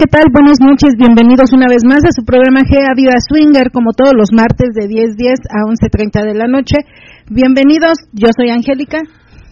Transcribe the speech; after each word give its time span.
¿Qué 0.00 0.08
tal? 0.08 0.32
Buenas 0.32 0.56
noches, 0.64 0.96
bienvenidos 0.96 1.52
una 1.52 1.68
vez 1.68 1.84
más 1.84 2.00
a 2.08 2.16
su 2.16 2.24
programa 2.24 2.64
GEA 2.64 2.96
Viva 2.96 3.20
Swinger, 3.20 3.68
como 3.68 3.92
todos 3.92 4.16
los 4.16 4.32
martes 4.32 4.72
de 4.72 4.88
10.10 4.88 5.44
a 5.52 5.68
11.30 5.68 6.24
de 6.24 6.32
la 6.40 6.48
noche. 6.48 6.88
Bienvenidos, 7.28 8.08
yo 8.16 8.32
soy 8.32 8.48
Angélica. 8.48 9.04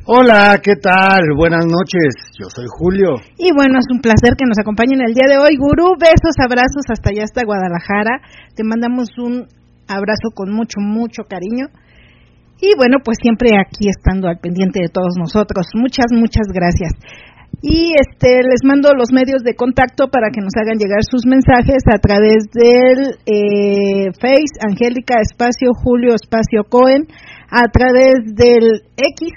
Hola, 0.08 0.56
¿qué 0.64 0.80
tal? 0.80 1.36
Buenas 1.36 1.68
noches, 1.68 2.32
yo 2.40 2.48
soy 2.48 2.64
Julio. 2.64 3.20
Y 3.36 3.52
bueno, 3.52 3.76
es 3.76 3.92
un 3.92 4.00
placer 4.00 4.40
que 4.40 4.48
nos 4.48 4.56
acompañen 4.56 5.04
el 5.04 5.12
día 5.12 5.28
de 5.28 5.36
hoy. 5.36 5.52
Gurú, 5.60 6.00
besos, 6.00 6.40
abrazos 6.40 6.88
hasta 6.88 7.12
allá, 7.12 7.28
hasta 7.28 7.44
Guadalajara. 7.44 8.24
Te 8.56 8.64
mandamos 8.64 9.12
un 9.20 9.44
abrazo 9.84 10.32
con 10.32 10.48
mucho, 10.48 10.80
mucho 10.80 11.28
cariño. 11.28 11.68
Y 12.56 12.72
bueno, 12.72 13.04
pues 13.04 13.18
siempre 13.20 13.52
aquí 13.52 13.84
estando 13.84 14.32
al 14.32 14.40
pendiente 14.40 14.80
de 14.80 14.88
todos 14.88 15.12
nosotros. 15.20 15.68
Muchas, 15.76 16.08
muchas 16.08 16.48
gracias. 16.48 16.96
Y 17.60 17.90
este 17.98 18.38
les 18.46 18.62
mando 18.64 18.94
los 18.94 19.10
medios 19.12 19.42
de 19.42 19.54
contacto 19.54 20.06
para 20.08 20.30
que 20.30 20.40
nos 20.40 20.54
hagan 20.54 20.78
llegar 20.78 21.02
sus 21.02 21.26
mensajes 21.26 21.82
a 21.92 21.98
través 21.98 22.46
del 22.54 23.18
eh, 23.26 24.12
Face, 24.20 24.54
Angélica 24.62 25.18
Espacio 25.20 25.70
Julio 25.74 26.14
Espacio 26.14 26.62
Cohen, 26.70 27.08
a 27.50 27.64
través 27.66 28.14
del 28.36 28.82
X, 28.94 29.32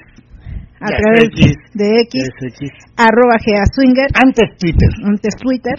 a 0.79 0.89
Ya, 0.91 0.97
través 1.01 1.23
X. 1.33 1.55
de 1.73 1.85
X, 2.05 2.29
X. 2.59 2.69
arroba 2.95 3.37
Gea 3.43 3.63
Swinger, 3.73 4.07
Antes 4.13 4.49
Twitter. 4.59 4.89
antes 5.03 5.35
Twitter, 5.41 5.77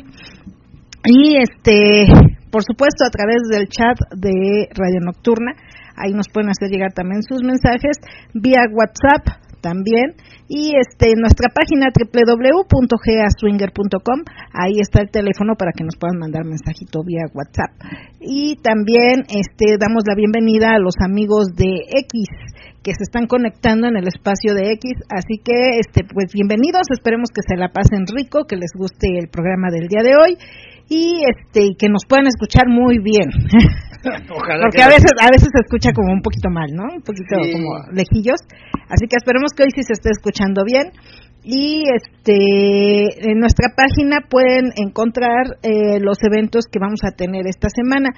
y 1.05 1.37
este, 1.37 2.07
por 2.51 2.63
supuesto, 2.65 3.05
a 3.07 3.11
través 3.11 3.43
del 3.51 3.69
chat 3.69 3.99
de 4.17 4.67
Radio 4.75 5.01
Nocturna, 5.05 5.53
ahí 5.97 6.13
nos 6.13 6.27
pueden 6.33 6.51
hacer 6.51 6.71
llegar 6.71 6.93
también 6.93 7.23
sus 7.23 7.43
mensajes, 7.45 7.99
vía 8.35 8.63
WhatsApp 8.73 9.42
también, 9.63 10.13
y 10.49 10.75
este, 10.77 11.15
nuestra 11.17 11.49
página 11.55 11.87
www.geaswinger.com, 11.95 14.25
ahí 14.53 14.81
está 14.81 15.01
el 15.01 15.11
teléfono 15.11 15.55
para 15.57 15.73
que 15.73 15.85
nos 15.85 15.97
puedan 15.97 16.19
mandar 16.19 16.45
mensajito 16.45 17.03
vía 17.07 17.25
WhatsApp. 17.33 17.71
Y 18.21 18.57
también 18.57 19.25
este, 19.31 19.79
damos 19.79 20.03
la 20.07 20.15
bienvenida 20.15 20.75
a 20.75 20.79
los 20.79 20.97
amigos 21.01 21.55
de 21.57 21.87
X 22.05 22.29
que 22.83 22.93
se 22.93 23.05
están 23.05 23.27
conectando 23.27 23.87
en 23.87 23.97
el 23.97 24.09
espacio 24.09 24.55
de 24.55 24.73
X, 24.73 24.93
así 25.09 25.39
que 25.39 25.79
este 25.79 26.03
pues 26.03 26.33
bienvenidos, 26.35 26.83
esperemos 26.91 27.31
que 27.33 27.43
se 27.47 27.57
la 27.57 27.69
pasen 27.69 28.09
rico, 28.13 28.45
que 28.45 28.57
les 28.57 28.73
guste 28.75 29.07
el 29.19 29.29
programa 29.29 29.71
del 29.71 29.87
día 29.87 30.03
de 30.03 30.17
hoy 30.17 30.37
y 30.89 31.23
este 31.25 31.77
que 31.79 31.89
nos 31.89 32.05
puedan 32.09 32.27
escuchar 32.27 32.69
muy 32.69 32.99
bien. 32.99 33.31
Ojalá 34.31 34.63
Porque 34.65 34.77
que 34.79 34.83
a 34.83 34.89
veces 34.89 35.13
a 35.21 35.29
veces 35.31 35.49
se 35.53 35.61
escucha 35.63 35.93
como 35.93 36.13
un 36.13 36.23
poquito 36.23 36.51
mal, 36.51 36.71
¿no? 36.73 36.85
Un 36.85 37.03
poquito 37.03 37.37
Sí. 37.43 37.53
como 37.53 37.71
lejillos. 37.93 38.41
Así 38.89 39.07
que 39.09 39.17
esperemos 39.17 39.53
que 39.57 39.63
hoy 39.65 39.71
sí 39.75 39.83
se 39.83 39.95
esté 39.95 40.11
escuchando 40.11 40.63
bien. 40.65 40.91
Y 41.45 41.83
este 41.91 43.31
en 43.31 43.41
nuestra 43.41 43.75
página 43.75 44.21
pueden 44.31 44.71
encontrar 44.77 45.59
eh, 45.63 45.99
los 45.99 46.19
eventos 46.23 46.67
que 46.71 46.79
vamos 46.79 47.01
a 47.03 47.17
tener 47.17 47.49
esta 47.49 47.67
semana. 47.69 48.11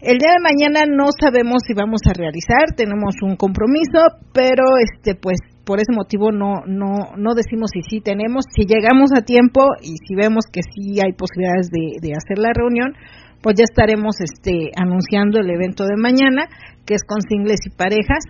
El 0.00 0.16
día 0.16 0.32
de 0.32 0.40
mañana 0.40 0.86
no 0.88 1.08
sabemos 1.20 1.60
si 1.66 1.74
vamos 1.74 2.00
a 2.08 2.14
realizar, 2.14 2.72
tenemos 2.76 3.16
un 3.20 3.36
compromiso, 3.36 4.00
pero 4.32 4.64
este 4.80 5.14
pues 5.14 5.36
por 5.66 5.78
ese 5.78 5.92
motivo 5.92 6.32
no 6.32 6.64
no 6.66 7.12
no 7.18 7.34
decimos 7.34 7.68
si 7.70 7.82
sí 7.82 8.00
tenemos, 8.00 8.46
si 8.56 8.64
llegamos 8.64 9.10
a 9.14 9.20
tiempo 9.26 9.60
y 9.82 9.96
si 10.08 10.14
vemos 10.16 10.46
que 10.50 10.62
sí 10.62 11.00
hay 11.04 11.12
posibilidades 11.12 11.68
de, 11.68 12.00
de 12.00 12.14
hacer 12.16 12.38
la 12.38 12.52
reunión, 12.54 12.94
pues 13.42 13.56
ya 13.56 13.64
estaremos 13.64 14.16
este 14.20 14.70
anunciando 14.76 15.38
el 15.40 15.50
evento 15.50 15.84
de 15.84 15.96
mañana, 15.96 16.46
que 16.86 16.94
es 16.94 17.02
con 17.06 17.20
singles 17.22 17.60
y 17.66 17.70
parejas, 17.76 18.24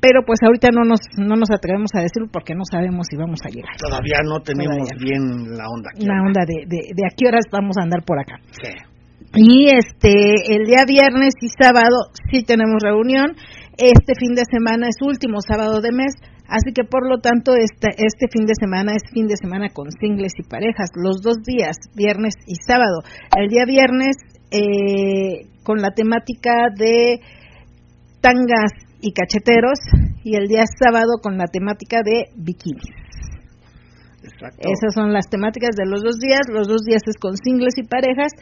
pero 0.00 0.22
pues 0.26 0.38
ahorita 0.42 0.68
no 0.70 0.84
nos 0.84 1.00
no 1.16 1.34
nos 1.36 1.50
atrevemos 1.50 1.90
a 1.94 2.00
decirlo 2.00 2.28
porque 2.32 2.54
no 2.54 2.62
sabemos 2.70 3.06
si 3.10 3.16
vamos 3.16 3.40
a 3.44 3.48
llegar. 3.50 3.74
Todavía 3.78 4.20
no 4.24 4.40
tenemos 4.40 4.88
Todavía. 4.88 4.98
bien 5.02 5.22
la 5.56 5.66
onda. 5.66 5.90
aquí. 5.94 6.06
La 6.06 6.22
onda 6.22 6.42
de, 6.46 6.66
de, 6.66 6.80
de 6.94 7.02
a 7.06 7.14
qué 7.16 7.26
horas 7.28 7.44
vamos 7.50 7.76
a 7.78 7.82
andar 7.82 8.04
por 8.04 8.18
acá. 8.18 8.36
Sí. 8.50 8.70
Y 9.34 9.68
este, 9.68 10.54
el 10.54 10.64
día 10.64 10.84
viernes 10.88 11.34
y 11.42 11.48
sábado 11.50 12.14
sí 12.30 12.44
tenemos 12.44 12.80
reunión. 12.82 13.36
Este 13.76 14.14
fin 14.18 14.34
de 14.34 14.42
semana 14.50 14.88
es 14.88 14.96
último 15.06 15.38
sábado 15.40 15.80
de 15.80 15.92
mes, 15.92 16.14
así 16.48 16.72
que 16.74 16.82
por 16.82 17.06
lo 17.08 17.20
tanto 17.20 17.54
este, 17.54 17.88
este 17.98 18.26
fin 18.32 18.46
de 18.46 18.54
semana 18.58 18.92
es 18.92 19.02
fin 19.12 19.26
de 19.28 19.36
semana 19.36 19.68
con 19.68 19.86
singles 20.00 20.32
y 20.38 20.48
parejas, 20.48 20.90
los 20.96 21.20
dos 21.22 21.42
días, 21.46 21.76
viernes 21.94 22.34
y 22.46 22.56
sábado. 22.66 23.02
El 23.36 23.48
día 23.48 23.64
viernes 23.66 24.16
eh, 24.50 25.46
con 25.62 25.78
la 25.80 25.90
temática 25.90 26.68
de 26.76 27.20
tangas 28.20 28.72
y 29.00 29.12
cacheteros 29.12 29.78
y 30.24 30.36
el 30.36 30.48
día 30.48 30.64
sábado 30.66 31.18
con 31.22 31.36
la 31.38 31.46
temática 31.46 32.02
de 32.04 32.24
bikinis. 32.36 32.82
Exacto. 34.22 34.58
Esas 34.68 34.94
son 34.94 35.12
las 35.12 35.28
temáticas 35.30 35.76
de 35.76 35.86
los 35.86 36.02
dos 36.02 36.18
días. 36.18 36.40
Los 36.52 36.66
dos 36.68 36.82
días 36.84 37.02
es 37.06 37.16
con 37.20 37.36
singles 37.36 37.74
y 37.78 37.84
parejas 37.84 38.32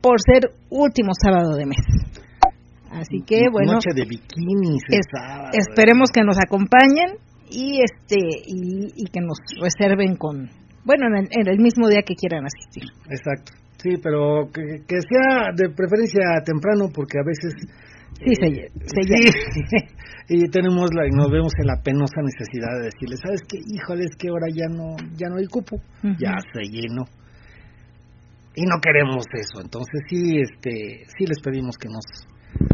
por 0.00 0.16
ser 0.20 0.50
último 0.70 1.10
sábado 1.20 1.54
de 1.56 1.66
mes. 1.66 1.84
Así 2.90 3.20
que 3.26 3.42
bueno, 3.52 3.74
Noche 3.74 3.90
de 3.94 4.04
bikinis. 4.08 4.82
es- 4.88 5.06
sábado. 5.12 5.50
esperemos 5.52 6.10
que 6.10 6.22
nos 6.22 6.36
acompañen 6.40 7.18
y 7.50 7.80
este 7.82 8.16
y, 8.46 8.88
y 8.96 9.04
que 9.10 9.20
nos 9.20 9.38
reserven 9.60 10.16
con 10.16 10.48
bueno 10.84 11.06
en 11.08 11.16
el, 11.16 11.28
en 11.30 11.48
el 11.48 11.58
mismo 11.58 11.88
día 11.88 12.02
que 12.02 12.14
quieran 12.14 12.44
asistir. 12.46 12.84
Exacto. 13.10 13.52
Sí, 13.82 13.94
pero 14.02 14.50
que, 14.52 14.82
que 14.86 14.98
sea 15.06 15.54
de 15.54 15.70
preferencia 15.70 16.42
temprano 16.44 16.86
porque 16.92 17.18
a 17.18 17.24
veces... 17.24 17.54
Sí, 18.18 18.34
se, 18.34 18.46
eh, 18.46 18.70
se 18.74 19.02
sí, 19.06 19.86
y 20.28 20.50
tenemos 20.50 20.90
la, 20.92 21.06
y 21.06 21.10
nos 21.10 21.30
vemos 21.30 21.52
en 21.60 21.66
la 21.66 21.80
penosa 21.82 22.20
necesidad 22.20 22.78
de 22.78 22.90
decirle, 22.90 23.16
¿sabes 23.16 23.40
qué? 23.48 23.58
Híjole, 23.58 24.04
es 24.04 24.16
que 24.18 24.28
ahora 24.28 24.46
ya 24.52 24.66
no, 24.66 24.96
ya 25.14 25.28
no 25.28 25.36
hay 25.36 25.46
cupo, 25.46 25.76
ya 26.18 26.34
se 26.52 26.62
llenó. 26.66 27.04
Y 28.56 28.66
no 28.66 28.80
queremos 28.82 29.24
eso, 29.32 29.62
entonces 29.62 30.00
sí, 30.10 30.40
este, 30.40 31.06
sí 31.16 31.26
les 31.26 31.38
pedimos 31.38 31.76
que 31.78 31.88
nos, 31.88 32.02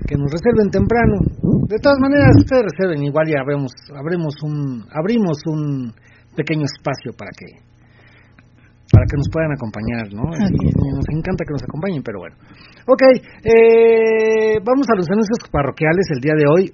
que 0.09 0.17
nos 0.17 0.33
reserven 0.33 0.71
temprano. 0.71 1.21
De 1.69 1.77
todas 1.79 1.99
maneras, 2.01 2.33
ustedes 2.39 2.65
reserven, 2.73 3.05
igual 3.05 3.29
ya 3.29 3.41
habremos, 3.43 3.73
habremos 3.95 4.35
un, 4.43 4.87
abrimos 4.91 5.39
un 5.47 5.93
pequeño 6.35 6.65
espacio 6.65 7.13
para 7.13 7.31
que, 7.37 7.61
para 8.95 9.07
que 9.11 9.19
nos 9.19 9.29
puedan 9.35 9.51
acompañar, 9.51 10.07
¿no? 10.15 10.25
Y 10.39 10.89
nos 10.95 11.09
encanta 11.11 11.43
que 11.43 11.55
nos 11.59 11.65
acompañen, 11.67 12.03
pero 12.07 12.23
bueno. 12.23 12.37
Ok, 12.87 13.03
eh, 13.43 14.63
vamos 14.63 14.87
a 14.87 14.95
los 14.95 15.11
anuncios 15.11 15.39
parroquiales 15.51 16.07
el 16.15 16.21
día 16.23 16.35
de 16.39 16.47
hoy. 16.47 16.65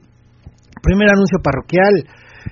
Primer 0.83 1.09
anuncio 1.09 1.39
parroquial. 1.43 2.05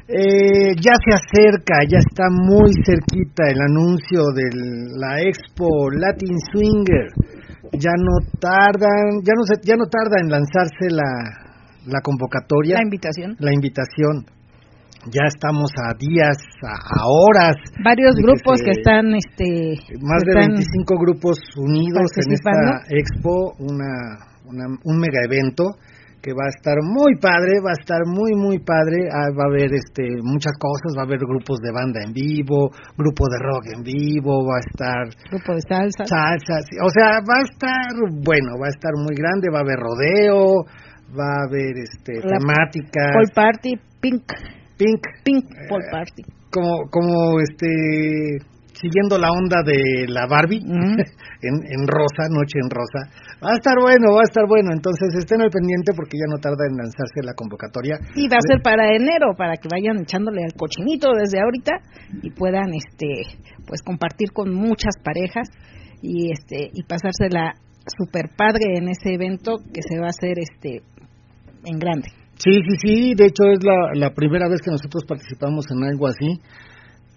Eh, 0.08 0.72
ya 0.81 0.96
se 0.96 1.10
acerca, 1.12 1.84
ya 1.88 2.00
está 2.00 2.28
muy 2.32 2.72
cerquita 2.84 3.48
el 3.48 3.60
anuncio 3.60 4.25
de 4.32 4.48
la 4.96 5.20
Expo 5.20 5.69
Latin 5.93 6.37
Swinger. 6.52 7.12
Ya 7.72 7.93
no 7.96 8.25
tardan, 8.40 9.20
ya 9.20 9.32
no 9.37 9.44
se, 9.44 9.60
ya 9.64 9.76
no 9.76 9.84
tarda 9.93 10.16
en 10.20 10.28
lanzarse 10.31 10.88
la, 10.88 11.12
la 11.87 12.00
convocatoria, 12.00 12.76
La 12.76 12.84
invitación. 12.84 13.37
la 13.38 13.52
invitación. 13.52 14.25
Ya 15.10 15.25
estamos 15.26 15.70
a 15.76 15.94
días, 15.99 16.37
a, 16.62 16.75
a 16.75 17.00
horas. 17.06 17.56
Varios 17.84 18.14
que 18.16 18.22
grupos 18.22 18.58
se- 18.58 18.64
que 18.64 18.70
están 18.72 19.14
este 19.14 19.49
más 20.02 20.22
de 20.25 20.31
están- 20.32 20.55
25 20.58 20.94
grupos 20.99 21.38
unidos 21.56 22.08
en 22.25 22.32
esta 22.32 22.50
expo, 22.90 23.55
una, 23.58 23.93
una- 24.44 24.76
un 24.84 24.96
mega 24.99 25.25
evento 25.25 25.64
que 26.20 26.32
va 26.34 26.50
a 26.50 26.55
estar 26.56 26.75
muy 26.82 27.14
padre, 27.22 27.62
va 27.64 27.70
a 27.70 27.78
estar 27.78 28.02
muy 28.05 28.34
muy 28.34 28.58
padre, 28.58 29.06
Ah, 29.14 29.31
va 29.38 29.44
a 29.46 29.50
haber 29.55 29.70
este 29.72 30.02
muchas 30.22 30.52
cosas, 30.58 30.90
va 30.99 31.02
a 31.02 31.06
haber 31.06 31.20
grupos 31.20 31.58
de 31.62 31.70
banda 31.70 32.02
en 32.02 32.12
vivo, 32.12 32.70
grupo 32.99 33.25
de 33.31 33.38
rock 33.38 33.64
en 33.72 33.82
vivo, 33.87 34.43
va 34.44 34.58
a 34.58 34.64
estar 34.66 35.02
grupo 35.31 35.55
de 35.55 35.62
salsa. 35.62 36.05
salsa, 36.10 36.55
sí, 36.66 36.75
o 36.82 36.90
sea, 36.90 37.22
va 37.22 37.38
a 37.38 37.46
estar 37.46 37.93
bueno, 38.26 38.58
va 38.60 38.66
a 38.66 38.75
estar 38.75 38.93
muy 38.99 39.14
grande, 39.14 39.46
va 39.55 39.58
a 39.58 39.62
haber 39.62 39.78
rodeo, 39.78 40.66
va 41.14 41.38
a 41.38 41.46
haber 41.46 41.78
este 41.87 42.19
La 42.26 42.37
temáticas, 42.37 43.14
All 43.14 43.31
Party 43.32 43.72
Pink 44.02 44.26
Pink. 44.78 45.02
Pink 45.25 45.44
Pool 45.69 45.82
Party. 45.90 46.22
Como, 46.50 46.88
como 46.90 47.40
este 47.40 48.38
siguiendo 48.78 49.19
la 49.19 49.30
onda 49.30 49.62
de 49.66 50.06
la 50.06 50.26
Barbie, 50.26 50.62
en, 51.42 51.54
en 51.66 51.82
rosa, 51.86 52.30
noche 52.30 52.62
en 52.62 52.70
rosa. 52.70 53.10
Va 53.42 53.50
a 53.52 53.58
estar 53.58 53.75
bueno, 53.80 54.14
va 54.14 54.22
a 54.22 54.30
estar 54.30 54.46
bueno. 54.46 54.70
Entonces 54.72 55.14
estén 55.19 55.42
al 55.42 55.50
pendiente 55.50 55.92
porque 55.94 56.16
ya 56.16 56.30
no 56.30 56.38
tarda 56.38 56.66
en 56.70 56.78
lanzarse 56.78 57.22
la 57.22 57.34
convocatoria. 57.34 57.98
Y 58.14 58.28
va 58.28 58.38
a 58.38 58.46
ser 58.46 58.62
para 58.62 58.94
enero, 58.94 59.34
para 59.36 59.56
que 59.56 59.69
vayan 59.70 60.02
echándole 60.02 60.42
al 60.44 60.54
cochinito 60.54 61.10
desde 61.12 61.42
ahorita 61.42 61.72
y 62.22 62.31
puedan, 62.31 62.72
este, 62.74 63.42
pues 63.66 63.82
compartir 63.82 64.32
con 64.32 64.54
muchas 64.54 64.94
parejas 65.02 65.48
y 66.00 66.31
este 66.31 66.70
y 66.72 66.82
pasársela 66.84 67.54
super 67.98 68.31
padre 68.36 68.78
en 68.78 68.88
ese 68.88 69.14
evento 69.14 69.56
que 69.72 69.82
se 69.82 69.98
va 69.98 70.06
a 70.06 70.14
hacer, 70.14 70.38
este, 70.38 70.82
en 71.64 71.78
grande. 71.78 72.08
Sí, 72.38 72.52
sí, 72.52 72.76
sí. 72.82 73.14
De 73.14 73.26
hecho 73.26 73.44
es 73.52 73.62
la, 73.62 73.93
la 73.94 74.14
primera 74.14 74.49
vez 74.49 74.61
que 74.62 74.70
nosotros 74.70 75.05
participamos 75.06 75.67
en 75.70 75.85
algo 75.85 76.06
así 76.06 76.40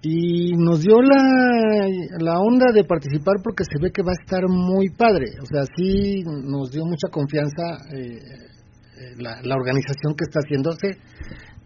y 0.01 0.53
nos 0.57 0.81
dio 0.81 1.00
la, 1.01 1.88
la 2.19 2.39
onda 2.39 2.73
de 2.73 2.83
participar 2.83 3.35
porque 3.44 3.63
se 3.63 3.77
ve 3.79 3.91
que 3.91 4.01
va 4.01 4.12
a 4.12 4.21
estar 4.21 4.47
muy 4.50 4.89
padre. 4.89 5.38
O 5.41 5.45
sea, 5.45 5.63
sí 5.77 6.23
nos 6.25 6.71
dio 6.71 6.85
mucha 6.85 7.07
confianza 7.12 7.85
eh, 7.94 8.18
eh, 8.18 9.15
la, 9.18 9.41
la, 9.44 9.56
organización 9.56 10.15
que 10.18 10.25
está 10.25 10.39
haciéndose 10.41 10.97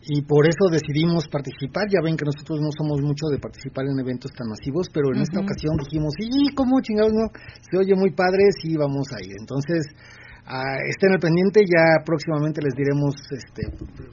y 0.08 0.22
por 0.24 0.46
eso 0.46 0.68
decidimos 0.70 1.30
participar. 1.30 1.88
Ya 1.88 2.04
ven 2.04 2.18
que 2.18 2.26
nosotros 2.26 2.60
no 2.60 2.70
somos 2.76 3.00
mucho 3.02 3.32
de 3.32 3.40
participar 3.40 3.86
en 3.88 4.04
eventos 4.04 4.32
tan 4.36 4.50
masivos, 4.50 4.90
pero 4.92 5.16
en 5.16 5.22
esta 5.22 5.40
ocasión 5.40 5.80
dijimos, 5.80 6.12
sí, 6.20 6.28
¿cómo 6.56 6.82
chingados 6.82 7.14
no? 7.14 7.32
Se 7.72 7.78
oye 7.78 7.96
muy 7.96 8.12
padre, 8.12 8.52
sí, 8.62 8.76
vamos 8.76 9.08
a 9.16 9.24
ir. 9.24 9.32
Entonces, 9.40 9.96
Uh, 10.46 10.78
estén 10.94 11.10
al 11.10 11.18
pendiente, 11.18 11.66
ya 11.66 12.06
próximamente 12.06 12.62
les 12.62 12.78
diremos 12.78 13.18
este, 13.34 13.66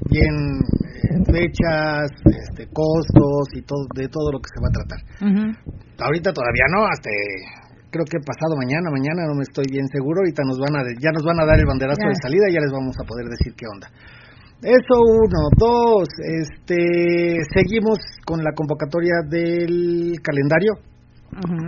bien 0.08 0.64
eh, 0.64 1.20
fechas, 1.29 2.08
este, 2.25 2.73
costos 2.73 3.52
y 3.52 3.61
todo 3.61 3.84
de 3.93 4.08
todo 4.08 4.32
lo 4.32 4.40
que 4.40 4.49
se 4.49 4.56
va 4.56 4.73
a 4.73 4.76
tratar. 4.81 5.00
Ahorita 6.00 6.32
todavía 6.32 6.73
no, 6.73 6.88
hasta 6.88 7.12
creo 7.93 8.08
que 8.08 8.17
pasado 8.25 8.56
mañana, 8.56 8.88
mañana 8.88 9.29
no 9.29 9.37
me 9.37 9.44
estoy 9.44 9.69
bien 9.69 9.84
seguro, 9.93 10.25
ahorita 10.25 10.40
nos 10.49 10.56
van 10.56 10.73
a 10.73 10.81
ya 10.96 11.12
nos 11.12 11.20
van 11.20 11.37
a 11.37 11.44
dar 11.44 11.61
el 11.61 11.69
banderazo 11.69 12.08
de 12.08 12.17
salida 12.25 12.49
y 12.49 12.56
ya 12.56 12.64
les 12.64 12.73
vamos 12.73 12.96
a 12.96 13.05
poder 13.05 13.28
decir 13.28 13.52
qué 13.52 13.69
onda. 13.69 13.93
Eso 14.64 14.94
uno, 15.05 15.52
dos, 15.58 16.08
este, 16.17 17.44
seguimos 17.52 18.00
con 18.25 18.40
la 18.43 18.56
convocatoria 18.56 19.20
del 19.28 20.17
calendario 20.25 20.81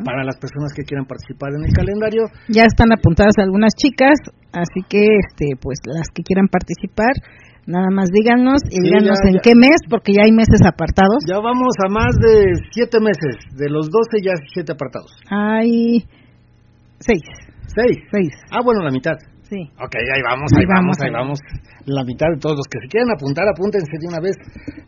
para 0.05 0.25
las 0.25 0.37
personas 0.37 0.73
que 0.75 0.85
quieran 0.85 1.07
participar 1.07 1.51
en 1.57 1.65
el 1.65 1.73
calendario. 1.73 2.25
Ya 2.49 2.65
están 2.65 2.93
apuntadas 2.93 3.35
algunas 3.39 3.75
chicas, 3.75 4.15
así 4.55 4.81
que 4.89 5.03
este 5.03 5.61
pues 5.61 5.79
las 5.85 6.09
que 6.15 6.23
quieran 6.23 6.49
participar, 6.49 7.13
nada 7.67 7.89
más 7.91 8.09
díganos 8.11 8.61
y 8.71 8.81
díganos 8.81 9.19
en 9.27 9.41
qué 9.43 9.55
mes, 9.55 9.79
porque 9.91 10.13
ya 10.13 10.23
hay 10.25 10.33
meses 10.33 10.61
apartados. 10.67 11.25
Ya 11.29 11.39
vamos 11.39 11.75
a 11.85 11.91
más 11.91 12.15
de 12.17 12.55
siete 12.71 12.99
meses, 13.01 13.37
de 13.57 13.69
los 13.69 13.91
doce 13.91 14.23
ya 14.23 14.33
siete 14.53 14.73
apartados. 14.73 15.13
Hay 15.29 16.05
seis. 17.01 17.23
Seis. 17.75 17.99
Seis. 18.13 18.33
Ah, 18.51 18.61
bueno, 18.63 18.83
la 18.83 18.91
mitad. 18.91 19.19
Sí. 19.45 19.61
Ok, 19.77 19.95
ahí 19.95 20.23
vamos, 20.25 20.49
ahí, 20.57 20.65
vamos, 20.65 20.97
ahí 21.05 21.13
vamos. 21.13 21.39
La 21.85 22.03
mitad 22.03 22.33
de 22.33 22.41
todos 22.41 22.57
los 22.57 22.67
que 22.67 22.81
se 22.81 22.89
quieran 22.89 23.13
apuntar, 23.13 23.45
apúntense 23.45 23.93
de 24.01 24.09
una 24.09 24.21
vez. 24.21 24.37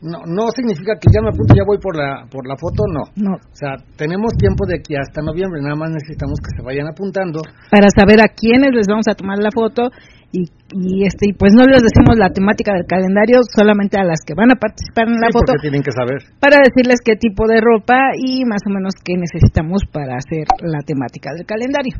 No, 0.00 0.24
no 0.24 0.48
significa 0.50 0.96
que 0.96 1.12
ya 1.12 1.20
me 1.20 1.28
apunto, 1.28 1.52
ya 1.52 1.64
voy 1.66 1.76
por 1.76 1.94
la, 1.94 2.24
por 2.30 2.48
la 2.48 2.56
foto, 2.56 2.88
no. 2.88 3.04
No. 3.20 3.36
O 3.36 3.56
sea, 3.56 3.76
tenemos 3.96 4.32
tiempo 4.40 4.64
de 4.64 4.80
aquí 4.80 4.96
hasta 4.96 5.20
noviembre, 5.20 5.60
nada 5.60 5.76
más 5.76 5.90
necesitamos 5.92 6.40
que 6.40 6.56
se 6.56 6.64
vayan 6.64 6.88
apuntando. 6.88 7.44
Para 7.70 7.92
saber 7.92 8.24
a 8.24 8.32
quiénes 8.32 8.72
les 8.72 8.88
vamos 8.88 9.04
a 9.08 9.14
tomar 9.14 9.38
la 9.38 9.52
foto 9.52 9.92
y, 10.36 10.44
y 10.76 11.06
este 11.06 11.30
y 11.30 11.32
pues 11.32 11.52
no 11.56 11.64
les 11.64 11.80
decimos 11.80 12.18
la 12.18 12.28
temática 12.28 12.74
del 12.74 12.84
calendario 12.84 13.40
solamente 13.48 13.96
a 13.96 14.04
las 14.04 14.20
que 14.20 14.34
van 14.36 14.50
a 14.52 14.56
participar 14.56 15.08
en 15.08 15.16
la 15.16 15.28
sí, 15.28 15.32
foto 15.32 15.52
tienen 15.60 15.82
que 15.82 15.92
saber. 15.92 16.20
para 16.40 16.58
decirles 16.60 17.00
qué 17.02 17.16
tipo 17.16 17.48
de 17.48 17.60
ropa 17.60 18.12
y 18.20 18.44
más 18.44 18.60
o 18.68 18.70
menos 18.70 18.92
qué 19.02 19.16
necesitamos 19.16 19.82
para 19.90 20.16
hacer 20.16 20.44
la 20.60 20.80
temática 20.84 21.32
del 21.32 21.46
calendario. 21.46 21.96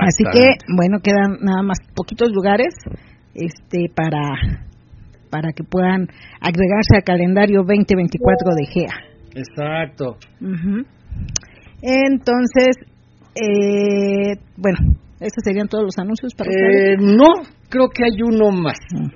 Así 0.00 0.24
que 0.32 0.56
bueno 0.76 1.00
quedan 1.02 1.36
nada 1.42 1.62
más 1.62 1.78
poquitos 1.94 2.30
lugares 2.32 2.72
este 3.34 3.90
para 3.94 4.64
para 5.30 5.52
que 5.52 5.64
puedan 5.64 6.08
agregarse 6.40 6.96
al 6.96 7.04
calendario 7.04 7.60
2024 7.66 8.54
de 8.56 8.66
GEA 8.72 8.96
exacto. 9.34 10.16
Uh 10.40 10.56
-huh. 10.56 10.86
entonces 11.82 12.76
eh, 13.34 14.40
bueno 14.56 14.78
¿Estos 15.20 15.42
serían 15.44 15.68
todos 15.68 15.84
los 15.84 15.98
anuncios 15.98 16.32
para 16.34 16.50
eh, 16.50 16.96
No, 16.98 17.42
creo 17.68 17.88
que 17.88 18.04
hay 18.04 18.22
uno 18.22 18.50
más. 18.50 18.78
Mm. 18.92 19.08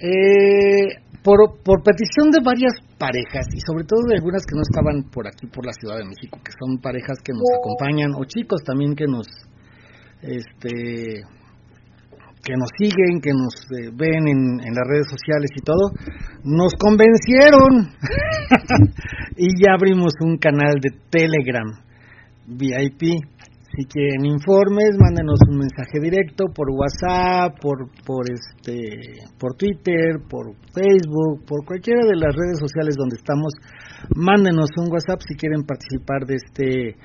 Eh, 0.00 1.08
por, 1.22 1.62
por 1.62 1.82
petición 1.82 2.30
de 2.30 2.40
varias 2.44 2.72
parejas 2.98 3.46
y 3.54 3.60
sobre 3.60 3.84
todo 3.84 4.00
de 4.08 4.16
algunas 4.16 4.42
que 4.46 4.54
no 4.54 4.62
estaban 4.62 5.10
por 5.10 5.26
aquí, 5.26 5.46
por 5.46 5.66
la 5.66 5.72
Ciudad 5.72 5.98
de 5.98 6.04
México, 6.04 6.38
que 6.42 6.52
son 6.58 6.78
parejas 6.78 7.18
que 7.22 7.32
nos 7.32 7.46
acompañan 7.58 8.14
o 8.14 8.24
chicos 8.24 8.62
también 8.64 8.94
que 8.94 9.06
nos, 9.06 9.26
este, 10.22 11.22
que 12.42 12.54
nos 12.56 12.70
siguen, 12.78 13.20
que 13.20 13.32
nos 13.34 13.54
eh, 13.76 13.90
ven 13.92 14.26
en, 14.26 14.60
en, 14.62 14.74
las 14.74 14.86
redes 14.86 15.06
sociales 15.10 15.50
y 15.54 15.62
todo, 15.62 15.90
nos 16.44 16.72
convencieron 16.78 17.92
y 19.36 19.62
ya 19.62 19.74
abrimos 19.74 20.14
un 20.20 20.38
canal 20.38 20.74
de 20.80 20.90
Telegram 21.10 21.68
VIP 22.46 23.20
si 23.78 23.84
quieren 23.84 24.26
informes, 24.26 24.98
mándenos 24.98 25.38
un 25.48 25.58
mensaje 25.58 26.00
directo 26.02 26.46
por 26.52 26.66
WhatsApp, 26.70 27.60
por 27.62 27.86
por 28.04 28.26
este, 28.26 29.22
por 29.38 29.54
Twitter, 29.54 30.18
por 30.28 30.50
Facebook, 30.74 31.46
por 31.46 31.64
cualquiera 31.64 32.04
de 32.04 32.16
las 32.16 32.34
redes 32.34 32.58
sociales 32.58 32.96
donde 32.98 33.16
estamos. 33.16 33.54
Mándenos 34.16 34.70
un 34.78 34.90
WhatsApp 34.90 35.20
si 35.28 35.36
quieren 35.36 35.62
participar 35.62 36.26
de 36.26 36.34
este 36.34 36.96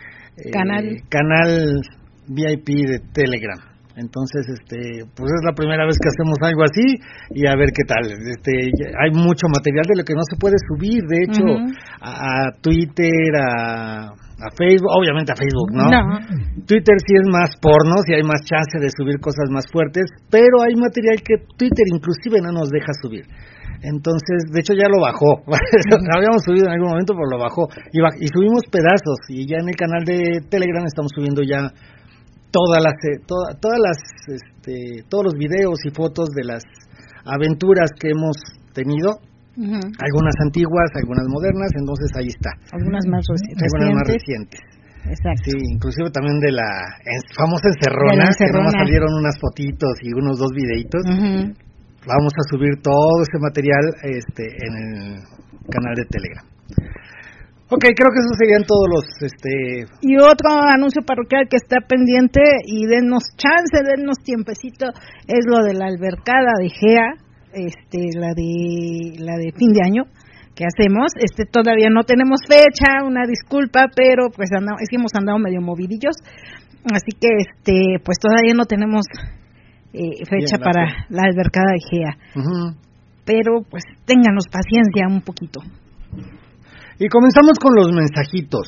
canal 0.51 0.85
eh, 0.87 1.03
canal 1.09 1.81
VIP 2.27 2.89
de 2.89 2.99
Telegram. 3.13 3.72
Entonces, 3.95 4.47
este, 4.49 5.05
pues 5.15 5.29
es 5.29 5.41
la 5.45 5.53
primera 5.53 5.85
vez 5.85 5.97
que 6.01 6.09
hacemos 6.09 6.37
algo 6.41 6.63
así 6.63 6.97
y 7.31 7.47
a 7.47 7.55
ver 7.55 7.69
qué 7.69 7.83
tal. 7.87 8.09
Este, 8.09 8.51
hay 8.99 9.11
mucho 9.11 9.47
material 9.47 9.85
de 9.87 9.97
lo 9.97 10.03
que 10.03 10.13
no 10.13 10.23
se 10.29 10.37
puede 10.37 10.55
subir, 10.67 11.03
de 11.03 11.17
hecho, 11.23 11.43
uh 11.43 11.61
-huh. 11.61 11.73
a, 12.01 12.11
a 12.11 12.51
Twitter, 12.61 13.35
a 13.37 14.13
a 14.43 14.49
Facebook, 14.59 14.91
obviamente 14.91 15.31
a 15.31 15.39
Facebook, 15.39 15.71
¿no? 15.71 15.87
No. 15.87 16.19
Twitter 16.67 16.97
sí 16.99 17.13
es 17.15 17.27
más 17.31 17.55
porno, 17.61 17.95
sí 18.05 18.13
hay 18.13 18.23
más 18.23 18.43
chance 18.43 18.75
de 18.75 18.89
subir 18.91 19.19
cosas 19.23 19.47
más 19.49 19.63
fuertes, 19.71 20.03
pero 20.29 20.61
hay 20.67 20.75
material 20.75 21.23
que 21.23 21.47
Twitter 21.55 21.85
inclusive 21.87 22.43
no 22.43 22.51
nos 22.51 22.69
deja 22.69 22.91
subir. 23.01 23.23
Entonces, 23.83 24.47
de 24.51 24.59
hecho 24.59 24.73
ya 24.73 24.87
lo 24.87 24.99
bajó. 24.99 25.43
lo 25.47 26.15
habíamos 26.15 26.43
subido 26.43 26.67
en 26.67 26.73
algún 26.79 26.91
momento, 26.91 27.13
pero 27.15 27.27
lo 27.27 27.39
bajó. 27.39 27.67
Y, 27.91 27.99
y, 27.99 28.27
subimos 28.31 28.63
pedazos. 28.71 29.19
Y 29.27 29.45
ya 29.45 29.57
en 29.59 29.67
el 29.67 29.75
canal 29.75 30.03
de 30.05 30.39
Telegram 30.49 30.85
estamos 30.87 31.11
subiendo 31.13 31.43
ya 31.43 31.67
todas 32.53 32.79
las, 32.85 32.93
eh, 33.09 33.17
toda, 33.25 33.57
todas 33.59 33.79
las, 33.81 33.97
este, 34.29 35.03
todos 35.09 35.25
los 35.25 35.33
videos 35.33 35.81
y 35.83 35.89
fotos 35.89 36.29
de 36.37 36.43
las 36.45 36.63
aventuras 37.25 37.89
que 37.99 38.11
hemos 38.11 38.37
tenido 38.73 39.17
Uh 39.53 39.69
-huh. 39.69 39.85
Algunas 39.85 40.33
antiguas, 40.41 40.89
algunas 40.97 41.27
modernas, 41.29 41.69
entonces 41.77 42.09
ahí 42.17 42.25
está. 42.25 42.49
Algunas 42.73 43.05
más 43.05 43.21
recientes. 43.21 43.61
Algunas 43.69 43.91
más 44.01 44.07
recientes. 44.09 44.59
Exacto. 45.05 45.45
Sí, 45.45 45.57
inclusive 45.77 46.09
también 46.09 46.39
de 46.39 46.51
la 46.57 46.69
famosa 47.37 47.69
encerrona, 47.69 48.33
que 48.33 48.49
nomás 48.49 48.73
salieron 48.73 49.13
unas 49.13 49.37
fotitos 49.37 49.93
y 50.01 50.09
unos 50.17 50.39
dos 50.39 50.49
videitos. 50.57 51.05
Uh 51.05 51.13
-huh. 51.13 51.53
Vamos 52.01 52.33
a 52.33 52.43
subir 52.49 52.81
todo 52.81 53.21
ese 53.21 53.37
material 53.37 53.83
este 54.01 54.43
en 54.65 54.73
el 54.73 54.89
canal 55.69 55.93
de 56.01 56.05
Telegram. 56.09 56.45
Ok, 57.73 57.89
creo 57.97 58.13
que 58.13 58.21
esos 58.21 58.37
serían 58.37 58.63
todos 58.69 58.85
los... 58.85 59.05
este 59.25 59.89
Y 60.01 60.17
otro 60.17 60.61
anuncio 60.61 61.01
parroquial 61.01 61.49
que 61.49 61.57
está 61.57 61.81
pendiente 61.81 62.41
y 62.65 62.85
denos 62.85 63.33
chance, 63.33 63.81
denos 63.81 64.19
tiempecito, 64.23 64.85
es 65.25 65.45
lo 65.49 65.63
de 65.65 65.73
la 65.73 65.85
albercada 65.89 66.53
de 66.61 66.69
GEA 66.69 67.17
este 67.53 68.17
la 68.17 68.33
de 68.33 69.13
la 69.19 69.37
de 69.37 69.51
fin 69.57 69.73
de 69.73 69.81
año 69.85 70.03
que 70.55 70.65
hacemos. 70.65 71.13
Este 71.17 71.45
todavía 71.45 71.89
no 71.89 72.03
tenemos 72.03 72.41
fecha 72.47 73.05
una 73.05 73.25
disculpa 73.27 73.87
pero 73.95 74.29
pues 74.29 74.49
andamos, 74.51 74.81
es 74.81 74.89
que 74.89 74.97
hemos 74.97 75.13
andado 75.15 75.39
medio 75.39 75.61
movidillos. 75.61 76.17
Así 76.93 77.11
que 77.19 77.29
este 77.41 78.03
pues 78.03 78.17
todavía 78.19 78.53
no 78.53 78.65
tenemos 78.65 79.05
eh, 79.93 80.25
fecha 80.29 80.57
Bien, 80.57 80.63
para 80.63 80.85
la 81.09 81.23
albercada 81.23 81.73
de 81.73 81.81
Gea. 81.89 82.13
Uh 82.35 82.41
-huh. 82.41 82.75
pero 83.25 83.61
pues 83.69 83.83
ténganos 84.05 84.45
paciencia 84.51 85.07
un 85.07 85.21
poquito 85.21 85.61
y 86.99 87.07
comenzamos 87.07 87.57
con 87.59 87.75
los 87.75 87.91
mensajitos 87.91 88.67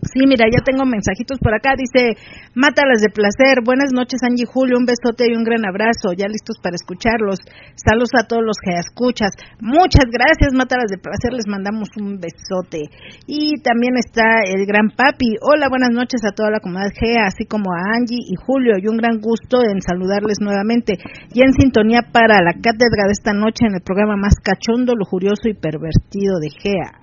Sí, 0.00 0.24
mira, 0.24 0.48
ya 0.48 0.64
tengo 0.64 0.88
mensajitos 0.88 1.36
por 1.44 1.52
acá. 1.52 1.76
Dice, 1.76 2.16
mátalas 2.54 3.04
de 3.04 3.12
placer. 3.12 3.60
Buenas 3.62 3.92
noches, 3.92 4.24
Angie 4.24 4.48
Julio. 4.48 4.80
Un 4.80 4.88
besote 4.88 5.28
y 5.28 5.36
un 5.36 5.44
gran 5.44 5.60
abrazo. 5.68 6.16
Ya 6.16 6.24
listos 6.24 6.56
para 6.56 6.74
escucharlos. 6.74 7.36
Saludos 7.76 8.16
a 8.16 8.24
todos 8.24 8.40
los 8.40 8.56
que 8.64 8.80
escuchas. 8.80 9.36
Muchas 9.60 10.08
gracias, 10.08 10.56
mátalas 10.56 10.88
de 10.88 10.96
placer. 10.96 11.36
Les 11.36 11.44
mandamos 11.46 11.92
un 12.00 12.16
besote. 12.16 12.88
Y 13.28 13.60
también 13.60 14.00
está 14.00 14.40
el 14.48 14.64
gran 14.64 14.88
papi. 14.88 15.36
Hola, 15.44 15.68
buenas 15.68 15.92
noches 15.92 16.24
a 16.24 16.32
toda 16.32 16.48
la 16.48 16.64
comunidad 16.64 16.96
GEA, 16.96 17.28
así 17.28 17.44
como 17.44 17.68
a 17.68 18.00
Angie 18.00 18.24
y 18.24 18.40
Julio. 18.40 18.80
Y 18.80 18.88
un 18.88 18.96
gran 18.96 19.20
gusto 19.20 19.60
en 19.60 19.84
saludarles 19.84 20.40
nuevamente. 20.40 20.96
Y 21.36 21.44
en 21.44 21.52
sintonía 21.52 22.08
para 22.08 22.40
la 22.40 22.56
cátedra 22.56 23.04
de 23.04 23.12
esta 23.12 23.36
noche 23.36 23.68
en 23.68 23.76
el 23.76 23.84
programa 23.84 24.16
más 24.16 24.40
cachondo, 24.40 24.96
lujurioso 24.96 25.44
y 25.44 25.60
pervertido 25.60 26.40
de 26.40 26.48
GEA. 26.56 26.99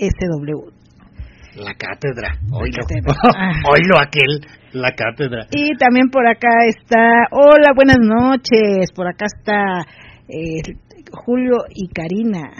SW. 0.00 0.70
La 1.56 1.74
cátedra, 1.74 2.38
oílo, 2.52 2.78
oílo 3.70 3.98
aquel, 3.98 4.40
la 4.72 4.92
cátedra. 4.92 5.46
Y 5.50 5.76
también 5.76 6.08
por 6.08 6.26
acá 6.26 6.48
está, 6.68 7.26
hola, 7.32 7.72
buenas 7.74 7.98
noches, 8.00 8.92
por 8.94 9.08
acá 9.08 9.26
está 9.26 9.84
eh, 10.28 10.62
Julio 11.12 11.56
y 11.74 11.88
Karina. 11.88 12.50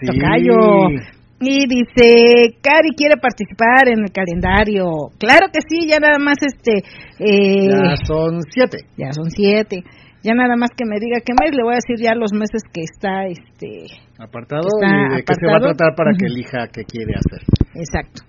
Sí. 0.00 0.06
Tocayo. 0.06 0.90
Y 1.38 1.66
dice, 1.68 2.56
Cari 2.62 2.90
quiere 2.96 3.16
participar 3.20 3.88
en 3.88 4.04
el 4.04 4.10
calendario. 4.10 4.86
Claro 5.18 5.48
que 5.52 5.60
sí, 5.68 5.86
ya 5.86 5.98
nada 5.98 6.18
más 6.18 6.38
este... 6.40 6.78
Eh, 7.18 7.68
ya 7.68 7.96
son 8.06 8.40
siete. 8.50 8.78
Ya 8.96 9.12
son 9.12 9.30
siete. 9.30 9.84
Ya 10.26 10.34
nada 10.34 10.56
más 10.58 10.70
que 10.74 10.82
me 10.84 10.98
diga 10.98 11.22
qué 11.22 11.30
mes, 11.38 11.54
le 11.54 11.62
voy 11.62 11.78
a 11.78 11.78
decir 11.78 12.02
ya 12.02 12.18
los 12.18 12.32
meses 12.34 12.66
que 12.74 12.82
está 12.82 13.30
este 13.30 13.86
apartado 14.18 14.66
y 14.82 15.14
de 15.14 15.22
qué 15.22 15.34
se 15.38 15.46
va 15.46 15.58
a 15.58 15.70
tratar 15.70 15.94
para 15.94 16.10
que 16.18 16.26
elija 16.26 16.66
qué 16.66 16.82
quiere 16.82 17.14
hacer. 17.14 17.46
Exacto. 17.78 18.26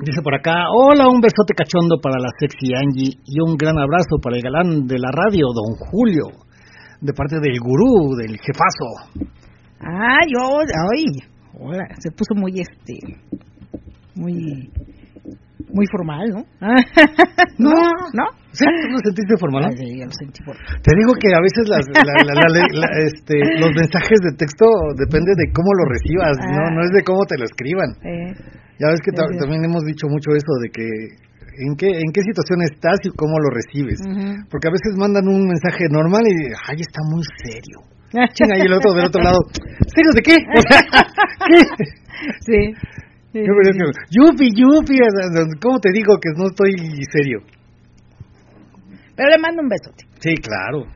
Dice 0.00 0.22
por 0.22 0.34
acá, 0.34 0.64
hola, 0.72 1.08
un 1.12 1.20
besote 1.20 1.52
cachondo 1.52 2.00
para 2.00 2.16
la 2.16 2.32
sexy 2.40 2.72
Angie 2.72 3.20
y 3.20 3.36
un 3.44 3.56
gran 3.56 3.76
abrazo 3.76 4.16
para 4.22 4.36
el 4.36 4.42
galán 4.42 4.86
de 4.86 4.96
la 4.98 5.12
radio, 5.12 5.52
don 5.52 5.76
Julio, 5.76 6.24
de 7.02 7.12
parte 7.12 7.36
del 7.36 7.60
gurú, 7.60 8.16
del 8.16 8.40
jefazo. 8.40 9.28
Ah, 9.80 10.24
yo, 10.24 10.60
ay, 10.88 11.04
hola, 11.60 11.84
se 11.98 12.12
puso 12.12 12.32
muy 12.34 12.60
este, 12.60 12.96
muy 14.14 14.72
muy 15.72 15.86
formal, 15.90 16.28
¿no? 16.30 16.42
no, 17.58 17.74
¿no? 18.12 18.26
¿Sí? 18.52 18.64
¿Tú 18.64 18.88
lo 18.88 18.98
sentiste 19.04 19.34
formal? 19.38 19.68
sí, 19.76 20.00
lo 20.00 20.10
sentí 20.10 20.40
formal. 20.44 20.64
Te 20.80 20.92
digo 20.96 21.12
que 21.20 21.28
a 21.34 21.40
veces 21.42 21.68
las, 21.68 21.84
este, 21.84 23.36
los 23.60 23.72
mensajes 23.74 24.18
de 24.24 24.32
texto 24.38 24.64
depende 24.96 25.32
de 25.36 25.52
cómo 25.52 25.70
lo 25.76 25.84
recibas, 25.92 26.36
¿no? 26.40 26.62
Ah. 26.64 26.70
No 26.72 26.80
es 26.80 26.90
de 26.90 27.02
cómo 27.04 27.24
te 27.26 27.36
lo 27.36 27.44
escriban. 27.44 27.90
Ya 28.78 28.88
ves 28.88 29.00
que 29.00 29.12
también 29.12 29.64
hemos 29.64 29.84
dicho 29.84 30.06
mucho 30.08 30.32
eso 30.36 30.52
de 30.62 30.68
que 30.70 30.86
en 31.58 31.76
qué 31.76 31.88
en 31.88 32.12
qué 32.12 32.20
situación 32.20 32.60
estás 32.62 33.00
y 33.04 33.10
cómo 33.16 33.38
lo 33.40 33.48
recibes. 33.50 34.00
Porque 34.50 34.68
a 34.68 34.72
veces 34.72 34.96
mandan 34.96 35.28
un 35.28 35.48
mensaje 35.48 35.88
normal 35.90 36.22
y 36.24 36.52
ay, 36.68 36.80
está 36.80 37.00
muy 37.08 37.24
serio. 37.44 37.80
Chinga, 38.32 38.56
y 38.58 38.66
el 38.66 38.72
otro 38.72 38.92
del 38.94 39.06
otro 39.06 39.22
lado, 39.22 39.38
¿serio 39.88 40.12
de 40.14 40.22
qué? 40.22 40.36
¿Qué? 42.46 42.72
Sí. 43.36 43.44
Yupi, 44.16 44.48
yupi, 44.56 44.96
¿cómo 45.60 45.78
te 45.78 45.92
digo 45.92 46.16
que 46.16 46.30
no 46.36 46.46
estoy 46.48 46.72
serio? 47.12 47.40
Pero 49.14 49.28
le 49.28 49.38
mando 49.38 49.60
un 49.60 49.68
besote. 49.68 50.04
Sí, 50.20 50.34
claro. 50.36 50.88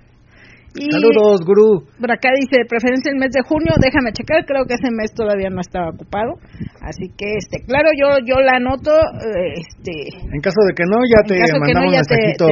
Saludos, 0.73 1.45
gurú. 1.45 1.85
Por 1.99 2.13
acá 2.13 2.31
dice, 2.33 2.65
preferencia 2.65 3.11
el 3.11 3.19
mes 3.19 3.33
de 3.35 3.43
junio, 3.43 3.75
déjame 3.77 4.13
checar, 4.13 4.47
creo 4.47 4.65
que 4.65 4.75
ese 4.75 4.89
mes 4.95 5.13
todavía 5.13 5.51
no 5.51 5.61
estaba 5.61 5.91
ocupado. 5.91 6.39
Así 6.81 7.11
que, 7.13 7.37
este, 7.37 7.61
claro, 7.67 7.91
yo 7.93 8.25
yo 8.25 8.41
la 8.41 8.57
anoto, 8.57 8.95
este... 9.53 10.15
En 10.17 10.41
caso 10.41 10.63
de 10.65 10.73
que 10.73 10.85
no, 10.87 10.97
ya 11.11 11.21
te 11.27 11.37
mandamos 11.59 11.91
un 11.91 11.93
mensajito 11.93 12.47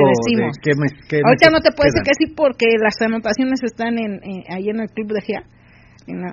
Ahorita 1.25 1.49
no 1.49 1.61
te 1.65 1.71
puedo 1.73 1.89
decir 1.89 2.03
que 2.05 2.19
sí 2.19 2.35
porque 2.37 2.67
las 2.83 3.01
anotaciones 3.01 3.63
están 3.63 3.97
en, 3.97 4.21
ahí 4.51 4.69
en 4.69 4.81
el 4.81 4.91
club 4.91 5.15
de 5.15 5.23
GIA 5.23 5.43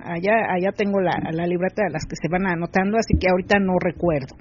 allá 0.04 0.54
allá 0.54 0.72
tengo 0.76 1.00
la, 1.00 1.12
la 1.32 1.46
libreta 1.46 1.84
de 1.84 1.92
las 1.92 2.06
que 2.06 2.16
se 2.16 2.28
van 2.30 2.48
anotando, 2.48 2.98
así 2.98 3.18
que 3.20 3.30
ahorita 3.30 3.60
no 3.60 3.74
recuerdo. 3.80 4.36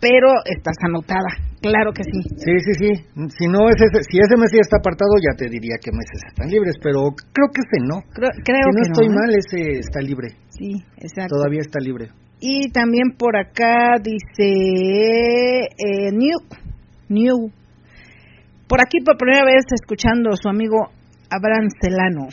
Pero 0.00 0.28
estás 0.44 0.76
anotada, 0.82 1.28
claro 1.60 1.92
que 1.92 2.04
sí. 2.04 2.20
Sí, 2.36 2.54
sí, 2.60 2.72
sí. 2.74 2.90
Si 3.36 3.46
no 3.48 3.68
ese, 3.68 3.86
si 4.08 4.18
ese 4.18 4.36
mes 4.36 4.50
ya 4.52 4.60
está 4.60 4.78
apartado, 4.78 5.12
ya 5.20 5.36
te 5.36 5.48
diría 5.48 5.76
que 5.82 5.90
meses 5.92 6.20
están 6.28 6.48
libres, 6.48 6.76
pero 6.82 7.12
creo 7.32 7.48
que 7.52 7.60
ese 7.60 7.78
no. 7.84 8.00
Creo, 8.12 8.32
si 8.34 8.52
no 8.52 8.82
estoy 8.82 9.06
¿eh? 9.06 9.14
mal, 9.14 9.30
ese 9.34 9.78
está 9.78 10.00
libre. 10.00 10.28
Sí, 10.48 10.82
exacto. 10.96 11.36
Todavía 11.36 11.60
está 11.60 11.80
libre. 11.80 12.08
Y 12.40 12.70
también 12.72 13.12
por 13.18 13.36
acá 13.36 13.96
dice 14.02 15.68
eh, 15.76 16.10
New, 16.12 16.38
New. 17.08 17.50
Por 18.66 18.80
aquí 18.80 19.00
por 19.04 19.18
primera 19.18 19.44
vez 19.44 19.64
escuchando 19.72 20.30
a 20.30 20.36
su 20.36 20.48
amigo 20.48 20.88
Abraham 21.28 21.68
Celano. 21.80 22.28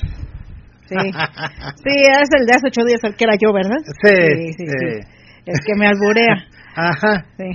Sí. 0.88 0.96
sí, 0.96 1.96
es 2.02 2.30
el 2.40 2.46
de 2.46 2.54
hace 2.56 2.68
ocho 2.68 2.86
días 2.86 3.04
el 3.04 3.16
que 3.16 3.26
era 3.26 3.36
yo, 3.36 3.52
¿verdad? 3.54 3.78
Sí, 4.02 4.54
sí, 4.54 4.66
sí. 4.66 5.00
El 5.46 5.60
que 5.66 5.76
me 5.78 5.88
alburea. 5.88 6.36
Ajá. 6.76 7.26
Sí. 7.38 7.52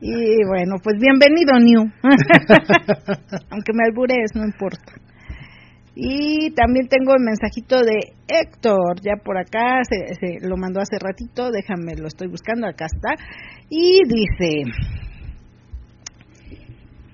Y 0.00 0.44
bueno, 0.46 0.76
pues 0.82 0.96
bienvenido, 1.00 1.58
New. 1.58 1.90
Aunque 3.50 3.72
me 3.72 3.84
alburees, 3.88 4.34
no 4.34 4.44
importa. 4.44 4.92
Y 5.94 6.50
también 6.54 6.88
tengo 6.88 7.12
el 7.14 7.22
mensajito 7.22 7.80
de 7.80 8.12
Héctor, 8.26 9.00
ya 9.00 9.22
por 9.24 9.38
acá, 9.38 9.80
se, 9.88 10.14
se 10.16 10.46
lo 10.46 10.56
mandó 10.56 10.80
hace 10.80 10.98
ratito, 10.98 11.50
déjame, 11.50 11.94
lo 11.96 12.08
estoy 12.08 12.26
buscando, 12.26 12.66
acá 12.66 12.86
está. 12.86 13.14
Y 13.70 14.00
dice, 14.04 14.64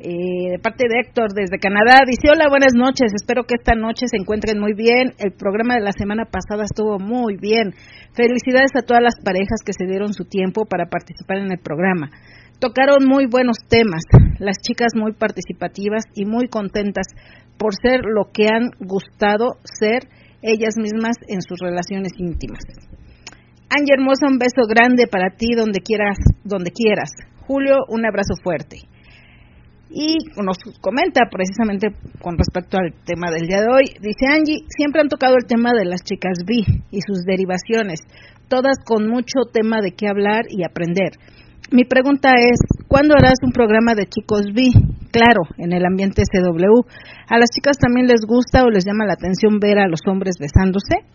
eh, 0.01 0.57
de 0.57 0.59
parte 0.59 0.89
de 0.89 1.01
Héctor 1.01 1.33
desde 1.37 1.61
Canadá. 1.61 2.01
Dice, 2.09 2.33
hola, 2.33 2.49
buenas 2.49 2.73
noches, 2.73 3.13
espero 3.13 3.45
que 3.45 3.57
esta 3.61 3.75
noche 3.77 4.09
se 4.09 4.17
encuentren 4.17 4.59
muy 4.59 4.73
bien. 4.73 5.13
El 5.19 5.33
programa 5.33 5.75
de 5.75 5.85
la 5.85 5.93
semana 5.93 6.25
pasada 6.25 6.65
estuvo 6.65 6.99
muy 6.99 7.37
bien. 7.37 7.77
Felicidades 8.17 8.73
a 8.75 8.83
todas 8.83 9.03
las 9.03 9.21
parejas 9.23 9.61
que 9.61 9.77
se 9.77 9.85
dieron 9.85 10.15
su 10.15 10.25
tiempo 10.25 10.65
para 10.65 10.89
participar 10.89 11.45
en 11.45 11.53
el 11.53 11.59
programa. 11.59 12.09
Tocaron 12.59 13.05
muy 13.05 13.27
buenos 13.27 13.59
temas, 13.69 14.01
las 14.39 14.57
chicas 14.65 14.93
muy 14.97 15.13
participativas 15.13 16.05
y 16.15 16.25
muy 16.25 16.49
contentas 16.49 17.07
por 17.59 17.75
ser 17.77 18.01
lo 18.01 18.33
que 18.33 18.49
han 18.49 18.73
gustado 18.81 19.61
ser 19.65 20.09
ellas 20.41 20.81
mismas 20.81 21.17
en 21.29 21.43
sus 21.43 21.61
relaciones 21.61 22.13
íntimas. 22.17 22.65
Ángel 23.69 24.01
Hermosa, 24.01 24.33
un 24.33 24.39
beso 24.39 24.65
grande 24.67 25.07
para 25.07 25.37
ti 25.37 25.53
donde 25.55 25.81
quieras, 25.81 26.17
donde 26.43 26.71
quieras. 26.73 27.13
Julio, 27.47 27.85
un 27.89 28.07
abrazo 28.07 28.33
fuerte 28.43 28.89
y 29.91 30.19
nos 30.43 30.57
comenta 30.81 31.27
precisamente 31.31 31.89
con 32.23 32.39
respecto 32.39 32.79
al 32.79 32.95
tema 33.05 33.31
del 33.31 33.47
día 33.47 33.61
de 33.61 33.69
hoy. 33.73 33.85
Dice 34.01 34.31
Angie, 34.31 34.63
siempre 34.69 35.01
han 35.03 35.09
tocado 35.09 35.35
el 35.35 35.47
tema 35.47 35.73
de 35.77 35.85
las 35.85 36.03
chicas 36.03 36.45
B 36.47 36.63
y 36.91 37.01
sus 37.03 37.25
derivaciones, 37.27 38.01
todas 38.49 38.79
con 38.85 39.09
mucho 39.09 39.51
tema 39.53 39.81
de 39.83 39.93
qué 39.93 40.07
hablar 40.07 40.45
y 40.49 40.63
aprender. 40.65 41.19
Mi 41.73 41.85
pregunta 41.85 42.31
es, 42.39 42.59
¿cuándo 42.89 43.15
harás 43.15 43.39
un 43.43 43.53
programa 43.53 43.95
de 43.95 44.07
chicos 44.07 44.47
B? 44.55 44.71
Claro, 45.11 45.43
en 45.59 45.73
el 45.73 45.85
ambiente 45.85 46.23
CW. 46.23 46.83
¿A 47.29 47.39
las 47.39 47.51
chicas 47.51 47.79
también 47.79 48.07
les 48.07 48.23
gusta 48.27 48.65
o 48.65 48.71
les 48.71 48.85
llama 48.85 49.07
la 49.07 49.15
atención 49.15 49.59
ver 49.61 49.79
a 49.79 49.89
los 49.89 50.01
hombres 50.07 50.37
besándose? 50.39 51.07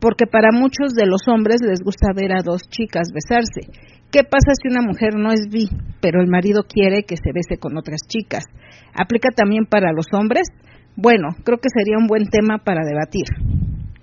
Porque 0.00 0.26
para 0.26 0.50
muchos 0.52 0.94
de 0.94 1.06
los 1.06 1.22
hombres 1.28 1.58
les 1.62 1.80
gusta 1.84 2.08
ver 2.14 2.32
a 2.32 2.42
dos 2.42 2.62
chicas 2.68 3.10
besarse 3.14 3.70
¿Qué 4.12 4.24
pasa 4.24 4.52
si 4.60 4.68
una 4.68 4.82
mujer 4.82 5.14
no 5.16 5.32
es 5.32 5.48
bi, 5.50 5.70
pero 6.02 6.20
el 6.20 6.28
marido 6.28 6.64
quiere 6.68 7.04
que 7.04 7.16
se 7.16 7.32
bese 7.32 7.58
con 7.58 7.78
otras 7.78 8.02
chicas? 8.06 8.44
¿Aplica 8.92 9.30
también 9.34 9.64
para 9.64 9.90
los 9.92 10.04
hombres? 10.12 10.48
Bueno, 10.96 11.28
creo 11.44 11.56
que 11.56 11.72
sería 11.74 11.96
un 11.96 12.06
buen 12.06 12.28
tema 12.28 12.58
para 12.58 12.84
debatir. 12.84 13.24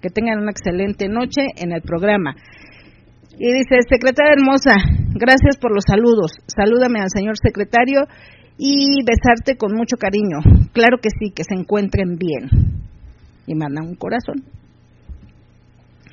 Que 0.02 0.10
tengan 0.10 0.40
una 0.40 0.50
excelente 0.50 1.08
noche 1.10 1.54
en 1.56 1.72
el 1.74 1.84
programa. 1.84 2.34
Y 3.38 3.54
dice, 3.54 3.86
secretaria 3.88 4.34
hermosa, 4.34 4.82
gracias 5.14 5.58
por 5.62 5.76
los 5.76 5.84
saludos. 5.88 6.32
Salúdame 6.48 7.02
al 7.02 7.14
señor 7.14 7.36
secretario 7.38 8.02
y 8.58 9.06
besarte 9.06 9.58
con 9.58 9.76
mucho 9.76 9.98
cariño. 9.98 10.40
Claro 10.74 10.98
que 11.00 11.10
sí, 11.10 11.30
que 11.30 11.44
se 11.44 11.54
encuentren 11.54 12.18
bien. 12.18 12.50
Y 13.46 13.54
manda 13.54 13.84
un 13.84 13.94
corazón. 13.94 14.44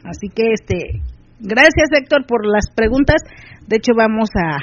Así 0.05 0.29
que 0.29 0.53
este, 0.53 1.01
gracias 1.41 1.89
Héctor 1.93 2.27
por 2.27 2.47
las 2.47 2.71
preguntas. 2.75 3.23
De 3.67 3.77
hecho, 3.77 3.93
vamos 3.97 4.31
a, 4.37 4.59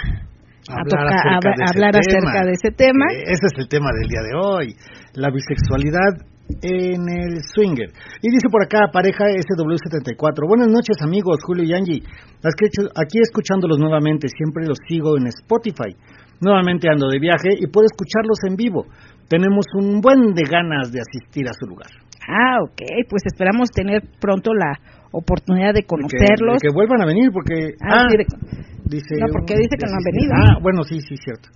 hablar, 0.70 1.96
acerca, 1.96 2.46
de 2.46 2.52
ese 2.52 2.72
tema. 2.72 3.06
Eh, 3.12 3.24
ese 3.28 3.48
es 3.52 3.58
el 3.58 3.68
tema 3.68 3.90
del 4.00 4.10
día 4.10 4.22
de 4.22 4.34
hoy, 4.36 4.76
la 5.14 5.30
bisexualidad 5.30 6.24
en 6.62 7.02
el 7.10 7.44
swinger. 7.44 7.90
Y 8.22 8.30
dice 8.30 8.48
por 8.52 8.64
acá, 8.64 8.92
pareja 8.92 9.26
SW74. 9.26 10.48
Buenas 10.48 10.68
noches, 10.68 10.98
amigos, 11.02 11.40
Julio 11.46 11.64
y 11.64 11.74
Angie. 11.74 12.04
Aquí 12.44 13.20
escuchándolos 13.22 13.80
nuevamente, 13.80 14.28
siempre 14.28 14.66
los 14.68 14.78
sigo 14.88 15.18
en 15.18 15.28
Spotify. 15.28 15.96
Nuevamente 16.42 16.90
ando 16.90 17.08
de 17.08 17.20
viaje 17.20 17.56
y 17.58 17.68
puedo 17.68 17.86
escucharlos 17.86 18.38
en 18.48 18.56
vivo. 18.56 18.86
Tenemos 19.30 19.66
un 19.80 20.02
buen 20.02 20.34
de 20.34 20.44
ganas 20.44 20.92
de 20.92 21.00
asistir 21.00 21.48
a 21.48 21.54
su 21.54 21.66
lugar. 21.66 21.90
Ah, 22.28 22.60
ok, 22.64 22.82
pues 23.10 23.24
esperamos 23.26 23.70
tener 23.72 24.02
pronto 24.20 24.54
la 24.54 24.80
oportunidad 25.14 25.74
de 25.74 25.86
conocerlos. 25.86 26.58
que, 26.62 26.74
vuelvan 26.74 27.02
a 27.02 27.06
venir 27.06 27.30
porque... 27.32 27.78
Ah, 27.80 28.10
Dice 28.84 29.16
no, 29.16 29.32
porque 29.32 29.56
dice 29.56 29.80
que 29.80 29.88
no 29.88 29.96
han 29.96 30.04
venido. 30.04 30.32
Ah, 30.36 30.60
bueno, 30.62 30.84
sí, 30.84 31.00
sí, 31.00 31.16
cierto. 31.16 31.48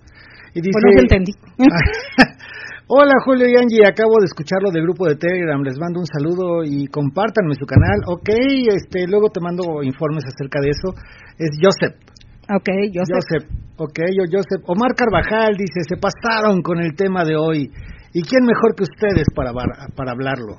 Y 0.54 0.62
dice, 0.62 0.72
bueno, 0.72 0.96
no 0.96 1.02
entendí. 1.02 1.32
Hola 2.90 3.12
Julio 3.22 3.44
y 3.46 3.54
Angie, 3.54 3.84
acabo 3.84 4.16
de 4.18 4.24
escucharlo 4.24 4.70
del 4.72 4.84
grupo 4.84 5.06
de 5.06 5.16
Telegram, 5.16 5.60
les 5.60 5.76
mando 5.76 6.00
un 6.00 6.06
saludo 6.08 6.64
y 6.64 6.86
compártanme 6.86 7.52
su 7.52 7.66
canal. 7.66 8.00
Ok, 8.08 8.30
este, 8.72 9.06
luego 9.06 9.28
te 9.28 9.40
mando 9.40 9.82
informes 9.82 10.24
acerca 10.24 10.58
de 10.62 10.70
eso. 10.70 10.96
Es 11.36 11.52
Joseph. 11.60 12.00
Ok, 12.48 12.68
Joseph. 12.88 13.12
Joseph, 13.12 13.44
ok, 13.76 13.98
yo 14.16 14.24
Joseph. 14.32 14.64
Omar 14.64 14.96
Carvajal 14.96 15.52
dice, 15.58 15.84
se 15.84 16.00
pasaron 16.00 16.62
con 16.62 16.80
el 16.80 16.96
tema 16.96 17.24
de 17.24 17.36
hoy. 17.36 17.68
¿Y 18.14 18.22
quién 18.22 18.48
mejor 18.48 18.74
que 18.74 18.84
ustedes 18.84 19.28
para, 19.36 19.52
para 19.94 20.12
hablarlo? 20.12 20.56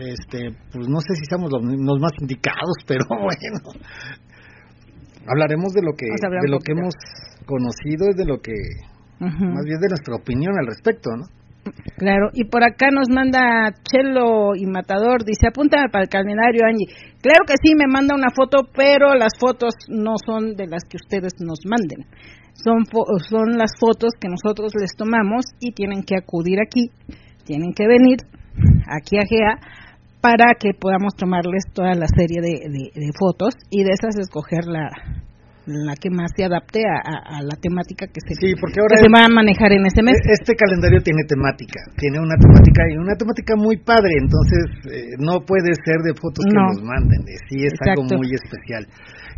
Este, 0.00 0.56
pues 0.72 0.88
no 0.88 0.98
sé 1.00 1.14
si 1.14 1.26
somos 1.28 1.52
los, 1.52 2.00
más 2.00 2.12
indicados, 2.20 2.76
pero 2.86 3.04
bueno. 3.08 3.60
Hablaremos 5.28 5.72
de 5.74 5.82
lo 5.82 5.92
que, 5.92 6.06
de 6.08 6.48
lo 6.48 6.58
que 6.58 6.72
hemos 6.72 6.94
conocido 7.44 8.08
y 8.10 8.16
de 8.16 8.24
lo 8.24 8.40
que, 8.40 8.54
más 9.20 9.64
bien 9.66 9.78
de 9.78 9.88
nuestra 9.88 10.16
opinión 10.16 10.58
al 10.58 10.66
respecto, 10.66 11.10
¿no? 11.14 11.26
Claro, 11.98 12.30
y 12.32 12.44
por 12.44 12.64
acá 12.64 12.88
nos 12.90 13.10
manda 13.10 13.74
Chelo 13.84 14.56
y 14.56 14.64
Matador, 14.64 15.24
dice, 15.24 15.48
apúntame 15.48 15.90
para 15.92 16.04
el 16.04 16.08
calendario, 16.08 16.64
Angie. 16.64 16.88
Claro 17.20 17.44
que 17.46 17.54
sí, 17.62 17.74
me 17.76 17.86
manda 17.86 18.14
una 18.14 18.30
foto, 18.34 18.66
pero 18.74 19.14
las 19.14 19.32
fotos 19.38 19.74
no 19.88 20.14
son 20.24 20.56
de 20.56 20.66
las 20.66 20.84
que 20.88 20.96
ustedes 20.96 21.34
nos 21.40 21.60
manden. 21.68 22.06
Son, 22.54 22.84
son 23.28 23.58
las 23.58 23.72
fotos 23.78 24.12
que 24.18 24.28
nosotros 24.28 24.72
les 24.80 24.96
tomamos 24.96 25.44
y 25.60 25.72
tienen 25.72 26.02
que 26.02 26.16
acudir 26.16 26.58
aquí, 26.64 26.90
tienen 27.44 27.72
que 27.74 27.86
venir 27.86 28.18
aquí 28.88 29.18
a 29.18 29.26
GEA 29.28 29.60
para 30.20 30.54
que 30.58 30.70
podamos 30.78 31.14
tomarles 31.16 31.64
toda 31.72 31.94
la 31.94 32.06
serie 32.06 32.40
de 32.40 33.10
fotos 33.18 33.54
y 33.70 33.84
de 33.84 33.90
esas 33.92 34.16
escoger 34.18 34.66
la, 34.66 34.90
la 35.70 35.94
que 35.94 36.10
más 36.10 36.32
se 36.36 36.44
adapte 36.44 36.82
a, 36.82 37.42
la 37.42 37.56
temática 37.60 38.06
que 38.06 38.20
se, 38.20 38.34
sí, 38.34 38.54
porque 38.60 38.80
ahora 38.80 38.96
se 38.96 39.10
va 39.12 39.26
a 39.26 39.28
manejar 39.28 39.72
en 39.72 39.86
ese 39.86 40.02
mes. 40.02 40.16
E-, 40.16 40.32
este 40.32 40.54
calendario 40.54 41.00
tiene 41.02 41.22
temática, 41.28 41.80
tiene 41.96 42.18
una 42.18 42.36
temática 42.36 42.82
y 42.90 42.96
una 42.96 43.14
temática 43.14 43.54
muy 43.56 43.76
padre, 43.78 44.18
entonces 44.18 44.64
eh, 44.90 45.14
no 45.18 45.44
puede 45.44 45.72
ser 45.84 46.02
de 46.02 46.14
fotos 46.14 46.44
que 46.44 46.56
nos 46.56 46.82
manden, 46.82 47.22
eh, 47.28 47.38
sí 47.48 47.64
es 47.64 47.74
algo 47.86 48.04
muy 48.18 48.28
especial. 48.34 48.86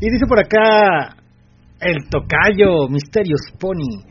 Y 0.00 0.10
dice 0.10 0.26
por 0.26 0.38
acá 0.38 1.16
el 1.80 2.08
tocayo 2.08 2.88
Misterios 2.88 3.40
Pony. 3.58 4.06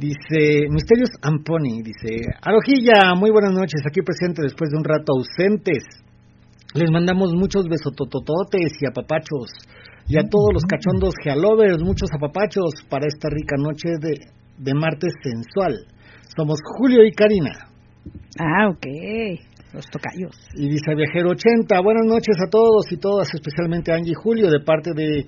Dice, 0.00 0.64
Misterios 0.70 1.10
Amponi, 1.20 1.82
dice, 1.82 2.24
Arojilla, 2.40 3.12
muy 3.14 3.30
buenas 3.30 3.52
noches, 3.52 3.82
aquí 3.86 4.00
presente 4.00 4.40
después 4.40 4.70
de 4.70 4.78
un 4.78 4.84
rato 4.84 5.12
ausentes. 5.12 5.84
Les 6.72 6.90
mandamos 6.90 7.34
muchos 7.34 7.68
besototototes 7.68 8.72
y 8.80 8.86
apapachos 8.86 9.50
y 10.08 10.16
a 10.16 10.22
todos 10.22 10.54
los 10.54 10.64
cachondos 10.64 11.12
gealovers, 11.22 11.82
muchos 11.82 12.08
apapachos 12.16 12.82
para 12.88 13.08
esta 13.08 13.28
rica 13.28 13.56
noche 13.58 13.90
de, 14.00 14.14
de 14.56 14.72
martes 14.72 15.12
sensual. 15.22 15.76
Somos 16.34 16.60
Julio 16.78 17.04
y 17.04 17.12
Karina. 17.12 17.68
Ah, 18.38 18.70
ok. 18.70 18.86
Los 19.74 19.84
tocayos. 19.84 20.34
Y 20.54 20.70
dice 20.70 20.94
Viajero 20.94 21.32
80, 21.32 21.78
buenas 21.82 22.06
noches 22.06 22.36
a 22.40 22.48
todos 22.48 22.90
y 22.90 22.96
todas, 22.96 23.28
especialmente 23.34 23.92
a 23.92 23.96
Angie 23.96 24.12
y 24.12 24.14
Julio, 24.14 24.50
de 24.50 24.60
parte 24.60 24.94
de 24.94 25.26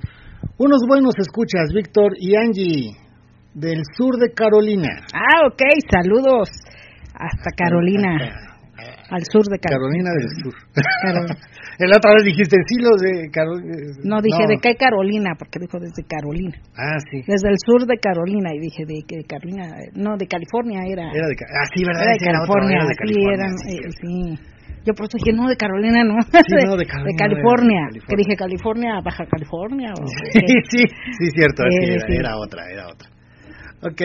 unos 0.57 0.81
buenos 0.89 1.13
escuchas, 1.19 1.75
Víctor 1.75 2.13
y 2.19 2.37
Angie, 2.37 3.02
del 3.55 3.83
sur 3.97 4.17
de 4.17 4.33
Carolina. 4.33 4.89
Ah, 5.15 5.47
ok, 5.47 5.63
saludos 5.91 6.49
hasta 7.15 7.51
Carolina, 7.57 8.17
al 9.11 9.23
sur 9.29 9.45
de 9.45 9.59
Carolina. 9.59 10.09
Carolina 10.09 10.11
del 10.17 10.29
sur. 10.41 10.55
La 11.79 11.97
otra 12.01 12.11
vez 12.17 12.25
dijiste, 12.25 12.57
sí, 12.67 12.81
los 12.81 12.97
de 12.97 13.29
Carolina. 13.31 13.77
No, 14.05 14.21
dije, 14.23 14.47
¿de 14.49 14.57
qué 14.57 14.75
Carolina? 14.75 15.37
Porque 15.39 15.61
dijo 15.61 15.79
desde 15.79 16.03
Carolina. 16.09 16.57
Ah, 16.77 16.99
sí. 17.11 17.21
Desde 17.27 17.49
el 17.53 17.59
sur 17.61 17.87
de 17.87 17.99
Carolina. 17.99 18.51
Y 18.55 18.61
dije, 18.61 18.85
¿de 18.87 19.05
qué 19.07 19.23
Carolina? 19.29 19.69
No, 19.95 20.17
de 20.17 20.27
California 20.27 20.81
era. 20.89 21.13
Era 21.13 21.29
de, 21.29 21.37
ah, 21.45 21.69
sí, 21.75 21.85
¿verdad? 21.85 22.03
Era 22.09 22.13
de, 22.13 22.25
California, 22.25 22.77
era 22.81 22.89
de 22.89 22.97
California. 22.97 23.49
Sí, 23.61 23.77
eran, 23.77 23.93
sí, 23.93 24.01
sí. 24.01 24.53
Yo 24.85 24.95
por 24.95 25.07
eso 25.07 25.17
dije, 25.21 25.37
no, 25.37 25.47
de 25.47 25.57
Carolina, 25.57 26.03
no. 26.03 26.17
Sí, 26.23 26.57
no, 26.67 26.77
de, 26.77 26.87
Carolina, 26.91 27.13
de 27.13 27.17
California. 27.21 27.83
Que 28.09 28.17
dije, 28.17 28.35
California, 28.35 29.01
Baja 29.05 29.27
California. 29.27 29.93
O, 29.93 30.07
sí, 30.33 30.41
sí, 30.73 30.83
sí, 30.89 31.25
cierto. 31.37 31.63
Eh, 31.65 32.01
era, 32.01 32.33
era 32.33 32.37
otra, 32.37 32.65
era 32.73 32.89
otra. 32.89 33.13
Ok, 33.85 34.01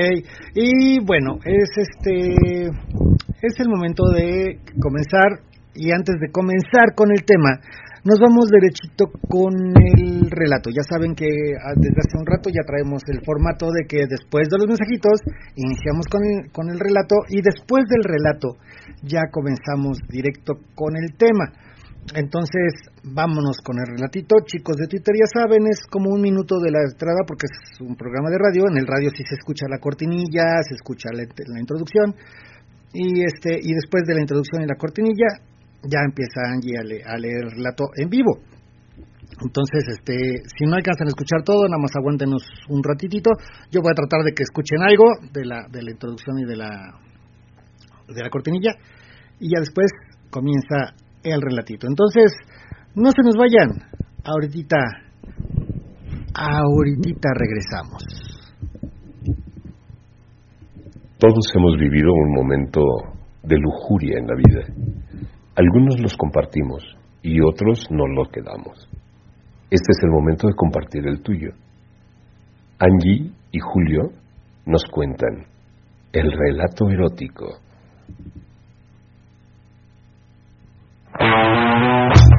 y 0.55 0.97
bueno, 1.05 1.37
es 1.45 1.69
este 1.77 2.33
es 2.65 3.59
el 3.59 3.69
momento 3.69 4.09
de 4.09 4.57
comenzar 4.81 5.45
y 5.75 5.91
antes 5.91 6.15
de 6.19 6.31
comenzar 6.31 6.95
con 6.95 7.11
el 7.11 7.23
tema, 7.23 7.61
nos 8.03 8.17
vamos 8.19 8.49
derechito 8.49 9.05
con 9.29 9.53
el 9.53 10.31
relato. 10.31 10.71
Ya 10.71 10.81
saben 10.81 11.13
que 11.13 11.27
ah, 11.61 11.77
desde 11.77 12.01
hace 12.01 12.17
un 12.17 12.25
rato 12.25 12.49
ya 12.49 12.65
traemos 12.65 13.03
el 13.05 13.21
formato 13.23 13.67
de 13.69 13.85
que 13.87 14.07
después 14.09 14.49
de 14.49 14.57
los 14.57 14.65
mensajitos 14.65 15.21
iniciamos 15.53 16.07
con 16.09 16.25
el, 16.25 16.51
con 16.51 16.69
el 16.71 16.79
relato 16.79 17.13
y 17.29 17.43
después 17.45 17.85
del 17.85 18.01
relato 18.01 18.57
ya 19.03 19.29
comenzamos 19.29 19.99
directo 20.09 20.57
con 20.73 20.97
el 20.97 21.13
tema. 21.17 21.53
Entonces, 22.15 22.87
vámonos 23.03 23.57
con 23.63 23.77
el 23.79 23.97
relatito. 23.97 24.35
Chicos 24.45 24.77
de 24.77 24.87
Twitter, 24.87 25.13
ya 25.19 25.27
saben, 25.27 25.67
es 25.67 25.85
como 25.89 26.09
un 26.09 26.21
minuto 26.21 26.55
de 26.59 26.71
la 26.71 26.79
entrada 26.87 27.19
porque 27.27 27.47
es 27.51 27.81
un 27.81 27.95
programa 27.95 28.29
de 28.29 28.37
radio. 28.39 28.69
En 28.71 28.77
el 28.77 28.87
radio 28.87 29.09
sí 29.09 29.23
se 29.27 29.35
escucha 29.35 29.65
la 29.69 29.79
cortinilla, 29.79 30.63
se 30.63 30.75
escucha 30.75 31.09
la, 31.11 31.23
introducción. 31.59 32.15
Y, 32.93 33.23
este, 33.23 33.59
y 33.61 33.73
después 33.73 34.03
de 34.07 34.15
la 34.15 34.21
introducción 34.21 34.63
y 34.63 34.67
la 34.67 34.75
cortinilla, 34.75 35.27
ya 35.83 35.99
empieza 36.05 36.47
Angie 36.47 36.79
a, 36.79 37.17
leer 37.17 37.43
el 37.43 37.51
relato 37.51 37.91
en 37.97 38.09
vivo. 38.09 38.39
Entonces, 39.43 39.83
este, 39.91 40.47
si 40.47 40.65
no 40.65 40.75
alcanzan 40.75 41.07
a 41.07 41.13
escuchar 41.13 41.43
todo, 41.43 41.67
nada 41.67 41.81
más 41.81 41.91
aguántenos 41.93 42.41
un 42.69 42.81
ratitito. 42.83 43.31
Yo 43.69 43.81
voy 43.81 43.91
a 43.91 43.99
tratar 43.99 44.23
de 44.23 44.31
que 44.31 44.43
escuchen 44.43 44.81
algo 44.81 45.05
de 45.33 45.45
la, 45.45 45.67
de 45.69 45.83
la 45.83 45.91
introducción 45.91 46.39
y 46.39 46.45
de 46.45 46.55
la, 46.55 46.71
de 48.07 48.23
la 48.23 48.29
cortinilla. 48.29 48.71
Y 49.39 49.51
ya 49.53 49.59
después 49.59 49.91
comienza 50.31 50.95
el 51.35 51.41
relatito. 51.41 51.87
Entonces, 51.87 52.33
no 52.95 53.11
se 53.11 53.21
nos 53.23 53.35
vayan. 53.35 53.69
Ahorita, 54.23 54.77
ahorita 56.33 57.29
regresamos. 57.35 58.03
Todos 61.17 61.51
hemos 61.55 61.77
vivido 61.77 62.11
un 62.13 62.33
momento 62.33 62.81
de 63.43 63.57
lujuria 63.57 64.19
en 64.19 64.27
la 64.27 64.35
vida 64.35 64.97
algunos 65.57 65.99
los 65.99 66.15
compartimos 66.15 66.83
y 67.23 67.41
otros 67.41 67.87
no 67.89 68.05
los 68.05 68.29
quedamos. 68.29 68.87
Este 69.71 69.91
es 69.91 70.03
el 70.03 70.11
momento 70.11 70.47
de 70.47 70.53
compartir 70.53 71.07
el 71.07 71.23
tuyo. 71.23 71.49
Angie 72.77 73.31
y 73.51 73.59
Julio 73.59 74.11
nos 74.67 74.85
cuentan 74.85 75.47
el 76.13 76.31
relato 76.31 76.87
erótico. 76.91 77.47
Thank 81.19 82.21
you. 82.31 82.36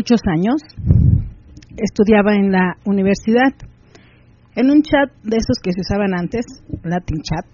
Muchos 0.00 0.20
años, 0.32 0.62
estudiaba 1.76 2.32
en 2.34 2.50
la 2.50 2.78
universidad. 2.86 3.52
En 4.56 4.70
un 4.70 4.80
chat 4.80 5.12
de 5.22 5.36
esos 5.36 5.58
que 5.62 5.72
se 5.72 5.80
usaban 5.82 6.14
antes, 6.18 6.46
Latin 6.82 7.20
Chat, 7.20 7.44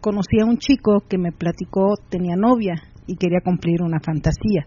conocí 0.00 0.40
a 0.40 0.46
un 0.46 0.56
chico 0.56 1.02
que 1.06 1.18
me 1.18 1.30
platicó 1.30 1.96
tenía 2.08 2.36
novia 2.36 2.76
y 3.06 3.16
quería 3.16 3.40
cumplir 3.44 3.82
una 3.82 4.00
fantasía. 4.00 4.64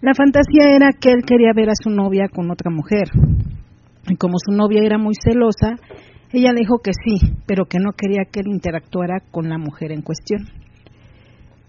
La 0.00 0.12
fantasía 0.12 0.74
era 0.74 0.90
que 1.00 1.12
él 1.12 1.22
quería 1.24 1.52
ver 1.54 1.70
a 1.70 1.80
su 1.80 1.90
novia 1.90 2.26
con 2.28 2.50
otra 2.50 2.72
mujer. 2.72 3.06
Y 4.08 4.16
como 4.16 4.34
su 4.44 4.50
novia 4.50 4.82
era 4.82 4.98
muy 4.98 5.14
celosa, 5.14 5.76
ella 6.32 6.52
dijo 6.56 6.78
que 6.82 6.90
sí, 6.90 7.34
pero 7.46 7.66
que 7.66 7.78
no 7.78 7.92
quería 7.92 8.24
que 8.24 8.40
él 8.40 8.48
interactuara 8.48 9.20
con 9.30 9.48
la 9.48 9.58
mujer 9.58 9.92
en 9.92 10.02
cuestión. 10.02 10.48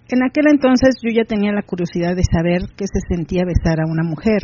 En 0.10 0.24
aquel 0.24 0.48
entonces 0.50 0.96
yo 1.02 1.12
ya 1.14 1.26
tenía 1.26 1.52
la 1.52 1.64
curiosidad 1.64 2.16
de 2.16 2.24
saber 2.24 2.62
qué 2.76 2.86
se 2.86 3.00
sentía 3.08 3.44
besar 3.46 3.80
a 3.80 3.90
una 3.90 4.04
mujer. 4.04 4.42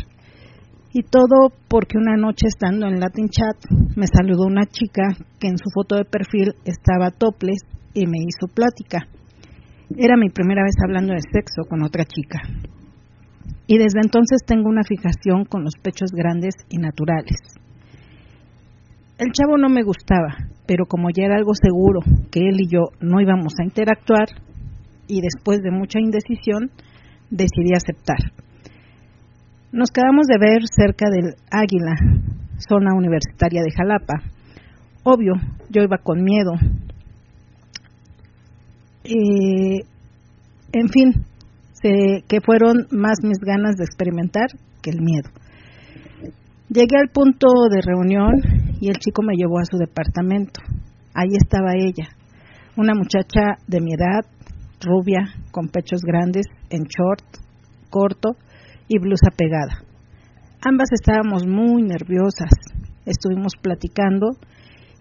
Y 0.94 1.04
todo 1.04 1.52
porque 1.68 1.98
una 1.98 2.16
noche 2.16 2.48
estando 2.48 2.88
en 2.88 3.00
Latin 3.00 3.30
Chat 3.30 3.58
me 3.96 4.08
saludó 4.08 4.46
una 4.46 4.66
chica 4.66 5.04
que 5.40 5.48
en 5.48 5.58
su 5.58 5.70
foto 5.74 5.96
de 5.96 6.06
perfil 6.06 6.56
estaba 6.64 7.12
topless 7.12 7.60
y 7.94 8.08
me 8.08 8.20
hizo 8.20 8.48
plática. 8.54 9.08
Era 9.96 10.16
mi 10.18 10.30
primera 10.30 10.64
vez 10.64 10.76
hablando 10.84 11.14
de 11.14 11.22
sexo 11.22 11.64
con 11.70 11.84
otra 11.84 12.06
chica. 12.06 12.40
Y 13.68 13.78
desde 13.78 14.00
entonces 14.02 14.40
tengo 14.46 14.70
una 14.70 14.84
fijación 14.84 15.46
con 15.46 15.64
los 15.64 15.74
pechos 15.82 16.12
grandes 16.12 16.56
y 16.70 16.78
naturales. 16.78 17.36
El 19.18 19.32
chavo 19.32 19.58
no 19.58 19.68
me 19.68 19.84
gustaba, 19.84 20.36
pero 20.68 20.86
como 20.86 21.10
ya 21.10 21.26
era 21.26 21.36
algo 21.36 21.54
seguro 21.54 22.02
que 22.32 22.40
él 22.40 22.62
y 22.62 22.68
yo 22.68 22.90
no 23.02 23.20
íbamos 23.20 23.54
a 23.60 23.64
interactuar, 23.64 24.28
y 25.08 25.22
después 25.22 25.62
de 25.62 25.72
mucha 25.72 26.00
indecisión, 26.00 26.72
decidí 27.30 27.74
aceptar. 27.74 28.18
Nos 29.72 29.92
quedamos 29.92 30.28
de 30.28 30.38
ver 30.40 30.62
cerca 30.70 31.10
del 31.10 31.36
Águila, 31.52 31.96
zona 32.58 32.96
universitaria 32.96 33.62
de 33.64 33.72
Jalapa. 33.72 34.24
Obvio, 35.04 35.34
yo 35.70 35.84
iba 35.84 35.98
con 35.98 36.24
miedo. 36.24 36.54
Eh, 39.04 39.84
en 40.74 40.90
fin, 40.90 41.26
que 41.82 42.42
fueron 42.42 42.88
más 42.92 43.20
mis 43.24 43.40
ganas 43.40 43.76
de 43.76 43.84
experimentar 43.84 44.48
que 44.82 44.90
el 44.90 45.02
miedo. 45.02 45.30
Llegué 46.70 46.98
al 47.00 47.10
punto 47.10 47.48
de 47.72 47.82
reunión 47.82 48.34
y 48.82 48.90
el 48.90 48.98
chico 48.98 49.22
me 49.22 49.36
llevó 49.36 49.60
a 49.60 49.66
su 49.66 49.78
departamento. 49.78 50.60
Ahí 51.14 51.30
estaba 51.42 51.76
ella, 51.76 52.10
una 52.76 52.94
muchacha 52.94 53.58
de 53.68 53.80
mi 53.82 53.94
edad, 53.94 54.26
rubia, 54.82 55.34
con 55.52 55.70
pechos 55.70 56.02
grandes, 56.02 56.46
en 56.70 56.84
short, 56.84 57.24
corto 57.90 58.36
y 58.88 59.00
blusa 59.00 59.32
pegada. 59.36 59.84
Ambas 60.62 60.90
estábamos 60.92 61.46
muy 61.46 61.84
nerviosas. 61.84 62.52
Estuvimos 63.06 63.54
platicando 63.62 64.32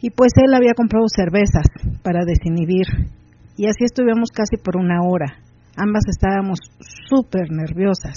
y 0.00 0.10
pues 0.10 0.32
él 0.36 0.54
había 0.54 0.74
comprado 0.76 1.06
cervezas 1.08 1.66
para 2.02 2.24
desinhibir. 2.24 2.86
Y 3.56 3.66
así 3.66 3.84
estuvimos 3.84 4.30
casi 4.30 4.56
por 4.62 4.76
una 4.76 5.00
hora. 5.02 5.38
Ambas 5.76 6.04
estábamos 6.08 6.58
súper 7.08 7.50
nerviosas, 7.50 8.14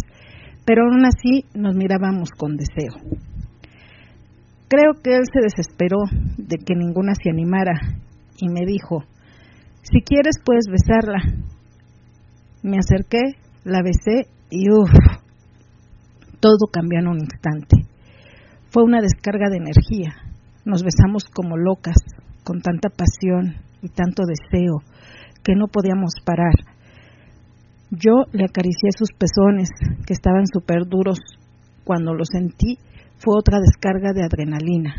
pero 0.65 0.83
aún 0.83 1.05
así 1.05 1.45
nos 1.55 1.75
mirábamos 1.75 2.29
con 2.31 2.55
deseo. 2.55 2.93
Creo 4.67 4.93
que 5.01 5.15
él 5.15 5.23
se 5.33 5.41
desesperó 5.41 5.97
de 6.37 6.57
que 6.57 6.75
ninguna 6.75 7.13
se 7.15 7.29
animara 7.31 7.73
y 8.37 8.49
me 8.49 8.65
dijo, 8.65 9.03
si 9.81 10.01
quieres 10.01 10.35
puedes 10.43 10.65
besarla. 10.69 11.19
Me 12.61 12.77
acerqué, 12.77 13.21
la 13.63 13.81
besé 13.81 14.27
y 14.49 14.69
uff, 14.71 14.91
todo 16.39 16.67
cambió 16.71 16.99
en 16.99 17.07
un 17.07 17.19
instante. 17.19 17.87
Fue 18.71 18.83
una 18.83 19.01
descarga 19.01 19.49
de 19.49 19.57
energía. 19.57 20.15
Nos 20.65 20.83
besamos 20.83 21.25
como 21.25 21.57
locas, 21.57 21.97
con 22.43 22.61
tanta 22.61 22.89
pasión 22.89 23.55
y 23.81 23.89
tanto 23.89 24.23
deseo 24.25 24.83
que 25.43 25.55
no 25.55 25.67
podíamos 25.67 26.13
parar. 26.25 26.53
Yo 27.91 28.25
le 28.31 28.45
acaricié 28.45 28.91
sus 28.95 29.09
pezones, 29.11 29.69
que 30.05 30.13
estaban 30.13 30.45
súper 30.45 30.85
duros. 30.87 31.19
Cuando 31.83 32.13
lo 32.13 32.23
sentí, 32.23 32.77
fue 33.17 33.35
otra 33.37 33.59
descarga 33.59 34.13
de 34.13 34.23
adrenalina. 34.23 34.95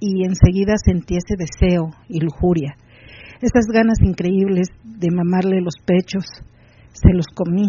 Y 0.00 0.24
enseguida 0.24 0.74
sentí 0.82 1.16
ese 1.16 1.36
deseo 1.36 1.90
y 2.08 2.20
lujuria, 2.20 2.74
esas 3.42 3.66
ganas 3.66 3.98
increíbles 4.00 4.68
de 4.84 5.10
mamarle 5.10 5.60
los 5.60 5.74
pechos. 5.84 6.24
Se 6.92 7.12
los 7.12 7.26
comí, 7.34 7.68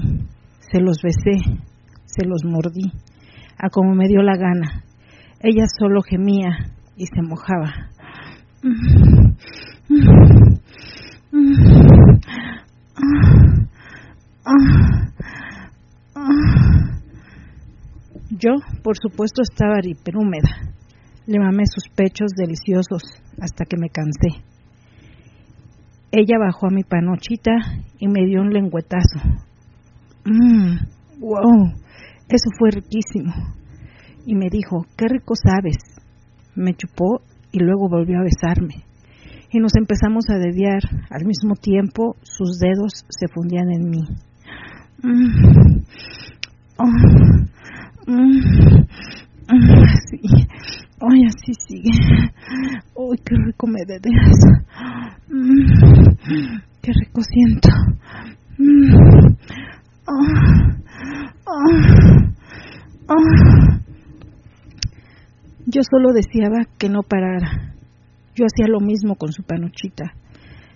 se 0.71 0.79
los 0.79 1.01
besé, 1.01 1.41
se 2.05 2.25
los 2.25 2.45
mordí, 2.45 2.91
a 3.57 3.69
como 3.69 3.95
me 3.95 4.07
dio 4.07 4.21
la 4.21 4.37
gana. 4.37 4.83
Ella 5.39 5.65
solo 5.79 6.01
gemía 6.03 6.71
y 6.95 7.07
se 7.07 7.21
mojaba. 7.23 7.89
Yo, 18.29 18.51
por 18.83 18.95
supuesto, 18.97 19.41
estaba 19.41 19.79
hiperhúmeda. 19.83 20.71
Le 21.25 21.39
mamé 21.39 21.63
sus 21.65 21.85
pechos 21.95 22.31
deliciosos 22.37 23.01
hasta 23.41 23.65
que 23.65 23.77
me 23.77 23.89
cansé. 23.89 24.52
Ella 26.15 26.37
bajó 26.37 26.67
a 26.67 26.69
mi 26.69 26.83
panochita 26.83 27.53
y 27.97 28.07
me 28.07 28.23
dio 28.27 28.41
un 28.41 28.53
lengüetazo. 28.53 29.19
Mmm, 30.25 30.77
wow, 31.19 31.73
eso 32.29 32.49
fue 32.59 32.69
riquísimo. 32.69 33.33
Y 34.23 34.35
me 34.35 34.45
dijo, 34.51 34.85
qué 34.95 35.07
rico 35.07 35.33
sabes. 35.35 35.77
Me 36.55 36.75
chupó 36.75 37.21
y 37.51 37.57
luego 37.57 37.89
volvió 37.89 38.19
a 38.19 38.23
besarme. 38.23 38.85
Y 39.49 39.57
nos 39.57 39.75
empezamos 39.75 40.29
a 40.29 40.37
dediar. 40.37 40.83
Al 41.09 41.25
mismo 41.25 41.55
tiempo, 41.55 42.15
sus 42.21 42.59
dedos 42.59 43.05
se 43.09 43.27
fundían 43.27 43.71
en 43.71 43.89
mí. 43.89 44.03
Mm. 45.01 45.81
Oh. 46.77 46.85
Mm, 48.05 48.85
sí. 50.11 50.19
Ay, 51.05 51.25
así 51.25 51.53
sigue. 51.67 51.91
Ay, 51.91 53.17
qué 53.25 53.35
rico 53.35 53.67
me 53.67 53.81
dedeas. 53.85 54.39
Mm, 55.27 56.59
qué 56.81 56.91
rico 56.93 57.21
siento. 57.21 57.69
Mm, 58.57 59.33
Yo 65.65 65.81
solo 65.89 66.13
deseaba 66.13 66.65
que 66.77 66.87
no 66.87 67.01
parara. 67.01 67.73
Yo 68.35 68.45
hacía 68.45 68.67
lo 68.67 68.79
mismo 68.79 69.15
con 69.15 69.33
su 69.33 69.43
panochita. 69.43 70.13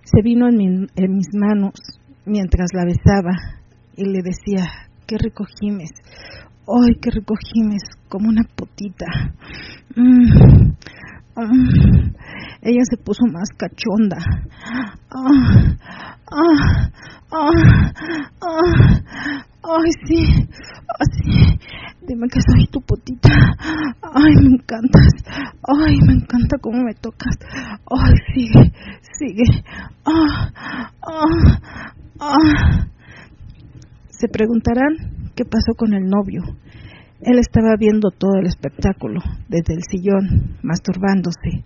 Se 0.03 0.21
vino 0.21 0.49
en, 0.49 0.87
en 0.95 1.13
mis 1.13 1.27
manos 1.33 1.73
mientras 2.25 2.71
la 2.73 2.83
besaba 2.83 3.31
y 3.95 4.05
le 4.05 4.21
decía, 4.23 4.65
qué 5.07 5.17
rico 5.17 5.45
gimes. 5.59 5.91
¡Ay, 6.67 6.95
qué 7.01 7.11
rico! 7.11 7.35
Como 8.09 8.27
una 8.27 8.43
potita. 8.43 9.05
Mm. 9.95 10.73
Ah. 11.35 11.51
Ella 12.61 12.81
se 12.89 12.97
puso 12.97 13.25
más 13.31 13.47
cachonda. 13.57 14.17
Ah, 15.09 15.77
ah, 16.31 16.89
¡Ay, 19.63 19.91
sí! 20.07 20.47
Dime 22.05 22.27
que 22.27 22.39
soy 22.41 22.67
tu 22.67 22.81
potita. 22.81 23.29
¡Ay, 24.01 24.33
me 24.41 24.55
encantas! 24.55 25.13
¡Ay, 25.63 25.97
me 26.05 26.13
encanta 26.13 26.57
cómo 26.61 26.83
me 26.83 26.93
tocas! 26.95 27.35
¡Ay, 27.89 28.15
sigue! 28.33 28.73
¡Sigue! 29.17 29.63
¡Ah! 30.05 30.51
¡Ah! 31.01 31.59
¡Ah! 32.19 32.87
Se 34.09 34.27
preguntarán 34.27 35.16
qué 35.37 35.45
pasó 35.45 35.77
con 35.77 35.93
el 35.93 36.09
novio. 36.09 36.41
Él 37.21 37.37
estaba 37.37 37.75
viendo 37.79 38.09
todo 38.09 38.39
el 38.41 38.47
espectáculo 38.47 39.21
desde 39.47 39.75
el 39.75 39.83
sillón, 39.89 40.57
masturbándose. 40.63 41.63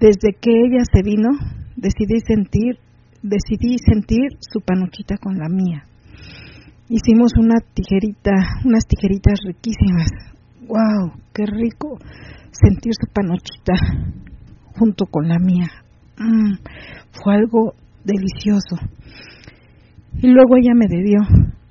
Desde 0.00 0.34
que 0.40 0.50
ella 0.50 0.82
se 0.82 1.02
vino, 1.02 1.30
decidí 1.76 2.20
sentir, 2.26 2.78
decidí 3.22 3.76
sentir 3.78 4.34
su 4.40 4.60
panochita 4.60 5.16
con 5.16 5.38
la 5.38 5.48
mía. 5.48 5.84
Hicimos 6.88 7.32
una 7.38 7.54
tijerita, 7.72 8.32
unas 8.64 8.84
tijeritas 8.86 9.38
riquísimas. 9.46 10.10
¡Wow! 10.66 11.12
¡Qué 11.32 11.46
rico! 11.46 11.98
Sentir 12.50 12.92
su 12.94 13.10
panochita 13.12 13.74
junto 14.76 15.06
con 15.06 15.28
la 15.28 15.38
mía. 15.38 15.70
Mm, 16.18 16.54
fue 17.12 17.34
algo 17.34 17.74
delicioso. 18.04 18.76
Y 20.20 20.28
luego 20.28 20.56
ella 20.56 20.74
me 20.74 20.86
debió 20.88 21.20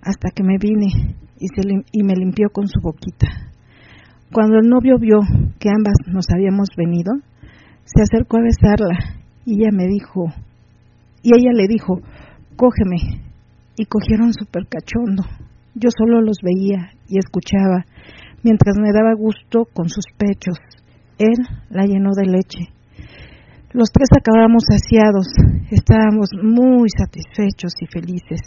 hasta 0.02 0.30
que 0.36 0.44
me 0.44 0.58
vine 0.60 1.16
y, 1.40 2.04
me 2.04 2.16
limpió 2.16 2.50
con 2.52 2.68
su 2.68 2.80
boquita. 2.82 3.28
Cuando 4.32 4.58
el 4.58 4.68
novio 4.68 4.98
vio 5.00 5.20
que 5.60 5.70
ambas 5.70 5.96
nos 6.08 6.26
habíamos 6.34 6.70
venido, 6.78 7.12
se 7.86 8.02
acercó 8.02 8.38
a 8.38 8.44
besarla 8.44 8.98
y 9.46 9.62
ella 9.62 9.72
me 9.72 9.88
dijo, 9.88 10.26
y 11.22 11.32
ella 11.36 11.52
le 11.54 11.68
dijo, 11.68 12.00
cógeme. 12.56 13.22
Y 13.76 13.86
cogieron 13.86 14.34
súper 14.34 14.68
cachondo. 14.68 15.24
Yo 15.74 15.90
solo 15.98 16.22
los 16.22 16.38
veía 16.44 16.92
y 17.08 17.18
escuchaba, 17.18 17.86
mientras 18.44 18.78
me 18.78 18.92
daba 18.94 19.16
gusto 19.16 19.66
con 19.74 19.90
sus 19.90 20.06
pechos. 20.18 20.58
Él 21.18 21.38
la 21.70 21.86
llenó 21.86 22.12
de 22.16 22.26
leche. 22.26 22.74
Los 23.72 23.90
tres 23.92 24.10
acabamos 24.16 24.64
saciados, 24.70 25.28
estábamos 25.72 26.30
muy 26.44 26.88
satisfechos 26.96 27.74
y 27.82 27.88
felices. 27.88 28.42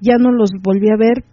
Ya 0.00 0.16
no 0.18 0.30
los 0.30 0.50
volví 0.62 0.90
a 0.90 0.98
ver, 0.98 1.24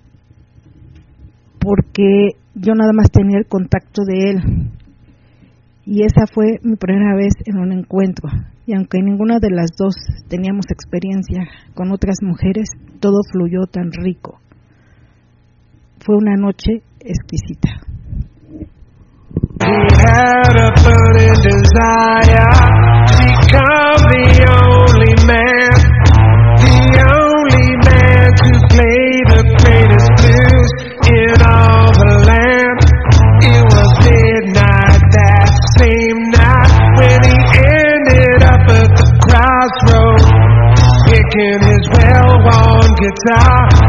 porque 1.66 2.38
yo 2.54 2.74
nada 2.76 2.92
más 2.94 3.10
tenía 3.12 3.40
el 3.40 3.48
contacto 3.48 4.04
de 4.06 4.30
él. 4.30 4.72
Y 5.86 6.04
esa 6.04 6.26
fue 6.32 6.60
mi 6.64 6.76
primera 6.76 7.16
vez 7.16 7.34
en 7.46 7.58
un 7.58 7.72
encuentro. 7.72 8.30
Y 8.66 8.76
aunque 8.76 9.02
ninguna 9.02 9.40
de 9.40 9.50
las 9.50 9.72
dos 9.78 9.96
teníamos 10.28 10.66
experiencia 10.70 11.48
con 11.74 11.92
otras 11.92 12.18
mujeres, 12.22 12.70
todo 13.00 13.18
fluyó 13.32 13.66
tan 13.72 13.92
rico. 13.92 14.40
Fue 16.00 16.16
una 16.16 16.36
noche 16.36 16.82
exquisita. 17.00 17.82
He 19.58 19.68
had 19.68 20.60
a 20.60 20.76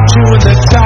to 0.06 0.20
the 0.44 0.54
top. 0.70 0.85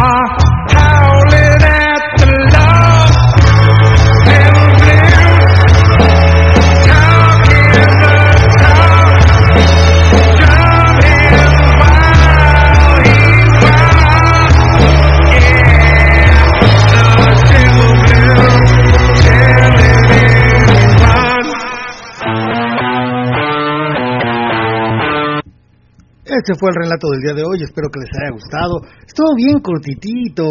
Este 26.51 26.59
fue 26.59 26.71
el 26.71 26.77
relato 26.83 27.07
del 27.11 27.21
día 27.23 27.35
de 27.35 27.45
hoy, 27.47 27.63
espero 27.63 27.87
que 27.95 28.01
les 28.01 28.11
haya 28.19 28.31
gustado. 28.35 28.81
Estuvo 29.07 29.37
bien 29.37 29.61
cortitito, 29.63 30.43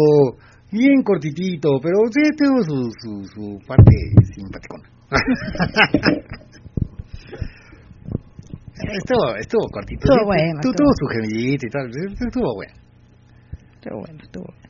bien 0.72 1.02
cortitito, 1.02 1.76
pero 1.82 1.98
sí 2.08 2.22
tuvo 2.40 2.62
su, 2.64 2.90
su, 2.96 3.22
su 3.28 3.58
parte 3.68 3.92
simpaticona. 4.32 4.88
estuvo, 8.96 9.36
estuvo 9.36 9.68
cortito. 9.68 10.08
Estuvo 10.08 10.24
bueno, 10.24 10.56
tu- 10.62 10.70
estuvo- 10.70 10.72
Tuvo 10.72 10.92
su 10.96 11.06
gemidita 11.12 11.66
y 11.66 11.70
tal, 11.70 11.90
estuvo 11.90 12.54
bueno. 12.54 12.72
Estuvo 13.76 13.98
bueno, 14.00 14.18
estuvo 14.24 14.44
bueno. 14.44 14.60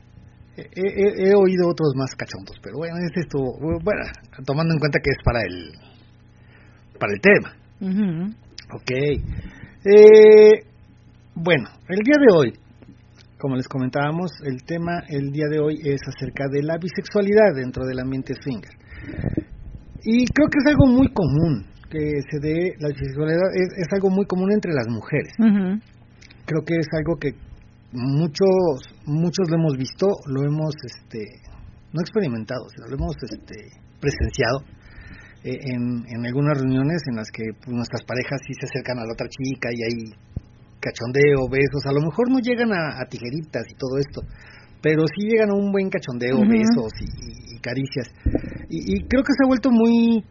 He, 0.57 0.67
he- 0.75 1.29
he 1.29 1.33
oído 1.33 1.69
otros 1.69 1.93
más 1.95 2.13
cachondos, 2.15 2.59
pero 2.61 2.75
bueno, 2.77 2.97
este 3.07 3.21
estuvo, 3.21 3.57
bueno, 3.79 4.01
tomando 4.45 4.73
en 4.73 4.79
cuenta 4.79 4.99
que 4.99 5.11
es 5.11 5.17
para 5.23 5.39
el, 5.47 5.71
para 6.99 7.13
el 7.13 7.21
tema. 7.21 7.55
Ujú. 7.79 8.33
Ok. 8.75 8.91
Eh, 9.85 10.65
bueno, 11.35 11.69
el 11.87 11.99
día 12.03 12.17
de 12.19 12.33
hoy, 12.33 12.53
como 13.39 13.55
les 13.55 13.67
comentábamos, 13.67 14.31
el 14.43 14.63
tema 14.63 15.01
el 15.09 15.31
día 15.31 15.47
de 15.49 15.59
hoy 15.59 15.75
es 15.83 16.01
acerca 16.07 16.45
de 16.51 16.61
la 16.61 16.77
bisexualidad 16.77 17.55
dentro 17.55 17.85
del 17.85 17.99
ambiente 17.99 18.33
swinger. 18.41 18.71
Y 20.03 20.25
creo 20.25 20.47
que 20.49 20.57
es 20.63 20.67
algo 20.67 20.87
muy 20.87 21.07
común 21.13 21.65
que 21.89 22.21
se 22.29 22.39
dé, 22.39 22.75
la 22.79 22.89
bisexualidad 22.89 23.49
es, 23.53 23.85
es 23.85 23.93
algo 23.93 24.09
muy 24.09 24.25
común 24.25 24.51
entre 24.51 24.73
las 24.73 24.87
mujeres. 24.87 25.33
Creo 26.45 26.63
que 26.65 26.75
es 26.75 26.87
algo 26.93 27.17
que 27.17 27.33
muchos 27.93 28.81
muchos 29.05 29.49
lo 29.49 29.55
hemos 29.55 29.77
visto, 29.77 30.07
lo 30.27 30.43
hemos 30.43 30.75
este 30.83 31.25
no 31.93 32.01
experimentado, 32.01 32.63
sino 32.75 32.87
lo 32.87 32.95
hemos 32.95 33.15
este 33.23 33.55
presenciado 33.99 34.63
eh, 35.43 35.57
en, 35.73 36.03
en 36.07 36.25
algunas 36.25 36.59
reuniones 36.59 37.01
en 37.09 37.17
las 37.17 37.29
que 37.31 37.43
pues, 37.63 37.75
nuestras 37.75 38.03
parejas 38.03 38.39
sí 38.47 38.53
se 38.53 38.65
acercan 38.65 38.99
a 38.99 39.05
la 39.05 39.13
otra 39.13 39.27
chica 39.27 39.69
y 39.71 39.83
hay 39.83 40.30
cachondeo, 40.81 41.47
besos, 41.49 41.85
a 41.85 41.93
lo 41.93 42.01
mejor 42.01 42.29
no 42.29 42.39
llegan 42.39 42.73
a, 42.73 42.99
a 42.99 43.05
tijeritas 43.07 43.63
y 43.69 43.75
todo 43.75 43.97
esto, 44.01 44.21
pero 44.81 45.03
sí 45.15 45.27
llegan 45.29 45.51
a 45.51 45.55
un 45.55 45.71
buen 45.71 45.89
cachondeo, 45.89 46.41
besos 46.49 46.91
y, 46.99 47.05
y- 47.05 47.55
y 47.55 47.59
caricias. 47.61 48.07
Y, 48.69 48.95
y 48.97 49.07
creo 49.07 49.21
que 49.23 49.33
se 49.37 49.45
ha 49.45 49.47
vuelto 49.47 49.69
muy... 49.69 50.23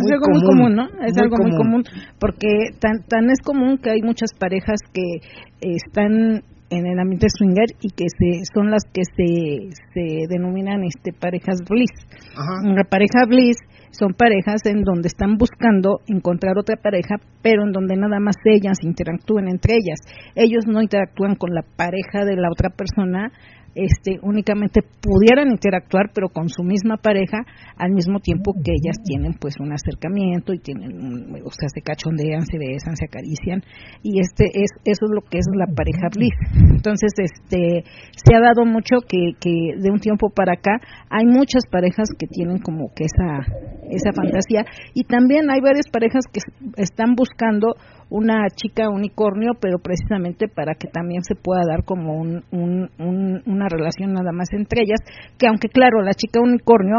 es 0.00 0.10
algo 0.10 0.26
muy 0.32 0.42
común, 0.42 0.74
¿no? 0.74 0.84
Es 1.04 1.16
algo 1.18 1.36
muy 1.42 1.52
común 1.56 1.84
porque 2.18 2.48
tan 2.80 3.02
tan 3.08 3.28
es 3.30 3.40
común 3.44 3.78
que 3.78 3.90
hay 3.90 4.02
muchas 4.02 4.30
parejas 4.38 4.80
que 4.92 5.20
están 5.60 6.42
en 6.70 6.86
el 6.86 6.98
ambiente 6.98 7.28
swinger 7.28 7.68
y 7.80 7.90
que 7.90 8.06
se 8.08 8.42
son 8.52 8.70
las 8.70 8.82
que 8.92 9.02
se 9.04 9.70
se 9.94 10.26
denominan 10.28 10.82
este 10.84 11.12
parejas 11.12 11.58
bliss. 11.68 11.92
Ajá. 12.34 12.68
Una 12.68 12.82
pareja 12.84 13.24
bliss 13.28 13.56
son 13.98 14.14
parejas 14.14 14.64
en 14.66 14.82
donde 14.82 15.08
están 15.08 15.36
buscando 15.36 16.00
encontrar 16.06 16.58
otra 16.58 16.76
pareja, 16.76 17.16
pero 17.42 17.64
en 17.64 17.72
donde 17.72 17.96
nada 17.96 18.20
más 18.20 18.36
ellas 18.44 18.78
interactúen 18.82 19.48
entre 19.48 19.74
ellas. 19.74 20.00
Ellos 20.34 20.64
no 20.66 20.82
interactúan 20.82 21.34
con 21.36 21.54
la 21.54 21.62
pareja 21.62 22.24
de 22.24 22.36
la 22.36 22.50
otra 22.50 22.70
persona, 22.70 23.32
este, 23.76 24.18
únicamente 24.22 24.80
pudieran 25.02 25.50
interactuar, 25.50 26.10
pero 26.14 26.28
con 26.30 26.48
su 26.48 26.62
misma 26.62 26.96
pareja, 26.96 27.44
al 27.76 27.92
mismo 27.92 28.20
tiempo 28.20 28.52
que 28.64 28.72
ellas 28.72 28.96
tienen 29.04 29.34
pues 29.38 29.54
un 29.60 29.72
acercamiento 29.72 30.54
y 30.54 30.58
tienen, 30.58 31.30
o 31.44 31.50
sea, 31.50 31.68
se 31.68 31.82
cachondean, 31.82 32.46
se 32.46 32.58
besan, 32.58 32.96
se 32.96 33.04
acarician, 33.04 33.62
y 34.02 34.20
este 34.20 34.44
es 34.54 34.70
eso 34.84 35.04
es 35.04 35.12
lo 35.12 35.20
que 35.20 35.38
es 35.38 35.46
la 35.54 35.66
pareja 35.66 36.08
bliss. 36.14 36.34
Entonces, 36.74 37.12
este, 37.18 37.84
se 38.16 38.34
ha 38.34 38.40
dado 38.40 38.64
mucho 38.64 38.96
que, 39.06 39.32
que 39.38 39.76
de 39.76 39.90
un 39.90 40.00
tiempo 40.00 40.30
para 40.30 40.54
acá 40.54 40.80
hay 41.10 41.26
muchas 41.26 41.64
parejas 41.70 42.08
que 42.18 42.26
tienen 42.26 42.58
como 42.58 42.88
que 42.94 43.04
esa 43.04 43.44
esa 43.90 44.12
fantasía 44.12 44.64
y 44.94 45.04
también 45.04 45.50
hay 45.50 45.60
varias 45.60 45.86
parejas 45.92 46.24
que 46.32 46.40
están 46.76 47.14
buscando 47.14 47.74
una 48.08 48.46
chica 48.54 48.88
unicornio, 48.88 49.52
pero 49.60 49.78
precisamente 49.78 50.46
para 50.48 50.74
que 50.74 50.88
también 50.88 51.22
se 51.24 51.34
pueda 51.34 51.62
dar 51.68 51.84
como 51.84 52.14
un, 52.20 52.44
un- 52.52 52.88
un- 52.98 53.42
una 53.46 53.68
relación 53.68 54.12
nada 54.12 54.32
más 54.32 54.48
entre 54.52 54.82
ellas, 54.82 55.00
que 55.38 55.48
aunque 55.48 55.68
claro, 55.68 56.02
la 56.02 56.14
chica 56.14 56.40
unicornio 56.40 56.98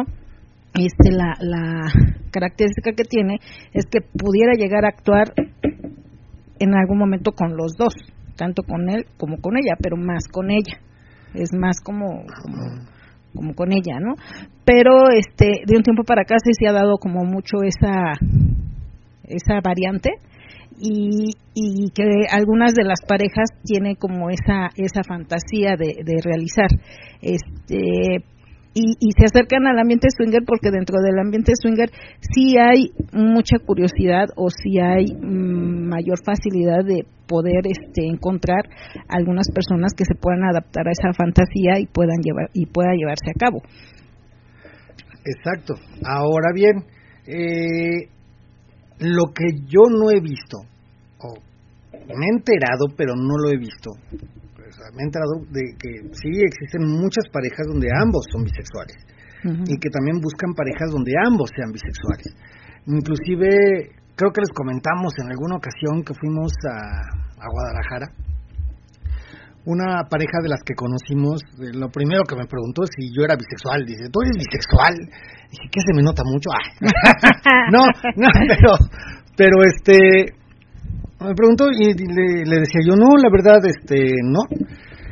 este 0.74 1.12
la, 1.12 1.34
la 1.40 1.92
característica 2.32 2.92
que 2.92 3.04
tiene 3.04 3.38
es 3.74 3.86
que 3.90 4.00
pudiera 4.02 4.54
llegar 4.54 4.86
a 4.86 4.90
actuar 4.90 5.34
en 6.60 6.76
algún 6.76 6.98
momento 6.98 7.32
con 7.32 7.56
los 7.56 7.74
dos, 7.78 7.94
tanto 8.36 8.64
con 8.64 8.90
él 8.90 9.06
como 9.18 9.38
con 9.38 9.58
ella, 9.58 9.76
pero 9.82 9.96
más 9.98 10.28
con 10.32 10.52
ella. 10.52 10.78
Es 11.34 11.50
más 11.54 11.80
como, 11.82 12.24
como, 12.42 12.58
como 13.34 13.54
con 13.54 13.72
ella, 13.72 14.00
¿no? 14.00 14.16
Pero 14.66 15.10
este 15.16 15.64
de 15.66 15.78
un 15.78 15.84
tiempo 15.84 16.04
para 16.04 16.22
acá 16.22 16.36
sí 16.44 16.52
se 16.60 16.68
ha 16.68 16.74
dado 16.74 16.98
como 16.98 17.24
mucho 17.26 17.64
esa 17.64 18.14
esa 19.24 19.60
variante 19.62 20.10
y, 20.80 21.32
y 21.54 21.90
que 21.92 22.04
algunas 22.30 22.74
de 22.74 22.84
las 22.84 23.02
parejas 23.08 23.50
tienen 23.64 23.96
como 23.96 24.30
esa 24.30 24.70
esa 24.76 25.04
fantasía 25.04 25.76
de, 25.78 26.04
realizar 26.24 26.68
este 27.22 28.24
y, 28.74 28.94
y 29.00 29.12
se 29.18 29.26
acercan 29.26 29.66
al 29.66 29.80
ambiente 29.80 30.08
swinger 30.16 30.44
porque 30.46 30.70
dentro 30.70 31.02
del 31.02 31.18
ambiente 31.18 31.54
swinger 31.60 31.90
sí 32.22 32.58
hay 32.60 32.92
mucha 33.12 33.58
curiosidad 33.58 34.28
o 34.36 34.50
sí 34.50 34.80
hay 34.80 35.06
mm, 35.14 35.90
mayor 35.90 36.20
facilidad 36.24 36.86
de 36.86 37.06
poder 37.28 37.66
este 37.66 38.06
encontrar 38.06 38.70
algunas 39.08 39.50
personas 39.50 39.94
que 39.98 40.06
se 40.06 40.14
puedan 40.14 40.44
adaptar 40.44 40.88
a 40.88 40.92
esa 40.92 41.12
fantasía 41.14 41.80
y 41.80 41.88
puedan 41.88 42.22
llevar 42.22 42.50
y 42.54 42.68
pueda 42.68 42.94
llevarse 42.94 43.32
a 43.32 43.40
cabo 43.40 43.62
Exacto. 45.28 45.76
Ahora 46.06 46.52
bien, 46.54 46.86
eh, 47.28 48.10
lo 49.00 49.34
que 49.34 49.46
yo 49.66 49.82
no 49.90 50.10
he 50.12 50.20
visto, 50.20 50.58
o 51.20 51.34
me 51.92 52.26
he 52.26 52.30
enterado, 52.30 52.88
pero 52.96 53.16
no 53.16 53.38
lo 53.38 53.50
he 53.52 53.58
visto, 53.58 53.92
o 53.92 54.72
sea, 54.72 54.92
me 54.94 55.04
he 55.04 55.06
enterado 55.06 55.34
de 55.52 55.64
que 55.80 56.14
sí 56.14 56.30
existen 56.42 56.88
muchas 56.88 57.26
parejas 57.32 57.68
donde 57.68 57.88
ambos 57.94 58.26
son 58.32 58.44
bisexuales 58.44 58.98
y 59.44 59.78
que 59.80 59.90
también 59.90 60.20
buscan 60.20 60.54
parejas 60.54 60.92
donde 60.92 61.14
ambos 61.26 61.50
sean 61.56 61.72
bisexuales. 61.72 62.36
Inclusive, 62.88 63.96
creo 64.16 64.32
que 64.34 64.42
les 64.42 64.52
comentamos 64.52 65.14
en 65.24 65.32
alguna 65.32 65.56
ocasión 65.56 66.04
que 66.04 66.14
fuimos 66.14 66.52
a, 66.68 67.16
a 67.40 67.48
Guadalajara, 67.48 68.12
una 69.68 70.08
pareja 70.08 70.40
de 70.42 70.48
las 70.48 70.64
que 70.64 70.80
conocimos, 70.80 71.44
eh, 71.60 71.76
lo 71.76 71.92
primero 71.92 72.24
que 72.24 72.40
me 72.40 72.48
preguntó 72.48 72.88
es 72.88 72.92
si 72.96 73.12
yo 73.12 73.28
era 73.28 73.36
bisexual. 73.36 73.84
Dice, 73.84 74.08
¿tú 74.08 74.24
eres 74.24 74.40
bisexual? 74.40 74.96
Dije, 75.52 75.68
¿qué 75.68 75.82
se 75.84 75.92
me 75.92 76.04
nota 76.04 76.24
mucho? 76.24 76.48
Ah. 76.56 77.68
no, 77.76 77.84
no, 78.16 78.28
pero, 78.48 78.72
pero 79.36 79.56
este, 79.68 80.40
me 81.20 81.36
preguntó 81.36 81.68
y 81.68 81.92
le, 82.00 82.58
decía 82.64 82.80
yo, 82.80 82.96
no, 82.96 83.12
la 83.20 83.28
verdad, 83.28 83.60
este, 83.68 84.08
no. 84.24 84.40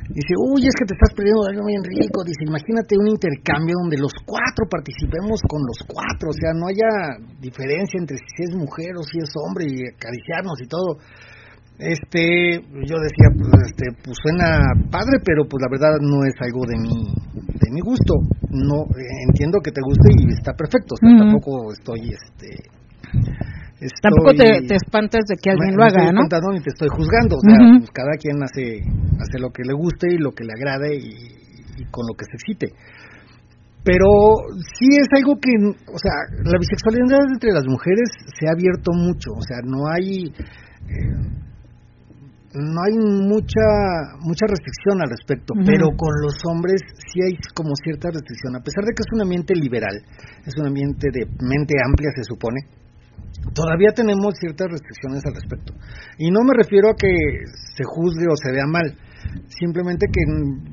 Dice, 0.08 0.34
uy, 0.40 0.64
es 0.64 0.76
que 0.80 0.88
te 0.88 0.96
estás 0.96 1.12
perdiendo 1.18 1.44
algo 1.52 1.66
bien 1.68 1.84
rico. 1.84 2.24
Dice, 2.24 2.48
imagínate 2.48 2.96
un 2.96 3.12
intercambio 3.12 3.76
donde 3.84 4.00
los 4.00 4.14
cuatro 4.24 4.64
participemos 4.72 5.44
con 5.50 5.60
los 5.68 5.84
cuatro. 5.84 6.32
O 6.32 6.38
sea, 6.38 6.56
no 6.56 6.72
haya 6.72 7.20
diferencia 7.44 8.00
entre 8.00 8.16
si 8.24 8.48
es 8.48 8.56
mujer 8.56 8.96
o 8.96 9.04
si 9.04 9.20
es 9.20 9.34
hombre 9.36 9.68
y 9.68 9.84
acariciarnos 9.84 10.56
y 10.64 10.68
todo. 10.72 10.90
Este, 11.78 12.62
yo 12.88 12.96
decía, 13.04 13.28
pues, 13.36 13.52
este, 13.68 13.86
pues 14.04 14.16
suena 14.24 14.64
padre, 14.90 15.20
pero 15.26 15.44
pues 15.44 15.60
la 15.60 15.68
verdad 15.70 16.00
no 16.00 16.24
es 16.24 16.34
algo 16.40 16.64
de 16.66 16.78
mi, 16.80 17.14
de 17.36 17.68
mi 17.72 17.82
gusto. 17.82 18.16
No, 18.50 18.88
eh, 18.96 19.28
entiendo 19.28 19.60
que 19.60 19.72
te 19.72 19.82
guste 19.84 20.08
y 20.16 20.32
está 20.32 20.54
perfecto. 20.54 20.96
O 20.96 20.98
sea, 20.98 21.10
tampoco 21.20 21.72
estoy, 21.74 22.00
este, 22.16 22.48
estoy- 23.84 24.02
tampoco 24.02 24.32
te, 24.40 24.68
te 24.68 24.76
espantas 24.76 25.24
de 25.28 25.36
que 25.36 25.50
alguien 25.52 25.76
me- 25.76 25.76
lo 25.76 25.86
estoy 25.86 26.02
haga, 26.02 26.12
¿no? 26.16 26.22
espantando 26.24 26.48
ni 26.56 26.62
te 26.64 26.72
estoy 26.72 26.88
juzgando. 26.96 27.36
O 27.36 27.44
sea, 27.44 27.58
pues 27.80 27.92
cada 27.92 28.14
quien 28.20 28.38
hace, 28.42 28.80
hace 29.20 29.38
lo 29.40 29.50
que 29.52 29.64
le 29.68 29.74
guste 29.76 30.08
y 30.14 30.18
lo 30.18 30.32
que 30.32 30.46
le 30.48 30.54
agrade 30.56 30.96
y, 30.96 31.12
y 31.12 31.84
con 31.92 32.08
lo 32.08 32.16
que 32.16 32.24
se 32.24 32.36
excite. 32.40 32.72
pero 33.84 34.08
sí 34.80 34.88
es 34.98 35.08
algo 35.14 35.36
que, 35.40 35.52
o 35.62 36.00
sea, 36.00 36.16
la 36.42 36.58
bisexualidad 36.58 37.20
entre 37.32 37.52
las 37.52 37.68
mujeres 37.68 38.10
se 38.34 38.48
ha 38.48 38.54
abierto 38.56 38.92
mucho, 38.94 39.30
o 39.36 39.42
sea, 39.44 39.60
no 39.64 39.86
hay 39.92 40.32
eh, 40.90 41.45
no 42.56 42.80
hay 42.88 42.96
mucha 42.96 44.16
mucha 44.24 44.48
restricción 44.48 45.02
al 45.04 45.10
respecto, 45.10 45.54
pero 45.66 45.92
con 45.96 46.14
los 46.24 46.36
hombres 46.48 46.82
sí 47.12 47.20
hay 47.22 47.36
como 47.54 47.76
cierta 47.84 48.10
restricción, 48.12 48.56
a 48.56 48.64
pesar 48.64 48.84
de 48.86 48.94
que 48.96 49.04
es 49.04 49.12
un 49.14 49.22
ambiente 49.22 49.54
liberal, 49.56 49.96
es 50.46 50.54
un 50.58 50.68
ambiente 50.68 51.08
de 51.12 51.26
mente 51.44 51.76
amplia 51.84 52.10
se 52.16 52.24
supone, 52.24 52.64
todavía 53.54 53.92
tenemos 53.96 54.36
ciertas 54.40 54.72
restricciones 54.72 55.22
al 55.26 55.36
respecto. 55.36 55.74
Y 56.18 56.32
no 56.32 56.42
me 56.44 56.54
refiero 56.56 56.90
a 56.90 56.96
que 56.96 57.12
se 57.76 57.84
juzgue 57.84 58.26
o 58.32 58.36
se 58.36 58.52
vea 58.52 58.66
mal, 58.66 58.96
simplemente 59.48 60.08
que 60.08 60.22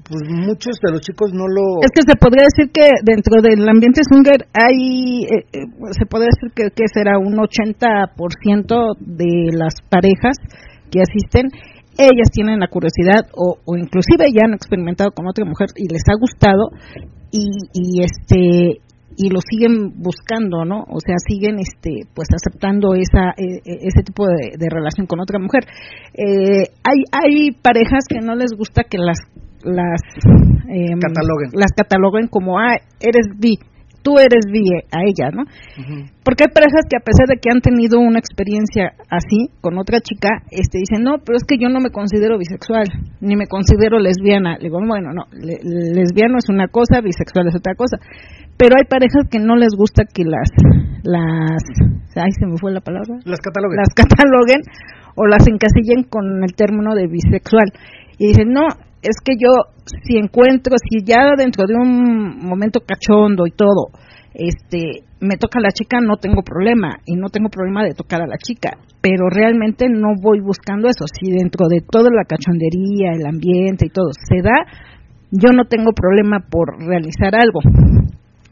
pues, 0.07 0.23
muchos 0.31 0.79
de 0.83 0.93
los 0.93 1.01
chicos 1.01 1.33
no 1.33 1.47
lo... 1.49 1.83
Es 1.83 1.93
que 1.93 2.07
se 2.07 2.17
podría 2.17 2.47
decir 2.47 2.71
que 2.73 2.91
dentro 3.03 3.43
del 3.43 3.69
ambiente 3.69 4.03
swinger 4.07 4.47
hay, 4.55 5.25
eh, 5.25 5.47
eh, 5.53 5.67
se 5.99 6.07
podría 6.07 6.31
decir 6.31 6.53
que, 6.55 6.71
que 6.71 6.87
será 6.93 7.19
un 7.19 7.35
80% 7.37 8.97
de 9.01 9.51
las 9.57 9.75
parejas 9.89 10.37
que 10.91 11.01
asisten, 11.01 11.49
ellas 11.99 12.31
tienen 12.33 12.61
la 12.61 12.69
curiosidad 12.69 13.29
o, 13.35 13.59
o 13.65 13.77
inclusive 13.77 14.27
ya 14.33 14.47
han 14.47 14.55
experimentado 14.55 15.11
con 15.13 15.27
otra 15.29 15.45
mujer 15.45 15.69
y 15.77 15.89
les 15.89 16.03
ha 16.09 16.19
gustado 16.19 16.71
y, 17.31 17.49
y 17.73 18.03
este 18.03 18.81
y 19.17 19.29
lo 19.29 19.41
siguen 19.41 20.01
buscando, 20.01 20.65
¿no? 20.65 20.85
O 20.89 20.99
sea, 21.05 21.17
siguen, 21.27 21.59
este, 21.59 22.09
pues 22.15 22.29
aceptando 22.35 22.95
esa, 22.95 23.31
e, 23.37 23.61
e, 23.65 23.87
ese 23.87 24.03
tipo 24.03 24.27
de, 24.27 24.57
de, 24.59 24.69
relación 24.71 25.07
con 25.07 25.21
otra 25.21 25.39
mujer. 25.39 25.65
Eh, 26.15 26.73
hay, 26.83 27.05
hay 27.13 27.51
parejas 27.53 28.05
que 28.09 28.21
no 28.21 28.35
les 28.35 28.53
gusta 28.57 28.85
que 28.89 28.99
las, 28.99 29.19
las, 29.65 30.01
eh, 30.69 30.97
cataloguen. 30.99 31.51
las 31.53 31.73
cataloguen 31.77 32.29
como, 32.29 32.59
ah, 32.59 32.77
eres 33.01 33.27
bi, 33.39 33.59
tú 34.03 34.19
eres 34.19 34.45
bi 34.51 34.63
a 34.91 35.01
ella, 35.07 35.31
¿no? 35.31 35.43
Uh 35.43 35.83
-huh. 35.83 36.11
Porque 36.25 36.45
hay 36.45 36.53
parejas 36.53 36.87
que 36.91 36.97
a 36.97 37.05
pesar 37.05 37.27
de 37.27 37.39
que 37.41 37.51
han 37.51 37.61
tenido 37.61 37.99
una 37.99 38.19
experiencia 38.19 38.95
así 39.11 39.51
con 39.61 39.79
otra 39.79 40.01
chica, 40.01 40.43
este 40.51 40.79
dicen, 40.79 41.03
no, 41.03 41.19
pero 41.25 41.37
es 41.37 41.45
que 41.45 41.57
yo 41.59 41.69
no 41.69 41.81
me 41.81 41.91
considero 41.91 42.39
bisexual, 42.39 42.87
ni 43.21 43.37
me 43.37 43.47
considero 43.47 43.99
lesbiana. 43.99 44.59
Le 44.59 44.69
digo, 44.69 44.79
bueno, 44.87 45.13
no, 45.13 45.25
le, 45.33 45.59
lesbiano 45.63 46.39
es 46.39 46.49
una 46.49 46.69
cosa, 46.69 47.01
bisexual 47.01 47.49
es 47.49 47.57
otra 47.57 47.75
cosa. 47.75 47.99
Pero 48.59 48.77
hay 48.77 48.85
parejas 48.85 49.27
que 49.31 49.39
no 49.39 49.57
les 49.57 49.75
gusta 49.77 50.05
que 50.05 50.25
las, 50.25 50.51
las, 51.03 51.63
ay, 52.17 52.31
se 52.39 52.47
me 52.47 52.59
fue 52.59 52.73
la 52.73 52.81
palabra. 52.81 53.19
Las 53.25 53.41
cataloguen. 53.41 53.77
Las 53.79 53.95
cataloguen 53.95 54.61
o 55.17 55.27
las 55.27 55.47
encasillen 55.49 56.05
con 56.05 56.45
el 56.45 56.55
término 56.55 56.95
de 56.95 57.07
bisexual. 57.07 57.73
Y 58.19 58.29
dicen, 58.29 58.53
no, 58.53 58.67
es 59.03 59.17
que 59.25 59.35
yo 59.35 59.51
si 60.07 60.17
encuentro, 60.17 60.77
si 60.79 61.05
ya 61.05 61.35
dentro 61.37 61.65
de 61.67 61.75
un 61.75 62.39
momento 62.47 62.81
cachondo 62.81 63.47
y 63.47 63.51
todo, 63.51 63.91
este, 64.35 65.05
me 65.21 65.37
toca 65.37 65.61
la 65.61 65.73
chica, 65.73 65.99
no 66.01 66.17
tengo 66.17 66.43
problema 66.43 66.99
y 67.05 67.17
no 67.17 67.29
tengo 67.29 67.49
problema 67.51 67.85
de 67.85 67.95
tocar 67.95 68.23
a 68.23 68.27
la 68.27 68.39
chica, 68.39 68.79
pero 69.01 69.29
realmente 69.29 69.87
no 69.89 70.15
voy 70.21 70.41
buscando 70.41 70.89
eso. 70.89 71.05
Si 71.07 71.31
dentro 71.31 71.67
de 71.69 71.81
toda 71.81 72.11
la 72.11 72.25
cachondería, 72.25 73.13
el 73.13 73.27
ambiente 73.27 73.87
y 73.87 73.91
todo 73.91 74.11
se 74.13 74.41
da, 74.41 74.65
yo 75.31 75.53
no 75.53 75.65
tengo 75.65 75.93
problema 75.93 76.41
por 76.49 76.79
realizar 76.79 77.35
algo 77.35 77.61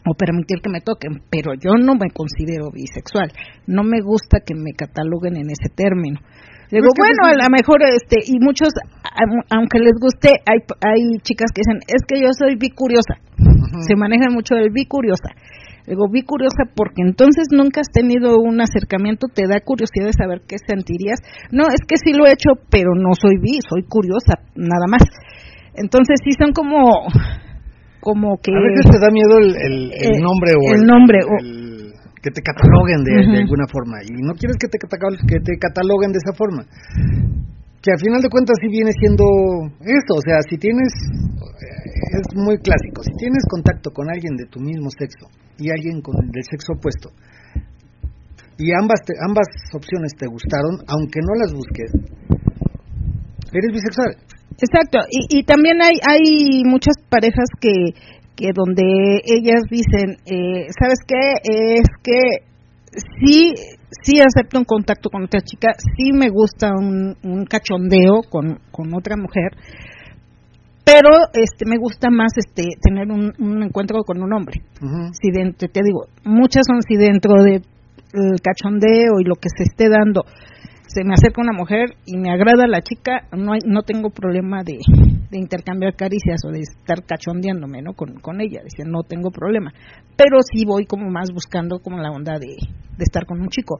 o 0.06 0.14
permitir 0.14 0.60
que 0.62 0.70
me 0.70 0.80
toquen, 0.80 1.22
pero 1.30 1.52
yo 1.54 1.72
no 1.78 1.94
me 1.94 2.10
considero 2.10 2.70
bisexual. 2.72 3.32
No 3.66 3.84
me 3.84 4.00
gusta 4.00 4.40
que 4.44 4.54
me 4.54 4.72
cataloguen 4.72 5.36
en 5.36 5.50
ese 5.50 5.68
término. 5.74 6.20
Digo, 6.70 6.86
es 6.86 6.94
que 6.94 7.02
bueno, 7.02 7.22
a 7.26 7.34
lo 7.34 7.50
mejor, 7.50 7.82
este, 7.82 8.22
y 8.30 8.38
muchos, 8.38 8.70
aunque 9.50 9.78
les 9.80 9.94
guste, 10.00 10.30
hay, 10.46 10.62
hay 10.86 11.18
chicas 11.22 11.50
que 11.52 11.62
dicen, 11.66 11.82
es 11.86 12.02
que 12.06 12.22
yo 12.22 12.30
soy 12.30 12.54
bicuriosa. 12.54 13.18
Uh 13.38 13.42
-huh. 13.42 13.82
Se 13.82 13.96
maneja 13.96 14.30
mucho 14.30 14.54
el 14.54 14.70
bicuriosa. 14.70 15.34
Digo, 15.86 16.06
bicuriosa 16.08 16.70
porque 16.76 17.02
entonces 17.02 17.48
nunca 17.50 17.80
has 17.80 17.90
tenido 17.90 18.38
un 18.38 18.60
acercamiento, 18.60 19.26
te 19.26 19.48
da 19.50 19.58
curiosidad 19.58 20.06
de 20.06 20.12
saber 20.12 20.42
qué 20.46 20.56
sentirías. 20.62 21.18
No, 21.50 21.66
es 21.66 21.82
que 21.82 21.96
sí 21.96 22.12
lo 22.12 22.26
he 22.26 22.32
hecho, 22.32 22.54
pero 22.70 22.94
no 22.94 23.10
soy 23.18 23.38
bi, 23.42 23.58
soy 23.66 23.82
curiosa, 23.88 24.38
nada 24.54 24.86
más. 24.88 25.02
Entonces 25.74 26.22
sí 26.22 26.30
son 26.38 26.52
como, 26.52 27.10
como 27.98 28.38
que... 28.38 28.52
A 28.54 28.62
veces 28.62 28.86
te 28.86 28.98
da 29.00 29.10
miedo 29.10 29.38
el, 29.42 29.50
el, 29.56 29.76
el 29.90 30.14
eh, 30.14 30.22
nombre 30.22 30.52
o 30.54 30.74
el, 30.74 30.86
nombre 30.86 31.18
o 31.26 31.34
que 32.22 32.30
te 32.30 32.42
cataloguen 32.42 33.00
de, 33.04 33.12
uh 33.12 33.24
-huh. 33.24 33.32
de, 33.32 33.38
alguna 33.44 33.66
forma 33.66 33.96
y 34.04 34.12
no 34.20 34.32
quieres 34.36 34.56
que 34.60 34.68
te, 34.68 34.76
que 34.76 35.40
te 35.40 35.54
cataloguen 35.58 36.12
de 36.12 36.20
esa 36.20 36.36
forma 36.36 36.62
que 37.80 37.90
al 37.92 38.00
final 38.00 38.20
de 38.20 38.28
cuentas 38.28 38.56
sí 38.60 38.68
viene 38.68 38.92
siendo 38.92 39.24
esto, 39.80 40.12
o 40.12 40.22
sea, 40.22 40.36
si 40.48 40.58
tienes 40.58 40.92
es 42.12 42.26
muy 42.36 42.58
clásico, 42.58 43.02
si 43.02 43.12
tienes 43.16 43.44
contacto 43.48 43.90
con 43.90 44.10
alguien 44.10 44.36
de 44.36 44.44
tu 44.46 44.60
mismo 44.60 44.90
sexo 44.90 45.32
y 45.56 45.70
alguien 45.70 46.02
con 46.02 46.14
del 46.28 46.44
sexo 46.44 46.74
opuesto 46.76 47.08
y 48.60 48.72
ambas 48.76 49.00
te, 49.06 49.14
ambas 49.24 49.48
opciones 49.72 50.12
te 50.18 50.26
gustaron, 50.26 50.84
aunque 50.86 51.20
no 51.24 51.32
las 51.40 51.52
busques, 51.54 51.90
eres 53.52 53.72
bisexual. 53.72 54.12
Exacto, 54.60 54.98
y, 55.08 55.40
y 55.40 55.42
también 55.44 55.80
hay 55.80 55.96
hay 56.04 56.62
muchas 56.64 56.96
parejas 57.08 57.48
que 57.58 57.72
que 58.40 58.52
donde 58.54 59.20
ellas 59.26 59.62
dicen, 59.70 60.16
eh, 60.24 60.68
¿sabes 60.80 61.00
qué? 61.06 61.34
Es 61.44 61.84
que 62.02 62.46
sí, 63.20 63.52
sí 64.02 64.20
acepto 64.20 64.58
un 64.58 64.64
contacto 64.64 65.10
con 65.10 65.24
otra 65.24 65.40
chica, 65.42 65.68
sí 65.96 66.12
me 66.12 66.30
gusta 66.30 66.72
un, 66.74 67.16
un 67.22 67.44
cachondeo 67.44 68.22
con, 68.30 68.58
con 68.70 68.94
otra 68.94 69.16
mujer, 69.16 69.52
pero 70.84 71.10
este 71.34 71.66
me 71.66 71.76
gusta 71.78 72.08
más 72.10 72.32
este 72.36 72.62
tener 72.80 73.12
un, 73.12 73.32
un 73.38 73.62
encuentro 73.62 74.02
con 74.04 74.22
un 74.22 74.32
hombre. 74.32 74.62
Uh 74.80 74.86
-huh. 74.86 75.10
Si 75.12 75.30
dentro, 75.30 75.68
te 75.68 75.80
digo, 75.84 76.06
muchas 76.24 76.62
son 76.66 76.80
si 76.82 76.96
dentro 76.96 77.34
de 77.44 77.60
el 78.12 78.40
cachondeo 78.42 79.20
y 79.20 79.24
lo 79.24 79.36
que 79.36 79.50
se 79.56 79.64
esté 79.64 79.88
dando 79.88 80.24
se 80.92 81.04
me 81.04 81.14
acerca 81.14 81.40
una 81.40 81.56
mujer 81.56 81.94
y 82.04 82.16
me 82.18 82.32
agrada 82.32 82.66
la 82.66 82.82
chica, 82.82 83.28
no 83.30 83.52
hay, 83.52 83.60
no 83.64 83.82
tengo 83.82 84.10
problema 84.10 84.64
de, 84.64 84.78
de 85.30 85.38
intercambiar 85.38 85.94
caricias 85.94 86.42
o 86.44 86.50
de 86.50 86.60
estar 86.60 87.04
cachondeándome, 87.06 87.80
¿no? 87.80 87.92
Con, 87.94 88.14
con 88.20 88.40
ella, 88.40 88.60
dice, 88.64 88.82
no 88.84 89.02
tengo 89.02 89.30
problema. 89.30 89.72
Pero 90.16 90.38
sí 90.42 90.64
voy 90.64 90.86
como 90.86 91.08
más 91.08 91.30
buscando 91.32 91.78
como 91.78 91.98
la 91.98 92.10
onda 92.10 92.38
de, 92.40 92.56
de 92.56 93.04
estar 93.04 93.24
con 93.24 93.40
un 93.40 93.48
chico. 93.50 93.78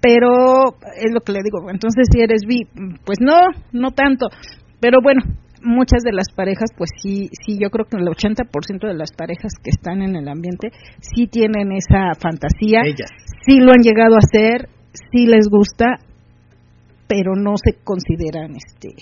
Pero 0.00 0.74
es 0.96 1.12
lo 1.12 1.20
que 1.20 1.32
le 1.32 1.40
digo, 1.44 1.70
entonces 1.70 2.08
si 2.10 2.20
eres 2.20 2.42
bi, 2.46 2.66
pues 3.04 3.18
no, 3.20 3.36
no 3.72 3.92
tanto. 3.92 4.26
Pero 4.80 4.98
bueno, 5.02 5.22
muchas 5.62 6.02
de 6.02 6.12
las 6.12 6.32
parejas, 6.34 6.70
pues 6.76 6.90
sí, 7.00 7.28
sí, 7.46 7.58
yo 7.62 7.70
creo 7.70 7.86
que 7.86 7.96
el 7.96 8.06
80% 8.08 8.88
de 8.88 8.94
las 8.94 9.12
parejas 9.12 9.52
que 9.62 9.70
están 9.70 10.02
en 10.02 10.16
el 10.16 10.26
ambiente 10.28 10.70
sí 11.00 11.28
tienen 11.28 11.70
esa 11.72 12.14
fantasía, 12.18 12.80
Ellas. 12.84 13.10
sí 13.46 13.60
lo 13.60 13.70
han 13.70 13.82
llegado 13.82 14.16
a 14.16 14.24
hacer, 14.24 14.68
sí 15.12 15.26
les 15.26 15.46
gusta, 15.48 15.98
pero 17.10 17.34
no 17.34 17.54
se 17.58 17.82
consideran 17.82 18.54
este 18.54 18.94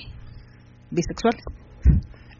bisexuales. 0.90 1.44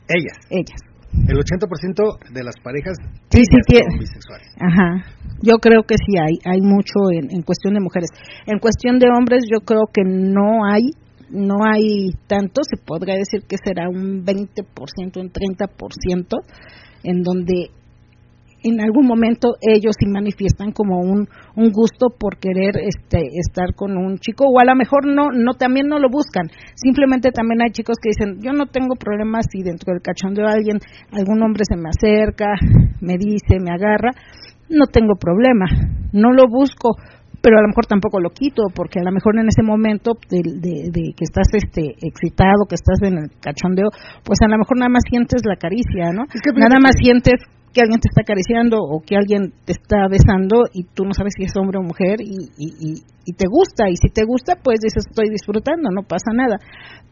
Ellas. 0.09 0.39
Ellas. 0.49 0.81
El 1.13 1.37
80% 1.37 2.33
de 2.33 2.43
las 2.43 2.55
parejas 2.65 2.97
sí, 3.29 3.43
sí 3.45 3.57
tienen 3.67 3.99
bisexuales. 3.99 4.49
Ajá. 4.59 5.05
Yo 5.43 5.57
creo 5.61 5.83
que 5.83 5.97
sí 5.97 6.17
hay, 6.19 6.39
hay 6.45 6.61
mucho 6.63 7.13
en, 7.13 7.31
en 7.31 7.43
cuestión 7.43 7.75
de 7.75 7.81
mujeres. 7.81 8.09
En 8.47 8.59
cuestión 8.59 8.99
de 8.99 9.09
hombres, 9.15 9.45
yo 9.53 9.61
creo 9.61 9.85
que 9.93 10.03
no 10.05 10.65
hay, 10.65 10.91
no 11.29 11.57
hay 11.65 12.13
tanto, 12.27 12.63
se 12.65 12.83
podría 12.83 13.17
decir 13.17 13.43
que 13.47 13.57
será 13.63 13.91
un 13.91 14.25
20%, 14.25 15.21
un 15.21 15.31
30%, 15.31 16.27
en 17.05 17.23
donde 17.23 17.71
en 18.63 18.81
algún 18.81 19.07
momento 19.07 19.55
ellos 19.61 19.95
sí 19.99 20.07
manifiestan 20.07 20.73
como 20.73 21.01
un, 21.01 21.29
un 21.57 21.71
gusto 21.71 22.09
por 22.19 22.39
querer 22.39 22.77
este 22.77 23.23
estar 23.39 23.75
con 23.75 23.97
un 23.97 24.19
chico 24.19 24.45
o 24.47 24.61
a 24.61 24.65
lo 24.65 24.75
mejor 24.75 25.07
no 25.07 25.31
no 25.31 25.55
también 25.55 25.89
no 25.89 25.99
lo 25.99 26.09
buscan. 26.11 26.49
Simplemente 26.75 27.31
también 27.31 27.63
hay 27.63 27.71
chicos 27.71 27.97
que 28.03 28.11
dicen 28.11 28.41
yo 28.43 28.53
no 28.53 28.67
tengo 28.67 28.97
problemas 28.97 29.47
si 29.51 29.63
dentro 29.63 29.93
del 29.93 30.03
cachondeo 30.03 30.47
alguien 30.47 30.79
algún 31.13 31.43
hombre 31.43 31.65
se 31.69 31.77
me 31.77 31.89
acerca 31.89 32.55
me 33.01 33.17
dice 33.19 33.61
me 33.61 33.71
agarra 33.71 34.11
no 34.69 34.87
tengo 34.87 35.15
problema 35.19 35.67
no 36.13 36.33
lo 36.33 36.49
busco 36.49 36.97
pero 37.41 37.59
a 37.59 37.63
lo 37.63 37.69
mejor 37.69 37.87
tampoco 37.87 38.21
lo 38.21 38.31
quito 38.31 38.65
porque 38.75 38.99
a 39.01 39.05
lo 39.05 39.13
mejor 39.13 39.39
en 39.39 39.47
ese 39.47 39.63
momento 39.63 40.13
de, 40.29 40.43
de, 40.43 40.91
de, 40.91 41.15
que 41.15 41.25
estás 41.25 41.47
este 41.55 41.95
excitado 42.03 42.67
que 42.69 42.75
estás 42.75 42.99
en 43.03 43.19
el 43.19 43.31
cachondeo 43.41 43.91
pues 44.25 44.39
a 44.43 44.49
lo 44.49 44.59
mejor 44.59 44.79
nada 44.79 44.91
más 44.91 45.03
sientes 45.09 45.43
la 45.45 45.57
caricia 45.57 46.11
no 46.13 46.25
es 46.25 46.41
que 46.43 46.53
nada 46.53 46.79
más 46.83 46.93
sientes 47.01 47.39
que 47.79 47.87
alguien 47.87 48.03
te 48.03 48.11
está 48.11 48.27
acariciando 48.27 48.83
o 48.83 48.99
que 48.99 49.15
alguien 49.15 49.55
te 49.63 49.71
está 49.71 50.11
besando 50.11 50.67
y 50.75 50.83
tú 50.91 51.07
no 51.07 51.15
sabes 51.15 51.39
si 51.39 51.47
es 51.47 51.55
hombre 51.55 51.79
o 51.79 51.87
mujer 51.87 52.19
y, 52.19 52.51
y, 52.59 52.67
y, 52.75 52.89
y, 53.23 53.33
te 53.39 53.47
gusta. 53.47 53.87
Y 53.87 53.95
si 53.95 54.11
te 54.11 54.27
gusta 54.27 54.59
pues 54.59 54.83
dices 54.83 55.07
estoy 55.07 55.31
disfrutando 55.31 55.95
no 55.95 56.03
pasa 56.03 56.35
nada 56.35 56.59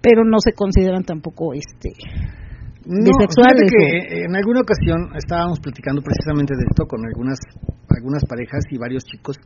pero 0.03 0.25
no 0.25 0.43
se 0.43 0.53
consideran 0.59 1.05
tampoco 1.05 1.55
este 1.55 1.95
no, 2.87 3.03
bisexuales 3.03 3.71
que 3.71 4.27
en 4.27 4.35
alguna 4.35 4.67
ocasión 4.67 5.15
estábamos 5.15 5.59
platicando 5.61 6.03
precisamente 6.03 6.55
de 6.55 6.67
esto 6.67 6.87
con 6.87 7.07
algunas 7.07 7.39
algunas 7.91 8.25
parejas 8.27 8.67
y 8.71 8.79
varios 8.79 9.05
chicos 9.05 9.39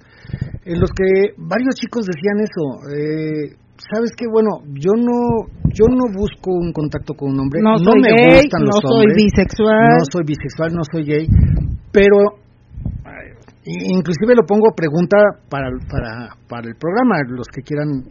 en 0.65 0.81
los 0.81 0.91
que 0.91 1.37
varios 1.37 1.77
chicos 1.77 2.07
decían 2.09 2.41
eso 2.41 2.65
eh, 2.97 3.57
sabes 3.81 4.13
qué 4.17 4.27
bueno 4.31 4.61
yo 4.75 4.93
no 4.93 5.49
yo 5.73 5.87
no 5.89 6.05
busco 6.13 6.53
un 6.53 6.73
contacto 6.73 7.15
con 7.15 7.33
un 7.33 7.41
hombre 7.41 7.61
no, 7.63 7.73
no 7.73 7.93
soy 7.93 8.01
me 8.01 8.13
gay, 8.13 8.43
gustan 8.43 8.65
los 8.65 8.81
no 8.83 8.91
hombres 8.91 9.15
soy 9.15 9.25
bisexual 9.25 9.89
no 9.89 10.05
soy 10.13 10.25
bisexual 10.25 10.71
no 10.75 10.83
soy 10.85 11.05
gay 11.05 11.27
pero 11.93 12.41
eh, 13.61 13.93
inclusive 13.93 14.35
lo 14.35 14.47
pongo 14.47 14.73
pregunta 14.75 15.17
para, 15.51 15.69
para, 15.85 16.33
para 16.49 16.67
el 16.67 16.77
programa, 16.81 17.21
los 17.29 17.47
que 17.53 17.61
quieran 17.61 18.09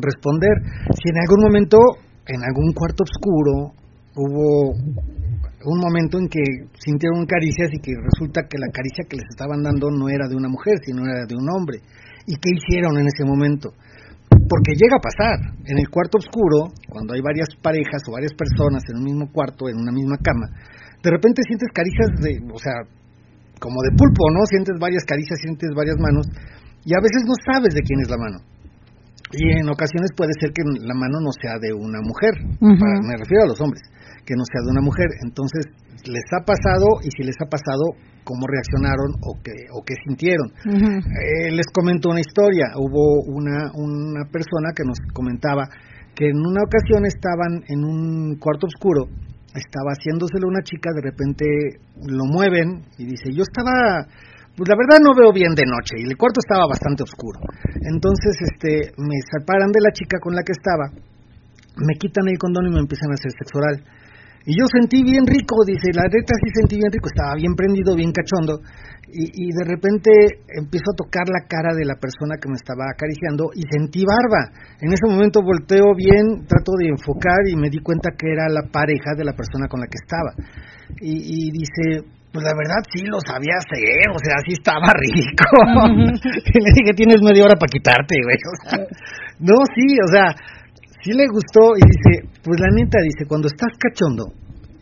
responder. 0.00 0.56
Si 0.96 1.10
en 1.12 1.20
algún 1.20 1.44
momento, 1.44 1.76
en 2.26 2.40
algún 2.40 2.72
cuarto 2.72 3.04
oscuro, 3.04 3.76
hubo 4.16 4.72
un 4.72 5.78
momento 5.78 6.16
en 6.18 6.28
que 6.28 6.40
sintieron 6.80 7.26
caricias 7.26 7.68
y 7.72 7.78
que 7.78 7.92
resulta 7.92 8.48
que 8.48 8.56
la 8.56 8.72
caricia 8.72 9.04
que 9.04 9.16
les 9.20 9.28
estaban 9.28 9.62
dando 9.62 9.90
no 9.90 10.08
era 10.08 10.26
de 10.28 10.36
una 10.36 10.48
mujer, 10.48 10.80
sino 10.82 11.04
era 11.04 11.26
de 11.28 11.36
un 11.36 11.46
hombre. 11.52 11.84
¿Y 12.26 12.34
qué 12.40 12.50
hicieron 12.56 12.96
en 12.96 13.06
ese 13.06 13.24
momento? 13.24 13.76
Porque 14.50 14.74
llega 14.74 14.98
a 14.98 15.06
pasar. 15.06 15.38
En 15.70 15.78
el 15.78 15.86
cuarto 15.88 16.18
oscuro, 16.18 16.74
cuando 16.90 17.14
hay 17.14 17.22
varias 17.22 17.46
parejas 17.62 18.02
o 18.10 18.18
varias 18.18 18.34
personas 18.34 18.82
en 18.90 18.98
un 18.98 19.04
mismo 19.06 19.30
cuarto, 19.30 19.70
en 19.70 19.78
una 19.78 19.92
misma 19.94 20.18
cama, 20.18 20.50
de 20.98 21.10
repente 21.10 21.46
sientes 21.46 21.70
caricias 21.70 22.10
de, 22.18 22.42
o 22.50 22.58
sea, 22.58 22.82
como 23.62 23.78
de 23.86 23.94
pulpo, 23.94 24.26
¿no? 24.34 24.42
Sientes 24.50 24.74
varias 24.82 25.04
caricias, 25.06 25.38
sientes 25.38 25.70
varias 25.70 25.96
manos, 26.02 26.26
y 26.82 26.90
a 26.92 27.00
veces 27.00 27.22
no 27.24 27.36
sabes 27.46 27.72
de 27.72 27.82
quién 27.86 28.00
es 28.02 28.10
la 28.10 28.18
mano. 28.18 28.38
Y 29.32 29.46
en 29.62 29.68
ocasiones 29.70 30.10
puede 30.16 30.34
ser 30.42 30.50
que 30.50 30.66
la 30.66 30.94
mano 30.98 31.22
no 31.22 31.30
sea 31.30 31.54
de 31.62 31.70
una 31.72 32.02
mujer, 32.02 32.34
para- 32.80 33.00
me 33.06 33.14
refiero 33.16 33.44
a 33.46 33.52
los 33.54 33.60
hombres, 33.62 33.80
que 34.26 34.34
no 34.34 34.42
sea 34.50 34.60
de 34.66 34.70
una 34.74 34.82
mujer. 34.82 35.06
Entonces, 35.22 35.70
les 36.10 36.26
ha 36.34 36.42
pasado 36.42 36.98
y 37.06 37.08
si 37.14 37.22
les 37.22 37.36
ha 37.38 37.46
pasado, 37.46 37.94
cómo 38.30 38.46
reaccionaron 38.46 39.18
o 39.26 39.34
qué, 39.42 39.66
o 39.74 39.82
qué 39.82 39.98
sintieron. 40.06 40.54
Eh, 40.62 41.50
les 41.50 41.66
comento 41.74 42.14
una 42.14 42.22
historia. 42.22 42.78
Hubo 42.78 43.26
una, 43.26 43.74
una 43.74 44.22
persona 44.30 44.70
que 44.70 44.86
nos 44.86 45.02
comentaba 45.12 45.66
que 46.14 46.30
en 46.30 46.38
una 46.38 46.62
ocasión 46.62 47.02
estaban 47.06 47.66
en 47.66 47.82
un 47.82 48.38
cuarto 48.38 48.70
oscuro, 48.70 49.10
estaba 49.50 49.98
haciéndoselo 49.98 50.46
una 50.46 50.62
chica, 50.62 50.94
de 50.94 51.02
repente 51.02 51.44
lo 52.06 52.24
mueven 52.30 52.86
y 52.98 53.06
dice, 53.06 53.34
yo 53.34 53.42
estaba, 53.42 54.06
pues 54.54 54.68
la 54.68 54.78
verdad 54.78 55.02
no 55.02 55.10
veo 55.14 55.32
bien 55.32 55.54
de 55.58 55.66
noche 55.66 55.98
y 55.98 56.06
el 56.06 56.16
cuarto 56.16 56.38
estaba 56.38 56.70
bastante 56.70 57.02
oscuro. 57.02 57.40
Entonces, 57.82 58.36
este, 58.46 58.94
me 58.98 59.18
separan 59.26 59.74
de 59.74 59.82
la 59.82 59.90
chica 59.90 60.18
con 60.20 60.34
la 60.34 60.42
que 60.46 60.54
estaba, 60.54 60.92
me 61.82 61.94
quitan 61.98 62.28
el 62.28 62.38
condón 62.38 62.66
y 62.68 62.74
me 62.74 62.84
empiezan 62.84 63.10
a 63.10 63.18
hacer 63.18 63.32
sexo 63.34 63.58
oral. 63.58 63.82
Y 64.46 64.56
yo 64.58 64.64
sentí 64.72 65.02
bien 65.02 65.26
rico, 65.26 65.56
dice, 65.66 65.92
la 65.92 66.08
neta 66.08 66.32
sí 66.40 66.48
sentí 66.54 66.76
bien 66.76 66.90
rico, 66.90 67.08
estaba 67.12 67.34
bien 67.36 67.52
prendido, 67.54 67.94
bien 67.94 68.12
cachondo, 68.12 68.60
y, 69.12 69.28
y 69.28 69.46
de 69.52 69.64
repente 69.68 70.10
empiezo 70.48 70.92
a 70.92 70.96
tocar 70.96 71.28
la 71.28 71.44
cara 71.44 71.74
de 71.74 71.84
la 71.84 71.96
persona 72.00 72.40
que 72.40 72.48
me 72.48 72.56
estaba 72.56 72.88
acariciando 72.88 73.50
y 73.52 73.68
sentí 73.68 74.04
barba. 74.06 74.48
En 74.80 74.92
ese 74.92 75.04
momento 75.04 75.42
volteo 75.42 75.92
bien, 75.94 76.46
trato 76.46 76.72
de 76.78 76.88
enfocar 76.88 77.44
y 77.50 77.56
me 77.56 77.68
di 77.68 77.80
cuenta 77.82 78.16
que 78.16 78.32
era 78.32 78.48
la 78.48 78.70
pareja 78.70 79.12
de 79.16 79.24
la 79.24 79.34
persona 79.34 79.68
con 79.68 79.80
la 79.80 79.88
que 79.90 79.98
estaba. 79.98 80.32
Y, 81.02 81.20
y 81.20 81.50
dice, 81.50 82.06
pues 82.32 82.44
la 82.46 82.54
verdad 82.54 82.80
sí 82.86 83.04
lo 83.06 83.18
sabía 83.18 83.58
hacer, 83.58 84.06
o 84.14 84.18
sea, 84.22 84.38
sí 84.46 84.54
estaba 84.54 84.94
rico. 84.94 85.50
y 86.46 86.58
le 86.62 86.70
dije, 86.70 86.94
tienes 86.94 87.20
media 87.22 87.44
hora 87.44 87.58
para 87.58 87.70
quitarte, 87.70 88.14
güey. 88.22 88.38
O 88.38 88.56
sea, 88.62 88.78
no, 89.40 89.58
sí, 89.74 89.98
o 89.98 90.08
sea, 90.08 90.34
sí 91.02 91.12
le 91.12 91.26
gustó 91.28 91.76
y 91.76 91.82
dice, 91.84 92.12
pues 92.44 92.60
la 92.60 92.68
neta, 92.74 92.98
dice, 93.02 93.26
cuando 93.28 93.48
estás 93.48 93.72
cachondo 93.78 94.24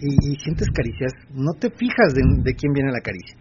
y, 0.00 0.10
y 0.32 0.36
sientes 0.42 0.68
caricias, 0.70 1.12
no 1.34 1.52
te 1.58 1.70
fijas 1.70 2.14
de, 2.14 2.22
de 2.42 2.52
quién 2.54 2.72
viene 2.72 2.90
la 2.92 3.00
caricia. 3.00 3.36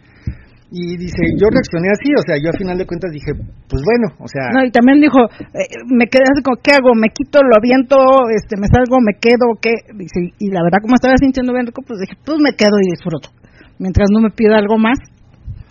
Y 0.69 0.97
dice, 0.99 1.23
yo 1.39 1.47
reaccioné 1.47 1.87
así, 1.95 2.11
o 2.11 2.23
sea, 2.27 2.35
yo 2.35 2.51
a 2.51 2.59
final 2.59 2.75
de 2.77 2.83
cuentas 2.85 3.07
dije, 3.15 3.31
pues 3.71 3.81
bueno, 3.87 4.11
o 4.19 4.27
sea, 4.27 4.51
No, 4.51 4.67
y 4.67 4.71
también 4.71 4.99
dijo, 4.99 5.15
eh, 5.55 5.63
me 5.87 6.11
quedé 6.11 6.27
así 6.27 6.43
como, 6.43 6.59
¿qué 6.59 6.75
hago? 6.75 6.91
¿Me 6.91 7.07
quito, 7.15 7.39
lo 7.39 7.55
aviento, 7.55 7.95
este, 8.35 8.59
me 8.59 8.67
salgo, 8.67 8.99
me 8.99 9.15
quedo, 9.15 9.55
qué? 9.63 9.71
Dice, 9.95 10.35
y 10.37 10.51
la 10.51 10.59
verdad, 10.67 10.83
como 10.83 10.95
estaba 10.99 11.15
sintiendo 11.15 11.53
bien 11.55 11.67
rico, 11.71 11.81
pues 11.87 12.03
dije, 12.03 12.19
pues 12.19 12.39
me 12.43 12.51
quedo 12.51 12.75
y 12.83 12.91
disfruto. 12.91 13.31
Mientras 13.79 14.11
no 14.11 14.19
me 14.19 14.31
pida 14.35 14.59
algo 14.59 14.75
más, 14.77 14.99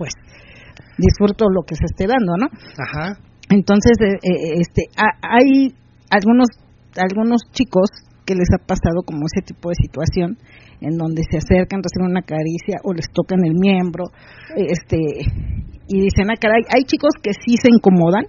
pues 0.00 0.16
disfruto 0.96 1.44
lo 1.52 1.60
que 1.68 1.76
se 1.76 1.84
esté 1.92 2.06
dando, 2.08 2.32
¿no? 2.40 2.46
ajá, 2.80 3.20
Entonces, 3.52 4.00
eh, 4.00 4.16
eh, 4.16 4.64
este, 4.64 4.88
ha- 4.96 5.20
hay 5.20 5.76
algunos, 6.08 6.48
algunos 6.98 7.42
chicos 7.52 7.88
que 8.24 8.34
les 8.34 8.48
ha 8.54 8.58
pasado 8.64 9.02
como 9.06 9.26
ese 9.30 9.44
tipo 9.46 9.68
de 9.70 9.76
situación 9.80 10.36
en 10.80 10.96
donde 10.98 11.22
se 11.30 11.38
acercan, 11.38 11.80
reciben 11.82 12.10
una 12.10 12.22
caricia 12.22 12.80
o 12.84 12.92
les 12.92 13.06
tocan 13.12 13.44
el 13.44 13.54
miembro, 13.54 14.04
este, 14.56 14.98
y 15.88 16.00
dicen, 16.00 16.28
ah, 16.30 16.36
caray, 16.40 16.62
hay 16.68 16.82
chicos 16.84 17.10
que 17.22 17.30
sí 17.32 17.56
se 17.56 17.68
incomodan, 17.70 18.24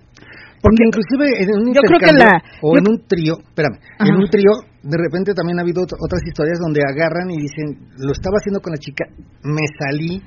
porque 0.62 0.86
inclusive 0.86 1.42
en 1.44 1.50
un 1.50 1.74
Yo 1.74 1.82
creo 1.82 2.00
que 2.00 2.14
la- 2.14 2.42
o 2.62 2.74
yo- 2.74 2.80
en 2.80 2.86
un 2.90 3.08
trío, 3.08 3.34
espérame, 3.42 3.78
Ajá. 4.00 4.10
en 4.10 4.16
un 4.22 4.30
trío, 4.30 4.52
de 4.84 4.98
repente 4.98 5.34
también 5.34 5.60
ha 5.60 5.64
habido 5.64 5.82
ot- 5.82 5.98
otras 6.00 6.22
historias 6.26 6.60
donde 6.62 6.82
agarran 6.88 7.30
y 7.32 7.38
dicen, 7.42 7.90
lo 7.98 8.12
estaba 8.14 8.38
haciendo 8.40 8.62
con 8.62 8.72
la 8.72 8.78
chica, 8.80 9.06
me 9.44 9.66
salí 9.82 10.22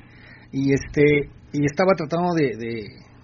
y 0.51 0.73
este 0.73 1.31
y 1.53 1.65
estaba 1.65 1.91
tratando 1.97 2.33
de, 2.35 2.55
de, 2.55 2.73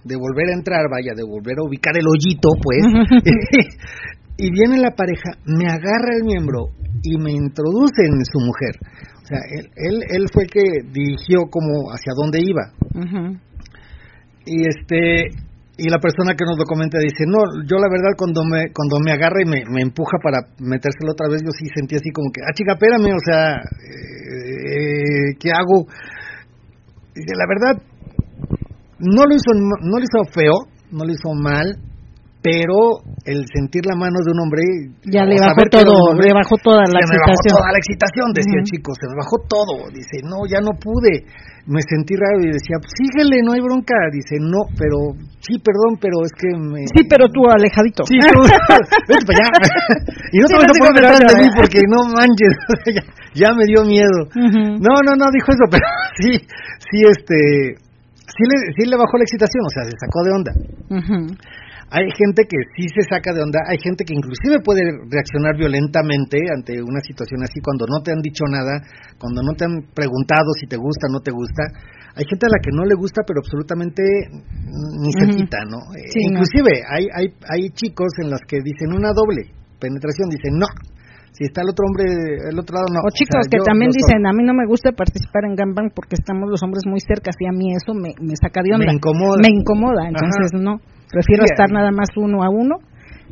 de 0.04 0.16
volver 0.16 0.48
a 0.48 0.56
entrar, 0.58 0.84
vaya, 0.90 1.12
de 1.14 1.22
volver 1.24 1.56
a 1.60 1.64
ubicar 1.68 1.92
el 1.96 2.04
hoyito, 2.08 2.48
pues, 2.60 2.82
y 4.38 4.50
viene 4.50 4.78
la 4.78 4.92
pareja, 4.92 5.34
me 5.44 5.66
agarra 5.66 6.14
el 6.16 6.24
miembro 6.24 6.70
y 7.02 7.18
me 7.18 7.32
introduce 7.32 8.06
en 8.06 8.24
su 8.24 8.38
mujer. 8.38 8.78
O 9.22 9.26
sea, 9.26 9.38
él, 9.50 9.68
él, 9.74 10.00
él 10.08 10.26
fue 10.32 10.44
el 10.44 10.50
que 10.50 10.62
dirigió 10.92 11.50
como 11.50 11.90
hacia 11.90 12.14
dónde 12.16 12.38
iba. 12.40 12.72
Y 14.46 14.62
este 14.66 15.26
y 15.80 15.88
la 15.90 15.98
persona 15.98 16.34
que 16.34 16.44
nos 16.44 16.58
lo 16.58 16.64
comenta 16.64 16.98
dice, 16.98 17.24
no, 17.26 17.38
yo 17.66 17.78
la 17.78 17.88
verdad 17.90 18.14
cuando 18.16 18.42
me 18.44 18.72
cuando 18.72 18.98
me 18.98 19.12
agarra 19.12 19.42
y 19.42 19.48
me, 19.48 19.62
me 19.70 19.82
empuja 19.82 20.18
para 20.22 20.42
metérselo 20.58 21.12
otra 21.12 21.28
vez, 21.28 21.42
yo 21.42 21.50
sí 21.50 21.66
sentí 21.74 21.94
así 21.94 22.10
como 22.10 22.30
que, 22.32 22.40
ah, 22.42 22.54
chica, 22.54 22.72
espérame, 22.74 23.14
o 23.14 23.22
sea, 23.22 23.58
eh, 23.58 25.34
¿qué 25.38 25.50
hago? 25.50 25.86
Dice, 27.14 27.34
la 27.34 27.46
verdad, 27.46 27.82
no 28.98 29.22
lo 29.26 29.34
hizo 29.34 29.50
no 29.82 29.98
lo 29.98 30.02
hizo 30.02 30.30
feo, 30.32 30.54
no 30.90 31.04
lo 31.04 31.12
hizo 31.12 31.34
mal, 31.34 31.78
pero 32.40 33.02
el 33.26 33.42
sentir 33.50 33.82
la 33.82 33.98
mano 33.98 34.22
de 34.22 34.30
un 34.30 34.38
hombre 34.46 34.62
ya 35.10 35.26
le 35.26 35.36
bajó 35.42 35.58
todo, 35.74 35.90
hombre, 36.14 36.30
le 36.30 36.34
bajó 36.38 36.54
toda 36.62 36.86
la 36.86 37.02
se 37.02 37.10
me 37.10 37.18
bajó 37.18 37.34
excitación. 37.34 37.54
toda 37.58 37.68
la 37.74 37.78
excitación, 37.82 38.26
decía 38.30 38.58
el 38.62 38.66
Ujú. 38.66 38.70
chico, 38.70 38.88
se 38.94 39.06
me 39.10 39.16
bajó 39.18 39.36
todo. 39.50 39.74
Dice, 39.90 40.22
no, 40.22 40.46
ya 40.46 40.62
no 40.62 40.70
pude. 40.78 41.26
Me 41.68 41.82
sentí 41.84 42.14
raro 42.16 42.38
y 42.40 42.48
decía, 42.54 42.78
pues 42.80 42.94
síguele, 42.96 43.42
no 43.44 43.52
hay 43.52 43.60
bronca. 43.60 43.98
Dice, 44.14 44.38
no, 44.40 44.70
pero, 44.78 45.18
sí, 45.42 45.58
perdón, 45.60 45.98
pero 46.00 46.22
es 46.24 46.32
que 46.32 46.48
me... 46.56 46.86
Sí, 46.94 47.04
pero 47.10 47.26
tú 47.28 47.42
alejadito. 47.50 48.06
Sí, 48.08 48.16
tú, 48.22 48.40
vete 49.10 49.24
para 49.26 49.36
allá. 49.42 49.48
y 50.32 50.38
no 50.40 50.46
Sí, 50.46 50.54
te 50.54 50.62
vas 50.62 50.70
a 50.70 50.78
poner 50.78 50.94
detrás 50.94 51.18
de 51.18 51.42
mí 51.42 51.48
porque 51.58 51.80
no 51.90 51.98
manches, 52.14 52.54
ya, 52.96 53.02
ya 53.34 53.48
me 53.52 53.66
dio 53.66 53.82
miedo. 53.84 54.18
No, 54.78 54.94
no, 55.04 55.12
no 55.18 55.26
dijo 55.34 55.50
eso, 55.52 55.66
pero 55.74 55.84
sí, 56.22 56.38
sí, 56.86 56.98
este, 57.04 57.36
sí 58.30 58.42
le, 58.46 58.56
sí 58.78 58.82
le 58.88 58.96
bajó 58.96 59.18
la 59.18 59.26
excitación, 59.26 59.66
o 59.66 59.72
sea, 59.74 59.82
se 59.90 59.98
sacó 59.98 60.22
de 60.22 60.30
onda. 60.32 60.52
Ujú. 60.88 61.18
Hay 61.90 62.04
gente 62.12 62.44
que 62.44 62.58
sí 62.76 62.84
se 62.92 63.00
saca 63.08 63.32
de 63.32 63.40
onda, 63.40 63.64
hay 63.64 63.78
gente 63.80 64.04
que 64.04 64.12
inclusive 64.12 64.60
puede 64.60 64.84
reaccionar 65.08 65.56
violentamente 65.56 66.36
ante 66.52 66.82
una 66.84 67.00
situación 67.00 67.40
así 67.42 67.64
cuando 67.64 67.88
no 67.88 68.04
te 68.04 68.12
han 68.12 68.20
dicho 68.20 68.44
nada, 68.44 68.84
cuando 69.16 69.40
no 69.40 69.56
te 69.56 69.64
han 69.64 69.88
preguntado 69.96 70.52
si 70.60 70.68
te 70.68 70.76
gusta 70.76 71.08
o 71.08 71.12
no 71.16 71.20
te 71.24 71.32
gusta. 71.32 71.64
Hay 72.12 72.28
gente 72.28 72.44
a 72.44 72.52
la 72.52 72.60
que 72.60 72.76
no 72.76 72.84
le 72.84 72.92
gusta, 72.92 73.22
pero 73.24 73.40
absolutamente 73.40 74.02
ni 75.00 75.10
se 75.16 75.32
quita, 75.32 75.64
¿no? 75.64 75.78
Eh, 75.96 76.12
Sí, 76.12 76.28
no. 76.28 76.40
inclusive 76.44 76.82
hay, 76.92 77.04
hay, 77.14 77.26
hay 77.48 77.62
chicos 77.72 78.12
en 78.20 78.30
las 78.36 78.42
que 78.44 78.60
dicen 78.60 78.92
una 78.92 79.16
doble 79.16 79.48
penetración, 79.80 80.28
dicen 80.28 80.58
no. 80.60 80.66
Si 81.32 81.44
está 81.44 81.62
el 81.62 81.70
otro 81.70 81.86
hombre, 81.86 82.04
el 82.50 82.58
otro 82.58 82.74
lado 82.74 82.88
no. 82.92 83.00
O 83.00 83.10
chicos 83.14 83.46
sea, 83.46 83.48
que 83.48 83.62
también 83.64 83.92
dicen, 83.94 84.26
a 84.26 84.32
mí 84.34 84.42
no 84.42 84.52
me 84.52 84.66
gusta 84.66 84.90
participar 84.92 85.44
en 85.46 85.54
gangbang 85.54 85.88
porque 85.94 86.16
estamos 86.18 86.50
los 86.50 86.60
hombres 86.64 86.82
muy 86.84 86.98
cerca, 87.00 87.30
y 87.38 87.46
a 87.46 87.52
mí 87.54 87.72
eso 87.72 87.94
me, 87.94 88.10
me 88.20 88.34
saca 88.34 88.60
de 88.60 88.76
Me 88.76 88.84
onda. 88.84 88.92
incomoda. 88.92 89.38
Me 89.40 89.48
incomoda, 89.54 90.02
entonces 90.08 90.50
Ajá. 90.52 90.58
no. 90.60 90.74
Prefiero 91.10 91.44
Sí, 91.46 91.52
estar 91.52 91.70
nada 91.70 91.90
más 91.90 92.08
uno 92.16 92.42
a 92.42 92.50
uno, 92.50 92.76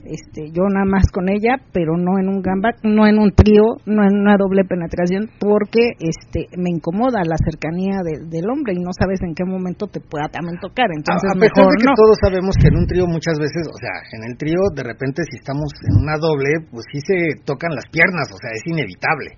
este, 0.09 0.51
yo 0.55 0.63
nada 0.73 0.87
más 0.87 1.05
con 1.13 1.29
ella, 1.29 1.59
pero 1.73 1.97
no 1.97 2.19
en 2.19 2.29
un 2.29 2.41
gangbang, 2.43 2.79
no 2.85 3.07
en 3.07 3.19
un 3.19 3.33
trío, 3.33 3.77
no 3.87 4.03
en 4.07 4.15
una 4.23 4.37
doble 4.39 4.65
penetración, 4.65 5.29
porque 5.41 5.93
este 5.99 6.47
me 6.57 6.71
incomoda 6.71 7.23
la 7.27 7.37
cercanía 7.43 8.01
de- 8.07 8.27
del 8.31 8.49
hombre 8.51 8.75
y 8.75 8.81
no 8.83 8.91
sabes 8.97 9.21
en 9.23 9.35
qué 9.35 9.45
momento 9.45 9.87
te 9.87 10.01
pueda 10.01 10.29
también 10.29 10.59
tocar, 10.61 10.87
entonces 10.95 11.27
a, 11.29 11.37
a 11.37 11.41
pesar 11.41 11.59
mejor 11.59 11.73
de 11.73 11.79
que 11.83 11.89
no. 11.91 11.95
todos 11.99 12.17
sabemos 12.23 12.55
que 12.57 12.69
en 12.69 12.77
un 12.79 12.87
trío 12.87 13.05
muchas 13.07 13.37
veces, 13.39 13.63
o 13.67 13.79
sea, 13.79 13.95
en 14.17 14.23
el 14.31 14.35
trío 14.39 14.61
de 14.75 14.83
repente 14.83 15.23
si 15.31 15.37
estamos 15.39 15.69
en 15.91 16.03
una 16.03 16.17
doble, 16.19 16.51
pues 16.71 16.85
sí 16.93 16.99
se 17.03 17.43
tocan 17.45 17.75
las 17.75 17.85
piernas, 17.91 18.27
o 18.33 18.39
sea, 18.39 18.51
es 18.55 18.65
inevitable. 18.67 19.29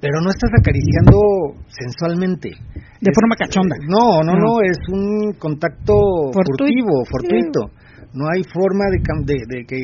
Pero 0.00 0.20
no 0.22 0.30
estás 0.30 0.50
acariciando 0.56 1.18
sensualmente. 1.68 2.50
De 3.00 3.10
Es- 3.10 3.16
forma 3.18 3.36
cachonda. 3.36 3.76
eh, 3.76 3.86
No, 3.88 4.22
no, 4.22 4.32
No. 4.34 4.38
no, 4.38 4.52
es 4.62 4.78
un 4.92 5.32
contacto 5.38 5.94
Fortuito. 6.32 6.64
furtivo, 6.64 7.04
fortuito. 7.04 7.60
No 8.14 8.26
hay 8.30 8.42
forma 8.44 8.84
de, 8.90 8.98
de, 9.26 9.38
de 9.48 9.64
que 9.66 9.76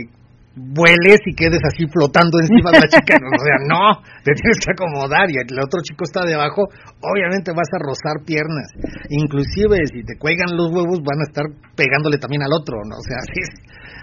vueles 0.54 1.22
y 1.26 1.34
quedes 1.34 1.62
así 1.62 1.86
flotando 1.86 2.38
encima 2.42 2.74
de 2.74 2.80
la 2.82 2.88
chica. 2.90 3.16
O 3.16 3.40
sea, 3.40 3.58
no, 3.66 4.02
te 4.24 4.34
tienes 4.34 4.58
que 4.58 4.72
acomodar 4.74 5.30
y 5.30 5.38
el 5.38 5.58
otro 5.62 5.80
chico 5.82 6.04
está 6.04 6.26
debajo, 6.26 6.66
obviamente 7.00 7.52
vas 7.52 7.70
a 7.70 7.78
rozar 7.78 8.24
piernas. 8.26 8.68
Inclusive 9.08 9.78
si 9.86 10.02
te 10.02 10.18
cuelgan 10.18 10.56
los 10.56 10.70
huevos 10.74 10.98
van 11.02 11.20
a 11.22 11.26
estar 11.28 11.46
pegándole 11.76 12.18
también 12.18 12.42
al 12.42 12.52
otro, 12.52 12.76
¿no? 12.84 12.98
O 12.98 13.04
sea, 13.06 13.20
sí. 13.30 13.42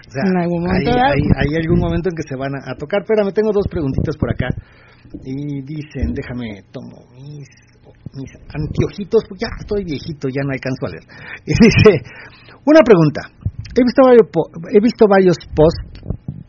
O 0.08 0.10
sea, 0.10 0.24
hay, 0.24 0.86
hay, 0.88 1.22
hay 1.36 1.52
algún 1.60 1.80
momento 1.80 2.08
en 2.08 2.16
que 2.16 2.24
se 2.24 2.34
van 2.34 2.56
a, 2.56 2.72
a 2.72 2.74
tocar. 2.76 3.02
Espérame, 3.04 3.32
tengo 3.32 3.52
dos 3.52 3.68
preguntitas 3.68 4.16
por 4.16 4.32
acá. 4.32 4.48
Y 5.24 5.60
dicen, 5.62 6.16
déjame, 6.16 6.64
tomo 6.72 7.04
mis 7.12 7.48
mis 8.14 8.32
anteojitos, 8.48 9.24
pues 9.28 9.40
ya 9.40 9.48
estoy 9.60 9.84
viejito, 9.84 10.28
ya 10.28 10.42
no 10.44 10.52
alcanzo 10.52 10.86
a 10.86 10.90
leer. 10.90 11.04
Y 11.44 11.52
dice, 11.52 12.04
una 12.64 12.80
pregunta. 12.80 13.20
He 13.76 13.84
visto 13.84 14.02
varios, 14.02 14.26
he 14.72 14.80
visto 14.80 15.06
varios 15.06 15.36
posts 15.54 15.87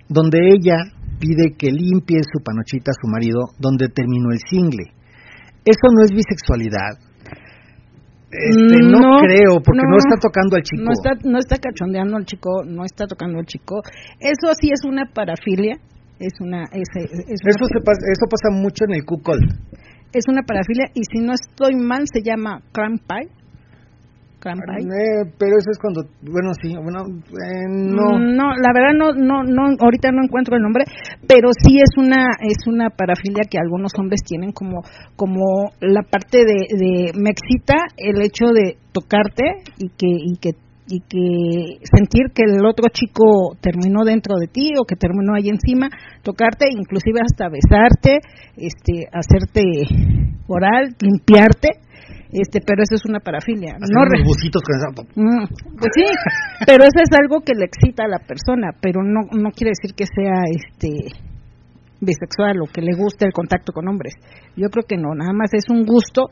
donde 0.10 0.40
ella 0.50 0.78
pide 1.20 1.54
que 1.58 1.72
limpie 1.72 2.20
su 2.24 2.44
panochita 2.44 2.92
a 2.92 3.00
su 3.00 3.08
marido 3.08 3.40
donde 3.60 3.88
terminó 3.90 4.32
el 4.32 4.40
single. 4.50 4.92
¿Eso 5.66 5.86
no 5.96 6.04
es 6.04 6.12
bisexualidad? 6.12 6.98
Este, 8.32 8.78
no, 8.86 9.00
No, 9.00 9.20
creo, 9.26 9.58
porque 9.64 9.82
no, 9.82 9.90
no, 9.90 9.98
está 9.98 10.16
tocando 10.22 10.56
al 10.56 10.62
chico. 10.64 10.84
No 10.84 10.92
está, 10.92 11.12
no 11.28 11.38
está 11.40 11.58
cachondeando 11.58 12.16
al 12.18 12.26
chico, 12.26 12.64
no 12.64 12.86
está 12.86 13.08
tocando 13.08 13.40
al 13.40 13.46
chico. 13.46 13.82
Eso 14.20 14.54
sí 14.60 14.70
es 14.72 14.86
una 14.86 15.06
parafilia, 15.14 15.78
es 16.20 16.34
una, 16.40 16.64
es, 16.72 16.88
es- 16.96 17.12
es 17.12 17.40
una- 17.42 17.50
Eso, 17.50 17.66
se 17.74 17.80
pasa, 17.82 18.00
eso 18.12 18.26
pasa 18.30 18.50
mucho 18.54 18.86
en 18.86 18.94
el 18.96 19.04
cuckold. 19.06 19.44
es 20.14 20.24
una 20.28 20.42
parafilia 20.44 20.86
y 20.94 21.02
si 21.12 21.20
no 21.26 21.34
estoy 21.34 21.76
mal 21.76 22.06
se 22.12 22.22
llama 22.22 22.62
cram 22.72 22.98
pie. 23.00 23.30
Eh, 24.88 25.32
pero 25.38 25.52
eso 25.60 25.72
es 25.72 25.80
cuando, 25.80 26.04
bueno, 26.22 26.52
sí, 26.62 26.74
bueno, 26.76 27.04
eh, 27.28 27.68
no. 27.68 28.18
Mm, 28.18 28.36
No, 28.36 28.54
la 28.56 28.72
verdad 28.74 28.94
no, 28.96 29.12
no, 29.14 29.44
no, 29.44 29.76
ahorita 29.80 30.12
no 30.12 30.24
encuentro 30.24 30.56
el 30.56 30.64
nombre, 30.64 30.86
pero 31.28 31.50
sí 31.52 31.78
es 31.78 31.92
una, 31.98 32.26
es 32.42 32.66
una 32.68 32.90
parafilia 32.90 33.44
que 33.50 33.58
algunos 33.60 33.92
hombres 34.00 34.22
tienen 34.26 34.52
como, 34.52 34.82
como 35.16 35.72
la 35.82 36.04
parte 36.04 36.40
de, 36.46 36.68
de 36.72 37.12
me 37.20 37.32
excita 37.32 37.76
el 37.98 38.22
hecho 38.22 38.48
de 38.54 38.78
tocarte 38.92 39.44
y 39.78 39.90
que, 39.90 40.08
y 40.08 40.38
que 40.40 40.52
y 40.90 41.02
que 41.02 41.86
sentir 41.86 42.34
que 42.34 42.44
el 42.44 42.66
otro 42.66 42.88
chico 42.92 43.56
terminó 43.62 44.04
dentro 44.04 44.36
de 44.40 44.48
ti 44.48 44.72
o 44.80 44.86
que 44.86 44.96
terminó 44.96 45.36
ahí 45.36 45.50
encima, 45.50 45.88
tocarte, 46.24 46.66
inclusive 46.72 47.20
hasta 47.22 47.48
besarte, 47.48 48.18
este, 48.58 49.06
hacerte 49.14 49.62
oral, 50.48 50.96
limpiarte, 51.00 51.70
este, 52.32 52.62
pero 52.62 52.84
eso 52.84 52.96
es 52.96 53.06
una 53.06 53.20
parafilia. 53.20 53.74
No 53.80 53.86
unos 54.02 54.10
re- 54.10 54.24
bucitos 54.24 54.62
con 54.62 55.06
Mm, 55.16 55.46
pues 55.78 55.92
sí, 55.96 56.06
pero 56.66 56.84
eso 56.84 57.00
es 57.02 57.12
algo 57.20 57.42
que 57.42 57.54
le 57.54 57.66
excita 57.66 58.04
a 58.06 58.08
la 58.08 58.20
persona, 58.20 58.72
pero 58.82 59.02
no 59.04 59.22
no 59.32 59.50
quiere 59.52 59.72
decir 59.74 59.96
que 59.96 60.06
sea 60.06 60.44
este 60.50 61.16
bisexual 62.02 62.62
o 62.62 62.66
que 62.72 62.82
le 62.82 62.96
guste 62.96 63.26
el 63.26 63.34
contacto 63.34 63.74
con 63.74 63.88
hombres. 63.88 64.14
Yo 64.56 64.70
creo 64.70 64.86
que 64.88 64.96
no, 64.98 65.14
nada 65.16 65.34
más 65.34 65.50
es 65.54 65.66
un 65.70 65.84
gusto 65.86 66.30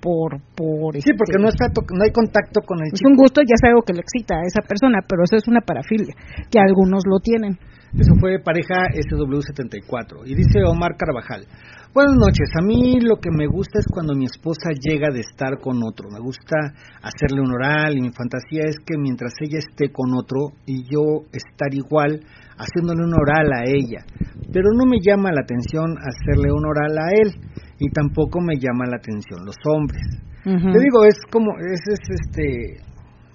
por 0.00 0.40
por 0.56 0.96
Sí, 0.96 1.12
porque 1.12 1.36
este, 1.36 1.42
no 1.42 1.48
está 1.48 1.66
no 1.68 2.02
hay 2.04 2.10
contacto 2.12 2.62
con 2.64 2.78
el 2.80 2.88
es 2.88 2.98
chico. 2.98 3.10
un 3.10 3.16
gusto, 3.16 3.42
ya 3.42 3.52
es 3.52 3.64
algo 3.68 3.82
que 3.82 3.92
le 3.92 4.00
excita 4.00 4.36
a 4.36 4.46
esa 4.46 4.62
persona, 4.66 5.00
pero 5.06 5.24
eso 5.24 5.36
es 5.36 5.46
una 5.48 5.60
parafilia, 5.60 6.14
que 6.50 6.58
algunos 6.58 7.02
lo 7.04 7.18
tienen. 7.20 7.58
Eso 7.92 8.14
fue 8.20 8.38
pareja 8.38 8.86
SW74. 8.94 10.22
Y 10.24 10.34
dice 10.36 10.62
Omar 10.64 10.94
Carvajal. 10.96 11.44
Buenas 11.92 12.14
noches. 12.14 12.48
A 12.56 12.62
mí 12.62 13.00
lo 13.00 13.16
que 13.16 13.30
me 13.32 13.48
gusta 13.48 13.80
es 13.80 13.86
cuando 13.90 14.14
mi 14.14 14.24
esposa 14.24 14.70
llega 14.78 15.10
de 15.10 15.26
estar 15.26 15.58
con 15.58 15.82
otro. 15.82 16.08
Me 16.08 16.20
gusta 16.20 16.54
hacerle 17.02 17.42
un 17.42 17.50
oral 17.50 17.98
y 17.98 18.00
mi 18.00 18.12
fantasía 18.12 18.62
es 18.62 18.78
que 18.86 18.94
mientras 18.96 19.32
ella 19.40 19.58
esté 19.58 19.90
con 19.90 20.14
otro 20.14 20.54
y 20.66 20.84
yo 20.86 21.26
estar 21.32 21.74
igual 21.74 22.20
haciéndole 22.54 23.02
un 23.02 23.12
oral 23.12 23.50
a 23.52 23.64
ella. 23.66 24.06
Pero 24.52 24.70
no 24.70 24.86
me 24.86 25.02
llama 25.02 25.32
la 25.32 25.40
atención 25.42 25.98
hacerle 25.98 26.52
un 26.52 26.64
oral 26.64 26.96
a 26.96 27.10
él 27.10 27.34
y 27.80 27.90
tampoco 27.90 28.40
me 28.40 28.54
llama 28.54 28.86
la 28.86 28.98
atención 28.98 29.44
los 29.44 29.58
hombres. 29.66 30.06
Te 30.44 30.78
digo, 30.78 31.04
es 31.04 31.18
como, 31.32 31.58
es, 31.58 31.80
es 31.90 32.06
este, 32.06 32.74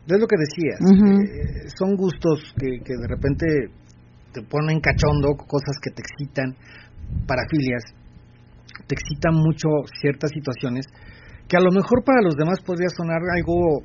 es 0.07 0.19
lo 0.19 0.27
que 0.27 0.39
decías, 0.39 0.79
eh, 0.79 1.67
son 1.77 1.97
gustos 1.97 2.55
que, 2.57 2.79
que 2.79 2.93
de 2.95 3.07
repente 3.07 3.45
te 4.31 4.41
ponen 4.43 4.79
cachondo, 4.79 5.35
cosas 5.35 5.75
que 5.83 5.91
te 5.91 6.01
excitan, 6.01 6.55
parafilias, 7.27 7.83
te 8.87 8.95
excitan 8.95 9.35
mucho 9.35 9.67
ciertas 9.99 10.31
situaciones 10.31 10.85
que 11.47 11.57
a 11.57 11.61
lo 11.61 11.71
mejor 11.71 12.03
para 12.03 12.21
los 12.21 12.35
demás 12.35 12.59
podría 12.65 12.89
sonar 12.89 13.21
algo 13.35 13.83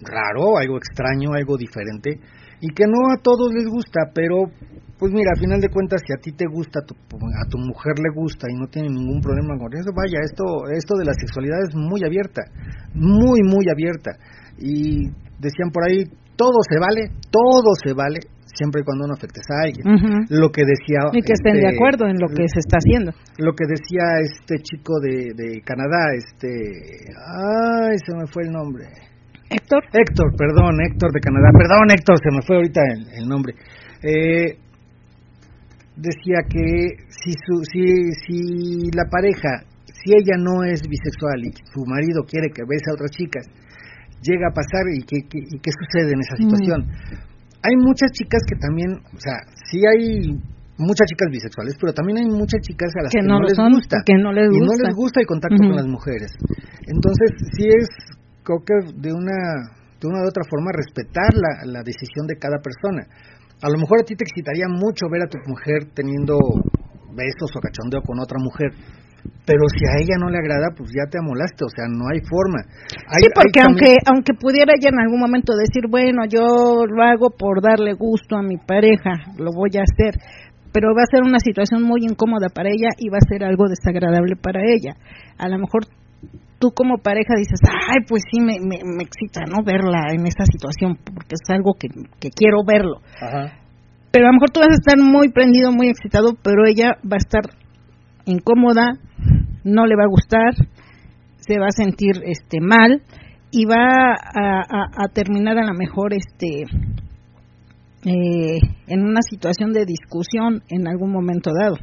raro, 0.00 0.58
algo 0.58 0.76
extraño, 0.76 1.32
algo 1.34 1.56
diferente, 1.56 2.18
y 2.60 2.68
que 2.74 2.84
no 2.86 3.12
a 3.12 3.22
todos 3.22 3.52
les 3.54 3.66
gusta, 3.66 4.10
pero 4.14 4.50
pues 4.98 5.12
mira, 5.12 5.32
a 5.34 5.40
final 5.40 5.60
de 5.60 5.68
cuentas, 5.68 6.00
si 6.06 6.12
a 6.12 6.20
ti 6.22 6.30
te 6.30 6.46
gusta, 6.46 6.78
a 6.78 6.86
tu, 6.86 6.94
a 6.94 7.48
tu 7.50 7.58
mujer 7.58 7.98
le 7.98 8.14
gusta 8.14 8.46
y 8.48 8.54
no 8.54 8.68
tiene 8.68 8.88
ningún 8.88 9.20
problema 9.20 9.58
con 9.58 9.74
eso, 9.74 9.90
vaya, 9.90 10.22
esto, 10.22 10.44
esto 10.70 10.94
de 10.94 11.04
la 11.04 11.14
sexualidad 11.14 11.58
es 11.68 11.74
muy 11.74 12.04
abierta, 12.06 12.42
muy, 12.94 13.40
muy 13.42 13.66
abierta. 13.68 14.12
Y 14.58 15.10
decían 15.42 15.74
por 15.74 15.82
ahí, 15.90 16.04
todo 16.36 16.54
se 16.70 16.78
vale, 16.78 17.10
todo 17.32 17.74
se 17.82 17.94
vale, 17.94 18.20
siempre 18.54 18.82
y 18.82 18.84
cuando 18.84 19.06
no 19.06 19.14
afectes 19.14 19.44
a 19.50 19.64
alguien. 19.64 20.26
Lo 20.28 20.50
que 20.50 20.62
decía... 20.64 21.08
Y 21.12 21.22
que 21.22 21.32
estén 21.32 21.54
de 21.54 21.68
este, 21.68 21.76
acuerdo 21.76 22.06
en 22.06 22.18
lo 22.20 22.28
que 22.28 22.46
se 22.48 22.60
está 22.60 22.78
haciendo. 22.78 23.12
lo 23.38 23.52
que 23.54 23.64
decía 23.66 24.20
este 24.20 24.62
chico 24.62 25.00
de, 25.00 25.32
de 25.34 25.60
Canadá, 25.62 26.12
este, 26.16 26.48
ay, 27.16 27.96
se 27.98 28.12
me 28.16 28.26
fue 28.26 28.44
el 28.44 28.52
nombre. 28.52 28.84
Héctor, 29.48 29.84
Héctor, 29.92 30.32
perdón, 30.36 30.80
Héctor 30.80 31.12
de 31.12 31.20
Canadá, 31.20 31.48
perdón 31.52 31.90
Héctor, 31.90 32.16
se 32.22 32.30
me 32.34 32.42
fue 32.42 32.56
ahorita 32.56 32.80
el, 32.92 33.22
el 33.22 33.28
nombre. 33.28 33.54
Eh, 34.02 34.56
decía 35.96 36.40
que 36.48 37.04
si, 37.08 37.32
su, 37.32 37.62
si, 37.68 38.12
si 38.24 38.90
la 38.96 39.04
pareja, 39.10 39.64
si 39.86 40.14
ella 40.14 40.36
no 40.38 40.64
es 40.64 40.80
bisexual 40.88 41.44
y 41.44 41.52
su 41.72 41.84
marido 41.86 42.24
quiere 42.24 42.48
que 42.48 42.62
bese 42.64 42.90
a 42.90 42.94
otras 42.94 43.10
chicas, 43.10 43.46
llega 44.22 44.48
a 44.48 44.54
pasar 44.54 44.88
y 44.94 45.02
qué 45.04 45.28
que, 45.28 45.38
y 45.38 45.58
qué 45.60 45.70
sucede 45.70 46.12
en 46.12 46.20
esa 46.20 46.36
situación. 46.36 46.80
Hay 47.62 47.76
muchas 47.76 48.10
chicas 48.12 48.42
que 48.48 48.56
también, 48.56 48.90
o 49.14 49.20
sea, 49.20 49.38
sí 49.70 49.80
hay 49.86 50.34
muchas 50.78 51.06
chicas 51.06 51.28
bisexuales, 51.30 51.76
pero 51.80 51.92
también 51.92 52.18
hay 52.18 52.26
muchas 52.26 52.60
chicas 52.60 52.90
a 52.98 53.02
las 53.04 53.12
Que 53.12 53.20
que, 53.20 53.26
no 53.26 53.40
les 53.40 53.54
son, 53.54 53.72
gusta. 53.72 54.02
que 54.04 54.14
no 54.18 54.32
les 54.32 54.50
y 54.50 54.58
no 54.58 54.72
les 54.82 54.94
gusta 54.94 55.20
el 55.20 55.26
contacto 55.26 55.56
con 55.56 55.76
las 55.76 55.86
mujeres. 55.86 56.32
Entonces, 56.86 57.30
sí 57.54 57.68
es, 57.68 57.88
creo 58.42 58.58
que 58.66 58.74
de 58.98 59.12
una, 59.12 59.38
de 60.00 60.04
una 60.08 60.22
u 60.22 60.28
otra 60.28 60.42
forma, 60.50 60.72
respetar 60.74 61.30
la, 61.34 61.70
la 61.70 61.82
decisión 61.82 62.26
de 62.26 62.34
cada 62.36 62.58
persona. 62.58 63.06
A 63.62 63.70
lo 63.70 63.78
mejor 63.78 64.00
a 64.00 64.04
ti 64.04 64.16
te 64.16 64.24
excitaría 64.24 64.66
mucho 64.68 65.06
ver 65.08 65.22
a 65.22 65.30
tu 65.30 65.38
mujer 65.46 65.86
teniendo 65.94 66.34
besos 67.14 67.50
o 67.54 67.60
cachondeo 67.60 68.02
con 68.02 68.18
otra 68.18 68.38
mujer. 68.42 68.74
Pero 69.44 69.66
si 69.74 69.82
a 69.86 69.98
ella 69.98 70.14
no 70.18 70.30
le 70.30 70.38
agrada, 70.38 70.70
pues 70.76 70.90
ya 70.94 71.10
te 71.10 71.18
amolaste, 71.18 71.64
o 71.66 71.72
sea, 71.74 71.86
no 71.90 72.06
hay 72.12 72.20
forma. 72.22 72.62
Hay- 73.10 73.26
sí, 73.26 73.28
porque 73.34 73.58
hay 73.58 73.66
aunque 73.66 73.90
aunque 74.06 74.32
pudiera 74.34 74.72
ella 74.74 74.90
en 74.90 75.00
algún 75.00 75.18
momento 75.18 75.54
decir, 75.54 75.90
bueno, 75.90 76.22
yo 76.30 76.86
lo 76.86 77.02
hago 77.02 77.30
por 77.30 77.60
darle 77.60 77.94
gusto 77.94 78.36
a 78.36 78.42
mi 78.42 78.56
pareja, 78.56 79.18
lo 79.38 79.50
voy 79.50 79.70
a 79.78 79.82
hacer, 79.82 80.14
pero 80.72 80.94
va 80.94 81.02
a 81.02 81.10
ser 81.10 81.22
una 81.22 81.38
situación 81.38 81.82
muy 81.82 82.02
incómoda 82.06 82.48
para 82.54 82.70
ella 82.70 82.90
y 82.98 83.10
va 83.10 83.18
a 83.18 83.28
ser 83.28 83.44
algo 83.44 83.66
desagradable 83.68 84.36
para 84.36 84.60
ella. 84.62 84.94
A 85.38 85.48
lo 85.48 85.58
mejor 85.58 85.86
tú 86.58 86.70
como 86.70 86.98
pareja 86.98 87.34
dices, 87.36 87.58
ay, 87.66 88.06
pues 88.08 88.22
sí, 88.30 88.40
me, 88.40 88.54
me, 88.62 88.78
me 88.86 89.02
excita, 89.02 89.42
¿no? 89.50 89.64
Verla 89.64 90.14
en 90.14 90.26
esta 90.26 90.44
situación, 90.46 90.96
porque 91.02 91.34
es 91.34 91.50
algo 91.50 91.74
que, 91.74 91.88
que 92.20 92.30
quiero 92.30 92.62
verlo. 92.64 93.02
Ajá. 93.20 93.58
Pero 94.12 94.26
a 94.26 94.28
lo 94.28 94.34
mejor 94.34 94.50
tú 94.50 94.60
vas 94.60 94.70
a 94.70 94.78
estar 94.78 94.98
muy 94.98 95.30
prendido, 95.30 95.72
muy 95.72 95.88
excitado, 95.88 96.34
pero 96.42 96.64
ella 96.66 96.92
va 97.02 97.16
a 97.16 97.24
estar 97.24 97.42
incómoda, 98.26 98.92
no 99.64 99.86
le 99.86 99.96
va 99.96 100.04
a 100.04 100.08
gustar, 100.10 100.54
se 101.38 101.58
va 101.58 101.66
a 101.66 101.72
sentir 101.72 102.22
este 102.24 102.60
mal 102.60 103.02
y 103.50 103.64
va 103.66 104.14
a, 104.14 104.60
a- 104.60 105.04
a 105.04 105.08
terminar 105.12 105.58
a 105.58 105.66
lo 105.66 105.74
mejor 105.74 106.12
este 106.14 106.64
eh, 108.04 108.58
en 108.88 109.02
una 109.04 109.20
situación 109.22 109.72
de 109.72 109.84
discusión 109.86 110.62
en 110.68 110.88
algún 110.88 111.12
momento 111.12 111.50
dado. 111.58 111.76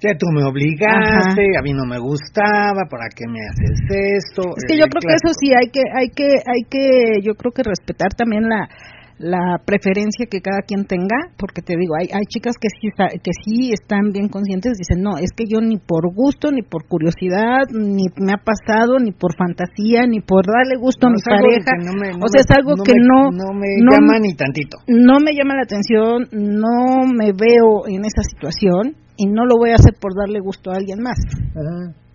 Que 0.00 0.12
tú 0.18 0.26
me 0.34 0.44
obligaste, 0.44 1.56
a 1.58 1.62
mí 1.62 1.72
no 1.72 1.86
me 1.86 1.98
gustaba, 1.98 2.84
¿para 2.90 3.08
qué 3.14 3.24
me 3.26 3.40
haces 3.40 3.80
esto? 3.88 4.42
Es 4.54 4.64
que 4.68 4.76
yo 4.76 4.84
creo 4.90 5.00
que 5.00 5.14
eso 5.14 5.32
sí 5.40 5.48
hay 5.58 5.70
que 5.70 5.80
hay 5.94 6.08
que 6.10 6.26
hay 6.44 6.62
que 6.68 7.22
yo 7.22 7.34
creo 7.34 7.52
que 7.52 7.62
respetar 7.62 8.12
también 8.12 8.42
la 8.48 8.68
la 9.18 9.58
preferencia 9.64 10.26
que 10.28 10.40
cada 10.40 10.62
quien 10.66 10.86
tenga, 10.86 11.16
porque 11.38 11.62
te 11.62 11.74
digo, 11.78 11.94
hay 11.98 12.08
hay 12.12 12.24
chicas 12.28 12.56
que 12.60 12.68
sí 12.68 12.88
que 13.22 13.30
sí 13.44 13.70
están 13.72 14.10
bien 14.12 14.28
conscientes, 14.28 14.76
dicen, 14.76 15.02
"No, 15.02 15.18
es 15.18 15.30
que 15.36 15.44
yo 15.46 15.60
ni 15.60 15.76
por 15.78 16.12
gusto, 16.12 16.50
ni 16.50 16.62
por 16.62 16.86
curiosidad, 16.88 17.68
ni 17.72 18.04
me 18.18 18.32
ha 18.32 18.42
pasado, 18.42 18.98
ni 18.98 19.12
por 19.12 19.36
fantasía, 19.36 20.06
ni 20.06 20.20
por 20.20 20.44
darle 20.46 20.76
gusto 20.76 21.06
No, 21.06 21.12
a 21.12 21.16
mi 21.16 21.22
pareja." 21.22 21.72
no 21.78 21.92
me- 21.94 22.12
no 22.18 22.24
o 22.24 22.28
sea, 22.28 22.40
es 22.42 22.50
algo 22.56 22.74
que 22.82 22.92
me- 22.92 23.06
no 23.06 23.30
no 23.30 23.54
me 23.54 23.68
llama 23.78 24.18
ni 24.18 24.34
tantito. 24.34 24.78
no 24.88 25.20
me 25.20 25.32
llama 25.32 25.54
la 25.54 25.62
atención, 25.62 26.26
no 26.32 27.06
me 27.06 27.30
veo 27.32 27.86
en 27.88 28.04
esa 28.04 28.22
situación 28.22 28.96
y 29.16 29.26
no 29.26 29.46
lo 29.46 29.56
voy 29.58 29.70
a 29.70 29.76
hacer 29.76 29.94
por 30.00 30.12
darle 30.18 30.40
gusto 30.40 30.72
a 30.72 30.76
alguien 30.76 30.98
más, 31.00 31.18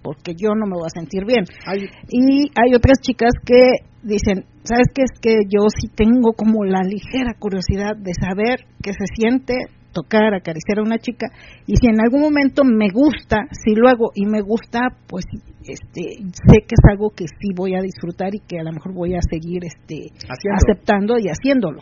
porque 0.03 0.33
yo 0.35 0.49
no 0.55 0.65
me 0.65 0.75
voy 0.75 0.87
a 0.87 0.89
sentir 0.99 1.25
bien. 1.25 1.45
Ay, 1.65 1.87
Y 2.09 2.51
hay 2.55 2.73
otras 2.75 2.99
chicas 3.01 3.31
que 3.45 3.87
dicen, 4.03 4.45
¿sabes 4.63 4.87
qué? 4.93 5.03
Es 5.03 5.19
que 5.19 5.35
yo 5.49 5.67
sí 5.69 5.87
tengo 5.93 6.33
como 6.33 6.63
la 6.63 6.81
ligera 6.83 7.33
curiosidad 7.37 7.95
de 7.97 8.13
saber 8.13 8.65
qué 8.81 8.91
se 8.93 9.05
siente 9.15 9.55
tocar, 9.91 10.33
acariciar 10.33 10.79
a 10.79 10.83
una 10.83 10.99
chica 10.99 11.27
y 11.65 11.75
si 11.75 11.87
en 11.87 11.99
algún 11.99 12.21
momento 12.21 12.63
me 12.63 12.89
gusta, 12.93 13.47
si 13.51 13.73
lo 13.75 13.89
hago 13.89 14.11
y 14.13 14.25
me 14.25 14.41
gusta, 14.41 14.89
pues 15.07 15.25
este 15.61 16.01
sé 16.21 16.61
que 16.67 16.75
es 16.77 16.85
algo 16.89 17.09
que 17.09 17.25
sí 17.25 17.49
voy 17.55 17.75
a 17.75 17.81
disfrutar 17.81 18.33
y 18.35 18.39
que 18.39 18.59
a 18.59 18.63
lo 18.63 18.71
mejor 18.71 18.93
voy 18.93 19.15
a 19.15 19.19
seguir 19.29 19.65
este 19.65 20.13
Haciendo. 20.13 20.57
aceptando 20.57 21.15
y 21.17 21.27
haciéndolo. 21.27 21.81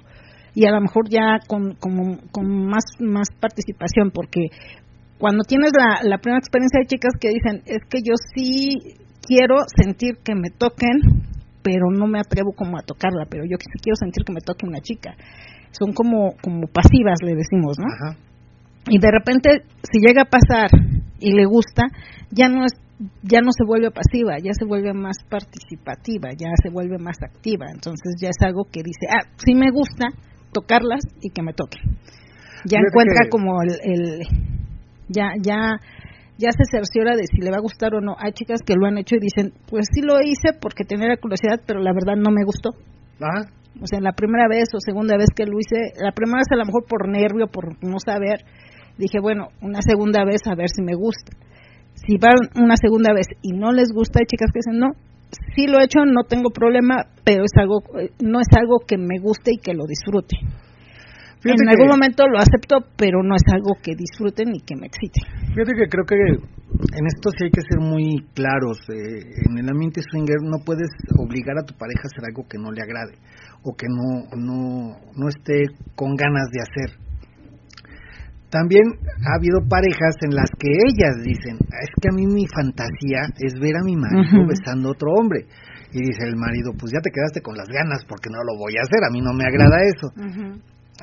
Y 0.55 0.65
a 0.65 0.71
lo 0.71 0.81
mejor 0.81 1.07
ya 1.09 1.37
con, 1.45 1.75
con, 1.75 2.17
con 2.31 2.65
más, 2.65 2.85
más 2.99 3.27
participación, 3.39 4.09
porque 4.11 4.47
cuando 5.19 5.43
tienes 5.43 5.71
la, 5.77 6.01
la 6.01 6.17
primera 6.17 6.39
experiencia 6.39 6.79
de 6.79 6.87
chicas 6.87 7.13
que 7.19 7.29
dicen, 7.29 7.61
es 7.65 7.83
que 7.87 7.99
yo 7.99 8.13
sí 8.33 8.95
quiero 9.21 9.57
sentir 9.75 10.15
que 10.23 10.33
me 10.33 10.49
toquen, 10.49 11.26
pero 11.67 11.91
no 11.91 12.07
me 12.07 12.19
atrevo 12.19 12.53
como 12.55 12.77
a 12.77 12.81
tocarla, 12.81 13.25
pero 13.29 13.43
yo 13.43 13.57
sí 13.59 13.67
quiero 13.83 13.97
sentir 13.97 14.23
que 14.23 14.31
me 14.31 14.39
toque 14.39 14.65
una 14.65 14.79
chica. 14.79 15.15
Son 15.77 15.91
como, 15.91 16.31
como 16.41 16.65
pasivas, 16.67 17.19
le 17.21 17.35
decimos, 17.35 17.75
¿no? 17.77 17.87
Ajá. 17.91 18.17
Y 18.89 18.99
de 18.99 19.11
repente, 19.11 19.49
si 19.83 19.99
llega 19.99 20.21
a 20.21 20.31
pasar 20.31 20.69
y 21.19 21.33
le 21.33 21.43
gusta, 21.43 21.83
ya 22.31 22.47
no 22.47 22.63
es 22.63 22.71
ya 23.21 23.41
no 23.41 23.51
se 23.51 23.65
vuelve 23.67 23.91
pasiva, 23.91 24.37
ya 24.41 24.53
se 24.57 24.65
vuelve 24.65 24.93
más 24.93 25.17
participativa, 25.29 26.29
ya 26.31 26.47
se 26.63 26.69
vuelve 26.71 26.97
más 26.97 27.17
activa. 27.21 27.65
Entonces 27.69 28.15
ya 28.21 28.29
es 28.29 28.37
algo 28.47 28.63
que 28.71 28.81
dice, 28.81 29.05
ah, 29.11 29.27
sí 29.43 29.53
me 29.53 29.69
gusta 29.71 30.07
tocarlas 30.53 31.01
y 31.21 31.29
que 31.31 31.43
me 31.43 31.51
toquen. 31.53 31.81
Ya 32.63 32.79
Fíjate 32.79 32.87
encuentra 32.87 33.23
que- 33.25 33.29
como 33.29 33.61
el, 33.61 33.71
el- 33.83 34.27
ya 35.09 35.31
ya 35.41 35.59
ya 36.37 36.49
se 36.51 36.63
cerciora 36.69 37.15
de 37.15 37.25
si 37.25 37.41
le 37.41 37.51
va 37.51 37.57
a 37.57 37.61
gustar 37.61 37.95
o 37.95 38.01
no. 38.01 38.15
Hay 38.17 38.31
chicas 38.33 38.61
que 38.65 38.75
lo 38.75 38.85
han 38.85 38.97
hecho 38.97 39.15
y 39.15 39.19
dicen, 39.19 39.53
pues 39.69 39.87
sí 39.91 40.01
lo 40.01 40.21
hice 40.21 40.53
porque 40.59 40.83
tenía 40.83 41.07
la 41.07 41.17
curiosidad, 41.17 41.61
pero 41.65 41.81
la 41.81 41.93
verdad 41.93 42.15
no 42.15 42.31
me 42.31 42.45
gustó. 42.45 42.71
Ajá. 43.19 43.49
O 43.81 43.85
sea, 43.85 43.99
la 44.01 44.13
primera 44.13 44.47
vez 44.49 44.69
o 44.73 44.79
segunda 44.79 45.17
vez 45.17 45.29
que 45.35 45.45
lo 45.45 45.59
hice, 45.59 45.93
la 46.01 46.11
primera 46.11 46.39
vez 46.39 46.49
a 46.51 46.55
lo 46.55 46.65
mejor 46.65 46.85
por 46.87 47.09
nervio, 47.09 47.47
por 47.47 47.77
no 47.83 47.99
saber, 47.99 48.45
dije, 48.97 49.19
bueno, 49.19 49.49
una 49.61 49.81
segunda 49.81 50.25
vez 50.25 50.41
a 50.47 50.55
ver 50.55 50.69
si 50.69 50.81
me 50.81 50.95
gusta. 50.95 51.37
Si 51.93 52.17
van 52.17 52.37
una 52.55 52.75
segunda 52.77 53.13
vez 53.13 53.27
y 53.41 53.53
no 53.53 53.71
les 53.71 53.89
gusta, 53.93 54.19
hay 54.19 54.25
chicas 54.25 54.49
que 54.53 54.59
dicen, 54.59 54.79
no, 54.79 54.93
sí 55.55 55.67
lo 55.67 55.79
he 55.79 55.85
hecho, 55.85 56.05
no 56.05 56.23
tengo 56.23 56.49
problema, 56.49 57.05
pero 57.23 57.43
es 57.43 57.51
algo, 57.57 57.81
eh, 57.99 58.11
no 58.21 58.39
es 58.39 58.47
algo 58.55 58.79
que 58.85 58.97
me 58.97 59.19
guste 59.19 59.53
y 59.53 59.57
que 59.57 59.73
lo 59.73 59.85
disfrute. 59.85 60.37
Fíjate 61.47 61.63
en 61.63 61.67
que- 61.67 61.75
algún 61.79 61.91
momento 61.95 62.27
lo 62.27 62.37
acepto, 62.39 62.75
pero 62.97 63.23
no 63.23 63.35
es 63.35 63.43
algo 63.51 63.75
que 63.81 63.95
disfrute 63.95 64.43
ni 64.45 64.59
que 64.61 64.75
me 64.75 64.87
excite. 64.87 65.21
Fíjate 65.55 65.73
que 65.75 65.87
creo 65.89 66.05
que 66.05 66.15
en 66.19 67.03
esto 67.07 67.29
sí 67.31 67.45
hay 67.45 67.51
que 67.51 67.61
ser 67.63 67.79
muy 67.79 68.19
claros. 68.35 68.77
eh, 68.89 69.49
en 69.49 69.57
el 69.57 69.69
ambiente 69.69 70.01
swinger 70.01 70.37
no 70.43 70.59
puedes 70.63 70.89
obligar 71.17 71.57
a 71.57 71.65
tu 71.65 71.73
pareja 71.75 72.03
a 72.05 72.09
hacer 72.11 72.23
algo 72.29 72.47
que 72.47 72.57
no 72.57 72.71
le 72.71 72.81
agrade 72.81 73.15
o 73.63 73.73
que 73.75 73.87
no, 73.89 74.27
no, 74.37 74.95
no 75.15 75.27
esté 75.29 75.65
con 75.95 76.15
ganas 76.15 76.47
de 76.51 76.61
hacer. 76.61 76.89
También 78.49 78.83
ha 79.27 79.35
habido 79.35 79.59
parejas 79.67 80.15
en 80.23 80.31
las 80.35 80.47
que 80.57 80.71
ellas 80.71 81.19
dicen, 81.23 81.57
es 81.59 81.91
que 81.99 82.07
a 82.07 82.15
mí 82.15 82.25
mi 82.27 82.47
fantasía 82.47 83.27
es 83.43 83.59
ver 83.59 83.75
a 83.75 83.83
mi 83.83 83.95
marido 83.97 84.47
besando 84.47 84.87
a 84.89 84.91
otro 84.91 85.11
hombre. 85.19 85.45
Y 85.91 85.99
dice 85.99 86.23
el 86.27 86.35
marido, 86.37 86.71
pues 86.79 86.91
ya 86.93 86.99
te 87.03 87.11
quedaste 87.11 87.41
con 87.41 87.55
las 87.57 87.67
ganas 87.67 88.05
porque 88.07 88.29
no 88.29 88.39
lo 88.43 88.57
voy 88.57 88.73
a 88.79 88.83
hacer, 88.83 89.03
a 89.03 89.11
mí 89.11 89.19
no 89.19 89.33
me 89.33 89.43
agrada 89.43 89.77
eso. 89.83 90.07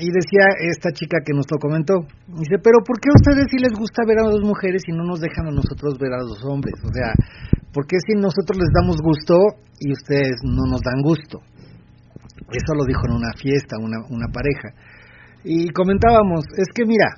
Y 0.00 0.10
decía 0.10 0.50
esta 0.74 0.90
chica 0.90 1.18
que 1.24 1.32
nos 1.32 1.46
lo 1.50 1.58
comentó, 1.58 2.02
dice, 2.26 2.58
pero 2.58 2.82
¿por 2.82 2.98
qué 2.98 3.10
a 3.10 3.18
ustedes 3.18 3.46
sí 3.46 3.58
les 3.62 3.70
gusta 3.78 4.02
ver 4.02 4.18
a 4.18 4.26
dos 4.26 4.42
mujeres 4.42 4.82
y 4.88 4.92
no 4.92 5.04
nos 5.04 5.20
dejan 5.20 5.46
a 5.46 5.54
nosotros 5.54 5.94
ver 5.98 6.12
a 6.12 6.26
dos 6.26 6.42
hombres? 6.50 6.74
O 6.82 6.90
sea, 6.90 7.14
¿por 7.72 7.86
qué 7.86 7.98
si 8.02 8.18
nosotros 8.18 8.58
les 8.58 8.74
damos 8.74 8.98
gusto 8.98 9.38
y 9.78 9.92
ustedes 9.92 10.42
no 10.42 10.66
nos 10.66 10.82
dan 10.82 11.00
gusto? 11.00 11.38
Eso 12.50 12.74
lo 12.74 12.84
dijo 12.84 13.06
en 13.06 13.22
una 13.22 13.32
fiesta 13.38 13.78
una, 13.78 14.02
una 14.10 14.26
pareja. 14.34 14.74
Y 15.44 15.70
comentábamos, 15.70 16.42
es 16.58 16.66
que 16.74 16.84
mira, 16.86 17.14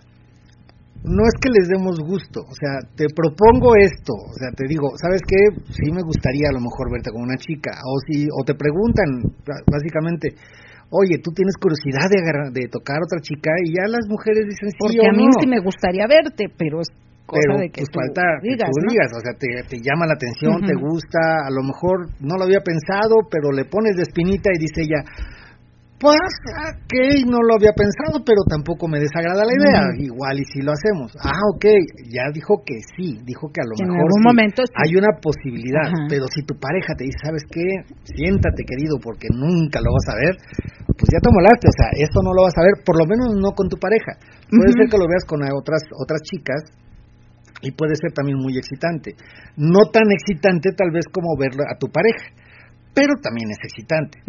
no 1.05 1.22
es 1.24 1.35
que 1.41 1.49
les 1.49 1.68
demos 1.68 1.97
gusto, 2.01 2.41
o 2.41 2.55
sea, 2.55 2.83
te 2.97 3.07
propongo 3.14 3.77
esto, 3.77 4.12
o 4.12 4.35
sea, 4.35 4.51
te 4.51 4.66
digo, 4.68 4.91
¿sabes 5.01 5.22
qué? 5.22 5.62
Sí 5.72 5.93
me 5.93 6.03
gustaría 6.03 6.51
a 6.51 6.53
lo 6.53 6.61
mejor 6.61 6.91
verte 6.91 7.11
con 7.11 7.22
una 7.22 7.37
chica, 7.37 7.70
o 7.87 7.95
si, 8.05 8.27
o 8.27 8.45
te 8.45 8.55
preguntan, 8.55 9.33
básicamente, 9.70 10.35
oye, 10.91 11.18
tú 11.22 11.30
tienes 11.32 11.55
curiosidad 11.61 12.07
de, 12.11 12.18
agarrar- 12.22 12.53
de 12.53 12.68
tocar 12.68 12.97
a 12.99 13.07
otra 13.07 13.20
chica, 13.20 13.51
y 13.64 13.74
ya 13.74 13.87
las 13.91 14.07
mujeres 14.09 14.47
dicen 14.47 14.70
sí 14.70 14.78
Porque 14.78 15.01
o 15.03 15.11
a 15.11 15.14
mí 15.16 15.26
no. 15.26 15.37
sí 15.41 15.47
me 15.47 15.61
gustaría 15.61 16.07
verte, 16.07 16.47
pero 16.57 16.80
es 16.80 16.89
cosa 17.26 17.43
pero 17.43 17.59
de 17.59 17.68
que 17.74 17.82
pues 17.82 17.91
tú 17.91 17.99
falta 17.99 18.22
que 18.39 18.55
tú 18.55 18.70
¿no? 18.70 18.91
digas, 18.93 19.11
o 19.11 19.20
sea, 19.20 19.34
te, 19.34 19.49
te 19.66 19.76
llama 19.82 20.07
la 20.07 20.14
atención, 20.14 20.62
te 20.62 20.74
gusta, 20.78 21.18
a 21.43 21.51
lo 21.51 21.62
mejor 21.66 22.07
no 22.22 22.39
lo 22.39 22.45
había 22.47 22.62
pensado, 22.62 23.26
pero 23.30 23.51
le 23.51 23.64
pones 23.66 23.97
de 23.99 24.03
espinita 24.07 24.51
y 24.55 24.59
dice 24.62 24.82
ella, 24.87 25.03
pues, 25.99 26.29
ok, 26.77 26.93
no 27.25 27.41
lo 27.41 27.57
había 27.57 27.73
pensado, 27.73 28.21
pero 28.21 28.45
tampoco 28.45 28.85
me 28.89 29.01
desagrada 29.01 29.49
la 29.49 29.55
idea, 29.57 29.81
igual 29.97 30.37
y 30.41 30.45
si 30.45 30.61
lo 30.61 30.73
hacemos. 30.77 31.17
Ah, 31.25 31.41
ok, 31.57 31.65
ya 32.13 32.29
dijo 32.33 32.61
que 32.65 32.77
sí, 32.97 33.17
dijo 33.25 33.49
que 33.49 33.61
a 33.61 33.67
lo 33.67 33.73
Que 33.73 33.89
en 33.89 33.97
mejor 33.97 34.05
algún 34.05 34.21
sí. 34.21 34.29
momento 34.29 34.61
sí. 34.67 34.73
hay 34.77 34.93
una 35.01 35.13
posibilidad, 35.17 35.89
Ajá. 35.89 36.05
pero 36.13 36.29
si 36.29 36.45
tu 36.45 36.53
pareja 36.61 36.93
te 37.01 37.05
dice, 37.09 37.17
¿sabes 37.25 37.45
qué? 37.49 37.65
Siéntate, 38.05 38.69
querido, 38.69 39.01
porque 39.01 39.29
nunca 39.33 39.81
lo 39.81 39.89
vas 39.89 40.07
a 40.13 40.17
ver, 40.21 40.35
pues 40.85 41.09
ya 41.09 41.21
te 41.25 41.33
molaste, 41.33 41.65
o 41.65 41.77
sea, 41.77 41.89
esto 41.97 42.21
no 42.21 42.37
lo 42.37 42.45
vas 42.45 42.57
a 42.61 42.65
ver, 42.69 42.85
por 42.85 42.97
lo 43.01 43.05
menos 43.09 43.33
no 43.41 43.57
con 43.57 43.69
tu 43.73 43.81
pareja. 43.81 44.21
Puede 44.53 44.77
ser 44.77 44.93
que 44.93 45.01
lo 45.01 45.09
veas 45.09 45.25
con 45.25 45.41
otras 45.43 45.81
otras 45.97 46.21
chicas 46.29 46.61
y 47.65 47.73
puede 47.73 47.97
ser 47.97 48.13
también 48.13 48.37
muy 48.37 48.57
excitante. 48.57 49.17
No 49.57 49.89
tan 49.89 50.13
excitante 50.13 50.77
tal 50.77 50.93
vez 50.93 51.09
como 51.09 51.37
ver 51.41 51.57
a 51.57 51.77
tu 51.81 51.89
pareja, 51.89 52.37
pero 52.93 53.17
también 53.21 53.49
es 53.51 53.59
excitante. 53.65 54.21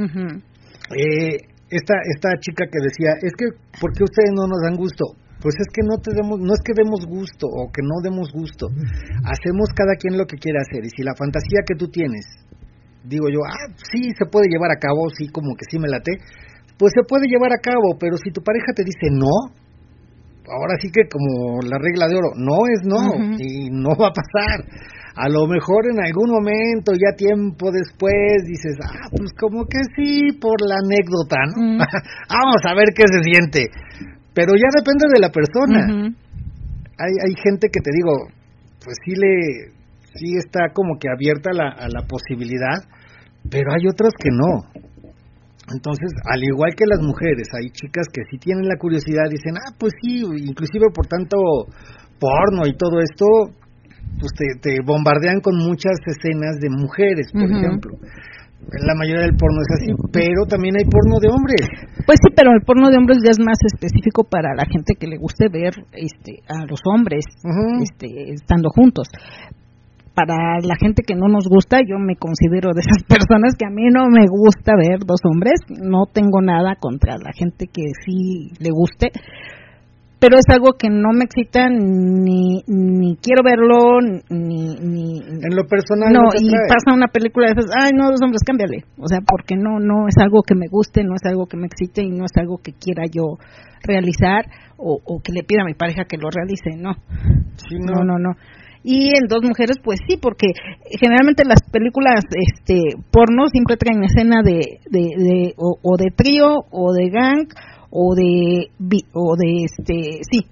Eh, 0.95 1.37
esta 1.69 1.95
esta 2.15 2.29
chica 2.39 2.65
que 2.71 2.79
decía, 2.79 3.11
es 3.21 3.33
que 3.35 3.45
¿por 3.79 3.91
qué 3.93 4.03
ustedes 4.03 4.31
no 4.35 4.47
nos 4.47 4.61
dan 4.63 4.75
gusto? 4.75 5.05
Pues 5.41 5.53
es 5.59 5.67
que 5.69 5.85
no 5.85 6.01
te 6.01 6.11
demos, 6.15 6.39
no 6.39 6.53
es 6.53 6.61
que 6.65 6.73
demos 6.73 7.05
gusto 7.05 7.45
o 7.45 7.69
que 7.69 7.83
no 7.85 8.01
demos 8.01 8.31
gusto. 8.33 8.67
Hacemos 9.21 9.69
cada 9.75 9.93
quien 9.95 10.17
lo 10.17 10.25
que 10.25 10.37
quiere 10.37 10.57
hacer 10.59 10.83
y 10.83 10.89
si 10.89 11.03
la 11.03 11.13
fantasía 11.13 11.61
que 11.67 11.75
tú 11.75 11.87
tienes, 11.89 12.25
digo 13.03 13.29
yo, 13.29 13.45
ah, 13.45 13.69
sí 13.91 14.09
se 14.17 14.25
puede 14.25 14.49
llevar 14.49 14.71
a 14.71 14.79
cabo, 14.79 15.09
sí 15.13 15.27
como 15.29 15.55
que 15.55 15.65
sí 15.69 15.77
me 15.77 15.87
late, 15.87 16.17
pues 16.77 16.93
se 16.95 17.05
puede 17.05 17.27
llevar 17.27 17.53
a 17.53 17.61
cabo, 17.61 17.97
pero 17.99 18.17
si 18.17 18.31
tu 18.31 18.41
pareja 18.41 18.73
te 18.73 18.83
dice 18.83 19.13
no, 19.13 19.53
ahora 20.49 20.75
sí 20.81 20.89
que 20.89 21.05
como 21.09 21.61
la 21.61 21.77
regla 21.77 22.07
de 22.07 22.15
oro, 22.15 22.31
no 22.35 22.65
es 22.65 22.81
no 22.83 23.01
y 23.37 23.69
no 23.69 23.93
va 23.93 24.09
a 24.09 24.17
pasar. 24.17 24.65
A 25.17 25.27
lo 25.29 25.47
mejor 25.47 25.89
en 25.89 25.99
algún 25.99 26.29
momento, 26.29 26.93
ya 26.93 27.15
tiempo 27.17 27.71
después, 27.71 28.45
dices, 28.45 28.77
ah, 28.85 29.09
pues 29.09 29.33
como 29.33 29.65
que 29.65 29.81
sí, 29.97 30.37
por 30.39 30.61
la 30.61 30.77
anécdota, 30.77 31.37
¿no? 31.49 31.57
Mm. 31.57 31.77
Vamos 32.29 32.61
a 32.69 32.75
ver 32.75 32.93
qué 32.93 33.03
se 33.09 33.23
siente. 33.25 33.65
Pero 34.33 34.53
ya 34.53 34.69
depende 34.77 35.09
de 35.09 35.19
la 35.19 35.31
persona. 35.33 36.13
Hay, 37.01 37.13
hay 37.25 37.33
gente 37.41 37.69
que 37.73 37.81
te 37.81 37.89
digo, 37.91 38.13
pues 38.85 38.95
sí 39.03 39.13
le, 39.17 39.73
sí 40.13 40.37
está 40.37 40.69
como 40.73 40.99
que 40.99 41.09
abierta 41.09 41.49
la, 41.51 41.69
a 41.69 41.89
la 41.89 42.05
posibilidad, 42.05 42.77
pero 43.49 43.73
hay 43.73 43.87
otras 43.89 44.13
que 44.21 44.29
no. 44.29 44.69
Entonces, 45.73 46.13
al 46.31 46.43
igual 46.43 46.71
que 46.77 46.85
las 46.85 47.01
mujeres, 47.01 47.47
hay 47.57 47.69
chicas 47.71 48.07
que 48.13 48.21
sí 48.29 48.37
tienen 48.37 48.67
la 48.67 48.77
curiosidad, 48.77 49.25
dicen, 49.29 49.57
ah, 49.57 49.73
pues 49.77 49.93
sí, 50.01 50.21
inclusive 50.21 50.87
por 50.93 51.07
tanto 51.07 51.37
porno 52.19 52.65
y 52.65 52.77
todo 52.77 52.99
esto, 53.01 53.25
pues 54.19 54.31
te, 54.33 54.45
te 54.61 54.81
bombardean 54.83 55.41
con 55.41 55.57
muchas 55.57 55.97
escenas 56.05 56.59
de 56.59 56.69
mujeres, 56.69 57.31
por 57.31 57.43
ejemplo. 57.43 57.97
La 58.67 58.95
mayoría 58.95 59.21
del 59.21 59.37
porno 59.37 59.61
es 59.61 59.71
así, 59.79 59.93
pero 60.11 60.43
también 60.49 60.75
hay 60.75 60.83
porno 60.83 61.19
de 61.21 61.29
hombres. 61.29 61.63
Pues 62.05 62.19
sí, 62.19 62.33
pero 62.35 62.51
el 62.51 62.65
porno 62.65 62.89
de 62.89 62.97
hombres 62.97 63.19
ya 63.23 63.31
es 63.31 63.39
más 63.39 63.57
específico 63.63 64.25
para 64.25 64.55
la 64.55 64.65
gente 64.65 64.95
que 64.99 65.07
le 65.07 65.17
guste 65.17 65.47
ver 65.47 65.73
este, 65.93 66.43
a 66.49 66.65
los 66.65 66.81
hombres 66.83 67.23
este, 67.81 68.33
estando 68.33 68.69
juntos. 68.69 69.07
Para 70.13 70.57
la 70.65 70.75
gente 70.81 71.03
que 71.05 71.15
no 71.15 71.29
nos 71.29 71.47
gusta, 71.47 71.79
yo 71.79 71.99
me 71.99 72.17
considero 72.17 72.73
de 72.73 72.81
esas 72.81 73.03
personas 73.07 73.53
que 73.55 73.67
a 73.67 73.69
mí 73.69 73.87
no 73.93 74.09
me 74.09 74.25
gusta 74.27 74.73
ver 74.75 74.99
dos 75.05 75.21
hombres. 75.23 75.61
No 75.69 76.09
tengo 76.11 76.41
nada 76.41 76.75
contra 76.79 77.15
la 77.15 77.31
gente 77.37 77.67
que 77.71 77.93
sí 78.03 78.51
le 78.59 78.71
guste, 78.71 79.11
pero 80.19 80.37
es 80.37 80.45
algo 80.49 80.73
que 80.73 80.89
no 80.89 81.13
me 81.13 81.25
excita 81.25 81.69
ni, 81.69 82.63
ni 82.65 83.17
quiero 83.17 83.43
verlo, 83.43 84.01
ni, 84.29 84.75
ni, 84.81 85.19
En 85.19 85.55
lo 85.55 85.67
personal, 85.67 86.11
no, 86.11 86.29
y 86.33 86.49
pasa 86.67 86.95
una 86.95 87.07
película 87.07 87.47
de 87.47 87.53
esas, 87.53 87.71
ay, 87.79 87.91
no, 87.93 88.09
dos 88.09 88.21
hombres, 88.23 88.41
cámbiale. 88.45 88.83
O 88.97 89.07
sea, 89.07 89.19
porque 89.21 89.55
no, 89.55 89.79
no 89.79 90.07
es 90.07 90.15
algo 90.17 90.41
que 90.41 90.55
me 90.55 90.67
guste, 90.69 91.03
no 91.03 91.13
es 91.15 91.25
algo 91.25 91.45
que 91.45 91.57
me 91.57 91.67
excite 91.67 92.01
y 92.01 92.09
no 92.09 92.25
es 92.25 92.35
algo 92.35 92.57
que 92.57 92.73
quiera 92.73 93.03
yo 93.05 93.37
realizar 93.83 94.45
o, 94.77 94.99
o 95.03 95.19
que 95.21 95.33
le 95.33 95.43
pida 95.43 95.61
a 95.61 95.65
mi 95.65 95.75
pareja 95.75 96.05
que 96.09 96.17
lo 96.17 96.29
realice, 96.29 96.75
no. 96.77 96.93
Sí, 97.57 97.77
No, 97.79 98.03
no, 98.03 98.17
no. 98.17 98.33
Y 98.83 99.09
en 99.17 99.27
dos 99.27 99.43
mujeres, 99.43 99.77
pues 99.83 99.99
sí, 100.07 100.17
porque 100.17 100.47
generalmente 100.99 101.43
las 101.45 101.61
películas 101.71 102.23
este 102.31 102.95
porno 103.11 103.47
siempre 103.51 103.75
traen 103.75 104.03
escena 104.03 104.41
de, 104.43 104.79
de, 104.89 105.01
de 105.17 105.53
o, 105.57 105.77
o 105.81 105.97
de 105.97 106.09
trío 106.15 106.55
o 106.71 106.93
de 106.93 107.09
gang 107.09 107.47
o 107.89 108.15
de 108.15 108.67
bi- 108.79 109.05
o 109.13 109.35
de 109.37 109.63
este 109.65 110.19
sí 110.29 110.45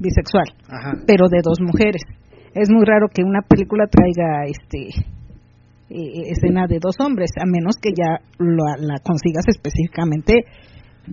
bisexual 0.00 0.46
Ajá. 0.68 0.92
pero 1.06 1.28
de 1.28 1.40
dos 1.42 1.58
mujeres. 1.60 2.02
Es 2.54 2.70
muy 2.70 2.84
raro 2.84 3.08
que 3.12 3.22
una 3.24 3.40
película 3.42 3.86
traiga 3.90 4.44
este 4.46 4.90
eh, 5.90 6.30
escena 6.30 6.66
de 6.66 6.78
dos 6.80 6.96
hombres, 7.00 7.30
a 7.40 7.44
menos 7.46 7.76
que 7.80 7.90
ya 7.96 8.20
la, 8.38 8.76
la 8.78 8.98
consigas 9.02 9.44
específicamente 9.48 10.44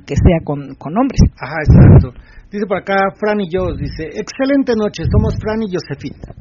que 0.06 0.16
sea 0.16 0.40
con, 0.44 0.76
con 0.76 0.96
hombres. 0.98 1.20
Ajá, 1.40 1.56
exacto. 1.66 2.14
Dice 2.52 2.66
por 2.68 2.78
acá 2.78 2.96
Fran 3.20 3.42
y 3.42 3.50
yo, 3.50 3.74
dice, 3.76 4.08
excelente 4.14 4.74
noche, 4.76 5.04
somos 5.12 5.36
Fran 5.40 5.62
y 5.64 5.68
Josefita. 5.72 6.34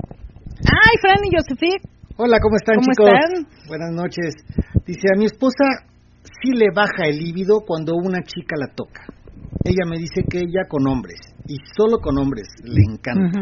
¡Ay, 0.66 0.94
Fran 1.00 1.18
y 1.24 1.30
Josephine! 1.34 1.80
Hola, 2.16 2.38
¿cómo 2.40 2.56
están 2.56 2.76
¿Cómo 2.76 2.92
chicos? 2.92 3.10
están? 3.10 3.68
Buenas 3.68 3.90
noches. 3.94 4.34
Dice, 4.86 5.08
a 5.14 5.18
mi 5.18 5.24
esposa 5.24 5.64
sí 6.42 6.52
le 6.52 6.66
baja 6.74 7.06
el 7.06 7.18
líbido 7.18 7.60
cuando 7.66 7.94
una 7.96 8.22
chica 8.22 8.56
la 8.58 8.68
toca. 8.74 9.06
Ella 9.64 9.84
me 9.88 9.98
dice 9.98 10.22
que 10.28 10.38
ella 10.38 10.64
con 10.68 10.86
hombres 10.86 11.18
y 11.46 11.56
solo 11.76 11.98
con 11.98 12.16
hombres 12.18 12.46
le 12.64 12.82
encanta. 12.82 13.38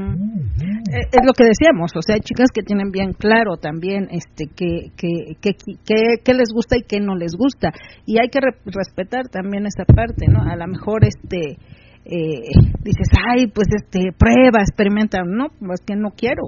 Eh, 0.91 1.09
Es 1.13 1.21
lo 1.25 1.33
que 1.33 1.45
decíamos, 1.45 1.93
o 1.95 2.03
sea, 2.03 2.15
hay 2.15 2.21
chicas 2.21 2.49
que 2.53 2.63
tienen 2.63 2.91
bien 2.91 3.13
claro 3.13 3.57
también 3.57 4.09
este 4.11 4.47
que 4.55 4.91
que, 4.97 5.37
que, 5.41 5.51
que- 5.87 6.19
que 6.25 6.35
les 6.35 6.49
gusta 6.53 6.77
y 6.77 6.83
que 6.83 7.01
no 7.01 7.15
les 7.15 7.35
gusta 7.37 7.71
y 8.07 8.19
hay 8.21 8.29
que 8.29 8.41
re- 8.41 8.59
respetar 8.67 9.29
también 9.29 9.67
esa 9.67 9.85
parte, 9.85 10.27
¿no? 10.29 10.41
A 10.43 10.57
lo 10.57 10.67
mejor 10.67 11.05
este 11.05 11.57
eh, 12.05 12.41
dices, 12.83 13.09
ay, 13.31 13.47
pues 13.49 13.69
este 13.77 14.11
prueba, 14.19 14.61
experimenta, 14.63 15.19
no, 15.25 15.49
pues 15.61 15.81
que 15.87 15.95
no 15.95 16.11
quiero, 16.17 16.43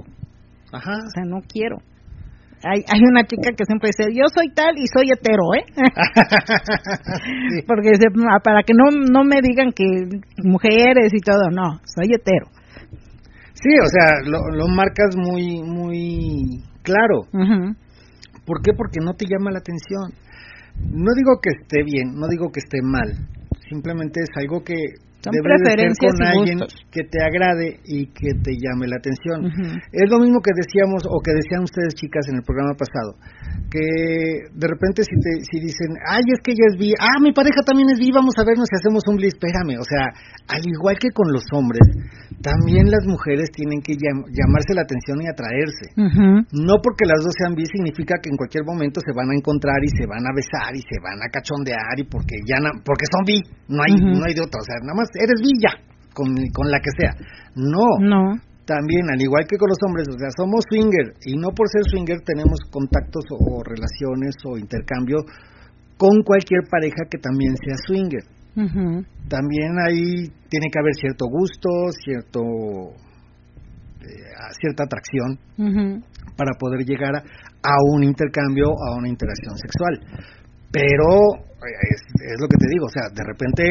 Ajá. 0.73 0.93
o 0.93 1.09
sea, 1.13 1.23
no 1.25 1.41
quiero. 1.47 1.77
Hay, 2.63 2.83
hay 2.87 3.01
una 3.09 3.23
chica 3.25 3.51
que 3.57 3.65
siempre 3.65 3.89
dice, 3.89 4.11
yo 4.13 4.25
soy 4.33 4.53
tal 4.53 4.77
y 4.77 4.85
soy 4.87 5.09
hetero, 5.11 5.53
¿eh? 5.57 5.65
Sí. 7.51 7.63
Porque 7.67 7.89
"Ah, 8.29 8.39
para 8.43 8.63
que 8.63 8.73
no, 8.73 8.91
no 8.91 9.23
me 9.23 9.41
digan 9.41 9.71
que 9.71 9.85
mujeres 10.43 11.11
y 11.13 11.19
todo, 11.21 11.49
no, 11.51 11.79
soy 11.85 12.13
hetero. 12.13 12.47
Sí, 13.53 13.69
o 13.81 13.87
sea, 13.87 14.21
lo, 14.25 14.39
lo 14.55 14.67
marcas 14.67 15.15
muy, 15.15 15.61
muy 15.63 16.63
claro. 16.83 17.21
Ujú. 17.33 17.75
¿Por 18.45 18.61
qué? 18.61 18.71
Porque 18.75 18.99
no 19.03 19.13
te 19.13 19.25
llama 19.25 19.51
la 19.51 19.59
atención. 19.59 20.13
No 20.91 21.11
digo 21.15 21.39
que 21.41 21.49
esté 21.61 21.83
bien, 21.83 22.13
no 22.15 22.27
digo 22.27 22.51
que 22.51 22.59
esté 22.59 22.79
mal. 22.83 23.13
Simplemente 23.69 24.19
es 24.21 24.29
algo 24.37 24.63
que 24.63 24.75
Son 25.21 25.31
debe 25.31 25.45
de 25.45 25.53
ser 25.53 25.61
preferencias 25.61 26.13
con 26.17 26.21
y 26.21 26.29
alguien 26.33 26.57
gustos. 26.59 26.81
que 26.91 27.01
te 27.05 27.19
agrade 27.21 27.67
y 27.85 27.97
que 28.09 28.29
te 28.41 28.51
llame 28.57 28.85
la 28.89 28.97
atención. 28.97 29.37
Es 29.93 30.07
lo 30.09 30.17
mismo 30.19 30.41
que 30.41 30.51
decíamos 30.57 31.05
o 31.05 31.15
que 31.21 31.31
decían 31.37 31.61
ustedes 31.63 31.93
chicas 31.95 32.25
en 32.29 32.41
el 32.41 32.43
programa 32.43 32.73
pasado, 32.73 33.15
que 33.69 33.85
de 34.51 34.67
repente 34.67 35.03
si 35.05 35.15
te 35.21 35.31
si 35.45 35.57
dicen, 35.61 35.93
"Ay, 36.09 36.25
es 36.27 36.39
que 36.43 36.51
ella 36.51 36.67
es 36.73 36.75
bi, 36.77 36.91
ah, 36.99 37.19
mi 37.21 37.31
pareja 37.31 37.61
también 37.65 37.89
es 37.93 37.99
bi, 37.99 38.09
vamos 38.11 38.33
a 38.37 38.43
vernos 38.43 38.67
si 38.69 38.75
hacemos 38.81 39.03
un 39.07 39.15
bliss." 39.17 39.33
Espérame, 39.37 39.79
o 39.79 39.85
sea, 39.87 40.11
al 40.51 40.63
igual 40.65 40.97
que 40.99 41.09
con 41.15 41.31
los 41.31 41.45
hombres, 41.53 41.81
también 42.41 42.89
las 42.89 43.05
mujeres 43.05 43.49
tienen 43.53 43.81
que 43.81 43.93
llam- 43.93 44.25
llamarse 44.33 44.73
la 44.73 44.81
atención 44.83 45.21
y 45.21 45.27
atraerse. 45.29 45.85
No 46.51 46.81
porque 46.83 47.05
las 47.05 47.21
dos 47.23 47.33
sean 47.37 47.55
bi 47.55 47.65
significa 47.65 48.17
que 48.21 48.29
en 48.29 48.37
cualquier 48.37 48.65
momento 48.65 48.99
se 49.01 49.13
van 49.13 49.29
a 49.31 49.35
encontrar 49.37 49.77
y 49.83 49.89
se 49.93 50.05
van 50.05 50.25
a 50.25 50.33
besar 50.35 50.73
y 50.75 50.81
se 50.81 50.97
van 51.01 51.21
a 51.21 51.29
cachondear 51.31 51.95
y 51.97 52.03
porque 52.09 52.35
ya 52.45 52.57
na- 52.59 52.75
porque 52.83 53.05
son 53.09 53.23
bi, 53.25 53.37
no 53.69 53.81
hay 53.85 53.93
no 54.19 54.25
hay 54.25 54.33
de 54.33 54.41
otra, 54.41 54.59
o 54.59 54.65
sea, 54.65 54.77
nada 54.83 54.95
más 54.97 55.07
eres 55.15 55.39
ya 55.61 55.73
con, 56.13 56.27
con 56.53 56.69
la 56.69 56.79
que 56.79 56.91
sea. 56.97 57.13
No, 57.55 57.85
No. 57.99 58.35
también 58.65 59.09
al 59.11 59.21
igual 59.21 59.45
que 59.47 59.57
con 59.57 59.69
los 59.69 59.79
hombres, 59.87 60.07
o 60.07 60.17
sea, 60.17 60.29
somos 60.37 60.63
swinger 60.69 61.13
y 61.25 61.35
no 61.35 61.49
por 61.55 61.67
ser 61.69 61.83
swinger 61.89 62.19
tenemos 62.25 62.59
contactos 62.71 63.25
o, 63.31 63.35
o 63.57 63.63
relaciones 63.63 64.35
o 64.45 64.57
intercambio 64.57 65.17
con 65.97 66.23
cualquier 66.23 66.61
pareja 66.69 67.03
que 67.09 67.17
también 67.17 67.55
sea 67.57 67.75
swinger. 67.85 68.23
También 69.29 69.71
ahí 69.87 70.27
tiene 70.49 70.67
que 70.71 70.79
haber 70.79 70.93
cierto 70.95 71.25
gusto, 71.29 71.69
cierto 72.03 72.41
eh, 74.01 74.51
cierta 74.59 74.83
atracción 74.83 75.37
para 76.35 76.51
poder 76.59 76.83
llegar 76.85 77.15
a, 77.15 77.19
a 77.63 77.75
un 77.93 78.03
intercambio, 78.03 78.65
a 78.67 78.97
una 78.97 79.07
interacción 79.07 79.55
sexual. 79.57 79.93
Pero 80.71 81.07
eh, 81.37 81.87
es, 81.91 82.01
es 82.33 82.37
lo 82.41 82.47
que 82.47 82.57
te 82.57 82.67
digo, 82.71 82.85
o 82.85 82.89
sea, 82.89 83.07
de 83.13 83.23
repente 83.23 83.63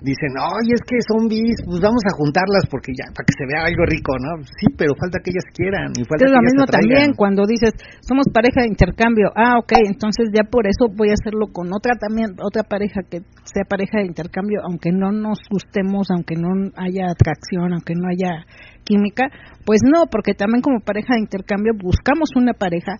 dicen, 0.00 0.32
ay, 0.40 0.72
es 0.72 0.82
que 0.82 0.96
son 1.04 1.28
bis, 1.28 1.60
pues 1.64 1.80
vamos 1.80 2.00
a 2.08 2.16
juntarlas 2.16 2.64
porque 2.72 2.92
ya, 2.96 3.08
para 3.12 3.24
que 3.28 3.34
se 3.36 3.44
vea 3.44 3.68
algo 3.68 3.84
rico, 3.84 4.16
¿no? 4.16 4.40
Sí, 4.44 4.66
pero 4.76 4.96
falta 4.96 5.20
que 5.20 5.30
ellas 5.30 5.48
quieran 5.52 5.92
y 5.92 6.04
falta 6.08 6.24
Es 6.24 6.28
que 6.28 6.32
lo 6.32 6.40
ellas 6.40 6.48
mismo 6.48 6.64
también 6.64 7.08
cuando 7.14 7.44
dices, 7.44 7.76
somos 8.00 8.26
pareja 8.32 8.64
de 8.64 8.72
intercambio. 8.72 9.28
Ah, 9.36 9.60
ok, 9.60 9.72
entonces 9.84 10.32
ya 10.32 10.48
por 10.48 10.66
eso 10.66 10.88
voy 10.88 11.10
a 11.12 11.18
hacerlo 11.20 11.52
con 11.52 11.68
otra 11.72 11.94
también, 12.00 12.36
otra 12.40 12.64
pareja 12.64 13.04
que 13.04 13.20
sea 13.44 13.64
pareja 13.68 14.00
de 14.00 14.08
intercambio, 14.08 14.60
aunque 14.64 14.90
no 14.92 15.12
nos 15.12 15.38
gustemos, 15.50 16.08
aunque 16.10 16.36
no 16.36 16.48
haya 16.76 17.12
atracción, 17.12 17.72
aunque 17.72 17.94
no 17.94 18.08
haya 18.08 18.44
química. 18.84 19.28
Pues 19.64 19.80
no, 19.84 20.06
porque 20.10 20.34
también 20.34 20.62
como 20.62 20.80
pareja 20.80 21.14
de 21.14 21.20
intercambio 21.20 21.72
buscamos 21.76 22.30
una 22.34 22.54
pareja 22.54 22.96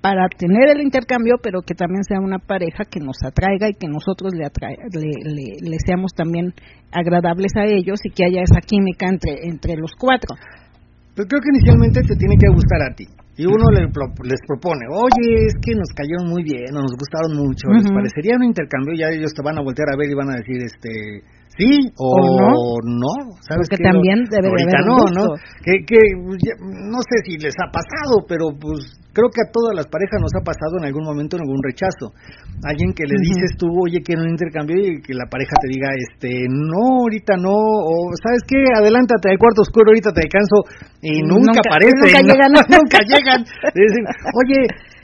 para 0.00 0.28
tener 0.36 0.70
el 0.74 0.80
intercambio, 0.82 1.36
pero 1.42 1.60
que 1.60 1.74
también 1.74 2.02
sea 2.04 2.20
una 2.20 2.38
pareja 2.38 2.84
que 2.90 3.00
nos 3.00 3.16
atraiga 3.22 3.68
y 3.68 3.74
que 3.74 3.86
nosotros 3.88 4.32
le, 4.34 4.44
atrae- 4.46 4.78
le, 4.92 5.12
le- 5.28 5.60
le 5.60 5.76
seamos 5.84 6.12
también 6.16 6.54
agradables 6.90 7.52
a 7.56 7.64
ellos 7.66 8.00
y 8.04 8.10
que 8.10 8.24
haya 8.24 8.42
esa 8.42 8.60
química 8.60 9.06
entre, 9.08 9.46
entre 9.46 9.76
los 9.76 9.92
cuatro. 9.98 10.34
Pues 11.14 11.26
creo 11.28 11.40
que 11.42 11.50
inicialmente 11.52 12.00
te 12.02 12.16
tiene 12.16 12.36
que 12.40 12.48
gustar 12.48 12.80
a 12.90 12.94
ti. 12.94 13.04
Y 13.36 13.46
uno 13.46 13.70
le 13.72 13.88
pro- 13.88 14.12
les 14.24 14.40
propone, 14.46 14.84
oye, 14.92 15.46
es 15.48 15.54
que 15.64 15.72
nos 15.74 15.88
cayeron 15.96 16.28
muy 16.28 16.42
bien, 16.44 16.72
o 16.76 16.80
nos 16.82 16.92
gustaron 16.96 17.36
mucho, 17.36 17.68
les 17.72 17.84
parecería 17.94 18.36
un 18.36 18.44
intercambio, 18.44 18.92
ya 18.96 19.08
ellos 19.08 19.32
te 19.32 19.42
van 19.42 19.56
a 19.58 19.62
voltear 19.62 19.88
a 19.92 19.96
ver 19.96 20.10
y 20.10 20.14
van 20.14 20.28
a 20.30 20.36
decir, 20.36 20.60
este, 20.60 21.24
sí 21.56 21.90
o, 21.98 22.08
O 22.10 22.78
no, 22.84 23.34
¿sabes 23.46 23.68
qué? 23.68 23.76
también 23.82 24.24
debe 24.30 24.48
de 24.48 24.62
haber 24.62 24.86
no. 24.86 24.96
¿no? 25.14 25.24
Que, 25.64 25.84
que 25.86 25.98
ya- 26.46 26.56
no 26.62 26.98
sé 27.02 27.16
si 27.26 27.38
les 27.38 27.54
ha 27.60 27.68
pasado, 27.70 28.22
pero 28.28 28.48
pues 28.58 28.96
creo 29.12 29.28
que 29.34 29.42
a 29.42 29.50
todas 29.50 29.74
las 29.74 29.86
parejas 29.90 30.22
nos 30.22 30.30
ha 30.38 30.42
pasado 30.46 30.78
en 30.78 30.84
algún 30.86 31.02
momento 31.04 31.36
en 31.36 31.42
algún 31.42 31.58
rechazo. 31.66 32.14
Alguien 32.62 32.92
que 32.94 33.04
le 33.04 33.16
dices 33.18 33.56
tú, 33.58 33.66
oye, 33.82 33.98
quiero 34.04 34.22
un 34.22 34.30
intercambio 34.30 34.76
y 34.78 35.02
que 35.02 35.12
la 35.14 35.26
pareja 35.26 35.52
te 35.60 35.68
diga, 35.68 35.90
este, 35.98 36.46
no, 36.48 37.02
ahorita 37.04 37.34
no, 37.36 37.52
o 37.52 37.94
sabes 38.22 38.42
qué, 38.46 38.62
adelántate 38.78 39.30
al 39.34 39.38
cuarto 39.38 39.62
oscuro, 39.66 39.90
ahorita 39.90 40.12
te 40.14 40.22
alcanzo 40.22 40.56
y 41.02 41.20
nunca, 41.26 41.58
Nunca- 41.58 41.66
aparecen. 41.66 41.98
nunca 42.06 42.20
¿no? 42.22 42.28
llegan. 42.30 42.50
nunca 42.78 42.98
llegan. 43.02 43.40
Le 43.74 43.80
dicen, 43.90 44.04
oye, 44.38 44.58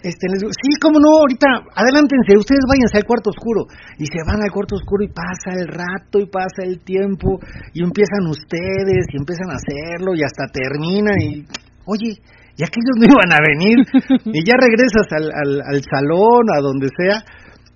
este, 0.07 0.31
les 0.31 0.39
digo, 0.41 0.53
sí, 0.55 0.71
cómo 0.81 0.99
no, 1.03 1.27
ahorita, 1.27 1.47
adelántense, 1.75 2.39
ustedes 2.39 2.63
váyanse 2.71 2.99
al 2.99 3.09
cuarto 3.09 3.31
oscuro. 3.31 3.67
Y 3.99 4.07
se 4.07 4.23
van 4.27 4.43
al 4.43 4.51
cuarto 4.55 4.77
oscuro 4.77 5.03
y 5.03 5.11
pasa 5.11 5.59
el 5.59 5.67
rato 5.67 6.23
y 6.23 6.27
pasa 6.31 6.63
el 6.63 6.79
tiempo 6.87 7.39
y 7.75 7.83
empiezan 7.83 8.27
ustedes 8.31 9.03
y 9.11 9.19
empiezan 9.19 9.51
a 9.51 9.59
hacerlo 9.59 10.15
y 10.15 10.23
hasta 10.23 10.47
terminan 10.53 11.19
y, 11.19 11.43
oye, 11.91 12.19
y 12.57 12.61
aquellos 12.65 12.97
no 12.97 13.05
iban 13.11 13.31
a 13.35 13.43
venir 13.43 13.77
y 14.37 14.41
ya 14.47 14.55
regresas 14.57 15.07
al, 15.13 15.27
al, 15.29 15.51
al 15.61 15.81
salón, 15.85 16.45
a 16.55 16.61
donde 16.63 16.89
sea. 16.95 17.21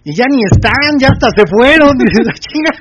Y 0.03 0.17
ya 0.17 0.25
ni 0.33 0.41
están, 0.49 0.97
ya 0.99 1.09
hasta 1.13 1.29
se 1.37 1.45
fueron. 1.45 1.93
Dices, 2.01 2.25
"Ah, 2.25 2.39
chinga, 2.41 2.73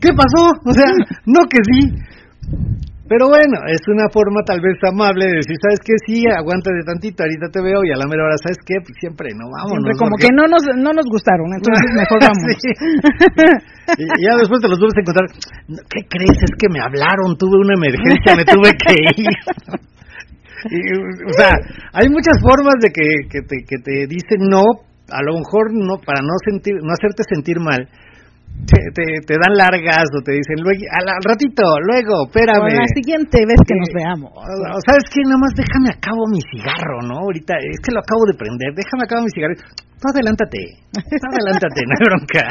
¿qué 0.00 0.10
pasó? 0.14 0.54
O 0.64 0.72
sea, 0.72 0.86
no 1.26 1.42
que 1.50 1.58
sí. 1.66 1.80
Pero 3.10 3.26
bueno, 3.26 3.58
es 3.66 3.82
una 3.90 4.06
forma 4.14 4.38
tal 4.46 4.62
vez 4.62 4.78
amable 4.86 5.26
de 5.26 5.42
decir, 5.42 5.58
¿sabes 5.58 5.82
qué? 5.82 5.98
Sí, 6.06 6.22
aguántate 6.30 6.78
tantito, 6.86 7.26
ahorita 7.26 7.50
te 7.50 7.58
veo 7.58 7.82
y 7.82 7.90
a 7.90 7.98
la 7.98 8.06
mera 8.06 8.22
hora, 8.22 8.38
¿sabes 8.38 8.62
qué? 8.62 8.78
Pues 8.78 8.94
siempre, 9.02 9.34
no, 9.34 9.50
vámonos. 9.50 9.82
Siempre 9.82 9.98
como 9.98 10.14
porque- 10.14 10.30
que 10.30 10.36
no 10.38 10.46
nos, 10.46 10.62
no 10.78 10.90
nos 10.94 11.06
gustaron, 11.10 11.50
entonces 11.50 11.90
mejor 12.06 12.18
vamos. 12.22 12.46
Y 13.98 14.06
ya 14.22 14.32
después 14.38 14.62
te 14.62 14.70
los 14.70 14.78
vuelves 14.78 14.94
a 14.94 15.02
encontrar. 15.02 15.26
"No, 15.66 15.82
¿Qué 15.90 16.00
crees? 16.06 16.38
Es 16.38 16.54
que 16.54 16.70
me 16.70 16.78
hablaron, 16.78 17.34
tuve 17.34 17.58
una 17.58 17.74
emergencia, 17.74 18.38
me 18.38 18.46
tuve 18.46 18.70
que 18.78 18.94
ir. 18.94 19.26
Y, 20.70 20.78
o 21.26 21.32
sea, 21.34 21.50
hay 21.98 22.06
muchas 22.14 22.38
formas 22.38 22.78
de 22.78 22.94
que, 22.94 23.26
que, 23.26 23.40
te, 23.42 23.56
que 23.66 23.78
te 23.82 24.06
dicen 24.06 24.46
no, 24.46 24.62
a 25.10 25.20
lo 25.26 25.34
mejor 25.40 25.72
no, 25.74 25.98
para 26.04 26.22
no 26.22 26.38
sentir, 26.46 26.74
no 26.78 26.92
hacerte 26.94 27.26
sentir 27.26 27.58
mal. 27.58 27.88
Te, 28.66 28.78
te, 28.94 29.04
te 29.26 29.34
dan 29.40 29.54
largas 29.56 30.04
o 30.14 30.20
te 30.22 30.32
dicen 30.32 30.58
luego 30.62 30.82
al, 30.92 31.06
al 31.08 31.22
ratito, 31.24 31.62
luego, 31.86 32.26
espérame. 32.26 32.76
la 32.76 32.86
siguiente 32.94 33.38
vez 33.46 33.58
que 33.66 33.74
nos 33.74 33.90
veamos. 33.94 34.30
O- 34.34 34.42
o 34.42 34.78
¿Sabes 34.86 35.04
qué? 35.10 35.20
Nada 35.24 35.38
más 35.40 35.52
déjame 35.56 35.88
acabo 35.90 36.22
mi 36.30 36.40
cigarro, 36.50 37.02
¿no? 37.02 37.24
Ahorita, 37.24 37.54
es 37.58 37.78
que 37.82 37.90
lo 37.92 38.00
acabo 38.00 38.22
de 38.30 38.34
prender, 38.36 38.70
déjame 38.76 39.04
acabo 39.08 39.22
mi 39.24 39.32
cigarro. 39.34 39.54
Tú 40.00 40.04
adelántate, 40.12 40.60
tú 40.92 41.26
adelántate, 41.28 41.80
no 41.88 41.92
hay 41.98 42.02
bronca. 42.04 42.42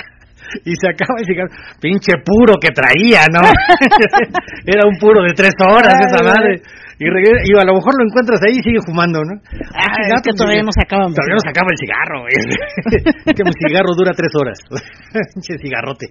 Y 0.65 0.73
se 0.79 0.89
acaba 0.89 1.19
el 1.19 1.25
cigarro, 1.25 1.49
pinche 1.81 2.13
puro 2.25 2.53
que 2.61 2.69
traía, 2.73 3.25
¿no? 3.31 3.41
Era 4.65 4.87
un 4.87 4.97
puro 4.97 5.21
de 5.23 5.33
tres 5.33 5.53
horas 5.59 5.93
esa 6.05 6.23
madre. 6.23 6.61
Y, 6.99 7.05
regresa- 7.07 7.43
y 7.47 7.55
a 7.55 7.63
lo 7.63 7.75
mejor 7.79 7.95
lo 7.97 8.03
encuentras 8.05 8.41
ahí 8.43 8.59
y 8.59 8.61
sigue 8.61 8.79
fumando, 8.85 9.23
¿no? 9.23 9.39
Ah, 9.71 10.03
es 10.15 10.21
que 10.21 10.35
todavía 10.35 10.63
no 10.63 10.71
se 10.75 10.83
acaba 10.83 11.07
Todavía 11.07 11.35
no 11.35 11.39
se 11.39 11.49
acaba 11.49 11.69
el 11.71 11.79
cigarro, 11.79 12.19
que 13.37 13.43
mi 13.47 13.53
cigarro 13.55 13.95
dura 13.95 14.11
tres 14.11 14.31
horas. 14.35 14.59
Pinche 15.33 15.55
cigarrote. 15.63 16.07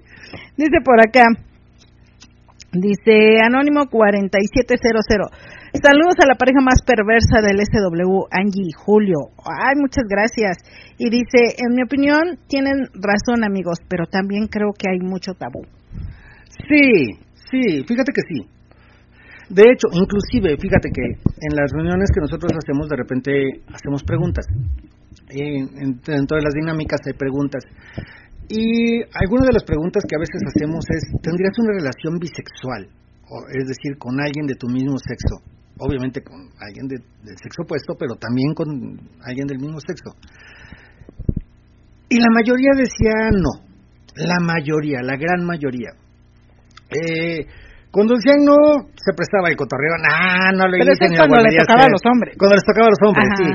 Dice 0.56 0.80
por 0.82 0.98
acá, 0.98 1.24
dice 2.72 3.38
Anónimo 3.44 3.86
4700. 3.90 5.26
Saludos 5.82 6.14
a 6.22 6.26
la 6.26 6.34
pareja 6.34 6.60
más 6.60 6.80
perversa 6.84 7.40
del 7.44 7.60
SW, 7.60 8.26
Angie 8.30 8.72
Julio. 8.76 9.18
Ay, 9.44 9.76
muchas 9.76 10.04
gracias. 10.08 10.56
Y 10.98 11.10
dice, 11.10 11.54
en 11.60 11.74
mi 11.76 11.82
opinión, 11.82 12.38
tienen 12.48 12.88
razón 12.94 13.44
amigos, 13.44 13.78
pero 13.88 14.06
también 14.06 14.46
creo 14.48 14.72
que 14.76 14.90
hay 14.90 14.98
mucho 15.00 15.34
tabú. 15.34 15.62
Sí, 16.68 17.18
sí, 17.50 17.84
fíjate 17.84 18.12
que 18.12 18.22
sí. 18.28 18.48
De 19.50 19.62
hecho, 19.62 19.88
inclusive, 19.92 20.56
fíjate 20.60 20.90
que 20.92 21.02
en 21.04 21.56
las 21.56 21.70
reuniones 21.72 22.10
que 22.12 22.20
nosotros 22.20 22.52
hacemos, 22.52 22.88
de 22.88 22.96
repente 22.96 23.30
hacemos 23.72 24.02
preguntas. 24.04 24.46
En, 25.30 25.68
en- 25.80 26.00
dentro 26.04 26.36
de 26.36 26.42
las 26.42 26.54
dinámicas 26.54 27.00
hay 27.06 27.12
preguntas. 27.14 27.62
Y 28.48 29.02
algunas 29.12 29.46
de 29.46 29.52
las 29.54 29.64
preguntas 29.64 30.02
que 30.08 30.16
a 30.16 30.20
veces 30.20 30.40
hacemos 30.48 30.84
es, 30.88 31.02
¿tendrías 31.22 31.52
una 31.58 31.72
relación 31.78 32.18
bisexual? 32.18 32.88
O, 33.28 33.44
es 33.52 33.68
decir, 33.68 33.98
con 33.98 34.18
alguien 34.20 34.46
de 34.46 34.54
tu 34.56 34.68
mismo 34.68 34.96
sexo. 34.98 35.36
Obviamente 35.80 36.22
con 36.22 36.48
alguien 36.58 36.88
de- 36.88 37.04
del 37.22 37.36
sexo 37.36 37.62
opuesto, 37.62 37.94
pero 37.98 38.16
también 38.16 38.54
con 38.54 38.66
alguien 39.22 39.46
del 39.46 39.58
mismo 39.58 39.78
sexo. 39.80 40.16
Y 42.08 42.18
la 42.18 42.30
mayoría 42.32 42.70
decía 42.74 43.12
no. 43.36 43.68
La 44.16 44.40
mayoría, 44.40 45.02
la 45.02 45.16
gran 45.16 45.44
mayoría. 45.44 45.90
Eh, 46.90 47.46
Cuando 47.90 48.14
decían 48.16 48.44
no, 48.44 48.84
se 48.96 49.12
prestaba 49.16 49.48
el 49.48 49.56
cotorreo, 49.56 49.96
nah, 50.04 50.52
no 50.52 50.68
lo 50.68 50.72
Pero 50.76 50.92
hice 50.92 51.04
eso 51.04 51.12
es 51.12 51.18
cuando 51.18 51.40
le 51.40 51.56
a 51.56 51.60
tocaba 51.64 51.84
a 51.84 51.88
los 51.88 52.04
hombres. 52.04 52.36
Cuando 52.36 52.54
les 52.56 52.64
tocaba 52.68 52.86
a 52.86 52.92
los 52.92 53.02
hombres, 53.08 53.28
Ajá. 53.32 53.36
sí. 53.40 53.48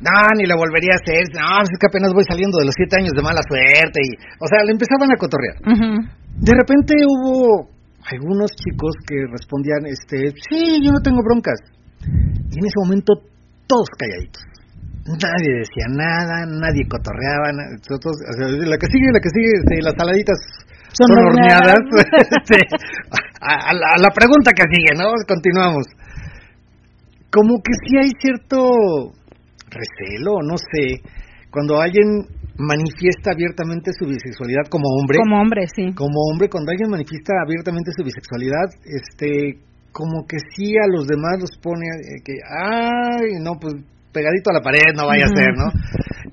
No, 0.00 0.16
ni 0.36 0.44
lo 0.48 0.56
volvería 0.56 0.96
a 0.96 1.00
hacer. 1.00 1.28
No, 1.36 1.60
es 1.62 1.76
que 1.76 1.86
apenas 1.88 2.12
voy 2.16 2.24
saliendo 2.24 2.56
de 2.58 2.66
los 2.66 2.74
siete 2.76 2.96
años 3.00 3.12
de 3.12 3.22
mala 3.22 3.40
suerte. 3.44 4.00
y 4.00 4.16
O 4.40 4.46
sea, 4.48 4.64
le 4.64 4.72
empezaban 4.72 5.12
a 5.12 5.16
cotorrear. 5.20 5.56
De 6.40 6.52
repente 6.56 6.94
hubo 7.04 7.68
algunos 8.08 8.48
chicos 8.56 8.96
que 9.06 9.16
respondían, 9.30 9.84
este, 9.86 10.32
sí, 10.48 10.80
yo 10.82 10.90
no 10.90 11.00
tengo 11.04 11.20
broncas. 11.22 11.60
Y 12.00 12.56
en 12.58 12.64
ese 12.64 12.78
momento 12.80 13.12
todos 13.68 13.88
calladitos. 14.00 14.42
Nadie 15.04 15.64
decía 15.64 15.86
nada, 15.92 16.48
nadie 16.48 16.82
cotorreaba. 16.88 17.52
todos- 17.84 18.24
o 18.24 18.32
sea, 18.40 18.48
la 18.48 18.76
que 18.80 18.88
sigue, 18.88 19.08
la 19.12 19.20
que 19.20 19.30
sigue, 19.36 19.52
este, 19.52 19.82
las 19.84 19.94
saladitas 20.00 20.38
Son 20.96 21.08
son, 21.12 21.24
horneadas. 21.28 21.76
horneadas. 21.76 22.28
Este, 22.40 22.58
a, 23.40 23.52
a 23.68 23.72
la, 23.74 23.86
a 23.96 23.98
la 24.00 24.10
pregunta 24.16 24.50
que 24.56 24.64
sigue, 24.72 24.92
¿no? 24.96 25.12
Continuamos. 25.28 25.86
Como 27.32 27.56
que 27.62 27.72
sí 27.86 27.96
hay 27.96 28.10
cierto 28.20 29.12
recelo, 29.70 30.42
no 30.42 30.56
sé, 30.58 31.00
cuando 31.50 31.80
alguien 31.80 32.26
manifiesta 32.58 33.32
abiertamente 33.32 33.90
su 33.96 34.06
bisexualidad 34.06 34.68
como 34.68 34.84
hombre, 35.00 35.18
Como 35.22 35.40
hombre, 35.40 35.62
sí. 35.74 35.94
como 35.94 36.18
hombre, 36.30 36.48
cuando 36.50 36.70
alguien 36.70 36.90
manifiesta 36.90 37.32
abiertamente 37.42 37.90
su 37.96 38.04
bisexualidad, 38.04 38.68
este, 38.84 39.58
como 39.92 40.26
que 40.28 40.36
sí 40.54 40.74
a 40.76 40.86
los 40.86 41.06
demás 41.06 41.40
los 41.40 41.50
pone 41.62 41.86
eh, 41.86 42.20
que, 42.24 42.34
ay, 42.44 43.40
no, 43.42 43.54
pues 43.58 43.74
pegadito 44.12 44.50
a 44.50 44.58
la 44.58 44.62
pared 44.62 44.92
no 44.94 45.06
vaya 45.06 45.24
a 45.24 45.34
ser, 45.34 45.54
¿no? 45.56 45.70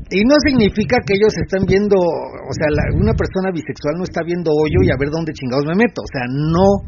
Y 0.09 0.23
no 0.25 0.35
significa 0.45 0.97
que 1.05 1.13
ellos 1.13 1.33
están 1.37 1.65
viendo, 1.65 1.95
o 1.97 2.53
sea, 2.53 2.69
la- 2.73 2.93
una 2.95 3.13
persona 3.13 3.51
bisexual 3.53 3.95
no 3.97 4.03
está 4.03 4.21
viendo 4.25 4.51
hoyo 4.51 4.81
y 4.83 4.89
a 4.91 4.97
ver 4.99 5.09
dónde 5.09 5.33
chingados 5.33 5.65
me 5.65 5.75
meto, 5.75 6.01
o 6.01 6.09
sea, 6.11 6.25
no. 6.29 6.85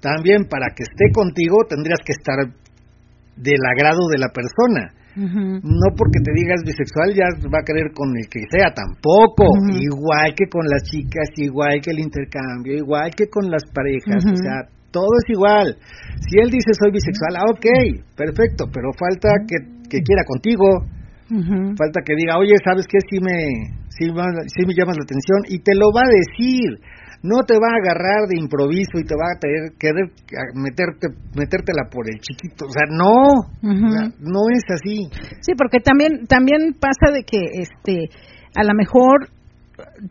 También 0.00 0.46
para 0.50 0.74
que 0.74 0.82
esté 0.82 1.10
contigo 1.14 1.62
tendrías 1.68 2.00
que 2.04 2.12
estar 2.12 2.38
del 3.36 3.62
agrado 3.64 4.08
de 4.10 4.18
la 4.18 4.28
persona. 4.34 4.90
No 5.62 5.86
porque 5.96 6.20
te 6.24 6.32
digas 6.34 6.60
bisexual 6.64 7.12
ya 7.14 7.28
va 7.52 7.60
a 7.60 7.64
querer 7.64 7.92
con 7.92 8.08
el 8.16 8.26
que 8.28 8.40
sea, 8.50 8.72
tampoco. 8.72 9.44
Igual 9.76 10.34
que 10.34 10.46
con 10.48 10.64
las 10.66 10.82
chicas, 10.84 11.28
igual 11.36 11.80
que 11.82 11.90
el 11.90 12.00
intercambio, 12.00 12.74
igual 12.76 13.10
que 13.14 13.28
con 13.28 13.50
las 13.50 13.62
parejas, 13.72 14.24
o 14.32 14.36
sea, 14.36 14.56
todo 14.90 15.08
es 15.24 15.28
igual. 15.30 15.76
Si 16.28 16.38
él 16.40 16.50
dice 16.50 16.72
soy 16.78 16.90
bisexual, 16.92 17.36
ah, 17.36 17.48
ok, 17.52 17.66
perfecto, 18.16 18.64
pero 18.72 18.92
falta 18.96 19.28
que, 19.48 19.56
que 19.88 20.00
quiera 20.02 20.22
contigo, 20.26 20.64
falta 21.76 22.00
que 22.04 22.14
diga, 22.16 22.36
oye, 22.38 22.52
¿sabes 22.64 22.86
qué? 22.86 22.98
Sí 23.08 23.16
me, 23.20 23.36
me- 24.12 24.48
sí 24.48 24.66
me 24.66 24.74
llamas 24.74 24.96
la 24.96 25.04
atención 25.04 25.40
y 25.48 25.60
te 25.60 25.74
lo 25.74 25.88
va 25.92 26.02
a 26.04 26.12
decir. 26.12 26.76
No 27.22 27.42
te 27.46 27.54
va 27.54 27.68
a 27.70 27.78
agarrar 27.78 28.26
de 28.28 28.38
improviso 28.38 28.98
y 28.98 29.04
te 29.04 29.14
va 29.14 29.30
a 29.30 29.38
tener, 29.38 29.70
a- 30.34 30.58
meterte, 30.58 31.06
metértela 31.36 31.84
por 31.90 32.08
el 32.10 32.18
chiquito. 32.20 32.66
O 32.66 32.70
sea, 32.72 32.86
no, 32.90 33.46
Ujú. 33.62 33.86
o 33.86 33.90
sea, 33.92 34.08
no 34.18 34.40
es 34.50 34.64
así. 34.74 35.08
Sí, 35.40 35.52
porque 35.56 35.78
también 35.78 36.26
también 36.26 36.74
pasa 36.78 37.12
de 37.14 37.22
que 37.22 37.38
este 37.62 38.10
a 38.54 38.64
lo 38.64 38.74
mejor 38.74 39.28
eh, 39.78 40.08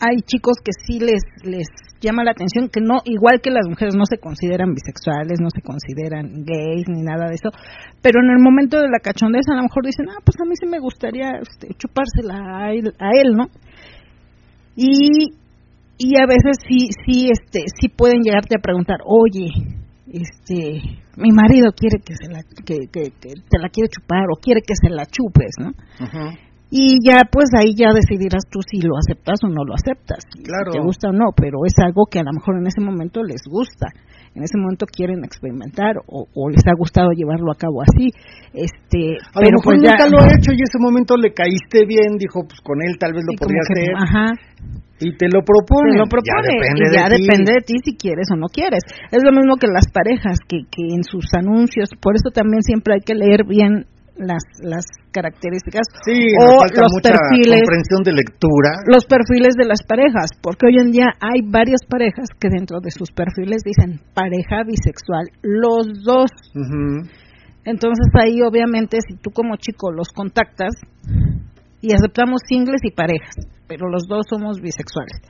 hay 0.00 0.16
chicos 0.24 0.56
que 0.64 0.72
sí 0.86 0.98
les 0.98 1.22
les 1.44 1.68
llama 2.00 2.24
la 2.24 2.32
atención 2.32 2.68
que 2.68 2.80
no 2.80 2.98
igual 3.04 3.40
que 3.40 3.50
las 3.52 3.68
mujeres 3.68 3.94
no 3.94 4.04
se 4.08 4.18
consideran 4.18 4.74
bisexuales, 4.74 5.38
no 5.40 5.50
se 5.54 5.60
consideran 5.62 6.42
gays 6.44 6.88
ni 6.88 7.02
nada 7.02 7.28
de 7.28 7.34
eso, 7.34 7.50
pero 8.02 8.18
en 8.24 8.30
el 8.30 8.42
momento 8.42 8.80
de 8.80 8.88
la 8.88 8.98
cachondez 8.98 9.42
a 9.48 9.54
lo 9.54 9.62
mejor 9.62 9.84
dicen, 9.86 10.06
"Ah, 10.10 10.18
pues 10.24 10.34
a 10.40 10.44
mí 10.44 10.54
sí 10.58 10.66
me 10.66 10.80
gustaría 10.80 11.30
este, 11.40 11.68
chupársela 11.78 12.64
a 12.66 12.72
él, 12.72 12.92
a 12.98 13.10
él, 13.14 13.36
¿no?" 13.36 13.44
Y 14.74 15.36
y 16.02 16.18
a 16.20 16.26
veces 16.26 16.58
sí 16.66 16.90
sí 17.06 17.28
este 17.30 17.60
sí 17.78 17.88
pueden 17.88 18.22
llegarte 18.22 18.56
a 18.58 18.62
preguntar, 18.62 18.98
"Oye, 19.06 19.46
este 20.12 20.82
mi 21.16 21.30
marido 21.30 21.70
quiere 21.76 21.98
que 22.04 22.14
se 22.16 22.28
la 22.30 22.40
que, 22.64 22.88
que, 22.92 23.10
que 23.20 23.34
te 23.48 23.58
la 23.58 23.68
quiere 23.68 23.88
chupar 23.88 24.24
o 24.32 24.40
quiere 24.40 24.60
que 24.66 24.74
se 24.74 24.90
la 24.90 25.06
chupes 25.06 25.54
no 25.60 25.68
Ujú. 26.04 26.36
y 26.70 26.96
ya 27.06 27.22
pues 27.30 27.48
ahí 27.58 27.74
ya 27.76 27.92
decidirás 27.94 28.44
tú 28.50 28.60
si 28.66 28.80
lo 28.80 28.96
aceptas 28.96 29.38
o 29.44 29.48
no 29.48 29.64
lo 29.64 29.74
aceptas 29.74 30.24
si 30.32 30.42
Claro. 30.42 30.72
te 30.72 30.80
gusta 30.80 31.08
o 31.10 31.12
no 31.12 31.32
pero 31.36 31.58
es 31.66 31.74
algo 31.84 32.06
que 32.10 32.18
a 32.18 32.24
lo 32.24 32.32
mejor 32.32 32.56
en 32.58 32.66
ese 32.66 32.80
momento 32.80 33.22
les 33.22 33.42
gusta 33.48 33.88
en 34.34 34.42
ese 34.42 34.56
momento 34.58 34.86
quieren 34.86 35.24
experimentar 35.24 35.96
o, 36.06 36.26
o 36.34 36.48
les 36.48 36.62
ha 36.66 36.74
gustado 36.76 37.10
llevarlo 37.12 37.52
a 37.52 37.56
cabo 37.56 37.82
así 37.82 38.10
este 38.54 39.16
A 39.34 39.40
pero 39.40 39.50
lo 39.52 39.58
mejor 39.60 39.76
pues 39.76 39.82
ya 39.82 39.92
nunca 39.92 40.06
lo 40.08 40.18
ha 40.22 40.28
hecho 40.32 40.52
y 40.52 40.60
ese 40.62 40.78
momento 40.78 41.16
le 41.16 41.32
caíste 41.32 41.84
bien, 41.86 42.16
dijo, 42.18 42.44
pues 42.44 42.60
con 42.60 42.80
él 42.82 42.96
tal 42.98 43.12
vez 43.12 43.24
lo 43.28 43.36
podría 43.38 43.60
que, 43.68 43.80
hacer 43.80 43.94
ajá 43.96 44.26
y 45.02 45.16
te 45.16 45.26
lo 45.26 45.42
propone. 45.42 45.92
te 45.92 45.98
lo 45.98 46.06
propone 46.06 46.46
Ya 46.46 46.54
depende 46.54 46.86
y 46.86 46.90
de 46.90 46.96
ya 46.96 47.06
ti. 47.10 47.22
depende 47.22 47.52
de 47.52 47.62
ti 47.66 47.74
si 47.84 47.96
quieres 47.96 48.28
o 48.32 48.36
no 48.36 48.46
quieres. 48.46 48.80
Es 49.10 49.22
lo 49.24 49.32
mismo 49.32 49.56
que 49.56 49.66
las 49.66 49.90
parejas, 49.90 50.38
que, 50.46 50.62
que 50.70 50.94
en 50.94 51.02
sus 51.02 51.26
anuncios, 51.34 51.90
por 52.00 52.14
eso 52.14 52.30
también 52.30 52.62
siempre 52.62 52.94
hay 52.94 53.00
que 53.00 53.14
leer 53.14 53.42
bien 53.44 53.86
las, 54.16 54.42
las 54.60 54.84
características 55.10 55.82
Sí, 56.04 56.28
o 56.40 56.60
falta 56.60 56.82
los 56.82 56.92
mucha 56.92 57.10
perfiles 57.12 57.60
comprensión 57.62 58.02
de 58.04 58.12
lectura. 58.12 58.70
los 58.86 59.04
perfiles 59.06 59.54
de 59.56 59.64
las 59.64 59.82
parejas, 59.82 60.30
porque 60.42 60.66
hoy 60.66 60.76
en 60.80 60.90
día 60.90 61.08
hay 61.20 61.42
varias 61.42 61.80
parejas 61.88 62.28
que 62.38 62.48
dentro 62.48 62.80
de 62.80 62.90
sus 62.90 63.10
perfiles 63.10 63.62
dicen 63.64 64.00
pareja 64.14 64.64
bisexual, 64.64 65.28
los 65.42 65.86
dos. 66.04 66.30
Entonces 67.64 68.06
ahí 68.14 68.42
obviamente 68.42 68.98
si 69.06 69.16
tú 69.16 69.30
como 69.30 69.56
chico 69.56 69.92
los 69.92 70.08
contactas 70.08 70.74
y 71.82 71.92
aceptamos 71.92 72.40
singles 72.48 72.80
y 72.84 72.92
parejas, 72.92 73.34
pero 73.66 73.90
los 73.90 74.06
dos 74.08 74.24
somos 74.30 74.60
bisexuales. 74.60 75.20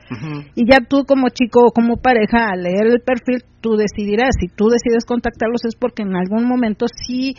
Y 0.55 0.71
ya 0.71 0.85
tú 0.87 1.05
como 1.05 1.31
chico 1.31 1.65
o 1.67 1.73
como 1.73 1.97
pareja, 1.97 2.51
al 2.53 2.63
leer 2.63 2.87
el 2.87 3.01
perfil, 3.01 3.43
tú 3.63 3.77
decidirás. 3.77 4.37
Si 4.39 4.49
tú 4.49 4.69
decides 4.69 5.07
contactarlos 5.07 5.65
es 5.65 5.77
porque 5.77 6.03
en 6.03 6.15
algún 6.15 6.47
momento 6.47 6.87
sí, 6.87 7.35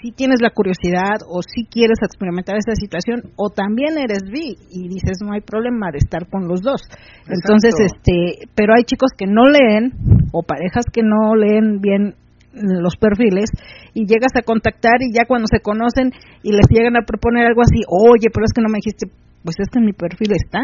sí 0.00 0.12
tienes 0.12 0.40
la 0.40 0.50
curiosidad 0.50 1.20
o 1.28 1.42
sí 1.42 1.66
quieres 1.70 1.98
experimentar 2.02 2.56
esa 2.56 2.74
situación 2.74 3.34
o 3.36 3.50
también 3.50 3.98
eres 3.98 4.22
bi 4.32 4.56
y 4.70 4.88
dices 4.88 5.18
no 5.20 5.34
hay 5.34 5.42
problema 5.42 5.90
de 5.92 5.98
estar 5.98 6.26
con 6.30 6.48
los 6.48 6.62
dos. 6.62 6.80
Entonces, 7.28 7.74
este, 7.78 8.48
pero 8.54 8.72
hay 8.76 8.84
chicos 8.84 9.10
que 9.16 9.26
no 9.26 9.44
leen 9.50 9.92
o 10.32 10.42
parejas 10.42 10.86
que 10.90 11.02
no 11.02 11.36
leen 11.36 11.80
bien 11.80 12.14
los 12.54 12.96
perfiles 12.96 13.50
y 13.94 14.06
llegas 14.06 14.32
a 14.36 14.42
contactar 14.42 15.02
y 15.02 15.12
ya 15.12 15.26
cuando 15.26 15.46
se 15.50 15.60
conocen 15.60 16.12
y 16.42 16.52
les 16.52 16.66
llegan 16.70 16.96
a 16.96 17.04
proponer 17.06 17.46
algo 17.46 17.62
así, 17.62 17.82
oye, 17.88 18.28
pero 18.32 18.44
es 18.44 18.52
que 18.54 18.62
no 18.62 18.68
me 18.68 18.78
dijiste, 18.78 19.06
pues 19.42 19.56
es 19.58 19.68
que 19.68 19.78
en 19.78 19.86
mi 19.86 19.92
perfil 19.92 20.32
está. 20.32 20.62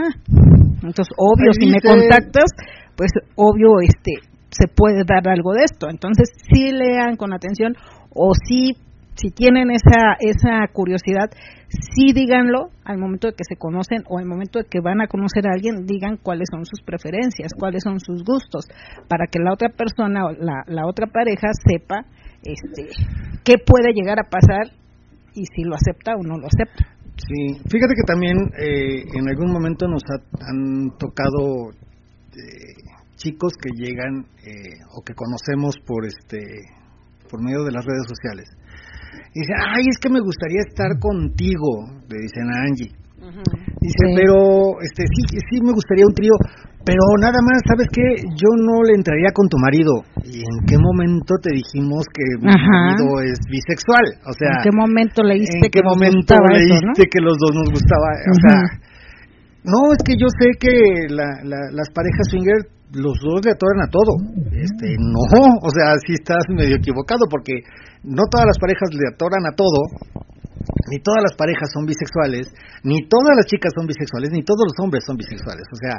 Entonces, 0.82 1.12
obvio, 1.16 1.52
si 1.52 1.66
me 1.68 1.80
contactas, 1.80 2.50
pues 2.96 3.10
obvio, 3.36 3.80
este, 3.82 4.24
se 4.50 4.66
puede 4.68 5.04
dar 5.06 5.28
algo 5.28 5.52
de 5.52 5.64
esto. 5.64 5.88
Entonces, 5.90 6.30
sí 6.48 6.72
lean 6.72 7.16
con 7.16 7.34
atención 7.34 7.74
o 8.14 8.32
sí, 8.34 8.76
si 9.20 9.30
tienen 9.30 9.70
esa, 9.70 10.16
esa 10.20 10.66
curiosidad, 10.72 11.30
sí 11.68 12.12
díganlo 12.12 12.70
al 12.84 12.98
momento 12.98 13.28
de 13.28 13.34
que 13.34 13.44
se 13.48 13.56
conocen 13.56 14.02
o 14.08 14.18
al 14.18 14.24
momento 14.26 14.58
de 14.60 14.64
que 14.64 14.80
van 14.80 15.00
a 15.00 15.06
conocer 15.08 15.46
a 15.46 15.52
alguien, 15.52 15.84
digan 15.86 16.16
cuáles 16.16 16.48
son 16.50 16.64
sus 16.64 16.80
preferencias, 16.82 17.52
cuáles 17.58 17.82
son 17.82 18.00
sus 18.00 18.24
gustos, 18.24 18.64
para 19.08 19.26
que 19.26 19.38
la 19.38 19.52
otra 19.52 19.68
persona 19.68 20.26
o 20.26 20.32
la, 20.32 20.64
la 20.66 20.86
otra 20.86 21.06
pareja 21.06 21.48
sepa 21.68 22.06
este, 22.42 22.88
qué 23.44 23.54
puede 23.64 23.92
llegar 23.92 24.18
a 24.18 24.28
pasar 24.28 24.72
y 25.34 25.44
si 25.54 25.64
lo 25.64 25.74
acepta 25.74 26.12
o 26.18 26.22
no 26.22 26.38
lo 26.38 26.46
acepta. 26.46 26.86
Sí, 27.16 27.60
fíjate 27.70 27.94
que 27.94 28.06
también 28.06 28.36
eh, 28.58 29.04
en 29.12 29.28
algún 29.28 29.52
momento 29.52 29.86
nos 29.86 30.02
ha- 30.08 30.48
han 30.48 30.96
tocado 30.98 31.68
eh, 31.70 32.96
chicos 33.16 33.52
que 33.60 33.68
llegan 33.76 34.24
eh, 34.46 34.80
o 34.96 35.02
que 35.04 35.12
conocemos 35.14 35.76
por 35.86 36.06
este 36.06 36.38
por 37.30 37.44
medio 37.44 37.62
de 37.64 37.72
las 37.72 37.84
redes 37.84 38.06
sociales. 38.08 38.48
Y 39.34 39.40
dicen, 39.40 39.56
ay, 39.62 39.84
es 39.88 39.98
que 40.02 40.10
me 40.10 40.20
gustaría 40.20 40.60
estar 40.66 40.90
contigo, 40.98 41.86
le 42.10 42.16
dicen 42.26 42.46
a 42.50 42.56
Angie. 42.66 42.90
Dice, 43.80 44.04
Sí. 44.10 44.14
pero 44.16 44.80
este 44.82 45.04
sí, 45.06 45.22
sí 45.48 45.56
me 45.62 45.72
gustaría 45.72 46.04
un 46.04 46.12
trío, 46.14 46.34
pero 46.84 46.98
nada 47.20 47.38
más, 47.44 47.62
¿sabes 47.68 47.86
qué? 47.92 48.02
Yo 48.34 48.50
no 48.58 48.82
le 48.82 48.96
entraría 48.98 49.30
con 49.32 49.48
tu 49.48 49.56
marido. 49.58 50.02
¿Y 50.24 50.40
en 50.42 50.56
qué 50.66 50.76
momento 50.80 51.36
te 51.40 51.54
dijimos 51.54 52.04
que 52.12 52.24
mi 52.42 52.50
Ajá. 52.50 52.96
marido 52.96 53.20
es 53.22 53.38
bisexual? 53.48 54.04
O 54.26 54.32
sea, 54.34 54.50
¿En 54.58 54.62
qué 54.66 54.72
momento 54.74 55.22
leíste 55.22 55.56
¿En 55.56 55.62
qué 55.62 55.70
que 55.70 55.82
nos 55.84 55.94
momento 55.94 56.16
gustaba 56.34 56.48
eso, 56.58 56.74
leíste 56.74 57.02
no? 57.06 57.10
que 57.12 57.20
los 57.22 57.36
dos 57.38 57.52
nos 57.54 57.68
gustaba? 57.70 58.08
O 58.18 58.36
sea, 58.42 58.58
no, 59.64 59.78
es 59.92 60.00
que 60.04 60.14
yo 60.18 60.26
sé 60.40 60.46
que 60.58 60.74
la- 61.14 61.40
la- 61.44 61.70
las 61.70 61.88
parejas 61.94 62.26
swinger, 62.32 62.60
los 62.92 63.14
dos 63.22 63.40
le 63.44 63.52
atoran 63.52 63.82
a 63.86 63.90
todo. 63.90 64.12
Este, 64.50 64.96
no, 64.98 65.22
o 65.62 65.70
sea, 65.70 65.94
sí 66.06 66.14
estás 66.14 66.44
medio 66.48 66.76
equivocado 66.76 67.26
porque 67.30 67.62
no 68.02 68.22
todas 68.30 68.46
las 68.46 68.58
parejas 68.58 68.90
le 68.92 69.06
atoran 69.14 69.46
a 69.46 69.54
todo, 69.54 69.80
ni 70.90 70.98
todas 71.00 71.22
las 71.22 71.34
parejas 71.36 71.70
son 71.72 71.86
bisexuales, 71.86 72.50
ni 72.82 73.06
todas 73.08 73.36
las 73.36 73.46
chicas 73.46 73.72
son 73.74 73.86
bisexuales, 73.86 74.30
ni 74.32 74.42
todos 74.42 74.64
los 74.66 74.76
hombres 74.84 75.04
son 75.06 75.16
bisexuales. 75.16 75.66
O 75.72 75.76
sea, 75.76 75.96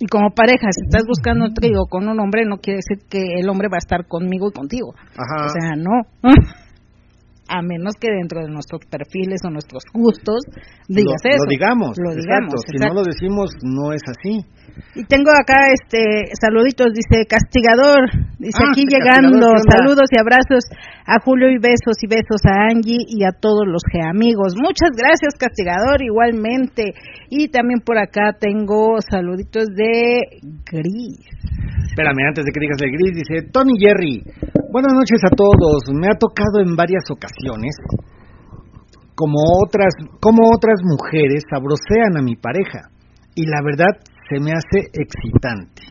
Y 0.00 0.06
como 0.06 0.30
pareja, 0.34 0.66
si 0.72 0.86
estás 0.86 1.04
buscando 1.06 1.44
un 1.46 1.54
trío 1.54 1.84
con 1.88 2.08
un 2.08 2.18
hombre, 2.20 2.44
no 2.46 2.56
quiere 2.56 2.80
decir 2.80 3.06
que 3.08 3.40
el 3.40 3.48
hombre 3.48 3.68
va 3.68 3.76
a 3.76 3.84
estar 3.84 4.06
conmigo 4.06 4.48
y 4.48 4.52
contigo. 4.52 4.94
ajá. 5.16 5.46
O 5.46 5.48
sea, 5.48 5.76
no. 5.76 5.94
A 7.50 7.62
menos 7.62 7.94
que 7.98 8.08
dentro 8.08 8.40
de 8.40 8.48
nuestros 8.48 8.86
perfiles 8.86 9.42
o 9.44 9.50
nuestros 9.50 9.82
gustos 9.92 10.46
digas 10.86 11.18
lo, 11.24 11.30
eso. 11.30 11.44
Lo 11.44 11.50
digamos, 11.50 11.92
lo 11.98 12.12
exacto. 12.14 12.22
digamos. 12.22 12.60
Si 12.70 12.78
no 12.78 12.94
lo 12.94 13.02
decimos, 13.02 13.50
no 13.62 13.92
es 13.92 14.02
así. 14.06 14.46
Y 14.94 15.04
tengo 15.04 15.30
acá 15.34 15.66
este 15.74 16.30
saluditos, 16.40 16.94
dice 16.94 17.26
Castigador, 17.26 18.06
dice 18.38 18.62
Ah, 18.62 18.70
aquí 18.70 18.86
llegando, 18.86 19.50
saludos 19.66 20.06
y 20.14 20.18
abrazos 20.18 20.64
a 21.04 21.18
Julio 21.24 21.50
y 21.50 21.58
besos 21.58 21.98
y 22.00 22.06
besos 22.06 22.40
a 22.46 22.70
Angie 22.70 23.02
y 23.02 23.24
a 23.24 23.32
todos 23.34 23.66
los 23.66 23.82
G 23.82 23.98
amigos. 24.08 24.54
Muchas 24.56 24.94
gracias 24.96 25.34
Castigador, 25.34 26.02
igualmente. 26.02 26.94
Y 27.28 27.48
también 27.48 27.80
por 27.80 27.98
acá 27.98 28.36
tengo 28.38 28.96
saluditos 29.02 29.66
de 29.74 30.40
Gris. 30.70 31.18
Espérame, 31.90 32.28
antes 32.28 32.44
de 32.44 32.52
que 32.52 32.60
digas 32.60 32.78
el 32.82 32.92
gris, 32.92 33.26
dice 33.26 33.50
Tony 33.50 33.74
Jerry. 33.78 34.22
Buenas 34.72 34.92
noches 34.94 35.20
a 35.26 35.34
todos. 35.34 35.82
Me 35.94 36.06
ha 36.08 36.16
tocado 36.18 36.60
en 36.62 36.76
varias 36.76 37.04
ocasiones, 37.10 37.74
como 39.14 39.38
otras, 39.66 39.92
como 40.20 40.42
otras 40.54 40.80
mujeres 40.84 41.42
sabrosean 41.50 42.16
a 42.18 42.22
mi 42.22 42.36
pareja. 42.36 42.88
Y 43.34 43.46
la 43.46 43.60
verdad, 43.64 43.92
se 44.28 44.38
me 44.40 44.52
hace 44.52 44.86
excitante. 44.94 45.82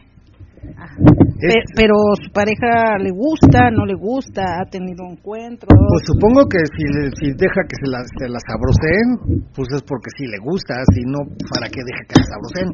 Es- 1.39 1.55
Pe- 1.55 1.71
pero 1.75 1.95
su 2.21 2.31
pareja 2.31 2.97
le 2.99 3.11
gusta, 3.11 3.71
no 3.71 3.85
le 3.85 3.95
gusta, 3.95 4.43
ha 4.59 4.65
tenido 4.69 5.07
encuentros. 5.07 5.71
Pues 5.71 6.03
supongo 6.05 6.47
que 6.51 6.59
si, 6.75 6.83
si 7.19 7.27
deja 7.35 7.61
que 7.67 7.75
se 7.79 7.87
la, 7.87 7.99
se 8.03 8.27
la 8.27 8.39
sabroseen, 8.43 9.47
pues 9.55 9.67
es 9.75 9.81
porque 9.83 10.11
sí 10.17 10.27
le 10.27 10.39
gusta, 10.43 10.75
si 10.93 11.01
no, 11.07 11.19
¿para 11.55 11.67
qué 11.71 11.79
deja 11.79 12.03
que 12.07 12.15
la 12.19 12.27
sabroseen? 12.27 12.69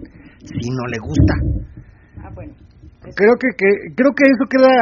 Si 0.50 0.70
no 0.70 0.84
le 0.90 0.98
gusta. 0.98 1.34
Ah, 2.26 2.30
bueno. 2.34 2.54
Creo 3.16 3.38
que, 3.38 3.50
que 3.54 3.70
creo 3.94 4.12
que 4.18 4.26
eso 4.26 4.46
queda 4.50 4.74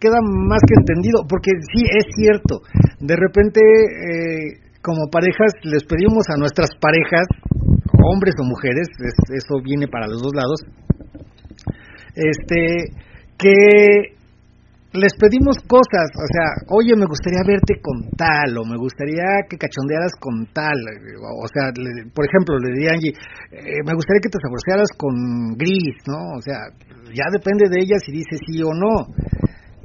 queda 0.00 0.18
más 0.48 0.60
que 0.66 0.74
entendido, 0.80 1.22
porque 1.28 1.52
sí 1.72 1.84
es 1.84 2.06
cierto. 2.16 2.60
De 3.00 3.14
repente, 3.16 3.60
eh, 3.60 4.72
como 4.82 5.10
parejas, 5.12 5.52
les 5.62 5.84
pedimos 5.84 6.24
a 6.32 6.38
nuestras 6.38 6.70
parejas, 6.80 7.26
hombres 8.02 8.34
o 8.40 8.44
mujeres, 8.44 8.88
es- 8.98 9.44
eso 9.44 9.60
viene 9.62 9.86
para 9.86 10.08
los 10.08 10.22
dos 10.22 10.32
lados, 10.34 10.60
este, 12.16 12.96
que 13.38 14.16
les 14.92 15.14
pedimos 15.14 15.54
cosas, 15.68 16.10
o 16.18 16.26
sea, 16.26 16.66
oye, 16.74 16.96
me 16.96 17.06
gustaría 17.06 17.46
verte 17.46 17.78
con 17.80 18.10
tal, 18.18 18.58
o 18.58 18.64
me 18.66 18.76
gustaría 18.76 19.46
que 19.48 19.56
cachondearas 19.56 20.10
con 20.18 20.46
tal, 20.52 20.74
o 20.74 21.46
sea, 21.46 21.70
le- 21.78 22.10
por 22.10 22.26
ejemplo, 22.26 22.58
le 22.58 22.74
diría 22.74 22.90
Angie, 22.98 23.14
eh, 23.54 23.84
me 23.86 23.94
gustaría 23.94 24.18
que 24.18 24.32
te 24.34 24.42
saborearas 24.42 24.90
con 24.98 25.14
Gris, 25.54 25.94
¿no? 26.08 26.34
O 26.34 26.42
sea, 26.42 26.58
ya 27.14 27.30
depende 27.30 27.68
de 27.70 27.78
ella 27.86 27.96
si 28.04 28.10
dice 28.10 28.34
sí 28.46 28.62
o 28.62 28.74
no. 28.74 29.06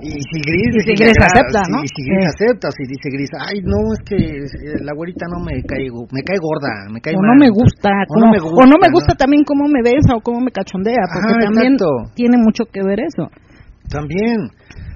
Y 0.06 0.22
si 0.22 0.38
Gris, 0.45 0.72
Y 0.78 0.82
si 0.86 0.93
Gris 1.01 1.18
acepta, 1.18 1.62
¿no? 1.74 1.82
Y 1.82 1.88
si 1.89 2.01
Gris 2.06 2.22
Sí. 2.22 2.30
acepta, 2.38 2.68
si 2.70 2.84
dice 2.86 3.08
Gris, 3.10 3.32
ay, 3.41 3.58
no, 3.66 3.80
es 3.93 4.01
que 4.06 4.16
eh, 4.18 4.78
la 4.86 4.93
güerita 4.93 5.26
no 5.34 5.41
me 5.41 5.58
cae, 5.66 5.89
me 5.89 6.22
cae 6.22 6.38
gorda, 6.38 6.70
me 6.93 7.01
cae 7.01 7.16
o 7.16 7.20
mal. 7.20 7.34
no 7.34 7.36
me 7.41 7.49
gusta, 7.49 7.89
O 7.89 8.14
como- 8.14 8.26
no 8.26 8.32
me 8.32 8.39
gusta, 8.39 8.58
o 8.62 8.64
no 8.70 8.78
me 8.78 8.88
¿no? 8.89 8.93
gusta 8.93 9.14
también 9.18 9.43
cómo 9.43 9.66
me 9.68 9.82
besa 9.82 10.14
o 10.14 10.22
cómo 10.22 10.39
me 10.41 10.51
cachondea, 10.51 11.01
porque 11.10 11.34
Ajá, 11.34 11.45
también 11.49 11.74
exacto. 11.74 12.14
tiene 12.14 12.38
mucho 12.38 12.66
que 12.70 12.82
ver 12.86 12.99
eso. 13.01 13.30
También. 13.89 14.49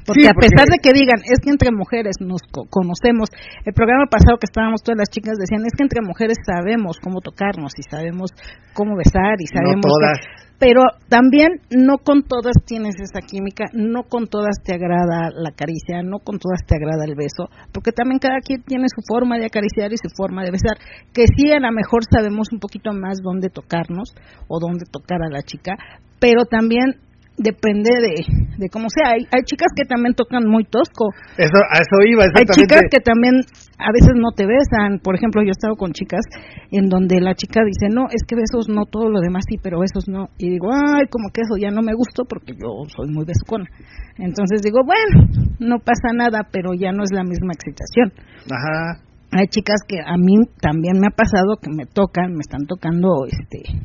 Porque 0.06 0.22
Sí, 0.22 0.28
a 0.28 0.34
pesar 0.34 0.66
de 0.66 0.80
que 0.82 0.90
digan, 0.94 1.22
es 1.22 1.38
que 1.38 1.52
entre 1.52 1.70
mujeres 1.72 2.18
nos 2.20 2.42
co- 2.50 2.66
conocemos, 2.70 3.30
el 3.66 3.74
programa 3.74 4.06
pasado 4.10 4.38
que 4.42 4.50
estábamos 4.50 4.82
todas 4.82 4.98
las 4.98 5.10
chicas 5.10 5.38
decían, 5.38 5.62
es 5.68 5.74
que 5.78 5.84
entre 5.84 6.02
mujeres 6.02 6.38
sabemos 6.46 6.98
cómo 6.98 7.22
tocarnos 7.22 7.74
y 7.78 7.84
sabemos 7.86 8.32
cómo 8.74 8.98
besar 8.98 9.38
y 9.38 9.46
No 9.46 9.54
sabemos 9.54 9.86
todas. 9.86 10.18
que- 10.18 10.49
pero 10.60 10.82
también 11.08 11.62
no 11.72 11.98
con 11.98 12.24
todas 12.24 12.56
tienes 12.66 12.96
esa 13.00 13.26
química, 13.26 13.66
no 13.74 14.04
con 14.04 14.28
todas 14.28 14.62
te 14.62 14.74
agrada 14.74 15.32
la 15.34 15.52
caricia, 15.52 16.04
no 16.04 16.20
con 16.20 16.38
todas 16.38 16.66
te 16.68 16.76
agrada 16.76 17.06
el 17.06 17.16
beso, 17.16 17.50
porque 17.74 17.94
también 17.94 18.20
cada 18.20 18.40
quien 18.42 18.62
tiene 18.64 18.88
su 18.94 19.02
forma 19.08 19.38
de 19.38 19.46
acariciar 19.46 19.94
y 19.94 19.98
su 19.98 20.10
forma 20.16 20.44
de 20.44 20.52
besar, 20.52 20.78
que 21.14 21.26
sí 21.36 21.52
a 21.52 21.60
lo 21.60 21.72
mejor 21.72 22.04
sabemos 22.12 22.52
un 22.52 22.60
poquito 22.60 22.92
más 22.92 23.20
dónde 23.24 23.50
tocarnos 23.50 24.14
o 24.48 24.60
dónde 24.60 24.86
tocar 24.92 25.24
a 25.24 25.32
la 25.32 25.42
chica, 25.42 25.78
pero 26.20 26.44
también 26.44 27.00
depende 27.40 27.90
de, 27.90 28.28
de 28.60 28.70
cómo 28.70 28.88
sea. 28.92 29.16
Hay, 29.16 29.24
hay 29.32 29.44
chicas 29.48 29.72
que 29.76 29.88
también 29.88 30.14
tocan 30.14 30.44
muy 30.46 30.66
tosco. 30.66 31.10
Eso, 31.40 31.60
a 31.72 31.80
eso 31.80 31.96
iba, 32.06 32.28
Hay 32.36 32.46
chicas 32.46 32.84
que 32.92 33.00
también 33.00 33.40
a 33.80 33.92
veces 33.96 34.14
no 34.16 34.36
te 34.36 34.46
besan. 34.46 35.00
Por 35.00 35.16
ejemplo, 35.16 35.42
yo 35.42 35.50
he 35.50 35.58
estado 35.58 35.76
con 35.76 35.94
chicas 35.94 36.22
en 36.72 36.88
donde 36.90 37.22
la 37.22 37.34
chica 37.34 37.62
dice, 37.64 37.88
no, 37.90 38.08
es 38.12 38.22
que 38.28 38.36
besos 38.36 38.68
no, 38.68 38.86
todo 38.86 39.10
lo 39.10 39.22
demás 39.22 39.46
sí, 39.48 39.56
pero 39.58 39.80
besos 39.80 40.08
no. 40.08 40.28
Y 40.38 40.52
digo, 40.52 40.68
ay, 40.70 41.08
como 41.10 41.32
que 41.34 41.42
eso 41.42 41.56
ya 41.58 41.72
no 41.72 41.82
me 41.82 41.96
gustó 41.96 42.26
porque 42.28 42.54
yo 42.54 42.84
soy 42.92 43.08
muy 43.10 43.26
bescona. 43.26 43.66
Entonces 44.18 44.62
digo, 44.62 44.84
bueno, 44.84 45.32
no 45.60 45.80
pasa 45.80 46.12
nada, 46.14 46.48
pero 46.52 46.74
ya 46.76 46.92
no 46.92 47.04
es 47.04 47.12
la 47.12 47.24
misma 47.24 47.56
excitación. 47.56 48.12
Ajá. 48.52 49.02
Hay 49.32 49.48
chicas 49.48 49.82
que 49.88 50.00
a 50.02 50.18
mí 50.18 50.36
también 50.60 51.00
me 51.00 51.08
ha 51.08 51.16
pasado 51.16 51.58
que 51.62 51.70
me 51.70 51.86
tocan, 51.86 52.34
me 52.34 52.42
están 52.42 52.66
tocando, 52.66 53.26
este, 53.28 53.78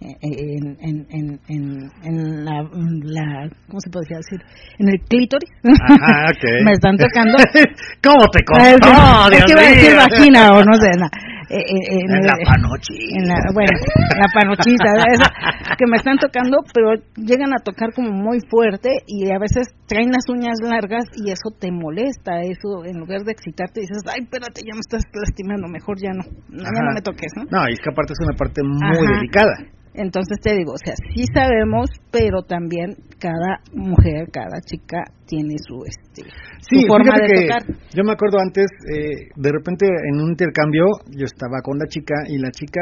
en, 0.00 0.76
en, 0.80 1.06
en, 1.10 1.40
en, 1.48 1.90
en 2.04 2.44
la, 2.44 2.62
la, 2.62 3.48
¿cómo 3.68 3.80
se 3.80 3.90
podría 3.90 4.16
decir? 4.18 4.40
En 4.78 4.88
el 4.88 4.98
clítoris. 5.08 5.50
Ajá, 5.64 6.26
ok. 6.32 6.44
me 6.64 6.72
están 6.72 6.96
tocando. 6.96 7.36
¿Cómo 8.02 8.24
te 8.32 8.40
costó? 8.44 8.64
es, 8.64 9.30
Dios 9.30 9.44
que 9.44 9.52
iba 9.52 9.60
a 9.60 9.68
decir 9.74 9.96
vagina 9.96 10.52
o 10.52 10.64
no 10.64 10.72
sé, 10.80 10.90
na- 10.98 11.10
eh, 11.50 11.58
eh, 11.66 12.06
En 12.06 12.22
la 12.24 12.34
panochita. 12.46 13.18
en 13.18 13.26
la- 13.26 13.50
bueno, 13.52 13.70
la 14.16 14.28
panochita, 14.32 14.90
esa, 15.12 15.74
que 15.76 15.84
me 15.90 15.96
están 15.96 16.16
tocando, 16.16 16.58
pero 16.72 16.94
llegan 17.16 17.52
a 17.52 17.58
tocar 17.58 17.92
como 17.92 18.10
muy 18.12 18.38
fuerte 18.48 18.88
y 19.08 19.28
a 19.34 19.38
veces 19.38 19.66
traen 19.88 20.12
las 20.12 20.28
uñas 20.30 20.56
largas 20.62 21.04
y 21.16 21.30
eso 21.32 21.50
te 21.58 21.72
molesta, 21.72 22.40
eso 22.42 22.84
en 22.86 22.98
lugar 23.00 23.22
de 23.24 23.32
excitarte 23.32 23.80
dices, 23.80 23.98
ay, 24.06 24.22
espérate, 24.22 24.62
ya 24.62 24.74
me 24.74 24.80
estás 24.80 25.02
lastimando, 25.12 25.66
mejor 25.66 25.98
ya 26.00 26.10
no, 26.14 26.22
no, 26.50 26.62
ya 26.62 26.82
no 26.86 26.94
me 26.94 27.02
toques, 27.02 27.32
¿no? 27.36 27.42
No, 27.50 27.68
y 27.68 27.72
es 27.74 27.80
que 27.80 27.90
aparte 27.90 28.12
es 28.12 28.20
una 28.22 28.36
parte 28.38 28.62
muy 28.62 28.96
Ajá. 29.06 29.12
delicada. 29.18 29.54
Entonces 29.94 30.38
te 30.40 30.54
digo, 30.54 30.72
o 30.72 30.78
sea, 30.82 30.94
sí 31.14 31.24
sabemos, 31.34 31.90
pero 32.10 32.42
también 32.42 32.96
cada 33.18 33.58
mujer, 33.72 34.28
cada 34.32 34.60
chica 34.60 35.04
tiene 35.26 35.56
su 35.58 35.84
este 35.84 36.22
Sí, 36.60 36.82
su 36.82 36.86
forma 36.86 37.14
de 37.16 37.26
que 37.26 37.46
tocar. 37.46 37.62
yo 37.94 38.04
me 38.04 38.12
acuerdo 38.12 38.38
antes, 38.38 38.66
eh, 38.94 39.28
de 39.34 39.52
repente 39.52 39.86
en 39.86 40.20
un 40.20 40.30
intercambio, 40.30 40.84
yo 41.08 41.24
estaba 41.24 41.60
con 41.62 41.78
la 41.78 41.86
chica 41.86 42.14
y 42.28 42.38
la 42.38 42.50
chica 42.50 42.80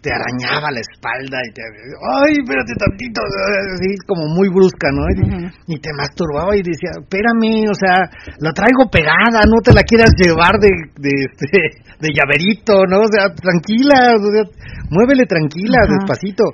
te 0.00 0.08
arañaba 0.08 0.72
la 0.72 0.80
espalda 0.80 1.38
y 1.44 1.52
te, 1.52 1.60
ay, 1.60 2.40
espérate 2.40 2.72
tantito, 2.72 3.20
así 3.20 3.88
como 4.08 4.32
muy 4.32 4.48
brusca, 4.48 4.88
¿no? 4.92 5.04
Y, 5.68 5.78
te 5.80 5.92
masturbaba 5.92 6.56
y 6.56 6.62
decía, 6.64 6.96
espérame, 7.00 7.68
o 7.68 7.76
sea, 7.76 8.08
la 8.40 8.52
traigo 8.52 8.88
pegada, 8.90 9.44
no 9.44 9.60
te 9.62 9.72
la 9.72 9.82
quieras 9.82 10.12
llevar 10.16 10.56
de, 10.58 10.72
de, 10.96 11.12
este, 11.28 11.84
de 12.00 12.08
llaverito, 12.16 12.84
¿no? 12.88 13.04
O 13.04 13.10
sea, 13.12 13.28
tranquila, 13.34 14.16
o 14.16 14.30
sea, 14.32 14.44
muévele 14.88 15.26
tranquila, 15.26 15.84
despacito. 15.88 16.44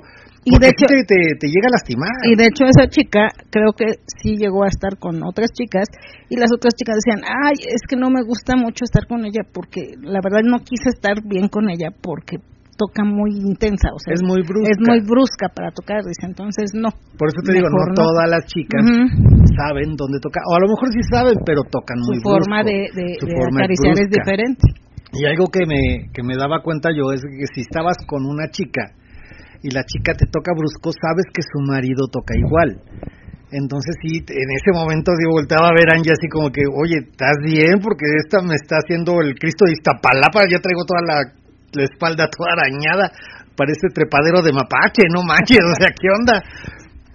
Y 0.43 0.51
porque 0.51 0.65
de 0.65 0.71
hecho- 0.71 0.87
te, 0.87 1.03
te, 1.03 1.19
te 1.39 1.47
llega 1.47 1.67
a 1.67 1.75
lastimar. 1.75 2.15
Y 2.23 2.35
de 2.35 2.45
hecho 2.47 2.63
esa 2.63 2.87
chica 2.87 3.27
creo 3.49 3.71
que 3.75 3.99
sí 4.07 4.37
llegó 4.37 4.63
a 4.63 4.71
estar 4.71 4.97
con 4.97 5.23
otras 5.23 5.51
chicas 5.51 5.87
y 6.29 6.37
las 6.37 6.51
otras 6.55 6.73
chicas 6.75 6.95
decían, 7.03 7.23
ay, 7.27 7.55
es 7.67 7.81
que 7.87 7.97
no 7.97 8.09
me 8.09 8.23
gusta 8.23 8.55
mucho 8.55 8.85
estar 8.85 9.07
con 9.07 9.25
ella 9.25 9.43
porque 9.51 9.95
la 9.99 10.19
verdad 10.23 10.43
no 10.43 10.59
quise 10.59 10.87
estar 10.87 11.19
bien 11.23 11.49
con 11.49 11.69
ella 11.69 11.89
porque 11.91 12.37
toca 12.77 13.03
muy 13.03 13.33
intensa, 13.33 13.89
o 13.91 13.99
sea, 13.99 14.13
Es 14.13 14.21
muy 14.21 14.41
brusca. 14.45 14.69
Es 14.69 14.79
muy 14.79 14.99
brusca 15.01 15.49
para 15.49 15.71
tocar, 15.71 16.05
dice, 16.05 16.23
entonces 16.29 16.71
no. 16.73 16.89
Por 17.17 17.27
eso 17.27 17.41
te 17.43 17.53
digo, 17.53 17.67
no, 17.67 17.93
todas 17.93 18.29
las 18.29 18.45
chicas 18.45 18.85
saben 19.57 19.97
dónde 19.97 20.21
tocar, 20.21 20.43
o 20.47 20.55
a 20.55 20.61
lo 20.61 20.67
mejor 20.69 20.93
sí 20.93 21.01
saben, 21.09 21.35
pero 21.45 21.65
tocan 21.65 21.97
Su 22.05 22.13
muy 22.13 22.19
forma 22.21 22.61
brusco. 22.61 22.69
de, 22.69 23.01
de, 23.01 23.07
Su 23.19 23.25
de 23.25 23.35
forma 23.35 23.57
acariciar 23.65 23.97
es 23.97 24.09
diferente. 24.13 24.65
Y 25.17 25.25
algo 25.25 25.49
que 25.49 25.65
me, 25.65 26.13
que 26.13 26.21
me 26.21 26.37
daba 26.37 26.61
cuenta 26.61 26.93
yo 26.93 27.11
es 27.11 27.25
que 27.25 27.47
si 27.55 27.61
estabas 27.61 27.97
con 28.05 28.25
una 28.25 28.51
chica 28.51 28.93
y 29.63 29.71
la 29.73 29.83
chica 29.83 30.13
te 30.13 30.29
toca 30.29 30.53
brusco, 30.53 30.93
sabes 30.93 31.25
que 31.33 31.41
su 31.41 31.59
marido 31.65 32.05
toca 32.11 32.37
igual. 32.37 32.77
Entonces 33.49 33.95
sí, 34.03 34.19
en 34.19 34.49
ese 34.51 34.71
momento 34.75 35.11
yo 35.23 35.31
volteaba 35.31 35.69
a 35.69 35.73
ver 35.73 35.87
a 35.89 35.95
Angie 35.95 36.11
así 36.11 36.27
como 36.27 36.51
que, 36.51 36.67
oye, 36.67 36.99
¿estás 37.09 37.39
bien? 37.41 37.79
Porque 37.81 38.03
esta 38.19 38.43
me 38.43 38.55
está 38.55 38.75
haciendo 38.83 39.21
el 39.23 39.39
Cristo 39.39 39.63
de 39.65 39.71
Iztapalapa, 39.71 40.43
ya 40.51 40.59
traigo 40.59 40.83
toda 40.83 41.01
la, 41.07 41.17
la 41.73 41.83
espalda 41.83 42.29
toda 42.29 42.53
arañada, 42.53 43.11
parece 43.55 43.89
trepadero 43.93 44.41
de 44.41 44.53
mapache, 44.53 45.03
no 45.11 45.23
manches, 45.23 45.59
o 45.59 45.75
sea, 45.75 45.91
¿qué 45.91 46.07
onda? 46.09 46.43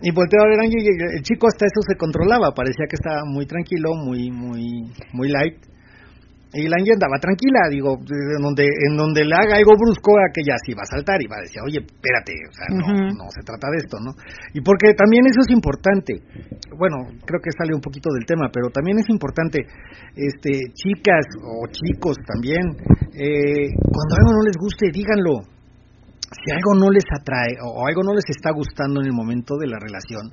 Y 0.03 0.11
volteaba 0.11 0.47
a 0.47 0.51
ver 0.51 0.67
y 0.69 1.17
el 1.17 1.23
chico 1.23 1.47
hasta 1.47 1.67
eso 1.67 1.81
se 1.87 1.97
controlaba, 1.97 2.53
parecía 2.53 2.87
que 2.89 2.97
estaba 2.99 3.23
muy 3.25 3.47
tranquilo, 3.47 3.95
muy, 3.95 4.31
muy, 4.31 4.91
muy 5.13 5.29
light. 5.29 5.72
Y 6.55 6.69
la 6.69 6.77
Angie 6.77 6.93
andaba 6.93 7.17
tranquila, 7.17 7.65
digo, 7.71 7.97
en 7.97 8.43
donde, 8.43 8.69
en 8.69 8.97
donde 8.97 9.25
le 9.25 9.33
haga 9.33 9.57
algo 9.57 9.73
brusco, 9.73 10.13
a 10.21 10.29
que 10.29 10.45
ya 10.45 10.53
sí 10.61 10.77
va 10.77 10.85
a 10.85 10.93
saltar 10.93 11.17
y 11.23 11.27
va 11.27 11.41
a 11.41 11.49
decir, 11.49 11.65
oye, 11.65 11.81
espérate, 11.81 12.37
o 12.45 12.53
sea, 12.53 12.69
no, 12.77 12.87
no 13.09 13.27
se 13.33 13.41
trata 13.41 13.73
de 13.73 13.79
esto, 13.81 13.97
¿no? 14.05 14.13
Y 14.53 14.61
porque 14.61 14.93
también 14.93 15.25
eso 15.25 15.41
es 15.41 15.49
importante, 15.49 16.21
bueno, 16.77 17.09
creo 17.25 17.41
que 17.41 17.57
sale 17.57 17.73
un 17.73 17.81
poquito 17.81 18.13
del 18.13 18.29
tema, 18.29 18.53
pero 18.53 18.69
también 18.69 19.01
es 19.01 19.09
importante, 19.09 19.65
este, 20.13 20.61
chicas 20.77 21.25
o 21.41 21.65
chicos 21.73 22.21
también, 22.29 22.77
eh, 23.17 23.73
cuando 23.89 24.13
algo 24.21 24.37
no 24.37 24.43
les 24.45 24.57
guste, 24.61 24.93
díganlo, 24.93 25.49
si 26.37 26.53
algo 26.53 26.77
no 26.77 26.93
les 26.93 27.05
atrae 27.09 27.57
o 27.65 27.87
algo 27.89 28.03
no 28.05 28.13
les 28.13 28.29
está 28.29 28.53
gustando 28.53 29.01
en 29.01 29.07
el 29.07 29.17
momento 29.17 29.57
de 29.57 29.69
la 29.69 29.79
relación, 29.81 30.29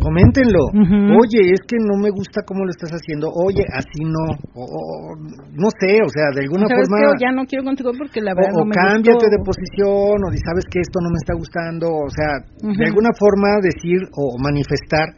coméntenlo. 0.00 0.70
Ujú. 0.74 1.18
Oye, 1.20 1.52
es 1.54 1.62
que 1.66 1.76
no 1.78 1.96
me 1.98 2.10
gusta 2.10 2.42
cómo 2.46 2.64
lo 2.64 2.70
estás 2.70 2.90
haciendo. 2.92 3.28
Oye, 3.30 3.64
así 3.72 4.02
no. 4.04 4.34
O, 4.54 4.62
o- 4.64 5.16
no 5.16 5.68
sé, 5.80 5.98
o 6.02 6.10
sea, 6.10 6.30
de 6.34 6.42
alguna 6.44 6.66
¿Sabes 6.68 6.88
forma. 6.88 7.12
qué? 7.16 7.24
Ya 7.24 7.32
no 7.32 7.44
quiero 7.46 7.64
contigo 7.64 7.90
porque 7.96 8.20
la 8.20 8.34
verdad 8.34 8.54
o 8.54 8.64
no 8.64 8.70
me 8.70 8.74
cámbiate 8.74 9.26
gustó. 9.26 9.30
de 9.30 9.38
posición, 9.44 10.16
o 10.22 10.28
sabes 10.44 10.64
que 10.70 10.80
esto 10.80 10.98
no 11.00 11.10
me 11.10 11.18
está 11.22 11.34
gustando, 11.34 11.86
o 11.90 12.10
sea, 12.10 12.42
Ujú. 12.62 12.74
de 12.76 12.86
alguna 12.86 13.10
forma 13.16 13.48
decir 13.62 13.98
o 14.14 14.36
manifestar 14.38 15.08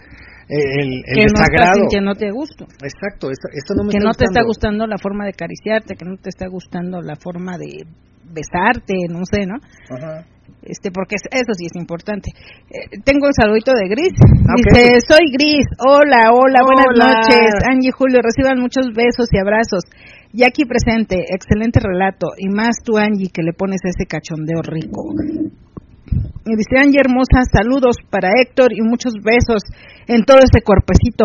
eh, 0.48 0.80
el, 0.80 0.88
el 1.04 1.14
que 1.14 1.26
no 1.28 1.40
desagrado. 1.40 1.74
sintiéndote 1.84 2.28
a 2.28 2.32
gusto. 2.32 2.64
Exacto, 2.80 3.28
esto, 3.30 3.48
esto 3.52 3.74
no 3.76 3.84
me 3.84 3.90
que 3.92 3.98
está 3.98 4.08
no 4.08 4.14
te 4.16 4.24
está 4.24 4.40
gustando. 4.42 4.82
gustando 4.82 4.86
la 4.86 4.98
forma 4.98 5.24
de 5.24 5.30
acariciarte, 5.36 5.94
que 5.96 6.04
no 6.04 6.16
te 6.16 6.30
está 6.30 6.48
gustando 6.48 7.02
la 7.02 7.16
forma 7.16 7.58
de 7.58 7.84
besarte, 8.32 8.94
no 9.10 9.20
sé, 9.30 9.44
¿no? 9.46 9.56
Ajá. 9.92 10.24
Este, 10.62 10.90
porque 10.90 11.16
es- 11.16 11.28
eso 11.30 11.52
sí 11.56 11.66
es 11.66 11.76
importante. 11.80 12.30
Eh, 12.68 13.00
tengo 13.04 13.26
un 13.26 13.32
saludito 13.32 13.72
de 13.72 13.88
Gris. 13.88 14.12
Ah. 14.48 14.54
Dice, 14.56 15.00
soy 15.08 15.24
Gris. 15.32 15.64
Hola, 15.80 16.30
hola, 16.32 16.60
buenas 16.66 16.92
noches. 17.08 17.52
Angie 17.70 17.92
Julio, 17.92 18.20
reciban 18.22 18.60
muchos 18.60 18.88
besos 18.94 19.28
y 19.32 19.38
abrazos. 19.38 19.84
Y 20.32 20.44
aquí 20.44 20.64
presente, 20.66 21.24
excelente 21.32 21.80
relato. 21.80 22.28
Y 22.36 22.48
más 22.48 22.82
tú, 22.84 22.98
Angie, 22.98 23.30
que 23.32 23.42
le 23.42 23.52
pones 23.54 23.80
ese 23.84 24.04
cachondeo 24.06 24.60
rico. 24.62 25.02
Y 26.44 26.52
dice, 26.56 26.76
Angie 26.80 27.00
hermosa, 27.00 27.44
saludos 27.50 27.96
para 28.10 28.30
Héctor 28.40 28.72
y 28.72 28.82
muchos 28.82 29.12
besos 29.24 29.62
en 30.06 30.24
todo 30.24 30.38
ese 30.38 30.60
cuerpecito. 30.64 31.24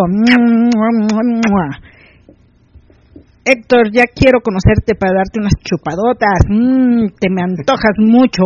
Héctor, 3.45 3.91
ya 3.91 4.03
quiero 4.07 4.39
conocerte 4.41 4.95
para 4.95 5.15
darte 5.19 5.39
unas 5.39 5.53
chupadotas. 5.63 6.39
Mm, 6.47 7.07
te 7.19 7.29
me 7.29 7.41
antojas 7.43 7.95
mucho. 7.97 8.43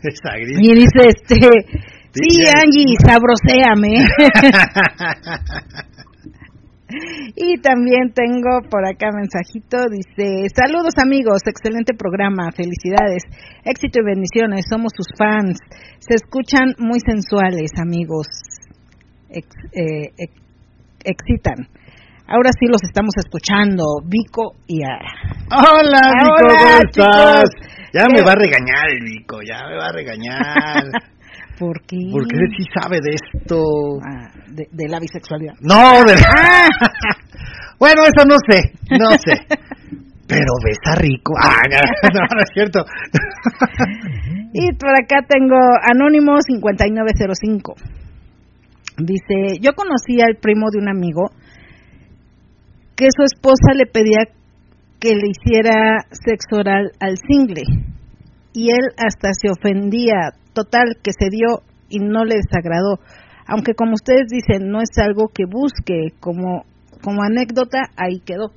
Y 0.60 0.74
dice, 0.74 1.08
este, 1.08 1.36
sí, 2.12 2.46
Angie, 2.46 2.96
sabroséame. 3.04 4.04
y 7.36 7.60
también 7.60 8.12
tengo 8.12 8.62
por 8.68 8.84
acá 8.86 9.10
mensajito, 9.14 9.86
dice, 9.88 10.48
saludos 10.54 10.94
amigos, 11.02 11.40
excelente 11.46 11.94
programa, 11.94 12.50
felicidades, 12.50 13.22
éxito 13.64 14.00
y 14.00 14.04
bendiciones, 14.04 14.64
somos 14.68 14.90
sus 14.96 15.06
fans, 15.16 15.58
se 16.00 16.14
escuchan 16.16 16.74
muy 16.78 16.98
sensuales 17.00 17.70
amigos, 17.80 18.26
Ex- 19.28 19.70
eh, 19.72 20.10
ex- 20.18 20.42
excitan. 21.04 21.68
Ahora 22.26 22.50
sí 22.58 22.66
los 22.66 22.82
estamos 22.82 23.12
escuchando, 23.16 23.84
Vico 24.04 24.54
y 24.66 24.82
Ara. 24.82 25.14
Hola, 25.50 26.00
Vico, 26.18 26.34
¿cómo 26.40 26.52
estás? 26.80 26.90
chicos. 26.92 27.50
Ya 27.92 28.06
¿Qué? 28.06 28.14
me 28.14 28.22
va 28.22 28.32
a 28.32 28.36
regañar 28.36 28.90
el 28.90 29.04
Vico, 29.04 29.38
ya 29.42 29.66
me 29.68 29.76
va 29.76 29.88
a 29.88 29.92
regañar. 29.92 30.84
¿Por 31.58 31.82
qué? 31.82 31.98
Porque 32.10 32.36
él 32.36 32.48
sí 32.56 32.64
sabe 32.74 33.00
de 33.02 33.14
esto. 33.14 33.62
Ah, 34.02 34.30
de, 34.48 34.66
de 34.70 34.88
la 34.88 34.98
bisexualidad. 34.98 35.54
No, 35.60 36.04
de... 36.04 36.14
Bueno, 37.80 38.02
eso 38.04 38.26
no 38.28 38.36
sé, 38.46 38.72
no 38.90 39.10
sé. 39.12 39.40
Pero 40.28 40.52
besa 40.62 41.00
rico. 41.00 41.32
Ah, 41.42 41.62
no, 42.14 42.20
no 42.36 42.42
es 42.42 42.50
cierto. 42.52 42.84
Y 44.52 44.72
por 44.74 44.90
acá 44.90 45.26
tengo 45.26 45.56
Anónimo 45.90 46.36
5905. 46.46 47.74
Dice, 48.98 49.58
yo 49.62 49.72
conocí 49.72 50.20
al 50.20 50.36
primo 50.36 50.66
de 50.70 50.78
un 50.78 50.90
amigo 50.90 51.30
que 52.96 53.08
su 53.16 53.22
esposa 53.22 53.72
le 53.74 53.86
pedía 53.86 54.28
que 55.00 55.14
le 55.14 55.28
hiciera 55.30 56.04
sexo 56.10 56.56
oral 56.60 56.92
al 57.00 57.16
single 57.28 57.62
y 58.52 58.70
él 58.70 58.84
hasta 58.98 59.30
se 59.32 59.48
ofendía, 59.50 60.32
total 60.52 60.96
que 61.02 61.12
se 61.12 61.28
dio 61.30 61.62
y 61.88 61.98
no 62.00 62.24
le 62.24 62.36
desagradó, 62.36 62.98
aunque 63.46 63.74
como 63.74 63.94
ustedes 63.94 64.28
dicen 64.30 64.68
no 64.70 64.80
es 64.80 64.90
algo 64.98 65.28
que 65.32 65.44
busque, 65.50 66.14
como 66.20 66.64
como 67.02 67.22
anécdota 67.22 67.78
ahí 67.96 68.20
quedó, 68.20 68.50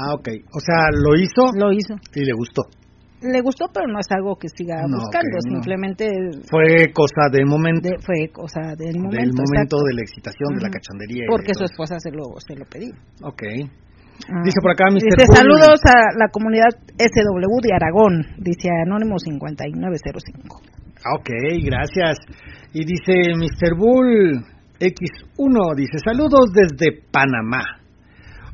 Ah, 0.00 0.14
ok. 0.14 0.28
O 0.54 0.60
sea, 0.60 0.90
lo 0.94 1.16
hizo 1.18 1.50
lo 1.58 1.72
hizo. 1.72 1.94
y 2.14 2.24
le 2.24 2.32
gustó. 2.32 2.62
Le 3.20 3.40
gustó, 3.40 3.66
pero 3.74 3.88
no 3.88 3.98
es 3.98 4.06
algo 4.14 4.36
que 4.36 4.46
siga 4.48 4.76
No, 4.86 4.98
buscando, 4.98 5.38
no. 5.42 5.54
simplemente 5.58 6.06
Fue 6.48 6.92
cosa 6.94 7.26
del 7.32 7.46
momento. 7.46 7.88
de- 7.88 7.98
fue 7.98 8.28
cosa 8.30 8.76
del 8.78 8.94
momento. 8.96 9.16
del 9.18 9.32
momento 9.34 9.74
exacto. 9.74 9.82
de 9.82 9.94
la 9.94 10.02
excitación, 10.02 10.54
de 10.54 10.60
la 10.62 10.68
y 10.68 11.26
Porque 11.26 11.52
su 11.52 11.64
esposa 11.64 11.96
se 11.98 12.12
lo, 12.12 12.22
se 12.38 12.54
lo 12.54 12.64
pedía. 12.66 12.94
Ok. 13.24 13.42
Ah. 14.26 14.42
Dice 14.44 14.60
por 14.60 14.72
acá, 14.72 14.90
Mr. 14.90 15.14
Dice, 15.14 15.32
saludos 15.32 15.80
a 15.86 16.10
la 16.18 16.28
comunidad 16.30 16.74
SW 16.98 17.60
de 17.62 17.72
Aragón, 17.72 18.26
dice 18.38 18.68
Anónimo 18.84 19.18
5905. 19.18 20.60
Ah, 21.04 21.14
Ok, 21.18 21.30
gracias. 21.64 22.18
Y 22.72 22.84
dice 22.84 23.34
Mr. 23.38 23.76
Bull 23.78 24.42
X1, 24.80 25.74
dice 25.76 25.98
saludos 26.04 26.50
desde 26.52 27.00
Panamá. 27.10 27.62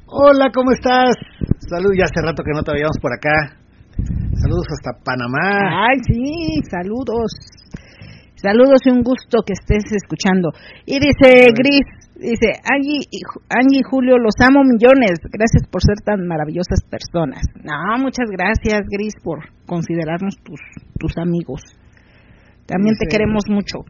Hola, 0.06 0.50
¿cómo 0.54 0.70
estás? 0.72 1.16
Salud, 1.58 1.90
ya 1.96 2.04
hace 2.04 2.20
rato 2.24 2.44
que 2.44 2.52
no 2.54 2.62
te 2.62 2.72
veíamos 2.72 2.98
por 3.00 3.12
acá. 3.12 3.56
Saludos 4.36 4.66
hasta 4.68 5.02
Panamá. 5.02 5.88
Ay, 5.88 5.98
sí, 6.06 6.60
saludos. 6.70 7.32
Saludos 8.36 8.80
y 8.84 8.90
un 8.90 9.02
gusto 9.02 9.38
que 9.46 9.54
estés 9.54 9.84
escuchando. 9.90 10.50
Y 10.84 11.00
dice 11.00 11.48
Gris, 11.56 12.03
dice, 12.30 12.60
Angie 12.64 13.06
y, 13.10 13.20
Angie 13.48 13.80
y 13.80 13.88
Julio, 13.88 14.18
los 14.18 14.34
amo 14.40 14.62
millones. 14.64 15.20
Gracias 15.30 15.68
por 15.70 15.82
ser 15.82 15.96
tan 16.04 16.26
maravillosas 16.26 16.80
personas. 16.88 17.44
No, 17.62 17.98
muchas 17.98 18.30
gracias, 18.30 18.82
Gris, 18.88 19.14
por 19.22 19.40
considerarnos 19.66 20.36
tus, 20.42 20.60
tus 20.98 21.16
amigos. 21.18 21.60
También 22.66 22.96
te 22.98 23.06
queremos 23.06 23.44
mucho. 23.48 23.84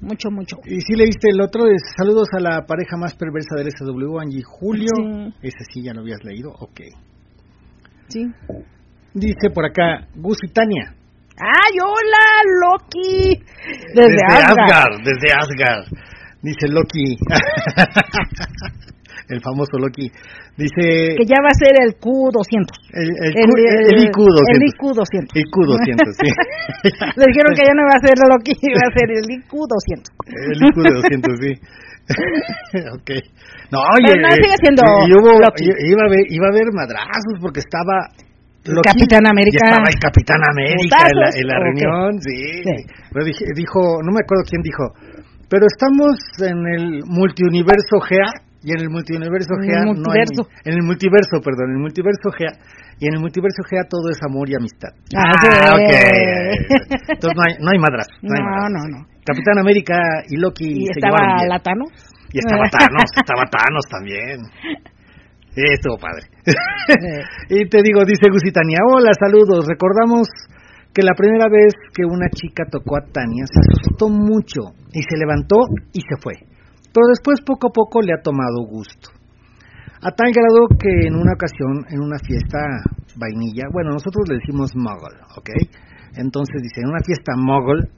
Mucho, 0.00 0.30
mucho. 0.30 0.56
Y 0.64 0.80
si 0.80 0.94
leíste 0.94 1.30
el 1.30 1.40
otro, 1.40 1.64
de 1.64 1.76
saludos 1.96 2.28
a 2.36 2.40
la 2.40 2.66
pareja 2.66 2.96
más 2.96 3.14
perversa 3.14 3.56
del 3.56 3.70
SW, 3.70 4.18
Angie 4.20 4.40
y 4.40 4.42
Julio. 4.42 4.92
Sí. 4.94 5.34
Ese 5.42 5.64
sí, 5.72 5.82
ya 5.82 5.94
lo 5.94 6.00
habías 6.02 6.22
leído. 6.24 6.50
Ok. 6.50 6.80
Sí. 8.08 8.26
Dice 9.14 9.50
por 9.54 9.64
acá, 9.64 10.06
Gus 10.14 10.38
y 10.42 10.52
Tania. 10.52 10.94
¡Ay, 11.38 11.78
hola, 11.82 12.26
Loki! 12.62 13.42
Desde, 13.94 14.20
Asgard. 14.26 15.02
desde 15.04 15.32
Asgard. 15.34 15.86
Dice 16.46 16.68
Loki. 16.70 17.18
el 19.28 19.40
famoso 19.42 19.76
Loki. 19.78 20.08
Dice... 20.56 21.16
Que 21.18 21.26
ya 21.26 21.42
va 21.42 21.48
a 21.50 21.58
ser 21.58 21.74
el 21.82 21.98
Q200. 21.98 22.70
El, 22.94 23.10
el, 23.10 23.34
el 23.34 23.98
IQ 24.06 24.14
200. 24.14 24.54
El 24.54 24.62
IQ200. 24.70 25.34
IQ 25.34 25.54
200, 25.66 26.06
sí. 26.22 26.30
Le 27.18 27.24
dijeron 27.26 27.50
que 27.58 27.66
ya 27.66 27.74
no 27.74 27.82
va 27.90 27.98
a 27.98 28.02
ser 28.06 28.14
Loki, 28.14 28.54
va 28.78 28.86
a 28.86 28.94
ser 28.94 29.10
el 29.10 29.26
IQ200. 29.26 30.06
El 30.30 30.62
IQ 30.70 30.76
de 30.86 30.94
200, 31.02 31.34
sí. 31.42 31.58
ok. 32.94 33.10
No, 33.74 33.82
oye. 33.82 34.14
Pero 34.14 34.22
no, 34.22 34.30
sigue 34.38 34.54
siendo 34.62 34.82
y 34.86 35.10
hubo- 35.18 35.34
Loki. 35.42 35.66
Iba 35.66 36.02
a, 36.02 36.06
haber, 36.06 36.22
iba 36.30 36.46
a 36.46 36.50
haber 36.54 36.70
madrazos 36.72 37.34
porque 37.42 37.58
estaba. 37.60 38.06
Loki 38.66 38.82
Capitán 38.82 39.22
América. 39.30 39.62
Y 39.62 39.66
estaba 39.70 39.86
el 39.90 39.98
Capitán 40.02 40.42
América 40.42 40.98
en 41.06 41.14
la, 41.18 41.28
en 41.34 41.46
la 41.46 41.54
reunión, 41.62 42.18
sí. 42.22 42.34
Sí. 42.62 42.76
Pero 43.12 43.24
dije- 43.26 43.46
dijo, 43.54 44.02
no 44.02 44.10
me 44.10 44.18
acuerdo 44.22 44.42
quién 44.46 44.60
dijo, 44.62 44.90
pero 45.48 45.66
estamos 45.66 46.16
en 46.40 46.58
el 46.76 47.02
multiuniverso 47.06 47.98
GA 48.02 48.42
y 48.62 48.72
en 48.72 48.80
el 48.80 48.90
multiuniverso 48.90 49.54
En 49.58 49.62
el 49.62 49.68
GA 49.70 49.84
no 49.84 49.90
hay. 49.90 49.94
multiverso. 49.94 50.42
En 50.64 50.72
el 50.74 50.82
multiverso, 50.82 51.34
perdón, 51.44 51.70
en 51.70 51.76
el 51.76 51.82
multiverso 51.82 52.28
GA. 52.34 52.52
Y 52.98 53.06
en 53.08 53.14
el 53.14 53.20
multiverso 53.20 53.62
GA 53.70 53.84
todo 53.88 54.08
es 54.10 54.18
amor 54.26 54.48
y 54.50 54.54
amistad. 54.56 54.90
Ah, 55.14 55.74
ok. 55.76 55.92
Entonces 57.14 57.36
no 57.36 57.42
hay, 57.46 57.54
no 57.60 57.68
hay 57.70 57.78
madrazos. 57.78 58.16
No, 58.22 58.30
hay 58.34 58.42
No, 58.42 58.50
madrazos. 58.50 58.88
no, 58.90 58.98
no. 58.98 59.06
Capitán 59.26 59.58
América 59.58 59.96
y 60.28 60.36
Loki 60.36 60.66
Y 60.82 60.86
se 60.86 60.98
estaba. 61.00 61.44
Latano. 61.46 61.84
Y 62.32 62.38
estaba 62.38 62.66
Thanos, 62.72 63.06
estaba 63.14 63.42
Thanos 63.50 63.84
también. 63.90 64.38
Sí, 65.54 65.62
estuvo 65.72 65.96
padre. 65.98 66.26
y 67.48 67.68
te 67.68 67.82
digo, 67.82 68.04
dice 68.04 68.28
Gusitania, 68.30 68.78
hola, 68.92 69.10
saludos. 69.18 69.66
Recordamos 69.66 70.28
que 70.92 71.02
la 71.02 71.14
primera 71.16 71.48
vez 71.48 71.72
que 71.94 72.04
una 72.04 72.28
chica 72.30 72.64
tocó 72.70 72.96
a 72.98 73.04
Tania 73.12 73.44
se 73.46 73.60
asustó 73.60 74.08
mucho 74.08 74.72
y 74.96 75.02
se 75.04 75.16
levantó 75.20 75.60
y 75.92 76.00
se 76.00 76.16
fue. 76.16 76.32
Pero 76.40 77.04
después 77.12 77.44
poco 77.44 77.68
a 77.68 77.72
poco 77.72 78.00
le 78.00 78.14
ha 78.16 78.22
tomado 78.22 78.64
gusto. 78.64 79.12
A 80.00 80.10
tal 80.10 80.32
grado 80.32 80.72
que 80.80 81.06
en 81.06 81.14
una 81.14 81.36
ocasión, 81.36 81.84
en 81.92 82.00
una 82.00 82.16
fiesta 82.18 82.80
vainilla, 83.16 83.68
bueno, 83.70 83.90
nosotros 83.92 84.24
le 84.28 84.36
decimos 84.40 84.72
muggle, 84.74 85.20
¿ok? 85.36 85.50
Entonces 86.16 86.62
dice, 86.62 86.80
en 86.80 86.88
una 86.88 87.04
fiesta 87.04 87.36
muggle, 87.36 87.92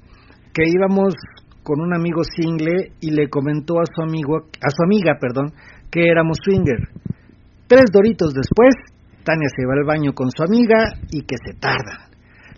que 0.52 0.64
íbamos 0.66 1.14
con 1.62 1.80
un 1.80 1.94
amigo 1.94 2.22
single 2.24 2.90
y 3.00 3.12
le 3.12 3.28
comentó 3.28 3.78
a 3.78 3.86
su 3.86 4.02
amigo, 4.02 4.50
a 4.58 4.70
su 4.70 4.82
amiga, 4.82 5.18
perdón, 5.20 5.54
que 5.92 6.08
éramos 6.10 6.38
swinger. 6.42 6.82
Tres 7.68 7.84
doritos 7.92 8.34
después, 8.34 8.74
Tania 9.22 9.48
se 9.54 9.66
va 9.66 9.74
al 9.74 9.86
baño 9.86 10.14
con 10.14 10.30
su 10.30 10.42
amiga 10.42 10.98
y 11.12 11.22
que 11.22 11.36
se 11.46 11.54
tarda. 11.60 12.10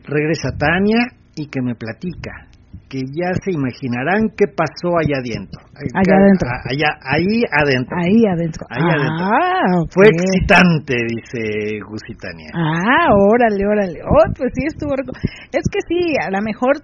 Regresa 0.04 0.56
Tania 0.56 1.12
y 1.36 1.46
que 1.48 1.60
me 1.60 1.74
platica. 1.74 2.49
Que 2.90 2.98
ya 3.14 3.30
se 3.44 3.52
imaginarán 3.52 4.34
qué 4.36 4.46
pasó 4.50 4.98
allá 4.98 5.22
adentro. 5.22 5.62
Allá 5.94 6.14
adentro. 6.18 6.48
Allá, 6.66 6.90
ahí 7.06 7.44
adentro. 7.54 7.94
Ahí 7.96 8.26
adentro. 8.26 8.66
Ahí 8.68 8.82
adentro. 8.82 9.26
Ah, 9.30 9.78
Fue 9.94 10.06
ok. 10.10 10.18
excitante, 10.18 10.94
dice 11.06 11.78
Gusitania. 11.88 12.50
Ah, 12.52 13.08
órale, 13.14 13.62
órale. 13.64 14.00
Oh, 14.02 14.26
pues 14.36 14.50
sí, 14.54 14.66
estuvo 14.66 14.90
rico. 14.96 15.12
Es 15.52 15.64
que 15.70 15.78
sí, 15.86 16.16
a 16.20 16.30
lo 16.34 16.42
mejor, 16.42 16.82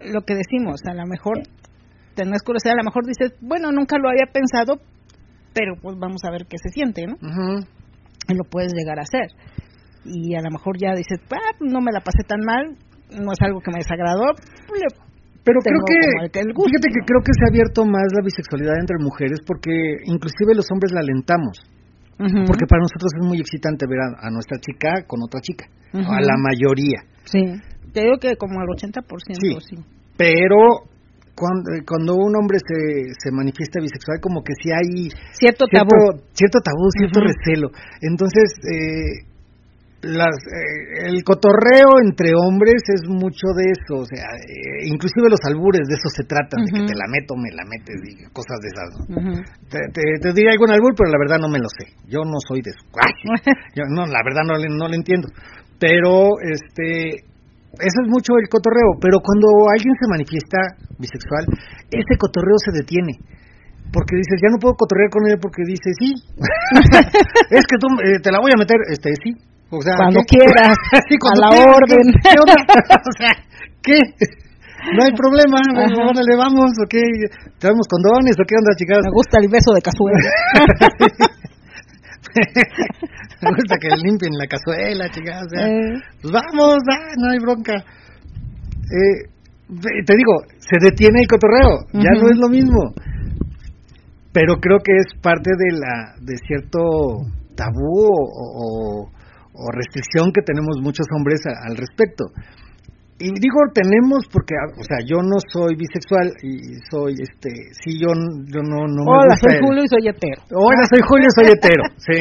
lo 0.00 0.22
que 0.22 0.34
decimos, 0.34 0.80
a 0.88 0.94
lo 0.94 1.04
mejor 1.06 1.42
tenés 2.14 2.42
curiosidad, 2.42 2.72
a 2.74 2.82
lo 2.82 2.84
mejor 2.88 3.04
dices, 3.04 3.36
bueno, 3.42 3.70
nunca 3.72 3.98
lo 3.98 4.08
había 4.08 4.32
pensado, 4.32 4.80
pero 5.52 5.74
pues 5.82 5.98
vamos 5.98 6.24
a 6.24 6.30
ver 6.30 6.46
qué 6.48 6.56
se 6.56 6.70
siente, 6.70 7.06
¿no? 7.06 7.16
Y 8.28 8.34
lo 8.34 8.44
puedes 8.50 8.72
llegar 8.72 8.98
a 8.98 9.02
hacer. 9.02 9.28
Y 10.06 10.34
a 10.34 10.40
lo 10.40 10.50
mejor 10.50 10.78
ya 10.80 10.94
dices, 10.96 11.20
ah, 11.30 11.52
no 11.60 11.82
me 11.82 11.92
la 11.92 12.00
pasé 12.00 12.22
tan 12.26 12.40
mal, 12.40 12.74
no 13.10 13.32
es 13.32 13.38
algo 13.42 13.60
que 13.60 13.70
me 13.70 13.78
desagradó, 13.78 14.32
le- 14.72 15.05
Pero 15.46 15.60
creo 15.62 15.78
que, 15.86 16.00
fíjate 16.42 16.88
que 16.90 17.00
creo 17.06 17.22
que 17.22 17.30
se 17.38 17.42
ha 17.46 17.50
abierto 17.54 17.86
más 17.86 18.10
la 18.12 18.22
bisexualidad 18.26 18.74
entre 18.82 18.98
mujeres 18.98 19.38
porque 19.46 19.70
inclusive 20.10 20.58
los 20.58 20.66
hombres 20.74 20.90
la 20.92 21.00
alentamos. 21.06 21.62
Porque 22.18 22.64
para 22.66 22.80
nosotros 22.82 23.12
es 23.20 23.24
muy 23.28 23.38
excitante 23.38 23.86
ver 23.86 24.00
a, 24.00 24.26
a 24.26 24.30
nuestra 24.30 24.58
chica 24.58 25.04
con 25.06 25.20
otra 25.22 25.38
chica. 25.40 25.66
A 25.94 26.20
la 26.20 26.34
mayoría. 26.36 27.00
Sí, 27.24 27.40
te 27.92 28.00
digo 28.02 28.18
que 28.18 28.36
como 28.36 28.58
al 28.60 28.66
80%, 28.66 29.00
Sí. 29.38 29.56
sí. 29.70 29.76
Pero 30.16 30.88
cuando, 31.36 31.68
cuando 31.86 32.16
un 32.16 32.34
hombre 32.36 32.58
se, 32.58 33.12
se 33.22 33.30
manifiesta 33.30 33.80
bisexual, 33.80 34.18
como 34.20 34.42
que 34.42 34.52
sí 34.60 34.70
hay 34.72 35.08
Cierto 35.36 35.66
tabú. 35.68 36.24
cierto, 36.32 36.58
tabú, 36.64 36.88
cierto 36.96 37.20
recelo. 37.20 37.68
Entonces, 38.00 38.48
eh, 38.64 39.28
las, 40.06 40.36
eh, 40.46 41.10
el 41.10 41.22
cotorreo 41.24 41.98
entre 42.02 42.30
hombres 42.38 42.82
es 42.86 43.02
mucho 43.08 43.50
de 43.58 43.64
eso, 43.74 44.02
o 44.02 44.06
sea, 44.06 44.22
eh, 44.46 44.86
inclusive 44.86 45.26
los 45.28 45.40
albures 45.44 45.82
de 45.88 45.94
eso 45.98 46.08
se 46.14 46.24
tratan, 46.24 46.62
de 46.64 46.70
que 46.70 46.86
te 46.86 46.94
la 46.94 47.06
meto, 47.10 47.34
me 47.34 47.50
la 47.50 47.64
metes 47.66 47.98
y 48.06 48.24
cosas 48.30 48.58
de 48.62 48.68
esas. 48.70 48.88
Te, 49.68 49.78
te, 49.92 50.02
te 50.22 50.32
diría 50.32 50.52
algún 50.52 50.70
albur, 50.70 50.94
pero 50.96 51.10
la 51.10 51.18
verdad 51.18 51.38
no 51.42 51.48
me 51.50 51.58
lo 51.58 51.68
sé. 51.68 51.90
Yo 52.06 52.22
no 52.24 52.38
soy 52.46 52.62
de 52.62 52.70
eso. 52.70 52.84
Yo 53.74 53.84
no, 53.90 54.06
la 54.06 54.22
verdad 54.24 54.44
no, 54.46 54.54
le- 54.56 54.70
no 54.70 54.88
lo 54.88 54.94
entiendo. 54.94 55.28
Pero, 55.78 56.38
este, 56.40 57.20
eso 57.76 57.98
es 58.00 58.08
mucho 58.08 58.32
el 58.40 58.48
cotorreo. 58.48 58.96
Pero 59.00 59.20
cuando 59.20 59.68
alguien 59.68 59.92
se 60.00 60.08
manifiesta 60.08 60.58
bisexual, 60.98 61.44
ese 61.92 62.14
cotorreo 62.16 62.56
se 62.64 62.72
detiene. 62.80 63.12
Porque 63.92 64.16
dices, 64.16 64.40
ya 64.42 64.50
no 64.50 64.58
puedo 64.58 64.74
cotorrear 64.74 65.10
con 65.10 65.26
él 65.28 65.38
porque 65.40 65.62
dice, 65.66 65.90
sí. 66.00 66.10
es 67.50 67.64
que 67.66 67.76
tú, 67.78 67.86
eh, 68.02 68.18
te 68.22 68.32
la 68.32 68.40
voy 68.40 68.50
a 68.54 68.58
meter, 68.58 68.76
este, 68.90 69.10
sí. 69.22 69.30
O 69.70 69.80
sea, 69.82 69.94
Cuando 69.96 70.20
¿qué? 70.30 70.36
quieras, 70.38 70.76
cuando 71.20 71.42
a 71.42 71.50
la 71.50 71.56
quieras, 71.56 71.76
orden. 71.76 72.06
¿qué, 72.12 72.20
qué 72.30 72.38
onda? 72.38 72.54
o 73.02 73.12
sea, 73.18 73.32
¿qué? 73.82 73.98
No 74.94 75.02
hay 75.02 75.12
problema, 75.12 75.58
Ajá. 75.58 76.06
órale, 76.06 76.36
vamos, 76.38 76.70
¿o 76.78 76.86
qué? 76.88 77.02
¿Traemos 77.58 77.86
condones 77.90 78.36
o 78.38 78.44
qué 78.46 78.54
onda, 78.54 78.70
chicas? 78.78 78.98
Me 79.02 79.10
gusta 79.10 79.38
el 79.42 79.48
beso 79.50 79.72
de 79.74 79.82
cazuela. 79.82 80.30
Me 83.42 83.50
gusta 83.50 83.76
que 83.80 83.88
limpien 84.02 84.32
la 84.38 84.46
cazuela, 84.46 85.08
chicas. 85.10 85.42
O 85.42 85.48
sea, 85.50 85.66
Eh. 85.68 85.94
pues 86.22 86.32
vamos, 86.32 86.76
ah, 86.90 87.12
no 87.18 87.30
hay 87.32 87.38
bronca. 87.38 87.74
Eh, 87.74 89.28
te 90.06 90.14
digo, 90.16 90.34
se 90.58 90.76
detiene 90.80 91.20
el 91.20 91.26
cotorreo, 91.28 91.86
ya 91.92 92.10
no 92.20 92.28
es 92.30 92.36
lo 92.38 92.48
mismo. 92.48 92.92
Pero 94.32 94.56
creo 94.60 94.78
que 94.84 94.92
es 94.96 95.20
parte 95.20 95.50
de 95.50 95.78
la 95.78 96.14
de 96.20 96.36
cierto 96.46 96.78
tabú 97.56 98.06
o, 98.06 98.20
o- 98.62 99.10
o 99.56 99.72
restricción 99.72 100.32
que 100.32 100.42
tenemos 100.44 100.76
muchos 100.82 101.06
hombres 101.16 101.40
a- 101.46 101.68
al 101.68 101.76
respecto. 101.76 102.24
Y 103.18 103.32
digo 103.32 103.64
tenemos 103.72 104.28
porque, 104.28 104.52
ah, 104.60 104.76
o 104.76 104.84
sea, 104.84 105.00
yo 105.00 105.24
no 105.24 105.40
soy 105.48 105.72
bisexual 105.72 106.36
y 106.44 106.76
soy, 106.92 107.16
este, 107.16 107.48
sí, 107.80 107.96
yo, 107.96 108.12
yo 108.12 108.60
no, 108.60 108.84
no 108.84 109.00
me 109.00 109.08
Hola, 109.08 109.32
gusta 109.32 109.48
soy 109.48 109.56
el- 109.56 109.64
Julio 109.64 109.82
y 109.84 109.88
soy 109.88 110.04
hetero. 110.12 110.40
Hola, 110.52 110.84
soy 110.84 111.00
Julio, 111.00 111.28
soy 111.32 111.46
hetero, 111.48 111.82
sí. 111.96 112.18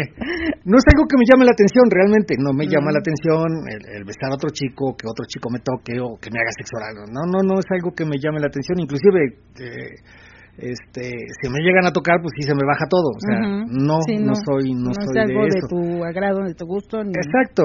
No 0.64 0.80
es 0.80 0.86
algo 0.88 1.03
que 1.03 1.20
me 1.20 1.28
llame 1.28 1.44
la 1.44 1.52
atención, 1.52 1.84
realmente. 1.91 2.40
No 2.40 2.56
me 2.56 2.64
llama 2.72 2.91
Mm. 2.91 2.95
la 2.95 2.99
atención 3.03 3.48
el, 3.76 3.82
el 3.91 4.03
besar 4.07 4.32
a 4.32 4.40
otro 4.40 4.48
chico, 4.56 4.95
que 4.95 5.03
otro 5.03 5.28
chico 5.28 5.52
me 5.52 5.60
toque 5.60 5.99
o 5.99 6.16
que 6.16 6.32
me 6.32 6.40
haga 6.40 6.56
sexo 6.56 6.80
oral. 6.80 6.95
No, 7.12 7.28
no, 7.28 7.44
no 7.44 7.60
es 7.60 7.68
algo 7.76 7.91
que 7.91 8.07
me 8.07 8.16
llame 8.16 8.40
la 8.40 8.48
atención. 8.48 8.80
Inclusive, 8.80 9.20
eh, 9.60 9.99
este, 10.57 11.11
si 11.41 11.45
me 11.52 11.60
llegan 11.60 11.86
a 11.86 11.91
tocar, 11.91 12.22
pues 12.22 12.32
sí 12.40 12.44
se 12.48 12.56
me 12.56 12.64
baja 12.65 12.86
todo. 12.90 13.10
O 13.11 13.22
sea, 13.22 13.40
no, 13.68 13.99
Sí, 14.07 14.18
no, 14.18 14.34
soy, 14.36 14.73
no, 14.73 14.91
es 14.91 14.98
soy 15.03 15.19
algo 15.19 15.44
de 15.45 15.61
tu 15.68 16.03
agrado, 16.03 16.40
de 16.48 16.53
tu 16.56 16.65
gusto. 16.65 17.03
Ni... 17.03 17.11
Exacto. 17.11 17.64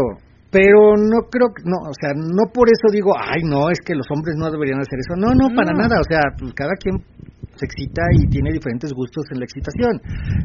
Pero 0.51 0.97
no 0.99 1.31
creo 1.31 1.55
que, 1.55 1.63
no, 1.63 1.79
o 1.87 1.95
sea, 1.95 2.11
no 2.17 2.51
por 2.53 2.67
eso 2.67 2.91
digo, 2.91 3.13
ay, 3.15 3.43
no, 3.47 3.71
es 3.71 3.79
que 3.87 3.95
los 3.95 4.07
hombres 4.11 4.35
no 4.37 4.51
deberían 4.51 4.81
hacer 4.81 4.99
eso. 4.99 5.15
No, 5.15 5.31
no, 5.31 5.55
para 5.55 5.71
No. 5.73 5.87
nada. 5.87 6.01
O 6.01 6.07
sea, 6.11 6.21
pues 6.37 6.53
cada 6.55 6.75
quien 6.75 6.99
se 7.55 7.67
excita 7.67 8.03
y 8.19 8.27
tiene 8.27 8.51
diferentes 8.51 8.93
gustos 8.93 9.25
en 9.31 9.39
la 9.39 9.45
excitación. 9.45 10.01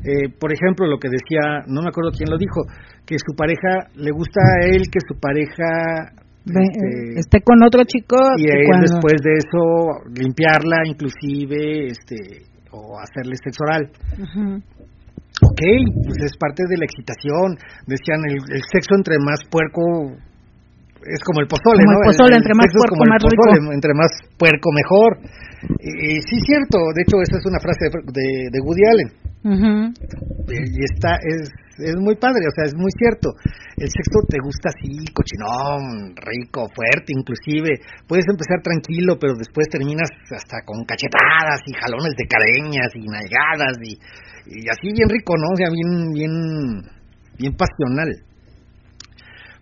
Eh, 0.06 0.30
por 0.40 0.54
ejemplo, 0.54 0.86
lo 0.86 1.00
que 1.00 1.10
decía, 1.10 1.66
no 1.66 1.82
me 1.82 1.90
acuerdo 1.90 2.12
quién 2.12 2.30
lo 2.30 2.38
dijo, 2.38 2.62
que 3.06 3.16
su 3.18 3.34
pareja, 3.36 3.90
le 3.96 4.12
gusta 4.12 4.42
a 4.42 4.66
él 4.68 4.84
que 4.92 5.00
su 5.02 5.18
pareja 5.20 6.14
este, 6.46 7.20
esté 7.20 7.42
con 7.42 7.64
otro 7.64 7.84
chico 7.86 8.18
y 8.38 8.46
que 8.46 8.52
él 8.54 8.68
cuando- 8.68 8.92
después 8.92 9.18
de 9.22 9.34
eso 9.38 9.62
limpiarla 10.14 10.78
inclusive, 10.86 11.88
este, 11.88 12.46
o 12.72 13.00
hacerle 13.00 13.36
sexo 13.44 13.64
oral. 13.66 13.90
Ujú. 14.20 14.62
Ok, 15.44 15.62
pues 16.06 16.18
es 16.32 16.38
parte 16.38 16.64
de 16.70 16.78
la 16.78 16.86
excitación. 16.86 17.58
Decían, 17.88 18.20
el, 18.30 18.38
el 18.56 18.62
sexo 18.72 18.96
entre 18.96 19.18
más 19.20 19.44
puerco 19.52 19.82
es 21.06 21.22
como 21.24 21.42
el 21.42 21.48
pozole, 21.48 21.84
Como 21.86 21.92
¿no? 21.92 22.00
el 22.02 22.08
pozole, 22.16 22.36
entre 22.40 22.54
más 22.56 22.70
puerco, 22.72 22.94
como 22.96 23.04
el 23.04 23.10
más 23.12 23.22
rico. 23.22 23.44
pozole, 23.46 23.76
Entre 23.76 23.94
más 23.94 24.12
puerco, 24.40 24.68
mejor. 24.72 25.12
Y, 25.84 25.90
y 26.18 26.22
sí, 26.24 26.36
cierto. 26.46 26.78
De 26.96 27.02
hecho, 27.04 27.18
esa 27.22 27.38
es 27.38 27.46
una 27.46 27.60
frase 27.60 27.84
de, 27.90 28.00
de- 28.16 28.48
de 28.54 28.60
Woody 28.64 28.86
Allen. 28.90 29.10
Eh, 29.46 30.66
Y 30.72 30.84
está, 30.94 31.16
es, 31.22 31.50
es 31.78 31.96
muy 32.00 32.16
padre, 32.16 32.44
o 32.48 32.54
sea, 32.56 32.66
es 32.66 32.76
muy 32.76 32.92
cierto. 32.98 33.36
El 33.78 33.90
sexo 33.92 34.24
te 34.30 34.38
gusta 34.44 34.70
así, 34.72 35.04
cochinón, 35.12 36.16
rico, 36.16 36.68
fuerte, 36.74 37.12
inclusive. 37.12 37.82
Puedes 38.08 38.26
empezar 38.30 38.62
tranquilo, 38.64 39.18
pero 39.20 39.34
después 39.36 39.68
terminas 39.68 40.10
hasta 40.32 40.64
con 40.66 40.86
cachetadas 40.86 41.60
y 41.68 41.74
jalones 41.74 42.14
de 42.16 42.28
careñas 42.28 42.90
y 42.96 43.04
nalgadas 43.08 43.76
y, 43.84 44.00
y 44.48 44.70
así 44.70 44.94
bien 44.94 45.10
rico, 45.10 45.36
¿no? 45.36 45.52
O 45.54 45.58
sea, 45.58 45.70
bien, 45.70 46.14
bien, 46.14 46.34
bien 47.38 47.54
pasional. 47.58 48.10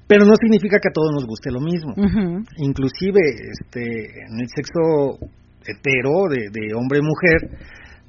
Pero 0.07 0.26
no 0.26 0.35
significa 0.35 0.77
que 0.81 0.90
a 0.90 0.94
todos 0.94 1.11
nos 1.14 1.26
guste 1.26 1.49
lo 1.49 1.61
mismo 1.61 1.94
Ujú. 1.95 2.44
inclusive 2.57 3.19
este 3.49 4.26
en 4.27 4.41
el 4.41 4.48
sexo 4.53 5.18
hetero 5.65 6.27
de, 6.30 6.52
de 6.52 6.76
hombre 6.76 6.99
y 6.99 7.02
mujer 7.02 7.57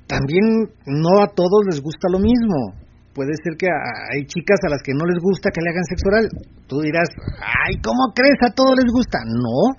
también 0.07 0.69
no 0.87 1.23
a 1.23 1.29
todos 1.29 1.65
les 1.71 1.81
gusta 1.81 2.09
lo 2.11 2.19
mismo 2.19 2.75
puede 3.15 3.33
ser 3.43 3.57
que 3.57 3.67
hay 3.71 4.27
chicas 4.27 4.59
a 4.67 4.71
las 4.71 4.83
que 4.83 4.93
no 4.93 5.07
les 5.07 5.23
gusta 5.23 5.51
que 5.55 5.63
le 5.63 5.71
hagan 5.71 5.85
sexo 5.85 6.09
oral. 6.09 6.27
Tú 6.67 6.81
dirás 6.81 7.09
ay 7.39 7.81
cómo 7.81 8.13
crees 8.15 8.41
a 8.43 8.53
todos 8.53 8.75
les 8.77 8.91
gusta 8.93 9.19
no 9.25 9.79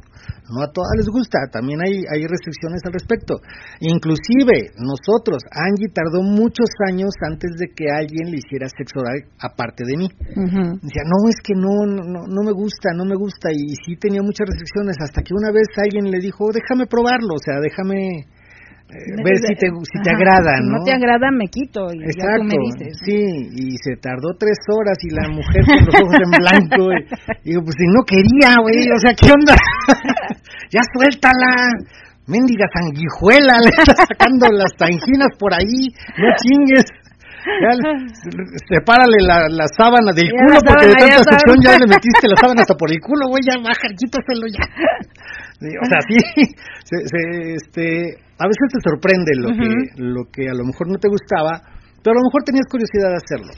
no 0.50 0.62
a 0.62 0.70
todas 0.70 0.94
les 0.98 1.10
gusta. 1.10 1.40
También 1.52 1.82
hay 1.82 2.06
hay 2.06 2.26
restricciones 2.28 2.82
al 2.86 2.94
respecto. 2.94 3.42
Inclusive 3.82 4.78
nosotros 4.78 5.42
Angie 5.50 5.90
tardó 5.90 6.22
muchos 6.22 6.70
años 6.88 7.14
antes 7.26 7.52
de 7.58 7.74
que 7.74 7.90
alguien 7.90 8.30
le 8.30 8.38
hiciera 8.38 8.70
sexo 8.70 9.02
oral 9.02 9.26
aparte 9.42 9.84
de 9.86 9.98
mí. 9.98 10.08
Ujú. 10.38 10.64
Decía, 10.82 11.04
no, 11.06 11.18
es 11.30 11.40
que 11.42 11.56
no, 11.56 11.86
no, 11.86 12.28
no 12.28 12.42
me 12.44 12.54
gusta, 12.54 12.94
no 12.94 13.06
me 13.06 13.16
gusta. 13.16 13.50
Y 13.52 13.74
sí 13.86 13.98
tenía 13.98 14.22
muchas 14.22 14.48
restricciones 14.48 14.98
hasta 15.02 15.22
que 15.22 15.34
una 15.34 15.52
vez 15.52 15.68
alguien 15.78 16.12
le 16.12 16.20
dijo, 16.20 16.46
déjame 16.54 16.86
probarlo, 16.86 17.36
o 17.36 17.42
sea, 17.42 17.60
déjame 17.60 18.30
ver 18.88 19.38
si 19.42 19.54
te, 19.56 19.68
si 19.68 19.98
te 20.04 20.10
Ajá. 20.10 20.18
agrada, 20.18 20.52
Si 20.62 20.66
¿no? 20.70 20.78
no 20.78 20.84
te 20.84 20.92
agrada, 20.94 21.32
me 21.32 21.48
quito 21.48 21.88
y 21.94 22.00
ya 22.00 22.06
tú 22.06 22.12
Exacto, 22.16 22.44
me 22.46 22.58
dices. 22.70 22.98
sí, 23.04 23.22
y 23.56 23.78
se 23.82 23.98
tardó 23.98 24.34
tres 24.38 24.58
horas 24.72 24.98
y 25.04 25.10
la 25.14 25.28
mujer 25.30 25.62
con 25.66 25.86
los 25.86 25.96
ojos 26.02 26.16
en 26.22 26.32
blanco. 26.32 26.84
Y, 27.44 27.50
digo, 27.50 27.62
pues 27.64 27.76
si 27.78 27.88
no 27.90 28.02
quería, 28.06 28.62
güey, 28.62 28.88
o 28.92 29.00
sea, 29.00 29.14
¿qué 29.14 29.30
onda? 29.34 29.56
ya 30.72 30.82
suéltala, 30.94 31.52
mendiga 32.28 32.66
sanguijuela, 32.74 33.60
le 33.64 33.70
está 33.70 33.94
sacando 34.06 34.48
las 34.54 34.72
tanginas 34.78 35.30
por 35.40 35.54
ahí, 35.54 35.90
no 36.18 36.28
chingues. 36.42 36.86
Sepárale 38.68 39.20
la, 39.22 39.48
la 39.50 39.68
sábana 39.78 40.12
del 40.14 40.28
Ya 40.28 40.38
culo 40.38 40.60
porque 40.66 40.88
de 40.88 40.94
sábana, 40.94 41.16
tanta 41.16 41.38
succión 41.38 41.58
ya 41.62 41.72
le 41.78 41.88
metiste 41.88 42.26
la 42.28 42.38
sábana 42.42 42.62
hasta 42.62 42.76
por 42.76 42.90
el 42.92 43.00
culo, 43.00 43.30
güey, 43.30 43.42
ya 43.46 43.62
baja, 43.62 43.88
quítaselo 43.94 44.46
ya. 44.50 44.66
Sí, 45.56 45.72
O 45.72 45.86
sea, 45.88 46.00
sí, 46.04 46.18
se, 46.84 46.98
se, 47.08 47.22
este, 47.56 47.86
a 48.38 48.46
veces 48.48 48.66
te 48.68 48.80
sorprende 48.84 49.32
lo 49.40 49.50
que 49.56 49.72
lo 49.96 50.22
que 50.28 50.44
a 50.50 50.56
lo 50.58 50.66
mejor 50.66 50.92
no 50.92 51.00
te 51.00 51.08
gustaba, 51.08 51.64
pero 52.04 52.12
a 52.12 52.20
lo 52.20 52.28
mejor 52.28 52.44
tenías 52.44 52.68
curiosidad 52.68 53.16
de 53.16 53.22
hacerlo. 53.24 53.54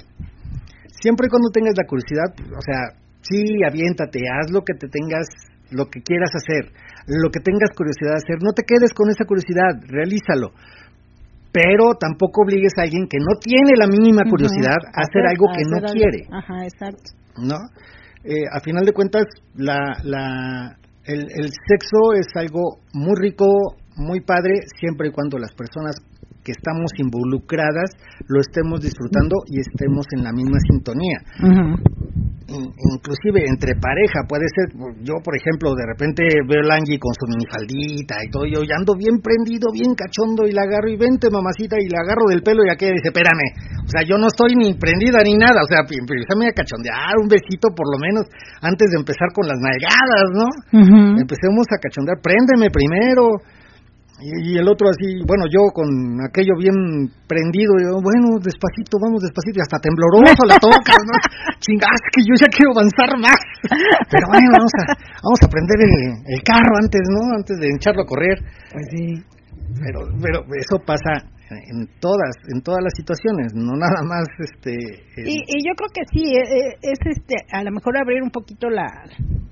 Siempre 1.01 1.27
y 1.27 1.29
cuando 1.29 1.49
tengas 1.49 1.73
la 1.77 1.89
curiosidad, 1.89 2.29
o 2.37 2.61
sea, 2.61 2.93
sí, 3.21 3.63
aviéntate, 3.65 4.21
haz 4.29 4.51
lo 4.51 4.61
que 4.61 4.73
te 4.73 4.87
tengas, 4.87 5.27
lo 5.71 5.89
que 5.89 6.01
quieras 6.01 6.31
hacer, 6.33 6.71
lo 7.07 7.29
que 7.29 7.39
tengas 7.39 7.73
curiosidad 7.75 8.17
de 8.17 8.21
hacer, 8.23 8.37
no 8.41 8.53
te 8.53 8.63
quedes 8.63 8.93
con 8.93 9.09
esa 9.09 9.25
curiosidad, 9.25 9.77
realízalo. 9.89 10.53
Pero 11.51 11.95
tampoco 11.99 12.41
obligues 12.43 12.73
a 12.77 12.83
alguien 12.83 13.07
que 13.07 13.17
no 13.19 13.39
tiene 13.39 13.73
la 13.77 13.87
mínima 13.87 14.23
curiosidad 14.29 14.77
a 14.93 15.01
hacer 15.01 15.25
algo 15.27 15.45
que 15.55 15.63
no 15.69 15.77
algo. 15.77 15.93
quiere. 15.93 16.27
Ajá, 16.31 16.63
exacto. 16.63 17.11
¿no? 17.37 17.57
Eh, 18.23 18.45
a 18.51 18.59
final 18.59 18.85
de 18.85 18.93
cuentas, 18.93 19.25
la, 19.55 19.97
la, 20.03 20.75
el, 21.05 21.21
el 21.21 21.49
sexo 21.67 22.13
es 22.19 22.27
algo 22.35 22.79
muy 22.93 23.13
rico, 23.19 23.47
muy 23.95 24.21
padre 24.21 24.53
siempre 24.79 25.09
y 25.09 25.11
cuando 25.11 25.37
las 25.37 25.53
personas 25.53 25.95
que 26.47 26.55
estamos 26.55 26.87
involucradas 26.95 27.91
lo 28.31 28.39
estemos 28.39 28.79
disfrutando 28.79 29.35
y 29.51 29.59
estemos 29.59 30.07
en 30.15 30.23
la 30.23 30.31
misma 30.31 30.55
sintonía. 30.71 31.19
In- 32.47 32.71
inclusive 32.95 33.43
entre 33.43 33.75
pareja 33.75 34.23
puede 34.23 34.47
ser 34.55 34.71
yo 35.03 35.19
por 35.19 35.35
ejemplo 35.35 35.75
de 35.75 35.83
repente 35.83 36.23
veo 36.47 36.63
a 36.71 36.79
Angie 36.79 36.95
con 36.95 37.11
su 37.11 37.27
minifaldita 37.27 38.23
y 38.23 38.31
todo 38.31 38.47
yo 38.47 38.63
ya 38.63 38.79
ando 38.79 38.95
bien 38.95 39.19
prendido 39.19 39.67
bien 39.75 39.91
cachondo 39.99 40.47
y 40.47 40.55
la 40.55 40.63
agarro 40.63 40.87
y 40.87 40.95
vente 40.95 41.27
mamacita 41.27 41.75
y 41.75 41.91
la 41.91 41.99
agarro 42.07 42.31
del 42.31 42.39
pelo 42.47 42.63
y 42.63 42.71
aquella 42.71 42.95
dice 42.95 43.11
espérame 43.11 43.83
o 43.83 43.89
sea 43.91 44.07
yo 44.07 44.15
no 44.15 44.31
estoy 44.31 44.55
ni 44.55 44.79
prendida 44.79 45.19
ni 45.27 45.35
nada 45.35 45.59
o 45.59 45.67
sea 45.67 45.83
empezame 45.83 46.47
a 46.47 46.55
cachondear 46.55 47.19
un 47.19 47.27
besito 47.27 47.67
por 47.75 47.83
lo 47.91 47.99
menos 47.99 48.23
antes 48.63 48.95
de 48.95 48.97
empezar 49.03 49.27
con 49.35 49.43
las 49.43 49.59
nalgadas 49.59 50.27
no 50.31 50.47
Ujú. 50.71 51.19
empecemos 51.19 51.67
a 51.67 51.83
cachondear 51.83 52.23
préndeme 52.23 52.71
primero 52.71 53.43
y, 54.19 54.53
y 54.53 54.57
el 54.57 54.67
otro 54.67 54.89
así, 54.89 55.21
bueno, 55.25 55.45
yo 55.45 55.69
con 55.73 55.87
aquello 56.25 56.57
bien 56.57 57.05
prendido, 57.29 57.77
yo, 57.77 58.01
bueno, 58.01 58.41
despacito, 58.41 58.97
vamos 58.97 59.21
despacito, 59.21 59.59
y 59.59 59.63
hasta 59.63 59.77
tembloroso 59.77 60.41
la 60.49 60.57
toca, 60.57 60.97
¿no? 60.97 61.15
Chingas, 61.61 62.01
que 62.09 62.21
yo 62.25 62.33
ya 62.33 62.49
quiero 62.49 62.73
avanzar 62.73 63.09
más. 63.21 63.37
Pero 64.09 64.25
bueno, 64.27 64.47
vamos 64.57 64.73
a, 64.73 64.83
vamos 65.21 65.41
a 65.45 65.47
prender 65.47 65.79
el, 65.85 65.93
el 66.33 66.41
carro 66.41 66.73
antes, 66.81 67.03
¿no? 67.13 67.21
Antes 67.37 67.55
de 67.61 67.67
echarlo 67.69 68.01
a 68.01 68.09
correr. 68.09 68.37
Pues 68.73 68.85
sí. 68.89 69.21
Pero, 69.83 69.99
pero 70.21 70.39
eso 70.57 70.79
pasa 70.81 71.21
en 71.49 71.87
todas, 71.99 72.35
en 72.53 72.61
todas 72.61 72.83
las 72.83 72.93
situaciones, 72.95 73.53
no 73.53 73.73
nada 73.75 74.01
más, 74.03 74.27
este... 74.39 74.73
Y, 75.17 75.37
y 75.47 75.57
yo 75.65 75.73
creo 75.75 75.89
que 75.93 76.01
sí, 76.11 76.23
eh, 76.25 76.43
eh, 76.43 76.77
es 76.81 76.99
este, 77.05 77.35
a 77.51 77.63
lo 77.63 77.71
mejor 77.71 77.97
abrir 77.97 78.21
un 78.21 78.31
poquito 78.31 78.69
la, 78.69 78.87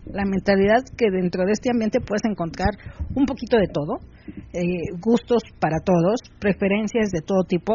la 0.05 0.26
mentalidad 0.26 0.84
que 0.97 1.11
dentro 1.11 1.45
de 1.45 1.51
este 1.53 1.69
ambiente 1.72 1.99
puedes 1.99 2.23
encontrar 2.26 2.72
un 3.15 3.26
poquito 3.26 3.57
de 3.57 3.67
todo, 3.67 3.99
eh, 4.53 4.91
gustos 5.01 5.43
para 5.59 5.80
todos, 5.84 6.19
preferencias 6.39 7.11
de 7.11 7.22
todo 7.22 7.43
tipo 7.47 7.73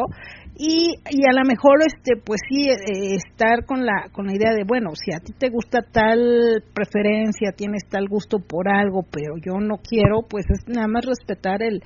y, 0.57 0.95
y 1.09 1.25
a 1.29 1.33
lo 1.33 1.45
mejor 1.45 1.79
este 1.85 2.21
pues 2.23 2.41
sí 2.49 2.69
eh, 2.69 3.15
estar 3.15 3.65
con 3.65 3.85
la 3.85 4.09
con 4.11 4.27
la 4.27 4.33
idea 4.33 4.53
de 4.53 4.63
bueno 4.65 4.89
si 4.95 5.13
a 5.13 5.19
ti 5.19 5.33
te 5.33 5.49
gusta 5.49 5.79
tal 5.91 6.63
preferencia 6.73 7.51
tienes 7.55 7.83
tal 7.89 8.07
gusto 8.09 8.39
por 8.39 8.67
algo 8.67 9.03
pero 9.09 9.35
yo 9.43 9.59
no 9.59 9.77
quiero 9.77 10.27
pues 10.29 10.45
es 10.49 10.67
nada 10.67 10.87
más 10.87 11.05
respetar 11.05 11.63
el 11.63 11.81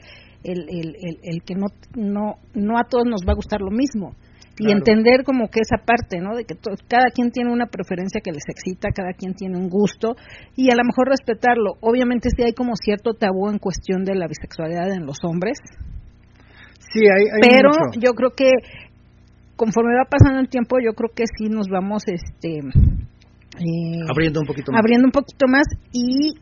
el, 0.45 0.61
el, 0.69 0.95
el, 1.01 1.19
el 1.23 1.43
que 1.43 1.55
no 1.55 1.67
no 1.95 2.35
no 2.53 2.77
a 2.77 2.83
todos 2.89 3.05
nos 3.05 3.21
va 3.27 3.33
a 3.33 3.35
gustar 3.35 3.61
lo 3.61 3.71
mismo 3.71 4.13
y 4.57 4.71
entender 4.71 5.25
como 5.25 5.49
que 5.49 5.59
esa 5.59 5.83
parte, 5.85 6.21
¿no? 6.21 6.33
De 6.33 6.45
que 6.45 6.55
to- 6.55 6.71
cada 6.87 7.09
quien 7.13 7.29
tiene 7.31 7.51
una 7.51 7.65
preferencia 7.65 8.21
que 8.23 8.31
les 8.31 8.43
excita, 8.47 8.87
cada 8.95 9.11
quien 9.11 9.33
tiene 9.33 9.57
un 9.57 9.67
gusto 9.67 10.15
y 10.55 10.71
a 10.71 10.75
lo 10.77 10.83
mejor 10.85 11.09
respetarlo. 11.09 11.73
Obviamente 11.81 12.29
sí 12.33 12.41
hay 12.41 12.53
como 12.53 12.71
cierto 12.81 13.15
tabú 13.15 13.49
en 13.49 13.59
cuestión 13.59 14.05
de 14.05 14.15
la 14.15 14.27
bisexualidad 14.27 14.93
en 14.93 15.05
los 15.05 15.17
hombres, 15.25 15.57
sí, 16.93 17.01
hay, 17.01 17.23
hay 17.33 17.41
pero 17.49 17.69
mucho. 17.71 17.99
yo 17.99 18.13
creo 18.13 18.29
que 18.31 18.49
conforme 19.57 19.91
va 19.95 20.07
pasando 20.09 20.39
el 20.39 20.47
tiempo, 20.47 20.77
yo 20.79 20.93
creo 20.93 21.09
que 21.13 21.25
sí 21.37 21.49
nos 21.49 21.67
vamos 21.67 22.03
este 22.07 22.59
eh, 22.59 24.05
Abriendo 24.09 24.39
un 24.39 24.47
poquito 24.47 24.71
más. 24.71 24.79
abriendo 24.79 25.05
un 25.05 25.11
poquito 25.11 25.47
más 25.47 25.65
y 25.91 26.35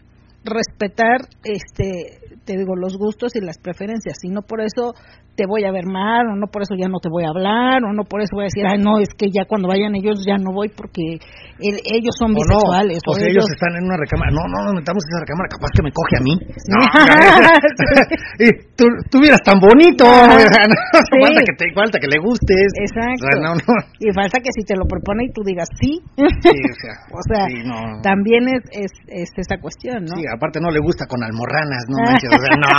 respetar 0.44 1.22
este 1.44 2.20
te 2.46 2.58
digo 2.58 2.76
los 2.76 2.98
gustos 2.98 3.36
y 3.36 3.42
las 3.42 3.58
preferencias 3.58 4.24
y 4.24 4.30
no 4.30 4.42
por 4.42 4.62
eso 4.62 4.94
te 5.36 5.46
voy 5.48 5.66
a 5.66 5.72
ver 5.72 5.86
mal 5.86 6.28
o 6.30 6.36
no 6.36 6.48
por 6.48 6.62
eso 6.62 6.76
ya 6.78 6.88
no 6.88 7.00
te 7.02 7.10
voy 7.10 7.26
a 7.26 7.30
hablar 7.34 7.82
o 7.84 7.92
no 7.94 8.04
por 8.06 8.22
eso 8.22 8.36
voy 8.38 8.46
a 8.46 8.50
decir 8.54 8.66
ay 8.70 8.78
no 8.78 9.00
es 9.00 9.10
que 9.18 9.28
ya 9.34 9.46
cuando 9.50 9.68
vayan 9.68 9.96
ellos 9.96 10.22
ya 10.26 10.38
no 10.38 10.54
voy 10.54 10.70
porque 10.70 11.18
el- 11.60 11.82
ellos 11.90 12.14
son 12.20 12.32
O 12.32 12.34
no, 12.34 12.40
bisexuales 12.42 13.00
o 13.08 13.14
sea, 13.18 13.28
ellos 13.30 13.46
están 13.50 13.74
en 13.78 13.84
una 13.86 13.98
recámara. 13.98 14.32
No, 14.34 14.44
no, 14.50 14.58
nos 14.70 14.74
metamos 14.78 15.02
en 15.06 15.10
esa 15.14 15.22
recámara, 15.26 15.48
capaz 15.54 15.70
que 15.74 15.84
me 15.86 15.92
coge 15.94 16.16
a 16.18 16.24
mí. 16.26 16.34
No, 16.74 16.80
y 18.40 18.48
tú, 18.76 18.86
tú 19.10 19.20
vieras 19.22 19.40
tan 19.46 19.60
bonito. 19.60 20.04
No 20.06 20.38
Sí. 21.14 21.20
falta, 21.22 21.42
que 21.46 21.54
te, 21.58 21.66
falta 21.74 21.98
que 22.00 22.08
le 22.10 22.20
gustes. 22.22 22.70
exacto 22.78 23.22
O 23.22 23.26
sea, 23.30 23.38
no, 23.42 23.50
no. 23.56 23.74
y 24.00 24.08
falta 24.14 24.38
que 24.40 24.50
si 24.54 24.64
te 24.66 24.76
lo 24.76 24.86
propone 24.86 25.26
y 25.26 25.32
tú 25.34 25.42
digas 25.46 25.70
sí 25.80 26.02
Sí, 26.18 26.50
o 26.50 26.76
sea, 26.82 26.96
o 27.14 27.22
sea 27.30 27.42
sí, 27.48 27.62
no. 27.66 28.02
también 28.02 28.48
es, 28.50 28.62
es 28.72 28.92
es 29.08 29.30
esa 29.38 29.58
cuestión 29.62 30.04
no 30.06 30.16
Sí, 30.16 30.24
aparte 30.34 30.60
no 30.62 30.70
le 30.72 30.80
gusta 30.82 31.06
con 31.06 31.22
almorranas, 31.24 31.86
no 31.90 31.98
manches, 32.06 32.30
o 32.34 32.40
sea, 32.42 32.56
no, 32.58 32.70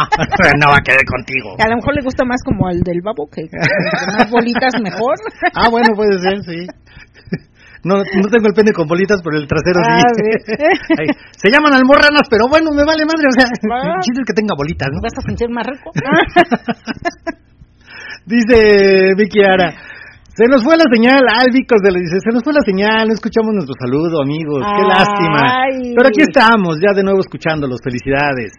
no 0.61 0.67
va 0.73 0.79
a 0.79 0.85
quedar 0.85 1.05
contigo. 1.07 1.55
a 1.59 1.69
lo 1.69 1.77
mejor 1.77 1.95
le 1.95 2.03
gusta 2.03 2.25
más 2.25 2.43
como 2.45 2.69
al 2.69 2.81
del 2.81 3.01
babo 3.03 3.27
que 3.33 3.43
más 4.19 4.31
bolitas 4.31 4.75
mejor 4.83 5.15
Ah, 5.55 5.69
bueno, 5.71 5.95
puede 5.97 6.19
ser, 6.21 6.43
sí. 6.45 6.67
No, 7.85 7.97
no 8.01 8.27
tengo 8.33 8.49
el 8.49 8.55
pene 8.55 8.73
con 8.73 8.89
bolitas, 8.89 9.21
pero 9.23 9.37
el 9.37 9.47
trasero 9.47 9.81
Ah, 9.85 10.01
sí. 10.17 10.57
Ahí. 11.01 11.07
Se 11.37 11.51
llaman 11.51 11.75
almorranas, 11.75 12.25
pero 12.31 12.49
bueno, 12.49 12.71
me 12.73 12.83
vale 12.85 13.05
madre, 13.05 13.29
o 13.29 13.33
sea, 13.37 13.45
Ah. 13.45 13.97
el 13.97 14.01
chiste 14.01 14.23
es 14.23 14.27
que 14.29 14.33
tenga 14.41 14.55
bolitas, 14.57 14.89
¿no? 14.93 15.01
vas 15.03 15.13
a 15.19 15.23
sentir 15.27 15.51
más 15.51 15.67
rico 15.67 15.91
Dice 18.27 19.13
Vicky 19.17 19.41
Ara. 19.45 19.75
Se 20.35 20.49
nos 20.51 20.65
fue 20.65 20.75
la 20.77 20.83
señal, 20.91 21.23
ay 21.31 21.47
Vico 21.53 21.77
se 21.79 21.93
le 21.93 22.01
dice, 22.01 22.19
se 22.19 22.33
nos 22.35 22.43
fue 22.43 22.53
la 22.55 22.63
señal, 22.67 23.07
no 23.07 23.15
escuchamos 23.15 23.55
nuestro 23.55 23.75
saludo, 23.79 24.21
amigos, 24.23 24.65
qué 24.67 24.83
Ay. 24.83 24.89
lástima. 24.89 25.43
Pero 25.95 26.09
aquí 26.09 26.23
estamos, 26.27 26.81
ya 26.83 26.93
de 26.97 27.05
nuevo 27.05 27.21
escuchándolos, 27.21 27.79
felicidades. 27.85 28.51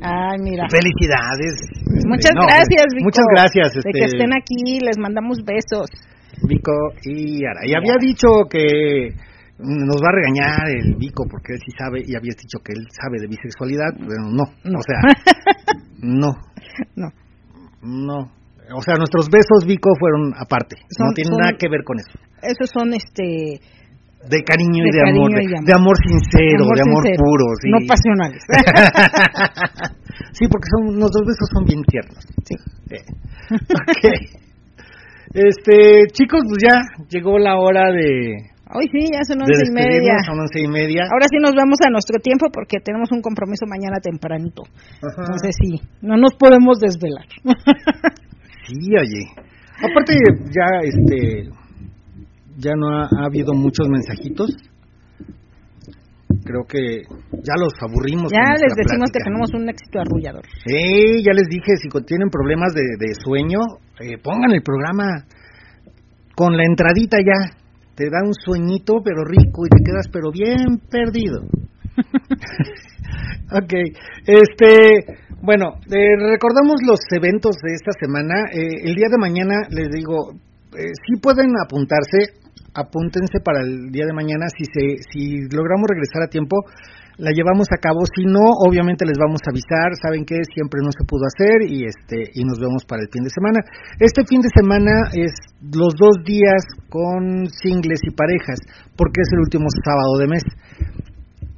Ay, 0.00 0.38
mira. 0.40 0.66
Felicidades. 0.70 1.66
Muchas 2.06 2.32
No, 2.34 2.42
gracias, 2.46 2.86
Vico. 2.94 3.04
Muchas 3.04 3.26
gracias, 3.34 3.72
De 3.74 3.78
este, 3.80 3.90
que 3.92 4.04
estén 4.06 4.30
aquí, 4.32 4.78
les 4.80 4.98
mandamos 4.98 5.42
besos. 5.44 5.90
Vico 6.46 6.72
y 7.04 7.44
Ara. 7.44 7.60
Y 7.66 7.74
había 7.74 7.96
dicho 8.00 8.28
que 8.48 9.08
nos 9.58 9.96
va 10.00 10.08
a 10.08 10.16
regañar 10.16 10.68
el 10.70 10.94
Vico 10.96 11.24
porque 11.30 11.54
él 11.54 11.60
sí 11.64 11.72
sabe, 11.76 12.00
y 12.06 12.16
habías 12.16 12.36
dicho 12.36 12.58
que 12.64 12.72
él 12.72 12.86
sabe 12.90 13.20
de 13.20 13.26
bisexualidad, 13.26 13.90
pero 13.98 14.22
no, 14.30 14.44
No. 14.64 14.78
o 14.78 14.82
sea, 14.82 15.00
no, 16.00 16.32
no. 16.96 17.08
no. 17.82 18.32
O 18.72 18.82
sea, 18.82 18.94
nuestros 18.94 19.26
besos, 19.28 19.66
Vico, 19.66 19.90
fueron 19.98 20.32
aparte. 20.38 20.76
no 20.98 21.06
Son- 21.06 21.14
tiene 21.14 21.28
son- 21.30 21.38
nada 21.40 21.52
que 21.58 21.68
ver 21.68 21.82
con 21.84 21.98
eso. 21.98 22.16
Esos 22.40 22.70
son 22.72 22.94
este 22.94 23.60
De 24.28 24.42
cariño 24.44 24.84
y 24.84 24.90
De 24.90 24.98
de, 24.98 25.10
amor, 25.10 25.32
cariño 25.32 25.38
de, 25.38 25.44
y 25.44 25.48
de 25.48 25.56
amor. 25.56 25.66
de 25.66 25.74
amor 25.74 25.96
sincero, 26.04 26.62
de 26.68 26.82
amor 26.84 27.02
sincero, 27.04 27.24
puro, 27.24 27.46
sí. 27.62 27.68
no 27.70 27.78
pasionales. 27.88 28.42
sí, 30.36 30.44
porque 30.50 30.68
son 30.76 30.98
nuestros 30.98 31.24
besos 31.24 31.48
son 31.52 31.64
bien 31.64 31.82
tiernos. 31.88 32.22
Sí. 32.44 32.54
Eh, 32.90 33.04
ok. 33.72 34.04
Este, 35.32 36.06
chicos, 36.12 36.42
pues 36.46 36.58
ya 36.60 36.82
llegó 37.08 37.38
la 37.38 37.56
hora 37.56 37.92
de, 37.92 38.50
Hoy 38.72 38.86
sí, 38.92 39.02
ya 39.10 39.18
son 39.26 39.42
once 39.42 39.66
y 39.66 39.72
media. 39.74 40.14
son 40.24 40.38
once 40.38 40.60
y 40.62 40.68
media. 40.68 41.02
Ahora 41.10 41.26
sí 41.28 41.38
nos 41.42 41.54
vamos 41.56 41.78
a 41.84 41.90
nuestro 41.90 42.20
tiempo 42.22 42.46
porque 42.52 42.78
tenemos 42.78 43.10
un 43.10 43.20
compromiso 43.20 43.66
mañana 43.66 43.98
tempranito. 44.00 44.62
Ajá. 45.02 45.26
Entonces 45.26 45.56
sí, 45.58 45.80
no 46.02 46.16
nos 46.16 46.34
podemos 46.34 46.78
desvelar. 46.78 47.26
Sí, 48.70 48.76
oye. 48.94 49.26
Aparte, 49.82 50.14
ya, 50.54 50.68
este, 50.84 51.50
ya 52.60 52.72
no 52.76 52.88
ha, 52.88 53.04
ha 53.04 53.26
habido 53.26 53.52
muchos 53.54 53.88
mensajitos. 53.88 54.56
Creo 56.44 56.64
que 56.66 57.02
ya 57.42 57.54
los 57.58 57.72
aburrimos. 57.80 58.32
ya 58.32 58.54
les 58.54 58.74
decimos 58.74 59.10
que 59.12 59.20
tenemos 59.22 59.50
un 59.54 59.68
éxito 59.68 60.00
arrullador. 60.00 60.44
Sí, 60.66 61.22
ya 61.24 61.32
les 61.32 61.48
dije, 61.48 61.76
si 61.80 61.88
tienen 62.06 62.28
problemas 62.30 62.72
de, 62.74 62.82
de 62.98 63.14
sueño, 63.24 63.58
eh, 64.00 64.18
pongan 64.22 64.52
el 64.52 64.62
programa 64.62 65.24
con 66.34 66.56
la 66.56 66.64
entradita 66.64 67.18
ya. 67.18 67.56
Te 67.94 68.08
da 68.08 68.24
un 68.24 68.32
sueñito, 68.32 69.02
pero 69.04 69.24
rico, 69.24 69.66
y 69.66 69.68
te 69.68 69.84
quedas, 69.84 70.08
pero 70.10 70.30
bien 70.32 70.80
perdido. 70.90 71.42
ok, 73.52 73.72
este, 74.26 75.20
bueno, 75.42 75.74
eh, 75.90 76.16
recordamos 76.30 76.80
los 76.86 77.00
eventos 77.12 77.56
de 77.62 77.74
esta 77.74 77.92
semana. 78.00 78.46
Eh, 78.52 78.88
el 78.88 78.94
día 78.94 79.08
de 79.10 79.18
mañana, 79.18 79.54
les 79.70 79.88
digo, 79.90 80.32
eh, 80.78 80.92
sí 81.06 81.20
pueden 81.20 81.50
apuntarse, 81.62 82.39
apúntense 82.74 83.40
para 83.44 83.60
el 83.60 83.90
día 83.90 84.06
de 84.06 84.12
mañana. 84.12 84.46
Si, 84.48 84.64
se, 84.64 85.02
si 85.10 85.48
logramos 85.54 85.88
regresar 85.88 86.22
a 86.22 86.28
tiempo, 86.28 86.56
la 87.20 87.32
llevamos 87.32 87.68
a 87.70 87.80
cabo. 87.80 88.00
Si 88.06 88.24
no, 88.24 88.40
obviamente 88.66 89.04
les 89.04 89.18
vamos 89.18 89.40
a 89.44 89.50
avisar. 89.50 89.92
Saben 90.00 90.24
que 90.24 90.36
siempre 90.54 90.80
no 90.82 90.90
se 90.90 91.04
pudo 91.04 91.28
hacer 91.28 91.68
y 91.68 91.84
este 91.84 92.30
y 92.34 92.44
nos 92.44 92.58
vemos 92.58 92.84
para 92.84 93.02
el 93.02 93.08
fin 93.12 93.22
de 93.24 93.30
semana. 93.30 93.60
Este 93.98 94.24
fin 94.26 94.40
de 94.40 94.48
semana 94.54 95.12
es 95.12 95.32
los 95.60 95.94
dos 95.94 96.24
días 96.24 96.64
con 96.88 97.46
singles 97.46 98.00
y 98.02 98.10
parejas, 98.14 98.58
porque 98.96 99.20
es 99.20 99.28
el 99.32 99.40
último 99.40 99.66
sábado 99.84 100.18
de 100.18 100.26
mes. 100.26 100.44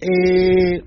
Eh, 0.02 0.82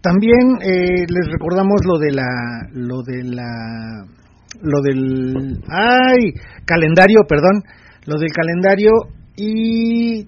también 0.00 0.60
eh, 0.60 1.06
les 1.08 1.26
recordamos 1.32 1.80
lo 1.84 1.98
de 1.98 2.12
la 2.12 2.28
lo 2.72 3.02
de 3.02 3.24
la 3.24 4.06
lo 4.62 4.80
del 4.82 5.58
ay 5.68 6.32
calendario 6.64 7.20
perdón 7.28 7.62
lo 8.06 8.18
del 8.18 8.30
calendario 8.32 8.90
y 9.36 10.26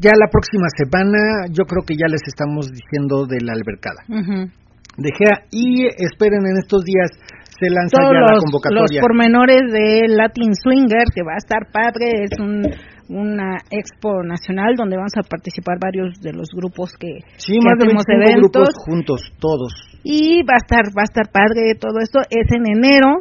ya 0.00 0.12
la 0.14 0.28
próxima 0.30 0.68
semana 0.76 1.46
yo 1.50 1.64
creo 1.64 1.82
que 1.84 1.94
ya 1.94 2.06
les 2.08 2.22
estamos 2.26 2.70
diciendo 2.70 3.26
de 3.26 3.38
la 3.42 3.52
albercada 3.52 4.02
Ujú. 4.08 4.50
de 4.96 5.10
Gea 5.16 5.46
y 5.50 5.86
esperen 5.86 6.46
en 6.46 6.58
estos 6.58 6.84
días 6.84 7.10
se 7.58 7.70
lanza 7.70 7.98
Todos 7.98 8.14
ya 8.14 8.20
la 8.20 8.20
los, 8.20 8.30
los 8.30 8.44
convocatoria 8.44 9.00
pormenores 9.02 9.62
de 9.72 10.06
Latin 10.08 10.54
Swinger, 10.54 11.10
que 11.12 11.22
va 11.26 11.34
a 11.34 11.42
estar 11.42 11.66
padre, 11.72 12.22
es 12.22 12.38
un, 12.38 12.62
una 13.08 13.56
expo 13.70 14.22
nacional 14.22 14.74
donde 14.76 14.96
vamos 14.96 15.12
a 15.16 15.22
participar 15.28 15.78
varios 15.80 16.20
de 16.20 16.32
los 16.32 16.48
grupos 16.54 16.92
que, 16.98 17.20
Sí, 17.36 17.54
que 17.54 17.64
más 17.64 17.78
de 17.78 17.84
hacemos 17.86 18.04
25 18.04 18.12
eventos 18.12 18.68
grupos 18.68 18.84
juntos, 18.84 19.20
todos. 19.40 19.72
y 20.04 20.42
va 20.44 20.54
a 20.54 20.62
estar 20.62 20.84
va 20.96 21.02
a 21.02 21.10
estar 21.10 21.26
padre 21.32 21.74
todo 21.80 22.00
esto 22.00 22.20
es 22.28 22.46
en 22.52 22.64
enero 22.68 23.16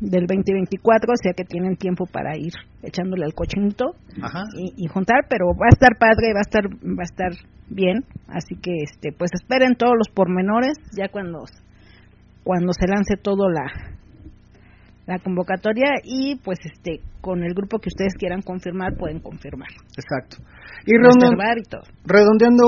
del 0.00 0.26
2024 0.26 1.12
o 1.12 1.16
sea 1.16 1.32
que 1.32 1.44
tienen 1.44 1.76
tiempo 1.76 2.04
para 2.06 2.36
ir 2.36 2.52
echándole 2.82 3.24
al 3.24 3.34
cochinito 3.34 3.94
Ajá. 4.22 4.44
y, 4.56 4.84
y 4.84 4.86
juntar 4.88 5.24
pero 5.28 5.46
va 5.56 5.66
a 5.66 5.74
estar 5.74 5.96
padre 5.98 6.32
va 6.34 6.40
a 6.40 6.46
estar 6.48 6.64
va 6.68 7.02
a 7.02 7.08
estar 7.08 7.32
bien 7.68 8.04
así 8.28 8.56
que 8.60 8.72
este 8.84 9.12
pues 9.12 9.30
esperen 9.34 9.74
todos 9.76 9.94
los 9.96 10.08
pormenores 10.14 10.74
ya 10.96 11.08
cuando 11.08 11.44
cuando 12.44 12.72
se 12.72 12.86
lance 12.88 13.16
todo 13.16 13.48
la 13.48 13.66
la 15.10 15.18
convocatoria 15.18 15.90
y 16.04 16.36
pues 16.36 16.58
este 16.62 17.02
con 17.20 17.42
el 17.42 17.52
grupo 17.52 17.80
que 17.80 17.88
ustedes 17.88 18.14
quieran 18.14 18.42
confirmar 18.42 18.94
pueden 18.96 19.18
confirmar 19.18 19.68
Exacto. 19.98 20.38
Y 20.86 20.96
redondeando, 20.96 21.42
y 21.58 21.68
todo 21.68 21.82
redondeando 22.06 22.64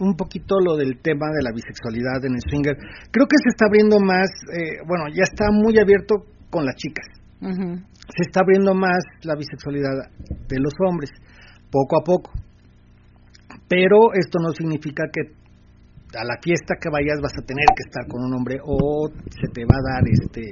un 0.00 0.16
poquito 0.16 0.56
lo 0.58 0.76
del 0.76 0.98
tema 1.00 1.26
de 1.30 1.42
la 1.42 1.52
bisexualidad 1.54 2.18
en 2.26 2.34
el 2.34 2.42
swinger, 2.50 2.76
creo 3.10 3.26
que 3.26 3.38
se 3.38 3.48
está 3.54 3.66
abriendo 3.66 4.00
más, 4.00 4.28
eh, 4.52 4.82
bueno, 4.86 5.04
ya 5.14 5.22
está 5.22 5.46
muy 5.52 5.78
abierto 5.78 6.26
con 6.50 6.64
las 6.66 6.74
chicas. 6.76 7.06
Se 7.40 8.22
está 8.26 8.40
abriendo 8.40 8.74
más 8.74 9.02
la 9.22 9.34
bisexualidad 9.34 10.10
de 10.48 10.58
los 10.60 10.72
hombres, 10.86 11.10
poco 11.70 12.00
a 12.00 12.04
poco. 12.04 12.30
Pero 13.68 14.12
esto 14.14 14.38
no 14.40 14.50
significa 14.52 15.04
que 15.12 15.32
a 16.16 16.24
la 16.24 16.36
fiesta 16.42 16.74
que 16.80 16.90
vayas 16.90 17.20
vas 17.22 17.32
a 17.36 17.46
tener 17.46 17.66
que 17.76 17.84
estar 17.86 18.06
con 18.08 18.24
un 18.24 18.34
hombre 18.34 18.56
o 18.64 19.08
se 19.28 19.48
te 19.52 19.64
va 19.64 19.76
a 19.76 19.94
dar 19.94 20.02
este 20.08 20.42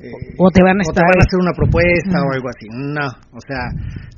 eh, 0.00 0.10
O 0.38 0.50
te 0.50 0.62
van 0.62 0.78
a 0.78 0.84
o 0.84 0.90
estar- 0.90 1.02
van 1.04 1.20
a 1.20 1.26
hacer 1.26 1.38
una 1.42 1.52
propuesta 1.52 2.16
o 2.22 2.28
algo 2.32 2.48
así. 2.48 2.66
No, 2.70 3.08
o 3.34 3.40
sea, 3.42 3.62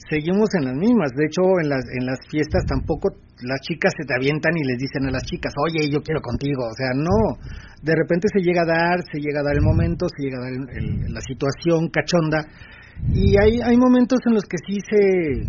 seguimos 0.09 0.49
en 0.59 0.65
las 0.69 0.77
mismas. 0.77 1.11
De 1.17 1.25
hecho, 1.25 1.43
en 1.63 1.69
las 1.69 1.85
en 1.99 2.05
las 2.07 2.19
fiestas 2.31 2.65
tampoco 2.67 3.09
las 3.43 3.61
chicas 3.65 3.93
se 3.97 4.05
te 4.05 4.13
avientan 4.15 4.53
y 4.57 4.65
les 4.65 4.77
dicen 4.77 5.09
a 5.09 5.11
las 5.11 5.25
chicas, 5.25 5.53
"Oye, 5.65 5.89
yo 5.89 6.03
quiero 6.03 6.21
contigo." 6.21 6.65
O 6.69 6.77
sea, 6.77 6.93
no. 6.95 7.41
De 7.81 7.95
repente 7.97 8.29
se 8.29 8.41
llega 8.45 8.63
a 8.63 8.67
dar, 8.69 9.01
se 9.11 9.19
llega 9.21 9.41
a 9.41 9.45
dar 9.45 9.57
el 9.57 9.65
momento, 9.65 10.05
se 10.13 10.23
llega 10.23 10.37
a 10.37 10.45
dar 10.45 10.53
el- 10.53 10.69
el- 10.77 11.15
la 11.15 11.21
situación 11.25 11.89
cachonda 11.89 12.45
y 13.15 13.33
hay 13.41 13.61
hay 13.65 13.77
momentos 13.79 14.19
en 14.27 14.35
los 14.35 14.45
que 14.45 14.59
sí 14.67 14.77
se 14.85 15.49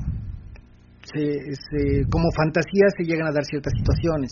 se, 1.03 1.21
se- 1.51 2.03
como 2.09 2.29
fantasía 2.31 2.85
se 2.95 3.03
llegan 3.03 3.27
a 3.27 3.31
dar 3.33 3.43
ciertas 3.43 3.73
situaciones. 3.75 4.31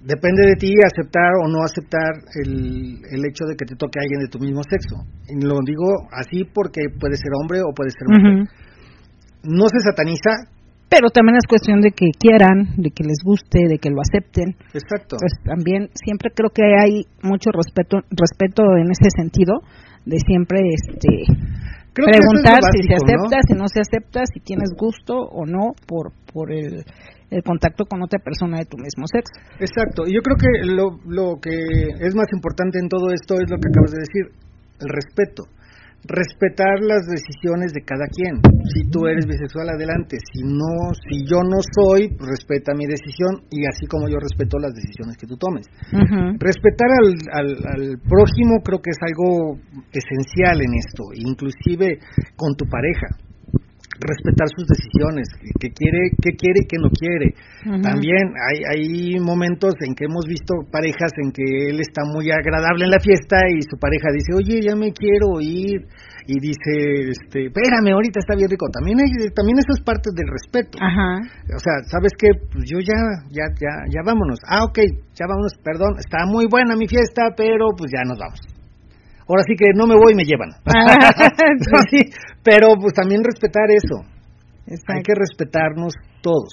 Depende 0.00 0.46
de 0.46 0.54
ti 0.54 0.72
aceptar 0.84 1.32
o 1.42 1.48
no 1.48 1.64
aceptar 1.64 2.14
el, 2.44 3.00
el 3.10 3.20
hecho 3.26 3.44
de 3.48 3.56
que 3.56 3.66
te 3.66 3.74
toque 3.74 3.98
a 3.98 4.02
alguien 4.02 4.20
de 4.20 4.28
tu 4.28 4.38
mismo 4.38 4.62
sexo. 4.62 5.02
Y 5.28 5.44
lo 5.44 5.58
digo 5.64 6.06
así 6.12 6.44
porque 6.44 6.88
puede 7.00 7.16
ser 7.16 7.32
hombre 7.40 7.60
o 7.62 7.74
puede 7.74 7.90
ser 7.90 8.06
mujer. 8.06 8.46
No 9.42 9.66
se 9.68 9.80
sataniza, 9.80 10.50
pero 10.88 11.10
también 11.10 11.36
es 11.36 11.46
cuestión 11.48 11.80
de 11.80 11.90
que 11.90 12.10
quieran 12.18 12.76
de 12.76 12.90
que 12.90 13.02
les 13.02 13.18
guste 13.24 13.66
de 13.68 13.78
que 13.78 13.90
lo 13.90 14.00
acepten 14.00 14.54
exacto. 14.72 15.16
pues 15.18 15.34
también 15.44 15.90
siempre 15.94 16.30
creo 16.30 16.50
que 16.50 16.62
hay 16.62 17.02
mucho 17.22 17.50
respeto 17.50 17.98
respeto 18.10 18.62
en 18.76 18.90
ese 18.90 19.10
sentido 19.14 19.62
de 20.04 20.18
siempre 20.18 20.60
este 20.70 21.26
Creo 21.92 22.08
es 22.08 22.18
preguntar 22.18 22.60
si 22.72 22.82
se 22.82 22.92
acepta, 22.92 23.38
si 23.48 23.54
no 23.54 23.64
se 23.68 23.80
acepta, 23.80 24.20
si 24.26 24.40
tienes 24.40 24.68
gusto 24.76 25.16
o 25.16 25.46
no 25.46 25.72
por 25.88 26.12
por 26.30 26.52
el, 26.52 26.84
el 27.30 27.42
contacto 27.42 27.84
con 27.84 28.02
otra 28.02 28.18
persona 28.18 28.58
de 28.58 28.66
tu 28.66 28.76
mismo 28.76 29.04
sexo. 29.06 29.34
Exacto, 29.58 30.04
y 30.06 30.14
yo 30.14 30.20
creo 30.22 30.36
que 30.36 30.66
lo, 30.66 30.98
lo 31.06 31.40
que 31.40 31.50
es 31.50 32.14
más 32.14 32.28
importante 32.32 32.78
en 32.78 32.88
todo 32.88 33.10
esto 33.10 33.34
es 33.34 33.50
lo 33.50 33.58
que 33.58 33.68
acabas 33.68 33.92
de 33.92 34.00
decir, 34.00 34.24
el 34.80 34.88
respeto. 34.88 35.44
Respetar 36.06 36.78
las 36.86 37.02
decisiones 37.10 37.72
de 37.72 37.82
cada 37.82 38.06
quien. 38.06 38.38
Si 38.70 38.88
tú 38.90 39.08
eres 39.08 39.26
bisexual, 39.26 39.70
adelante. 39.70 40.18
Si 40.22 40.44
no, 40.44 40.94
si 40.94 41.26
yo 41.26 41.42
no 41.42 41.58
soy, 41.74 42.14
respeta 42.20 42.78
mi 42.78 42.86
decisión 42.86 43.42
y 43.50 43.66
así 43.66 43.86
como 43.86 44.06
yo 44.06 44.14
respeto 44.20 44.58
las 44.58 44.72
decisiones 44.72 45.16
que 45.16 45.26
tú 45.26 45.36
tomes. 45.36 45.66
Respetar 46.38 46.90
al, 47.02 47.10
al, 47.32 47.48
al 47.74 47.98
prójimo 48.06 48.62
creo 48.62 48.78
que 48.78 48.94
es 48.94 49.02
algo 49.02 49.58
esencial 49.90 50.62
en 50.62 50.78
esto, 50.78 51.10
inclusive 51.12 51.98
con 52.36 52.54
tu 52.54 52.66
pareja. 52.70 53.25
Respetar 53.98 54.48
sus 54.54 54.66
decisiones, 54.68 55.28
que 55.60 55.70
quiere, 55.70 56.10
que 56.20 56.36
quiere 56.36 56.60
y 56.62 56.68
que 56.68 56.78
no 56.78 56.90
quiere. 56.90 57.34
También 57.82 58.32
hay, 58.36 58.58
hay 58.68 59.20
momentos 59.20 59.74
en 59.80 59.94
que 59.94 60.04
hemos 60.04 60.26
visto 60.26 60.54
parejas 60.70 61.12
en 61.22 61.32
que 61.32 61.70
él 61.70 61.80
está 61.80 62.02
muy 62.04 62.30
agradable 62.30 62.84
en 62.84 62.90
la 62.90 63.00
fiesta 63.00 63.36
y 63.48 63.62
su 63.62 63.78
pareja 63.78 64.12
dice, 64.12 64.36
oye, 64.36 64.60
ya 64.62 64.76
me 64.76 64.92
quiero 64.92 65.40
ir. 65.40 65.86
Y 66.28 66.40
dice, 66.40 67.14
este, 67.14 67.46
espérame, 67.46 67.94
ahorita 67.94 68.18
está 68.18 68.34
bien 68.34 68.50
rico. 68.50 68.66
También 68.72 68.98
hay, 68.98 69.30
también 69.30 69.58
eso 69.62 69.78
es 69.78 69.80
parte 69.80 70.10
del 70.10 70.26
respeto. 70.26 70.76
Ajá. 70.82 71.22
O 71.54 71.60
sea, 71.62 71.86
¿sabes 71.86 72.12
qué? 72.18 72.34
Pues 72.50 72.66
yo 72.66 72.80
ya, 72.80 72.98
ya, 73.30 73.46
ya, 73.54 73.86
ya 73.86 74.02
vámonos. 74.04 74.40
Ah, 74.42 74.64
ok, 74.64 74.78
ya 75.14 75.26
vámonos, 75.28 75.54
perdón, 75.62 75.94
está 75.98 76.26
muy 76.26 76.46
buena 76.50 76.74
mi 76.74 76.88
fiesta, 76.88 77.30
pero 77.36 77.70
pues 77.78 77.92
ya 77.94 78.02
nos 78.02 78.18
vamos. 78.18 78.55
Ahora 79.28 79.42
sí 79.46 79.54
que 79.58 79.66
no 79.74 79.86
me 79.86 79.96
voy 79.96 80.12
y 80.12 80.16
me 80.16 80.24
llevan. 80.24 80.50
No, 81.72 81.78
sí, 81.90 82.00
pero 82.44 82.74
pues 82.80 82.94
también 82.94 83.22
respetar 83.24 83.66
eso. 83.70 84.06
Hay 84.88 85.02
que 85.02 85.14
respetarnos 85.14 85.94
todos. 86.22 86.50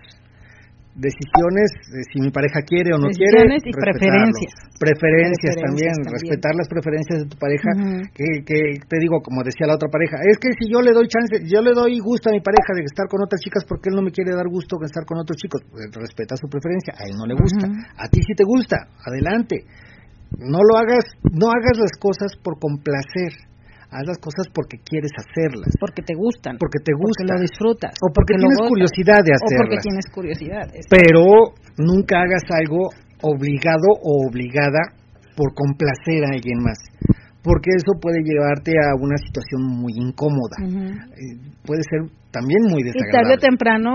Decisiones, 0.94 1.74
eh, 1.90 2.06
si 2.14 2.22
mi 2.22 2.30
pareja 2.30 2.62
quiere 2.62 2.94
o 2.94 3.02
no 3.02 3.10
quiere. 3.10 3.50
Decisiones 3.50 3.66
y 3.66 3.74
respetarlo. 3.74 3.98
preferencias. 3.98 4.54
Preferencias, 4.78 4.78
Preferencias 4.78 5.56
también, 5.58 5.94
también. 5.98 6.14
respetar 6.22 6.54
las 6.54 6.70
preferencias 6.70 7.18
de 7.18 7.28
tu 7.34 7.38
pareja. 7.42 7.70
Que, 8.14 8.28
que 8.46 8.58
te 8.86 8.98
digo, 9.02 9.18
como 9.26 9.42
decía 9.42 9.66
la 9.66 9.74
otra 9.74 9.90
pareja, 9.90 10.22
es 10.22 10.38
que 10.38 10.54
si 10.54 10.70
yo 10.70 10.86
le 10.86 10.94
doy 10.94 11.10
chance, 11.10 11.42
yo 11.50 11.66
le 11.66 11.74
doy 11.74 11.98
gusto 11.98 12.30
a 12.30 12.34
mi 12.38 12.46
pareja 12.46 12.78
de 12.78 12.86
estar 12.86 13.10
con 13.10 13.26
otras 13.26 13.42
chicas 13.42 13.66
porque 13.66 13.90
él 13.90 13.98
no 13.98 14.06
me 14.06 14.14
quiere 14.14 14.38
dar 14.38 14.46
gusto 14.46 14.78
de 14.78 14.86
estar 14.86 15.02
con 15.10 15.18
otros 15.18 15.34
chicos, 15.42 15.66
pues 15.66 15.90
respeta 15.98 16.38
su 16.38 16.46
preferencia, 16.46 16.94
a 16.94 17.10
él 17.10 17.18
no 17.18 17.26
le 17.26 17.34
gusta, 17.34 17.66
a 17.98 18.06
ti 18.14 18.22
sí 18.22 18.38
te 18.38 18.46
gusta, 18.46 18.78
adelante. 19.02 19.66
No 20.40 20.60
lo 20.60 20.78
hagas, 20.78 21.06
no 21.32 21.48
hagas 21.50 21.78
las 21.78 21.94
cosas 22.00 22.34
por 22.42 22.60
complacer, 22.60 23.32
haz 23.92 24.06
las 24.08 24.18
cosas 24.18 24.48
porque 24.54 24.78
quieres 24.84 25.12
hacerlas, 25.16 25.70
porque 25.80 26.02
te 26.02 26.16
gustan. 26.16 26.58
porque 26.58 26.80
te 26.84 26.94
Porque 26.94 27.06
gusta, 27.06 27.24
lo 27.34 27.42
disfrutas. 27.42 27.94
o 28.02 28.08
porque, 28.14 28.34
tienes 28.36 28.58
gozas, 28.58 28.70
curiosidad 28.70 29.22
de 29.24 29.32
O 29.34 29.40
porque 29.40 29.78
hacerlas. 29.78 29.84
tienes 29.86 30.06
curiosidad. 30.10 30.66
Pero 30.90 31.22
nunca 31.78 32.22
hagas 32.26 32.44
algo 32.50 32.90
obligado 33.22 33.88
o 34.02 34.28
obligada 34.28 34.82
por 35.38 35.54
complacer 35.54 36.26
a 36.26 36.34
alguien 36.36 36.60
más, 36.62 36.78
porque 37.42 37.70
eso 37.78 37.94
puede 38.02 38.22
llevarte 38.26 38.74
a 38.78 38.94
una 39.00 39.18
situación 39.18 39.62
muy 39.82 39.94
incómoda. 39.96 40.58
Eh, 40.66 41.38
puede 41.66 41.82
ser 41.90 42.10
también 42.32 42.62
muy 42.70 42.82
Y 42.82 42.92
tarde 42.92 43.00
desagradable. 43.06 43.34
o 43.34 43.38
temprano 43.38 43.90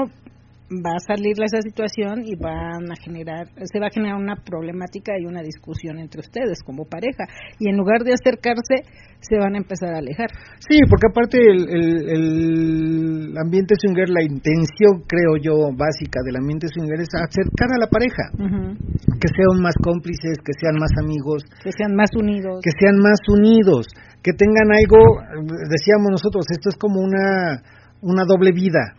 va 0.68 0.92
a 1.00 1.00
salir 1.00 1.32
esa 1.40 1.62
situación 1.64 2.28
y 2.28 2.36
van 2.36 2.92
a 2.92 2.96
generar, 3.00 3.48
se 3.64 3.80
va 3.80 3.86
a 3.88 3.90
generar 3.90 4.16
una 4.20 4.36
problemática 4.36 5.12
y 5.18 5.24
una 5.24 5.40
discusión 5.42 5.98
entre 5.98 6.20
ustedes 6.20 6.60
como 6.64 6.84
pareja. 6.84 7.24
Y 7.58 7.70
en 7.70 7.76
lugar 7.76 8.04
de 8.04 8.12
acercarse, 8.12 8.84
se 9.20 9.36
van 9.40 9.54
a 9.54 9.58
empezar 9.58 9.94
a 9.94 9.98
alejar. 9.98 10.28
Sí, 10.60 10.78
porque 10.88 11.08
aparte 11.10 11.38
el, 11.40 11.62
el- 11.72 12.04
el 12.12 13.34
ambiente 13.38 13.74
swinger, 13.80 14.08
la 14.10 14.22
intención, 14.22 15.02
creo 15.08 15.40
yo, 15.40 15.72
básica 15.74 16.20
del 16.24 16.36
ambiente 16.36 16.68
swinger 16.68 17.00
es 17.00 17.08
acercar 17.16 17.68
a 17.72 17.80
la 17.80 17.88
pareja, 17.88 18.24
que 18.36 19.28
sean 19.32 19.62
más 19.62 19.74
cómplices, 19.82 20.36
que 20.44 20.52
sean 20.60 20.76
más 20.78 20.92
amigos, 21.02 21.42
Que 21.64 21.72
sean 21.72 21.94
más 21.96 22.10
unidos. 22.14 22.60
que 22.62 22.70
sean 22.78 22.96
más 23.00 23.18
unidos, 23.32 23.86
que 24.22 24.32
tengan 24.32 24.68
algo, 24.70 25.00
decíamos 25.70 26.10
nosotros, 26.12 26.44
esto 26.50 26.68
es 26.70 26.76
como 26.76 27.00
una, 27.00 27.62
una 28.02 28.24
doble 28.28 28.52
vida. 28.52 28.94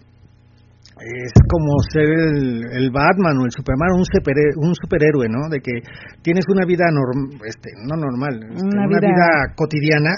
Es 1.00 1.32
como 1.48 1.72
ser 1.94 2.04
el, 2.12 2.64
el 2.72 2.92
Batman 2.92 3.38
o 3.40 3.46
el 3.46 3.52
Superman, 3.52 3.96
un, 3.96 4.04
superhe- 4.04 4.56
un 4.58 4.76
superhéroe, 4.76 5.28
¿no? 5.30 5.48
De 5.50 5.60
que 5.62 5.80
tienes 6.22 6.44
una 6.52 6.66
vida 6.66 6.86
norm, 6.92 7.40
este, 7.48 7.72
no 7.88 7.96
normal, 7.96 8.36
este, 8.52 8.66
Una 8.68 8.84
una, 8.84 8.88
vida- 8.88 9.08
vida... 9.08 9.54
cotidiana 9.56 10.12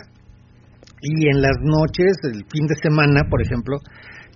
y 1.02 1.30
en 1.30 1.42
las 1.42 1.58
noches, 1.62 2.18
el 2.24 2.46
fin 2.50 2.66
de 2.68 2.76
semana, 2.82 3.22
por 3.30 3.42
ejemplo, 3.42 3.78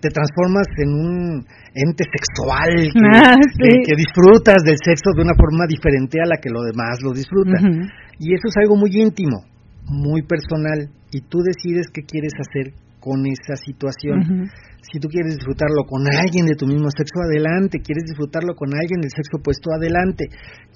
te 0.02 0.10
transformas 0.10 0.68
en 0.78 0.90
un 0.94 1.46
ente 1.74 2.04
sexual 2.14 2.94
que, 2.94 3.10
Ah, 3.14 3.36
que- 3.58 3.72
sí. 3.72 3.78
que 3.86 3.96
disfrutas 3.98 4.62
del 4.66 4.78
sexo 4.84 5.12
de 5.16 5.22
una 5.24 5.34
forma 5.34 5.66
diferente 5.68 6.20
a 6.22 6.26
la 6.28 6.38
que 6.38 6.50
lo 6.50 6.62
demás 6.64 7.02
lo 7.04 7.12
disfrutan. 7.14 7.58
Ujú. 7.58 7.82
Y 8.20 8.34
eso 8.34 8.48
es 8.50 8.56
algo 8.62 8.76
muy 8.78 8.92
íntimo, 8.94 9.46
muy 9.90 10.22
personal, 10.22 10.90
y 11.12 11.22
tú 11.22 11.40
decides 11.42 11.88
qué 11.94 12.02
quieres 12.04 12.34
hacer 12.40 12.74
con 13.00 13.26
esa 13.28 13.56
situación. 13.56 14.50
Si 14.92 15.00
tú 15.00 15.08
quieres 15.08 15.36
disfrutarlo 15.36 15.84
con 15.88 16.06
alguien 16.06 16.46
de 16.46 16.56
tu 16.56 16.68
mismo 16.68 16.90
sexo, 16.92 17.22
adelante. 17.26 17.80
Quieres 17.82 18.06
disfrutarlo 18.06 18.56
con 18.56 18.70
alguien 18.74 19.02
del 19.02 19.10
sexo 19.10 19.38
opuesto, 19.38 19.74
adelante. 19.74 20.26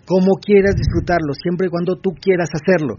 Como 0.06 0.34
quieras 0.42 0.76
disfrutarlo, 0.76 1.34
siempre 1.34 1.68
y 1.68 1.70
cuando 1.70 1.98
tú 2.00 2.12
quieras 2.20 2.50
hacerlo. 2.50 2.98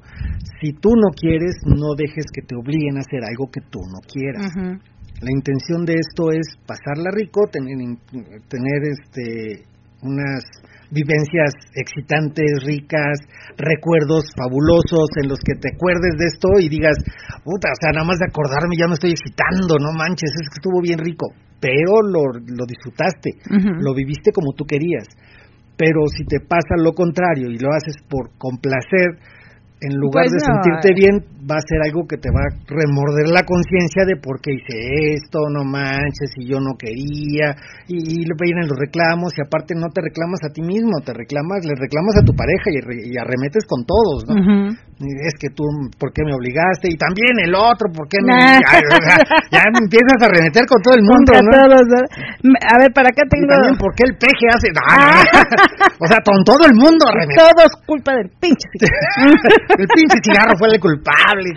Si 0.60 0.72
tú 0.72 0.90
no 0.94 1.10
quieres, 1.10 1.56
no 1.66 1.94
dejes 1.96 2.26
que 2.32 2.42
te 2.42 2.54
obliguen 2.54 2.96
a 2.96 3.00
hacer 3.00 3.24
algo 3.26 3.50
que 3.50 3.60
tú 3.60 3.80
no 3.80 3.98
quieras. 4.06 4.54
La 4.54 5.32
intención 5.34 5.84
de 5.84 5.94
esto 5.98 6.30
es 6.30 6.56
pasarla 6.64 7.10
rico, 7.10 7.42
tener, 7.50 7.76
tener 8.48 8.80
este, 8.86 9.66
unas 10.02 10.44
vivencias 10.90 11.54
excitantes, 11.74 12.62
ricas, 12.66 13.18
recuerdos 13.56 14.26
fabulosos 14.36 15.08
en 15.22 15.28
los 15.30 15.38
que 15.40 15.54
te 15.54 15.70
acuerdes 15.74 16.18
de 16.18 16.26
esto 16.26 16.48
y 16.58 16.68
digas, 16.68 16.98
puta, 17.44 17.70
o 17.70 17.78
sea, 17.80 17.92
nada 17.92 18.06
más 18.06 18.18
de 18.18 18.26
acordarme 18.26 18.76
ya 18.78 18.86
me 18.86 18.94
estoy 18.94 19.14
excitando, 19.14 19.78
no 19.78 19.92
manches, 19.96 20.30
es 20.30 20.48
que 20.50 20.58
estuvo 20.58 20.80
bien 20.82 20.98
rico. 20.98 21.30
pero 21.60 22.00
lo, 22.00 22.32
lo 22.32 22.64
disfrutaste, 22.64 23.36
lo 23.80 23.94
viviste 23.94 24.32
como 24.32 24.52
tú 24.56 24.64
querías. 24.64 25.06
Pero 25.76 26.06
si 26.08 26.24
te 26.24 26.40
pasa 26.40 26.76
lo 26.76 26.92
contrario 26.92 27.48
y 27.50 27.58
lo 27.58 27.68
haces 27.72 27.96
por 28.08 28.36
complacer, 28.38 29.20
en 29.80 29.96
lugar 29.96 30.28
Pues 30.28 30.32
de 30.36 30.44
no, 30.44 30.60
sentirte 30.60 30.88
eh. 30.92 30.96
bien, 30.96 31.14
va 31.48 31.56
a 31.56 31.64
ser 31.64 31.80
algo 31.82 32.04
que 32.06 32.16
te 32.20 32.28
va 32.28 32.44
a 32.44 32.52
remorder 32.68 33.32
la 33.32 33.44
conciencia 33.48 34.04
de 34.04 34.20
por 34.20 34.40
qué 34.40 34.52
hice 34.52 35.16
esto, 35.16 35.40
no 35.48 35.64
manches, 35.64 36.30
y 36.36 36.46
yo 36.48 36.60
no 36.60 36.76
quería, 36.76 37.56
y, 37.88 37.96
y 37.96 38.24
le 38.28 38.36
vienen 38.36 38.68
los 38.68 38.76
reclamos, 38.78 39.32
y 39.36 39.40
aparte 39.40 39.72
no 39.74 39.88
te 39.88 40.02
reclamas 40.04 40.40
a 40.44 40.52
ti 40.52 40.60
mismo, 40.60 41.00
te 41.00 41.12
reclamas, 41.16 41.64
le 41.64 41.74
reclamas 41.74 42.14
a 42.20 42.24
tu 42.24 42.36
pareja 42.36 42.68
y, 42.68 42.80
re- 42.84 43.04
y 43.08 43.16
arremetes 43.16 43.64
con 43.66 43.84
todos, 43.88 44.28
¿no? 44.28 44.34
Es 45.00 45.32
que 45.40 45.48
tú, 45.48 45.64
¿por 45.96 46.12
qué 46.12 46.20
me 46.28 46.36
obligaste? 46.36 46.92
Y 46.92 46.96
también 47.00 47.32
el 47.40 47.56
otro, 47.56 47.88
¿por 47.88 48.04
qué 48.04 48.20
me.? 48.20 48.36
Nah. 48.36 48.60
Ya, 48.60 49.16
ya 49.48 49.62
empiezas 49.80 50.20
a 50.20 50.28
arremeter 50.28 50.68
con 50.68 50.76
todo 50.84 50.92
el 50.92 51.00
mundo, 51.00 51.40
¿no? 51.40 51.48
todos, 51.56 51.84
¿no? 51.88 52.52
A 52.68 52.76
ver, 52.76 52.92
para 52.92 53.08
acá 53.08 53.24
Y 53.24 53.32
tengo... 53.32 53.48
también, 53.48 53.80
¿por 53.80 53.96
qué 53.96 54.04
el 54.04 54.14
peje 54.20 54.44
hace.? 54.52 54.68
Ah, 54.76 55.24
o 56.04 56.06
sea, 56.06 56.20
con 56.20 56.44
todo 56.44 56.68
el 56.68 56.76
mundo 56.76 57.08
arremeter. 57.08 57.48
Todo 57.48 57.64
es 57.64 57.74
culpa 57.88 58.12
del 58.12 58.28
pinche. 58.36 58.68
El 59.80 59.88
pinche 59.88 60.18
cigarro 60.20 60.52
fue 60.58 60.68
el 60.68 60.80
culpable. 60.80 61.48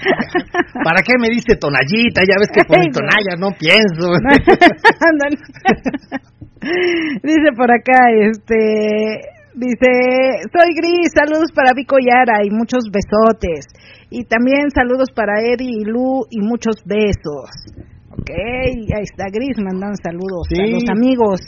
¿Para 0.84 1.02
qué 1.04 1.14
me 1.20 1.28
diste 1.28 1.56
tonallita? 1.58 2.22
Ya 2.24 2.36
ves 2.40 2.48
que 2.54 2.64
por 2.64 2.80
mi 2.80 2.90
tonalla 2.92 3.36
no 3.38 3.52
pienso. 3.60 4.08
Dice 7.24 7.52
por 7.58 7.72
acá, 7.72 8.00
este, 8.22 9.20
dice, 9.56 9.90
soy 10.52 10.70
Gris, 10.76 11.12
saludos 11.14 11.52
para 11.54 11.72
Vico 11.76 11.96
Yara 12.00 12.44
y 12.46 12.50
muchos 12.50 12.84
besotes. 12.92 13.66
Y 14.10 14.24
también 14.26 14.70
saludos 14.74 15.10
para 15.16 15.42
Eddie 15.42 15.82
y 15.82 15.86
Lu 15.86 16.26
y 16.30 16.40
muchos 16.42 16.76
besos. 16.86 17.50
Ok, 18.14 18.30
ahí 18.30 19.04
está 19.04 19.26
Gris, 19.32 19.58
mandan 19.58 19.96
saludos 19.98 20.48
a 20.54 20.68
los 20.70 20.84
amigos. 20.90 21.42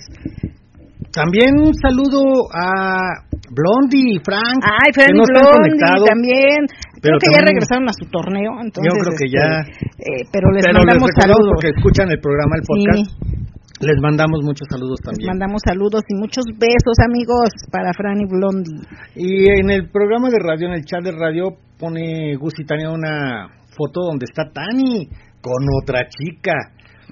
También 1.14 1.56
un 1.60 1.74
saludo 1.76 2.50
a 2.52 3.24
Blondie 3.54 4.16
y 4.16 4.20
Frank. 4.20 4.60
Ay, 4.66 4.92
Freddy 4.92 5.16
no 5.16 5.24
Blondie 5.24 5.80
también. 6.10 6.60
Creo 7.00 7.18
que 7.22 7.30
ya 7.32 7.42
regresaron 7.46 7.88
a 7.88 7.94
su 7.94 8.04
torneo, 8.10 8.52
entonces. 8.60 8.92
Yo 8.92 9.00
creo 9.00 9.14
que 9.16 9.28
ya. 9.32 9.62
eh, 9.62 10.26
pero 10.34 10.50
les 10.52 10.66
Pero 10.66 10.82
les 10.82 10.84
mandamos 10.84 11.08
recordamos 11.08 11.16
saludos. 11.22 11.52
porque 11.56 11.70
escuchan 11.78 12.10
el 12.12 12.20
programa, 12.20 12.54
el 12.58 12.64
podcast. 12.66 13.00
Sí. 13.00 13.46
Les 13.82 13.96
mandamos 14.02 14.40
muchos 14.44 14.68
saludos 14.70 15.00
Les 15.02 15.06
también. 15.06 15.28
mandamos 15.30 15.62
saludos 15.66 16.02
y 16.08 16.16
muchos 16.16 16.46
besos, 16.58 16.96
amigos, 17.06 17.50
para 17.72 17.92
Fran 17.94 18.22
y 18.22 18.26
Blondie. 18.26 18.88
Y 19.16 19.50
en 19.60 19.70
el 19.70 19.90
programa 19.90 20.30
de 20.30 20.40
radio, 20.40 20.68
en 20.68 20.74
el 20.76 20.86
chat 20.86 21.04
de 21.04 21.12
radio, 21.12 21.50
pone 21.78 22.36
Gus 22.38 22.54
y 22.58 22.66
Tania 22.66 22.90
una 22.90 23.50
foto 23.76 24.02
donde 24.08 24.26
está 24.30 24.50
Tani 24.54 25.10
con 25.42 25.62
otra 25.84 26.08
chica. 26.08 26.54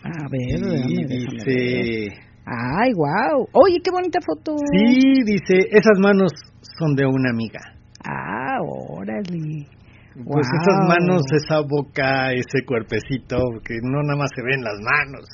A 0.04 0.28
ver, 0.32 0.60
Y 0.88 1.04
déjame, 1.04 1.06
déjame 1.08 1.38
ver. 1.46 1.46
dice, 1.46 2.18
Ay, 2.46 2.92
wow. 2.96 3.48
Oye, 3.54 3.78
qué 3.84 3.92
bonita 3.92 4.20
foto. 4.26 4.56
sí, 4.72 5.24
dice, 5.26 5.68
esas 5.72 6.00
manos 6.00 6.32
son 6.80 6.96
de 6.96 7.06
una 7.06 7.30
amiga. 7.32 7.60
Ah, 8.06 8.58
órale. 8.98 9.68
Pues 10.14 10.26
Wow. 10.26 10.40
esas 10.62 10.88
manos, 10.88 11.22
esa 11.44 11.60
boca, 11.62 12.32
ese 12.34 12.64
cuerpecito, 12.66 13.38
que 13.66 13.76
no 13.82 14.02
nada 14.04 14.18
más 14.20 14.30
se 14.36 14.44
ven 14.44 14.62
las 14.64 14.76
manos. 14.80 15.26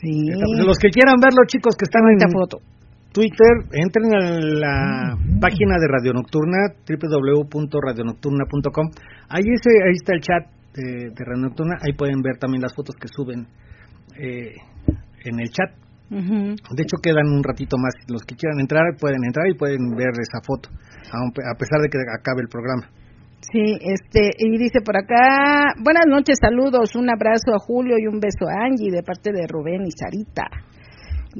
Sí. 0.00 0.30
Pues, 0.30 0.66
los 0.66 0.78
que 0.78 0.90
quieran 0.90 1.16
verlo, 1.20 1.44
chicos, 1.46 1.76
que 1.76 1.84
están 1.84 2.02
en 2.08 2.18
foto. 2.30 2.60
Twitter, 3.12 3.64
entren 3.72 4.14
a 4.14 4.38
la 4.38 5.18
página 5.40 5.76
de 5.80 5.88
Radio 5.88 6.12
Nocturna, 6.12 6.74
www.radionocturna.com. 6.86 8.90
Ahí, 9.28 9.42
ese, 9.42 9.70
ahí 9.84 9.94
está 9.94 10.14
el 10.14 10.20
chat 10.20 10.46
de, 10.74 11.10
de 11.10 11.24
Radio 11.24 11.48
Nocturna, 11.48 11.78
ahí 11.80 11.94
pueden 11.94 12.22
ver 12.22 12.36
también 12.38 12.62
las 12.62 12.72
fotos 12.74 12.94
que 12.96 13.08
suben 13.08 13.48
eh, 14.18 14.54
en 15.24 15.40
el 15.40 15.50
chat. 15.50 15.72
Ujú. 16.10 16.54
De 16.74 16.82
hecho, 16.82 16.96
quedan 17.02 17.28
un 17.28 17.42
ratito 17.42 17.76
más. 17.76 17.94
Los 18.08 18.22
que 18.22 18.34
quieran 18.34 18.60
entrar 18.60 18.96
pueden 18.98 19.22
entrar 19.24 19.46
y 19.48 19.54
pueden 19.54 19.90
ver 19.96 20.08
esa 20.20 20.40
foto, 20.44 20.70
a 20.70 21.54
pesar 21.58 21.80
de 21.82 21.88
que 21.88 21.98
acabe 22.18 22.42
el 22.42 22.48
programa. 22.48 22.88
Sí, 23.50 23.78
este, 23.80 24.28
y 24.38 24.58
dice 24.58 24.80
por 24.84 24.96
acá, 24.96 25.72
buenas 25.82 26.04
noches, 26.06 26.36
saludos, 26.40 26.94
un 26.96 27.08
abrazo 27.08 27.54
a 27.54 27.58
Julio 27.58 27.96
y 27.98 28.06
un 28.06 28.20
beso 28.20 28.44
a 28.46 28.66
Angie 28.66 28.90
de 28.92 29.02
parte 29.02 29.32
de 29.32 29.46
Rubén 29.48 29.86
y 29.86 29.90
Sarita. 29.90 30.44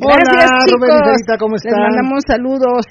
Hola, 0.00 0.16
Gracias, 0.16 0.72
Rubén 0.72 0.88
y. 0.88 1.04
Sarita, 1.04 1.36
¿cómo 1.38 1.54
Les 1.56 1.64
están? 1.66 1.82
mandamos 1.82 2.22
saludos. 2.26 2.84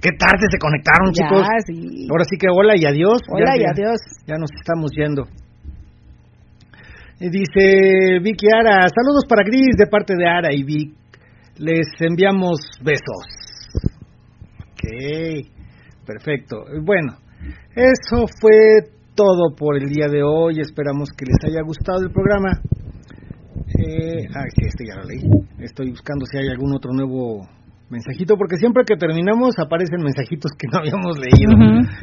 ¿Qué 0.00 0.10
tarde 0.16 0.46
se 0.50 0.58
conectaron, 0.58 1.10
Ya, 1.12 1.26
chicos? 1.26 1.46
sí. 1.66 2.06
Ahora 2.10 2.24
sí 2.24 2.36
que 2.38 2.46
hola 2.48 2.74
y 2.76 2.86
adiós. 2.86 3.18
Hola 3.28 3.52
Ya- 3.52 3.56
y 3.56 3.60
ya- 3.64 3.70
adiós. 3.74 3.98
Ya 4.26 4.36
nos 4.36 4.50
estamos 4.54 4.90
yendo. 4.96 5.24
Y 7.18 7.28
dice 7.28 8.18
Vicky 8.22 8.46
Ara, 8.54 8.86
saludos 8.88 9.24
para 9.28 9.42
Gris 9.44 9.76
de 9.76 9.86
parte 9.88 10.14
de 10.16 10.26
Ara 10.26 10.54
y 10.54 10.62
Vic. 10.62 10.94
Les 11.58 11.86
enviamos 12.00 12.60
besos. 12.82 13.26
Ok, 14.72 15.46
perfecto. 16.06 16.64
Bueno, 16.82 17.18
eso 17.74 18.26
fue 18.40 18.90
todo 19.14 19.54
por 19.56 19.76
el 19.76 19.88
día 19.88 20.08
de 20.08 20.22
hoy. 20.22 20.60
Esperamos 20.60 21.10
que 21.16 21.26
les 21.26 21.36
haya 21.44 21.62
gustado 21.62 22.00
el 22.00 22.12
programa. 22.12 22.52
Eh, 23.78 24.26
ah, 24.34 24.44
sí, 24.54 24.66
este 24.66 24.84
ya 24.86 24.96
lo 24.96 25.04
leí. 25.04 25.22
Estoy 25.58 25.90
buscando 25.90 26.24
si 26.26 26.38
hay 26.38 26.48
algún 26.48 26.74
otro 26.74 26.92
nuevo 26.92 27.46
mensajito, 27.90 28.36
porque 28.36 28.56
siempre 28.56 28.84
que 28.86 28.96
terminamos 28.96 29.58
aparecen 29.58 30.02
mensajitos 30.02 30.52
que 30.56 30.68
no 30.72 30.78
habíamos 30.78 31.18
leído. 31.18 31.52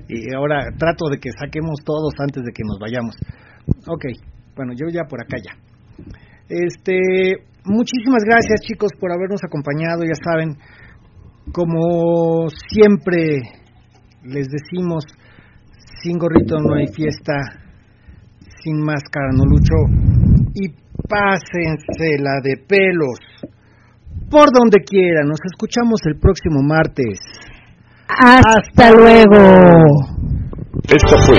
Y 0.08 0.34
ahora 0.36 0.68
trato 0.78 1.10
de 1.10 1.18
que 1.18 1.32
saquemos 1.32 1.84
todos 1.84 2.14
antes 2.20 2.44
de 2.44 2.52
que 2.52 2.64
nos 2.66 2.78
vayamos. 2.80 3.16
Ok, 3.88 4.06
bueno, 4.56 4.74
yo 4.76 4.88
ya 4.92 5.04
por 5.10 5.22
acá 5.22 5.38
ya. 5.38 5.56
Este, 6.50 7.44
muchísimas 7.66 8.24
gracias 8.24 8.62
chicos 8.62 8.92
por 9.00 9.12
habernos 9.12 9.42
acompañado, 9.44 10.04
ya 10.04 10.16
saben, 10.24 10.58
como 11.52 12.50
siempre 12.50 13.40
les 14.24 14.48
decimos, 14.48 15.04
sin 16.02 16.18
gorrito 16.18 16.56
no 16.58 16.76
hay 16.76 16.88
fiesta, 16.88 17.34
sin 18.64 18.84
máscara 18.84 19.30
no 19.34 19.46
lucho, 19.46 19.76
y 20.54 20.70
pásensela 21.08 22.40
de 22.44 22.58
pelos 22.68 23.20
por 24.30 24.52
donde 24.52 24.80
quiera. 24.84 25.24
Nos 25.24 25.40
escuchamos 25.46 26.00
el 26.06 26.20
próximo 26.20 26.62
martes. 26.62 27.20
Hasta 28.08 28.92
luego. 28.92 29.38
Esta 30.88 31.18
fue 31.26 31.38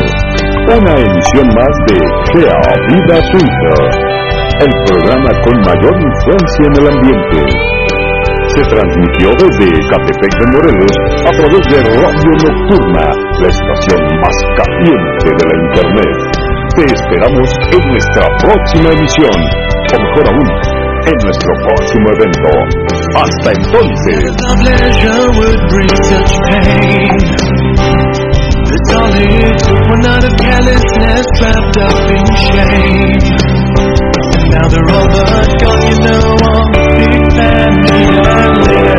una 0.77 0.93
emisión 0.93 1.49
más 1.57 1.75
de 1.89 1.97
Gea 2.33 2.61
Vida 2.89 3.21
Swinger, 3.31 3.83
el 4.61 4.73
programa 4.85 5.31
con 5.43 5.61
mayor 5.61 5.95
influencia 6.01 6.67
en 6.67 6.75
el 6.77 6.87
ambiente. 6.93 7.78
Se 8.59 8.65
transmitió 8.75 9.31
desde 9.39 9.71
Catepec 9.89 10.35
de 10.35 10.47
Morelos 10.51 10.91
a 11.23 11.31
través 11.31 11.63
de 11.71 11.79
Radio 11.95 12.33
Nocturna, 12.43 13.07
la 13.39 13.47
estación 13.47 14.03
más 14.19 14.37
caliente 14.59 15.31
de 15.31 15.45
la 15.47 15.55
Internet. 15.63 16.19
Te 16.75 16.83
esperamos 16.93 17.49
en 17.71 17.83
nuestra 17.89 18.27
próxima 18.43 18.91
emisión, 18.99 19.39
o 19.95 19.99
mejor 20.03 20.27
aún, 20.27 20.49
en 21.07 21.17
nuestro 21.23 21.53
próximo 21.69 22.11
evento. 22.19 22.51
Hasta 23.15 23.49
entonces. 23.63 24.27
Now 34.51 34.67
they're 34.67 34.91
all 34.91 35.07
but 35.07 35.47
gone, 35.61 35.83
you 35.91 35.99
know. 36.01 36.68
let 37.69 38.93
me 38.95 38.98